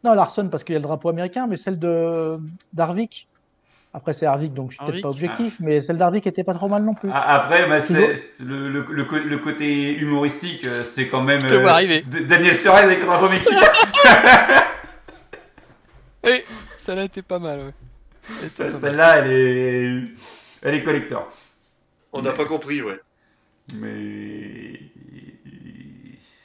Non, 0.03 0.15
Larson, 0.15 0.49
parce 0.49 0.65
qu'il 0.65 0.73
y 0.73 0.77
a 0.77 0.79
le 0.79 0.83
drapeau 0.85 1.11
américain, 1.11 1.47
mais 1.47 1.59
celle 1.59 1.79
de 1.79 2.39
d'Arvik. 2.73 3.29
Après, 3.93 4.13
c'est 4.13 4.25
Harvick, 4.25 4.55
donc 4.55 4.71
je 4.71 4.77
suis 4.77 4.87
peut-être 4.87 5.03
pas 5.03 5.09
objectif, 5.09 5.57
mais 5.61 5.83
celle 5.83 5.99
d'Harvick 5.99 6.25
était 6.27 6.45
pas 6.45 6.55
trop 6.55 6.69
mal 6.69 6.85
non 6.85 6.95
plus. 6.95 7.11
Ah, 7.13 7.35
Après, 7.35 7.67
bah, 7.69 7.81
c'est 7.81 8.31
le, 8.39 8.69
le, 8.69 8.87
le, 8.89 9.05
co- 9.05 9.19
le 9.19 9.39
côté 9.39 9.99
humoristique, 9.99 10.65
euh, 10.65 10.85
c'est 10.85 11.09
quand 11.09 11.23
même 11.23 11.41
vois 11.61 11.73
arriver. 11.73 12.03
Daniel 12.07 12.55
Suarez 12.55 12.85
avec 12.85 13.01
le 13.01 13.07
drapeau 13.07 13.29
mexicain. 13.29 13.57
Et 16.25 16.45
celle-là 16.79 17.05
était 17.05 17.23
pas 17.23 17.39
mal, 17.39 17.59
ouais. 17.61 17.73
Celle-là, 18.53 19.19
elle 19.19 19.31
est, 19.33 20.03
elle 20.63 20.75
est 20.75 20.83
collector. 20.83 21.31
On 22.13 22.23
n'a 22.23 22.33
pas 22.33 22.45
compris, 22.45 22.83
ouais. 22.83 23.01
Mais 23.75 24.73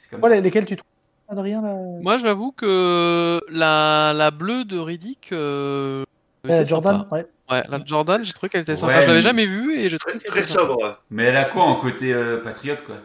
c'est 0.02 0.10
comme 0.10 0.20
Voilà, 0.20 0.36
ça. 0.36 0.40
lesquels 0.40 0.66
tu 0.66 0.76
trouves, 0.76 0.88
Adrien 1.28 1.60
là? 1.62 1.74
Moi, 2.02 2.18
j'avoue 2.18 2.52
que 2.52 3.40
la, 3.50 4.12
la 4.14 4.30
bleue 4.30 4.64
de 4.64 4.78
Riddick. 4.78 5.30
Euh... 5.32 6.04
Euh, 6.48 6.54
était 6.54 6.64
Jordan, 6.64 6.98
sympa. 6.98 7.16
ouais. 7.16 7.26
Ouais, 7.50 7.62
la 7.68 7.84
Jordan, 7.84 8.24
j'ai 8.24 8.32
trouvé 8.32 8.50
qu'elle 8.50 8.62
était 8.62 8.76
sympa. 8.76 8.94
Ouais, 8.94 9.02
je 9.02 9.06
l'avais 9.06 9.18
mais- 9.18 9.22
jamais 9.22 9.46
vue 9.46 9.78
et 9.78 9.88
j'ai 9.88 9.98
Très, 9.98 10.18
très 10.18 10.42
sobre. 10.44 10.92
Mais 11.10 11.24
elle 11.24 11.36
a 11.36 11.44
quoi 11.44 11.62
en 11.64 11.76
côté 11.76 12.12
euh, 12.12 12.38
patriote, 12.40 12.82
quoi? 12.84 12.96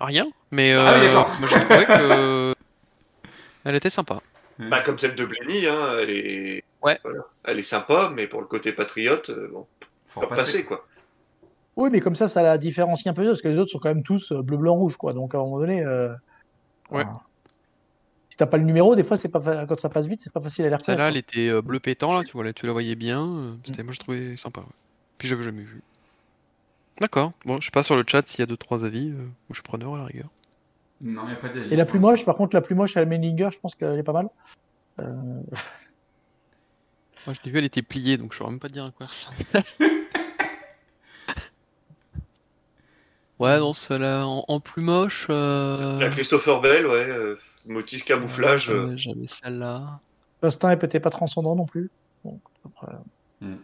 Rien, 0.00 0.26
mais 0.50 0.72
Ah 0.72 0.94
oui, 1.00 1.06
euh, 1.06 1.12
moi 1.14 1.48
j'ai 1.48 1.60
trouvé 1.64 1.84
que. 1.86 2.54
Elle 3.64 3.76
était 3.76 3.90
sympa. 3.90 4.18
Bah, 4.58 4.80
comme 4.80 4.98
celle 4.98 5.14
de 5.14 5.24
Blenny, 5.24 5.66
hein, 5.68 5.96
elle 6.00 6.10
est. 6.10 6.64
Ouais. 6.82 6.98
Voilà. 7.04 7.20
Elle 7.44 7.60
est 7.60 7.62
sympa, 7.62 8.10
mais 8.12 8.26
pour 8.26 8.40
le 8.40 8.48
côté 8.48 8.72
patriote, 8.72 9.30
euh, 9.30 9.48
bon, 9.52 9.66
Faut 10.08 10.20
pas 10.22 10.34
passer, 10.34 10.64
quoi. 10.64 10.84
Oui, 11.76 11.88
mais 11.90 12.00
comme 12.00 12.14
ça, 12.14 12.28
ça 12.28 12.42
la 12.42 12.58
différencie 12.58 13.06
un 13.06 13.14
peu, 13.14 13.24
parce 13.24 13.40
que 13.42 13.48
les 13.48 13.56
autres 13.58 13.70
sont 13.70 13.78
quand 13.78 13.88
même 13.88 14.02
tous 14.02 14.30
euh, 14.32 14.42
bleu, 14.42 14.56
blanc, 14.58 14.74
rouge, 14.74 14.96
quoi. 14.96 15.12
Donc 15.14 15.34
à 15.34 15.38
un 15.38 15.42
moment 15.42 15.58
donné, 15.58 15.82
euh, 15.82 16.12
Ouais. 16.90 17.04
enfin, 17.04 17.12
si 18.28 18.36
t'as 18.36 18.46
pas 18.46 18.58
le 18.58 18.64
numéro, 18.64 18.94
des 18.96 19.02
fois, 19.04 19.16
c'est 19.16 19.28
pas 19.28 19.66
quand 19.66 19.80
ça 19.80 19.88
passe 19.88 20.06
vite, 20.06 20.20
c'est 20.22 20.32
pas 20.32 20.40
facile 20.40 20.66
à 20.66 20.70
les 20.70 20.76
Celle-là, 20.78 21.08
elle 21.08 21.16
était 21.16 21.48
euh, 21.48 21.62
bleu 21.62 21.80
pétant, 21.80 22.12
là, 22.12 22.24
tu, 22.24 22.32
vois, 22.32 22.44
là, 22.44 22.52
tu 22.52 22.66
la 22.66 22.72
voyais 22.72 22.94
bien. 22.94 23.26
euh, 23.26 23.54
C'était, 23.64 23.82
moi, 23.82 23.92
je 23.94 24.00
trouvais 24.00 24.36
sympa. 24.36 24.60
Ouais. 24.60 24.66
Puis 25.18 25.28
j'avais 25.28 25.42
jamais 25.44 25.62
vu. 25.62 25.80
D'accord. 27.00 27.32
Bon, 27.46 27.58
je 27.60 27.64
sais 27.66 27.70
pas 27.70 27.82
sur 27.82 27.96
le 27.96 28.04
chat 28.06 28.26
s'il 28.26 28.40
y 28.40 28.42
a 28.42 28.46
deux 28.46 28.56
trois 28.58 28.84
avis. 28.84 29.08
euh, 29.10 29.26
je 29.50 29.54
suis 29.54 29.62
preneur 29.62 29.94
à 29.94 29.98
la 29.98 30.04
rigueur. 30.04 30.28
Non, 31.00 31.26
y 31.28 31.32
a 31.32 31.36
pas 31.36 31.48
d'avis. 31.48 31.72
Et 31.72 31.76
la 31.76 31.86
plus 31.86 31.98
moche, 31.98 32.24
par 32.26 32.36
contre, 32.36 32.54
la 32.54 32.60
plus 32.60 32.74
moche, 32.74 32.92
c'est 32.94 33.00
la 33.00 33.06
Mendinger, 33.06 33.48
je 33.52 33.58
pense 33.58 33.74
qu'elle 33.74 33.98
est 33.98 34.02
pas 34.02 34.12
mal. 34.12 34.28
Euh, 35.00 35.04
Moi, 37.26 37.34
je 37.34 37.40
l'ai 37.44 37.50
vu, 37.50 37.58
elle 37.58 37.64
était 37.64 37.82
pliée, 37.82 38.18
donc 38.18 38.32
je 38.32 38.38
saurais 38.38 38.50
même 38.50 38.60
pas 38.60 38.68
dire 38.68 38.84
à 38.84 38.90
quoi 38.90 39.06
elle 39.06 39.08
ressemble. 39.08 39.36
ouais, 43.42 43.58
non, 43.58 43.72
celle-là, 43.72 44.26
en, 44.26 44.44
en 44.48 44.60
plus 44.60 44.82
moche. 44.82 45.26
Euh... 45.30 45.98
La 45.98 46.08
Christopher 46.08 46.60
Bell, 46.60 46.86
ouais. 46.86 47.06
euh, 47.08 47.38
motif 47.66 48.04
camouflage. 48.04 48.70
euh, 48.70 48.94
J'avais 48.96 48.98
j'avais 48.98 49.26
celle-là. 49.26 50.00
L'instinct 50.42 50.70
est 50.70 50.76
peut-être 50.76 51.02
pas 51.02 51.10
transcendant 51.10 51.54
non 51.54 51.66
plus. 51.66 51.90
Donc, 52.24 52.40
après, 52.64 52.92
Hmm. 53.40 53.56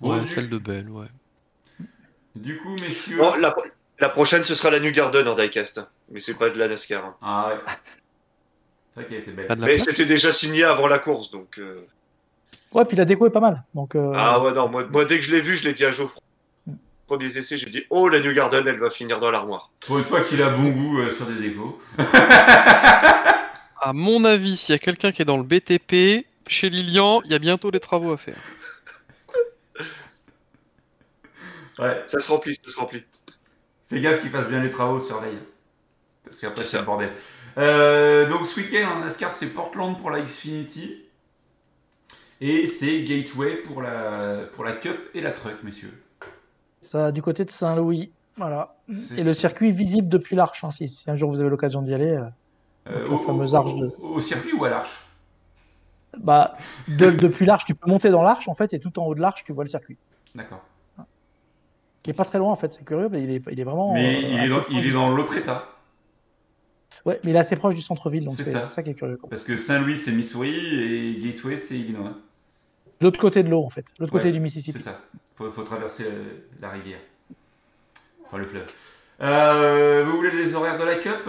Ouais, 0.00 0.20
Ouais. 0.20 0.26
celle 0.26 0.50
de 0.50 0.58
Belle, 0.58 0.90
ouais. 0.90 1.06
Du 2.36 2.58
coup, 2.58 2.74
messieurs. 2.80 3.16
Bon, 3.16 3.34
la, 3.36 3.54
la 4.00 4.08
prochaine, 4.08 4.44
ce 4.44 4.54
sera 4.54 4.70
la 4.70 4.80
New 4.80 4.92
Garden 4.92 5.26
en 5.28 5.34
diecast. 5.34 5.80
Mais 6.10 6.20
c'est 6.20 6.34
pas 6.34 6.50
de 6.50 6.58
la 6.58 6.68
NASCAR. 6.68 7.04
hein. 7.04 7.14
Ah 7.22 7.48
ouais. 7.48 7.60
C'est 8.94 9.00
vrai 9.00 9.08
qu'elle 9.08 9.18
était 9.20 9.30
belle. 9.32 9.46
Mais 9.58 9.76
place 9.76 9.84
c'était 9.84 10.04
déjà 10.04 10.30
signé 10.32 10.64
avant 10.64 10.86
la 10.86 10.98
course, 10.98 11.30
donc. 11.30 11.58
euh, 11.58 11.86
Ouais, 12.72 12.84
puis 12.84 12.96
la 12.96 13.04
déco 13.04 13.26
est 13.26 13.30
pas 13.30 13.40
mal. 13.40 13.62
Donc, 13.74 13.94
euh, 13.94 14.12
Ah 14.16 14.42
ouais, 14.42 14.52
non, 14.52 14.68
moi, 14.68 14.84
moi, 14.86 15.04
dès 15.04 15.16
que 15.18 15.22
je 15.24 15.34
l'ai 15.34 15.40
vu, 15.40 15.56
je 15.56 15.64
l'ai 15.64 15.72
dit 15.74 15.84
à 15.84 15.92
Geoffroy. 15.92 16.20
Premier 17.06 17.26
essai, 17.26 17.58
j'ai 17.58 17.68
dit 17.68 17.84
Oh, 17.90 18.08
la 18.08 18.20
New 18.20 18.32
Garden, 18.32 18.66
elle 18.66 18.78
va 18.78 18.90
finir 18.90 19.20
dans 19.20 19.30
l'armoire. 19.30 19.70
Pour 19.80 19.98
une 19.98 20.04
fois 20.04 20.22
qu'il 20.22 20.42
a 20.42 20.50
bon 20.50 20.70
goût 20.70 21.00
euh, 21.00 21.10
sur 21.10 21.26
des 21.26 21.34
décos. 21.34 21.80
À 23.80 23.92
mon 23.92 24.24
avis, 24.24 24.56
s'il 24.56 24.72
y 24.72 24.76
a 24.76 24.78
quelqu'un 24.78 25.12
qui 25.12 25.20
est 25.20 25.26
dans 25.26 25.36
le 25.36 25.42
BTP, 25.42 26.26
chez 26.46 26.70
Lilian, 26.70 27.20
il 27.26 27.32
y 27.32 27.34
a 27.34 27.38
bientôt 27.38 27.70
des 27.70 27.80
travaux 27.80 28.12
à 28.12 28.16
faire. 28.16 28.38
Ouais. 31.76 32.04
Ça 32.06 32.20
se 32.20 32.30
remplit, 32.30 32.54
ça 32.64 32.70
se 32.70 32.78
remplit. 32.78 33.02
Fais 33.88 33.98
gaffe 33.98 34.20
qu'il 34.20 34.30
fasse 34.30 34.46
bien 34.48 34.60
les 34.62 34.70
travaux, 34.70 35.00
surveille. 35.00 35.38
Parce 36.22 36.38
qu'après, 36.38 36.62
C'est 36.62 36.78
le 36.78 36.84
bordel. 36.84 37.10
Euh, 37.58 38.28
donc, 38.28 38.46
ce 38.46 38.60
week-end 38.60 38.88
en 38.92 39.00
NASCAR, 39.00 39.32
c'est 39.32 39.48
Portland 39.48 39.98
pour 39.98 40.12
la 40.12 40.20
Xfinity. 40.20 41.02
Et 42.40 42.68
c'est 42.68 43.02
Gateway 43.02 43.56
pour 43.56 43.82
la, 43.82 44.44
pour 44.52 44.62
la 44.62 44.72
Cup 44.72 45.10
et 45.14 45.20
la 45.20 45.32
Truck, 45.32 45.64
messieurs. 45.64 45.92
Ça 46.86 47.12
du 47.12 47.22
côté 47.22 47.44
de 47.44 47.50
Saint-Louis. 47.50 48.10
Voilà. 48.36 48.74
C'est- 48.92 49.18
Et 49.20 49.24
le 49.24 49.32
circuit 49.34 49.70
visible 49.70 50.08
depuis 50.08 50.34
l'Arche. 50.36 50.64
hein, 50.64 50.70
si, 50.70 50.88
si 50.88 51.08
un 51.10 51.16
jour 51.16 51.30
vous 51.30 51.40
avez 51.40 51.50
l'occasion 51.50 51.82
d'y 51.82 51.94
aller. 51.94 52.10
euh, 52.10 52.24
Euh, 52.90 53.08
au, 53.08 53.18
fameuse 53.18 53.54
arche 53.54 53.74
de- 53.76 53.94
au- 53.98 54.16
au 54.16 54.20
circuit 54.20 54.52
ou 54.52 54.64
à 54.64 54.68
l'arche? 54.70 55.00
Bah, 56.18 56.54
de- 56.86 57.10
depuis 57.10 57.46
l'Arche, 57.46 57.64
tu 57.64 57.74
peux 57.74 57.88
monter 57.90 58.10
dans 58.10 58.22
l'Arche 58.22 58.46
en 58.48 58.54
fait, 58.54 58.72
et 58.74 58.78
tout 58.78 58.98
en 58.98 59.06
haut 59.06 59.14
de 59.14 59.20
l'Arche, 59.20 59.42
tu 59.44 59.52
vois 59.52 59.64
le 59.64 59.70
circuit. 59.70 59.96
D'accord. 60.34 60.62
Qui 62.02 62.10
est 62.10 62.14
pas 62.14 62.26
très 62.26 62.36
loin 62.38 62.52
en 62.52 62.56
fait, 62.56 62.72
c'est 62.74 62.84
curieux, 62.84 63.08
mais 63.10 63.22
il 63.22 63.30
est, 63.30 63.42
il 63.50 63.58
est 63.58 63.64
vraiment. 63.64 63.94
Mais 63.94 64.16
euh, 64.16 64.18
il, 64.18 64.44
est 64.44 64.48
dans, 64.50 64.60
proche. 64.60 64.72
il 64.76 64.86
est 64.86 64.92
dans 64.92 65.08
l'autre 65.10 65.36
état. 65.38 65.64
Ouais, 67.06 67.18
mais 67.24 67.30
il 67.30 67.36
est 67.36 67.38
assez 67.38 67.56
proche 67.56 67.74
du 67.74 67.80
centre-ville, 67.82 68.24
donc 68.26 68.34
C'est 68.34 68.44
c'est 68.44 68.52
ça. 68.52 68.60
c'est 68.60 68.74
ça 68.74 68.82
qui 68.82 68.90
est 68.90 68.94
curieux. 68.94 69.18
Parce 69.30 69.44
que 69.44 69.56
Saint-Louis, 69.56 69.96
c'est 69.96 70.12
Missouri 70.12 70.54
et 70.54 71.16
Gateway, 71.16 71.56
c'est 71.56 71.76
Illinois. 71.78 72.12
L'autre 73.00 73.18
côté 73.18 73.42
de 73.42 73.48
l'eau, 73.48 73.64
en 73.64 73.70
fait. 73.70 73.86
L'autre 73.98 74.12
Ouais, 74.12 74.20
côté 74.20 74.30
du 74.32 74.38
C'est 74.38 74.42
Mississippi. 74.42 74.78
ça. 74.80 75.00
Faut, 75.36 75.50
faut 75.50 75.62
traverser 75.62 76.04
la, 76.04 76.68
la 76.68 76.74
rivière. 76.74 77.00
Enfin, 78.26 78.38
le 78.38 78.46
fleuve. 78.46 78.66
Euh, 79.20 80.04
vous 80.04 80.16
voulez 80.16 80.30
les 80.32 80.54
horaires 80.54 80.78
de 80.78 80.84
la 80.84 80.96
Cup? 80.96 81.28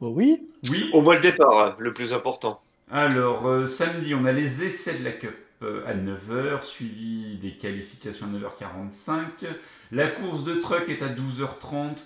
Bon, 0.00 0.12
oui. 0.12 0.48
Oui. 0.68 0.90
Au 0.92 1.02
moins 1.02 1.14
le 1.14 1.20
départ, 1.20 1.58
hein, 1.58 1.76
le 1.78 1.92
plus 1.92 2.12
important. 2.12 2.60
Alors, 2.90 3.46
euh, 3.46 3.66
samedi, 3.66 4.14
on 4.14 4.24
a 4.24 4.32
les 4.32 4.64
essais 4.64 4.98
de 4.98 5.04
la 5.04 5.12
Cup 5.12 5.36
euh, 5.62 5.86
à 5.86 5.94
9h, 5.94 6.62
suivi 6.62 7.36
des 7.36 7.52
qualifications 7.52 8.26
à 8.26 8.64
9h45. 8.64 9.46
La 9.92 10.08
course 10.08 10.44
de 10.44 10.54
truck 10.54 10.88
est 10.88 11.02
à 11.02 11.08
12h30. 11.08 11.96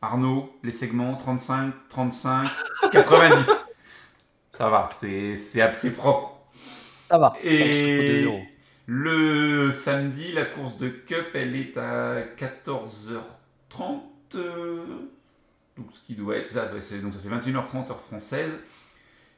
Arnaud, 0.00 0.52
les 0.62 0.72
segments 0.72 1.16
35, 1.16 1.72
35, 1.88 2.48
90. 2.92 3.66
Ça 4.52 4.70
va, 4.70 4.88
c'est 4.90 5.60
assez 5.60 5.92
propre. 5.92 6.38
Ça 7.10 7.18
va. 7.18 7.34
Et. 7.42 8.48
Le 8.90 9.70
samedi, 9.70 10.32
la 10.32 10.46
course 10.46 10.78
de 10.78 10.88
Cup, 10.88 11.26
elle 11.34 11.54
est 11.54 11.76
à 11.76 12.22
14h30. 12.38 14.00
euh, 14.34 14.84
donc, 15.76 15.86
ce 15.92 16.00
qui 16.06 16.14
doit 16.14 16.36
être 16.38 16.48
ça. 16.48 16.64
Donc, 16.66 16.82
ça 16.82 17.18
fait 17.20 17.28
21h30 17.28 17.90
heure 17.90 18.00
française. 18.00 18.58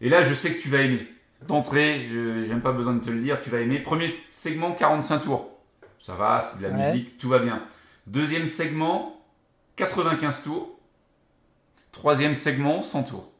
Et 0.01 0.09
là, 0.09 0.23
je 0.23 0.33
sais 0.35 0.55
que 0.55 0.63
tu 0.63 0.69
vas 0.69 0.83
aimer. 0.83 1.05
D'entrée, 1.49 2.07
je- 2.09 2.41
j'ai 2.41 2.49
même 2.49 2.61
pas 2.61 2.71
besoin 2.73 2.95
de 2.95 3.01
te 3.05 3.11
le 3.11 3.21
dire, 3.21 3.41
tu 3.41 3.51
vas 3.51 3.59
aimer. 3.61 3.81
Premier 3.81 4.15
segment, 4.31 4.73
45 4.73 5.19
tours. 5.19 5.51
Ça 5.99 6.15
va, 6.15 6.41
c'est 6.41 6.59
de 6.59 6.63
la 6.63 6.71
Ouais. 6.71 6.93
musique, 6.93 7.19
tout 7.19 7.29
va 7.29 7.41
bien. 7.41 7.63
Deuxième 8.07 8.47
segment, 8.47 9.21
95 9.77 10.43
tours. 10.45 10.79
Troisième 11.93 12.35
segment, 12.37 12.83
100 12.83 13.03
tours. 13.03 13.31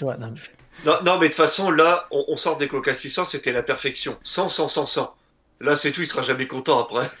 Non, 0.00 0.34
Non, 0.84 0.94
non, 1.04 1.18
mais 1.18 1.26
de 1.28 1.32
toute 1.32 1.34
façon, 1.42 1.70
là, 1.70 2.06
on, 2.10 2.24
on 2.28 2.36
sort 2.36 2.56
des 2.56 2.68
Coca 2.68 2.94
600, 2.94 3.24
c'était 3.26 3.52
la 3.52 3.62
perfection. 3.62 4.16
100, 4.24 4.48
100, 4.48 4.68
100, 4.68 4.86
100. 4.86 5.14
Là, 5.60 5.76
c'est 5.76 5.92
tout, 5.92 6.00
il 6.00 6.06
sera 6.06 6.22
jamais 6.22 6.46
content 6.48 6.80
après. 6.80 7.08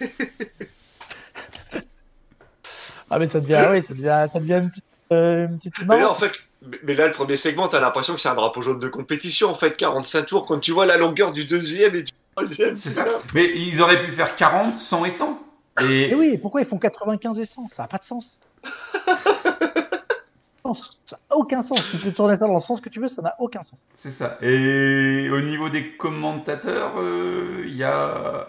Ah, 3.10 3.18
mais 3.18 3.26
ça 3.26 3.40
devient, 3.40 3.66
oui, 3.70 3.82
ça 3.82 3.92
devient, 3.92 4.24
ça 4.26 4.40
devient 4.40 4.54
une 4.54 4.70
petite, 4.70 4.84
euh, 5.12 5.46
une 5.46 5.58
petite 5.58 5.74
Mais 5.86 5.98
là, 5.98 6.10
en 6.10 6.14
fait, 6.14 6.32
mais- 6.62 6.78
mais 6.82 6.94
là, 6.94 7.06
le 7.08 7.12
premier 7.12 7.36
segment, 7.36 7.68
t'as 7.68 7.78
l'impression 7.78 8.14
que 8.14 8.20
c'est 8.22 8.30
un 8.30 8.34
drapeau 8.34 8.62
jaune 8.62 8.78
de 8.78 8.88
compétition, 8.88 9.50
en 9.50 9.54
fait, 9.54 9.76
45 9.76 10.24
tours. 10.24 10.46
Quand 10.46 10.58
tu 10.58 10.72
vois 10.72 10.86
la 10.86 10.96
longueur 10.96 11.30
du 11.32 11.44
deuxième 11.44 11.94
et 11.94 12.04
du 12.04 12.12
troisième, 12.34 12.74
C'est 12.74 12.88
ça. 12.90 13.04
Mais 13.34 13.50
ils 13.54 13.82
auraient 13.82 14.02
pu 14.02 14.10
faire 14.10 14.34
40, 14.34 14.74
100 14.76 15.04
et 15.04 15.10
100. 15.10 15.42
Et, 15.82 16.10
Et 16.10 16.14
oui, 16.14 16.38
pourquoi 16.38 16.62
ils 16.62 16.66
font 16.66 16.78
95 16.78 17.38
et 17.38 17.44
100 17.44 17.68
Ça 17.70 17.82
n'a 17.82 17.88
pas 17.88 17.98
de 17.98 18.04
sens. 18.04 18.40
Sens. 20.64 21.00
Ça 21.06 21.16
n'a 21.30 21.36
aucun 21.36 21.60
sens. 21.62 21.82
Si 21.82 21.98
tu 21.98 22.06
veux 22.06 22.12
tourner 22.14 22.36
ça 22.36 22.46
dans 22.46 22.54
le 22.54 22.60
sens 22.60 22.80
que 22.80 22.88
tu 22.88 23.00
veux, 23.00 23.08
ça 23.08 23.20
n'a 23.22 23.34
aucun 23.38 23.62
sens. 23.62 23.78
C'est 23.94 24.10
ça. 24.12 24.38
Et 24.42 25.28
au 25.30 25.40
niveau 25.40 25.68
des 25.68 25.96
commentateurs, 25.96 26.92
euh, 26.98 27.62
il 27.66 27.74
y 27.76 27.84
a. 27.84 28.48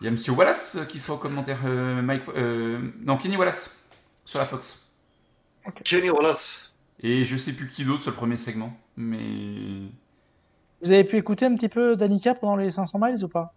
Il 0.00 0.04
y 0.04 0.08
a 0.08 0.10
Monsieur 0.10 0.32
Wallace 0.32 0.78
qui 0.88 0.98
sera 0.98 1.14
au 1.14 1.18
commentaire. 1.18 1.58
euh, 1.64 2.00
Mike, 2.02 2.22
euh, 2.36 2.78
non, 3.04 3.16
Kenny 3.16 3.36
Wallace 3.36 3.76
sur 4.24 4.38
la 4.38 4.44
Fox. 4.46 4.92
Kenny 5.84 6.10
Wallace. 6.10 6.72
Et 7.00 7.24
je 7.24 7.36
sais 7.36 7.52
plus 7.52 7.68
qui 7.68 7.84
d'autre 7.84 8.02
sur 8.02 8.12
le 8.12 8.16
premier 8.16 8.36
segment. 8.36 8.72
Mais. 8.96 9.88
Vous 10.82 10.90
avez 10.90 11.04
pu 11.04 11.16
écouter 11.16 11.46
un 11.46 11.54
petit 11.54 11.68
peu 11.68 11.94
Danica 11.96 12.34
pendant 12.34 12.56
les 12.56 12.70
500 12.72 12.98
miles 13.00 13.24
ou 13.24 13.28
pas? 13.28 13.54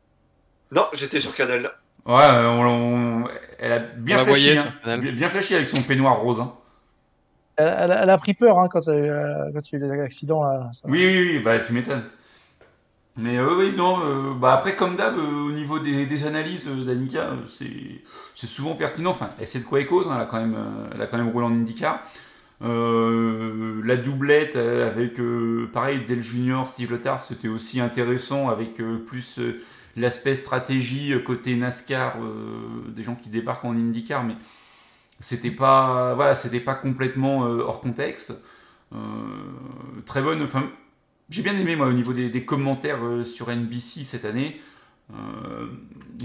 Non, 0.71 0.85
j'étais 0.93 1.19
sur 1.21 1.35
Canal. 1.35 1.71
Ouais, 2.05 2.13
euh, 2.21 2.47
on, 2.49 3.23
on- 3.23 3.27
elle 3.57 3.71
a 3.71 3.79
bien 3.79 4.19
On 4.19 4.25
voyait 4.25 4.57
hein. 4.57 4.97
Bien, 4.99 5.27
avec 5.29 5.67
son 5.67 5.81
peignoir 5.81 6.19
rose. 6.19 6.39
hein. 6.39 6.53
Elle, 7.57 8.09
a 8.09 8.17
pris 8.17 8.33
peur 8.33 8.59
hein, 8.59 8.67
quand, 8.69 8.87
euh, 8.87 9.49
quand 9.53 9.71
il 9.71 9.79
y 9.79 9.83
a 9.83 10.05
eu. 10.05 10.11
Ça- 10.11 10.81
Oui, 10.85 11.05
oui, 11.05 11.29
oui, 11.33 11.39
bah 11.39 11.59
tu 11.59 11.73
m'étonnes. 11.73 12.03
Mais 13.17 13.37
euh, 13.37 13.55
oui, 13.57 13.73
non, 13.77 13.99
euh, 14.03 14.33
bah 14.33 14.53
après, 14.53 14.75
comme 14.75 14.97
d'hab, 14.97 15.17
euh, 15.17 15.47
au 15.47 15.51
niveau 15.51 15.79
des, 15.79 16.25
analyses 16.27 16.67
euh, 16.67 17.35
c'est 17.47 18.47
souvent 18.47 18.75
pertinent. 18.75 19.11
Enfin, 19.11 19.29
elle 19.39 19.47
sait 19.47 19.59
de 19.59 19.63
quoi 19.63 19.79
elle 19.79 19.85
cause, 19.85 20.07
hein, 20.07 20.15
elle, 20.15 20.23
a 20.23 20.25
quand 20.25 20.39
même, 20.39 20.57
elle 20.93 21.01
a 21.01 21.07
quand 21.07 21.17
même 21.17 21.29
roulé 21.29 21.45
en 21.45 21.51
IndyCar. 21.51 22.03
La 22.61 23.97
doublette 23.97 24.57
avec, 24.57 25.13
pareil, 25.71 26.03
Dale 26.05 26.21
Junior, 26.21 26.67
Steve 26.67 26.91
Letard, 26.91 27.21
c'était 27.21 27.47
aussi 27.47 27.79
intéressant 27.79 28.49
avec 28.49 28.81
plus 29.05 29.39
l'aspect 29.95 30.35
stratégie 30.35 31.13
côté 31.23 31.55
NASCAR, 31.55 32.17
des 32.89 33.03
gens 33.03 33.15
qui 33.15 33.29
débarquent 33.29 33.65
en 33.65 33.75
IndyCar, 33.75 34.25
mais 34.25 34.35
c'était 35.19 35.51
pas, 35.51 36.13
voilà, 36.15 36.35
c'était 36.35 36.59
pas 36.59 36.75
complètement 36.75 37.45
euh, 37.45 37.59
hors 37.59 37.81
contexte. 37.81 38.33
Euh, 38.93 38.97
très 40.05 40.21
bonne, 40.21 40.41
enfin, 40.41 40.69
j'ai 41.29 41.41
bien 41.41 41.57
aimé 41.57 41.75
moi 41.75 41.87
au 41.87 41.93
niveau 41.93 42.13
des, 42.13 42.29
des 42.29 42.45
commentaires 42.45 43.03
euh, 43.03 43.23
sur 43.23 43.49
NBC 43.49 44.03
cette 44.03 44.25
année. 44.25 44.61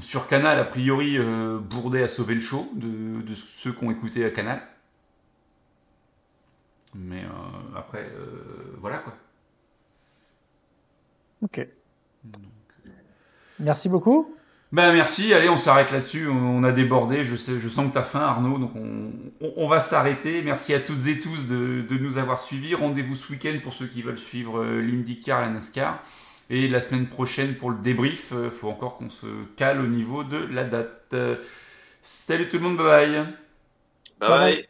Sur 0.01 0.27
Canal, 0.27 0.59
a 0.59 0.65
priori, 0.65 1.19
Bourdet 1.19 2.03
a 2.03 2.09
sauvé 2.09 2.35
le 2.35 2.41
show 2.41 2.67
de, 2.75 3.21
de 3.21 3.35
ceux 3.35 3.73
qui 3.73 3.85
ont 3.85 3.91
écouté 3.91 4.25
à 4.25 4.31
Canal. 4.31 4.63
Mais 6.95 7.25
euh, 7.25 7.79
après, 7.79 8.11
euh, 8.15 8.77
voilà 8.79 8.99
quoi. 8.99 9.15
Ok. 11.43 11.67
Merci 13.59 13.89
beaucoup. 13.89 14.35
Ben 14.73 14.93
merci, 14.93 15.35
allez, 15.35 15.49
on 15.49 15.57
s'arrête 15.57 15.91
là-dessus. 15.91 16.29
On, 16.29 16.63
a 16.63 16.71
débordé, 16.71 17.25
je, 17.25 17.35
sais, 17.35 17.59
je 17.59 17.69
sens 17.69 17.89
que 17.89 17.93
tu 17.93 17.99
as 17.99 18.03
faim, 18.05 18.21
Arnaud, 18.21 18.57
donc 18.59 18.71
on, 18.77 19.11
on- 19.41 19.69
va 19.69 19.81
s'arrêter. 19.81 20.43
Merci 20.43 20.75
à 20.75 20.81
toutes 20.81 21.09
et 21.09 21.19
tous 21.19 21.47
de, 21.47 21.85
nous 21.99 22.19
avoir 22.19 22.39
suivis. 22.39 22.77
Rendez-vous 22.77 23.17
ce 23.17 23.33
week-end 23.33 23.59
pour 23.65 23.73
ceux 23.73 23.87
qui 23.87 24.03
veulent 24.03 24.17
suivre 24.19 24.61
euh, 24.63 24.81
l'IndyCar, 24.81 25.41
la 25.41 25.49
NASCAR. 25.49 26.01
Et 26.51 26.69
la 26.69 26.81
semaine 26.81 27.07
prochaine 27.09 27.57
pour 27.57 27.71
le 27.71 27.79
débrief, 27.79 28.33
il 28.45 28.51
faut 28.51 28.69
encore 28.69 28.95
qu'on 28.97 29.11
se 29.11 29.27
cale 29.57 29.81
au 29.81 29.87
niveau 29.87 30.23
de 30.25 30.37
la 30.37 30.65
date. 30.65 31.11
Euh, 31.15 31.37
salut 32.03 32.49
tout 32.49 32.59
le 32.59 32.63
monde, 32.65 32.77
bye 32.79 33.27
Bye 34.21 34.29
Bye. 34.29 34.31
bye. 34.31 34.70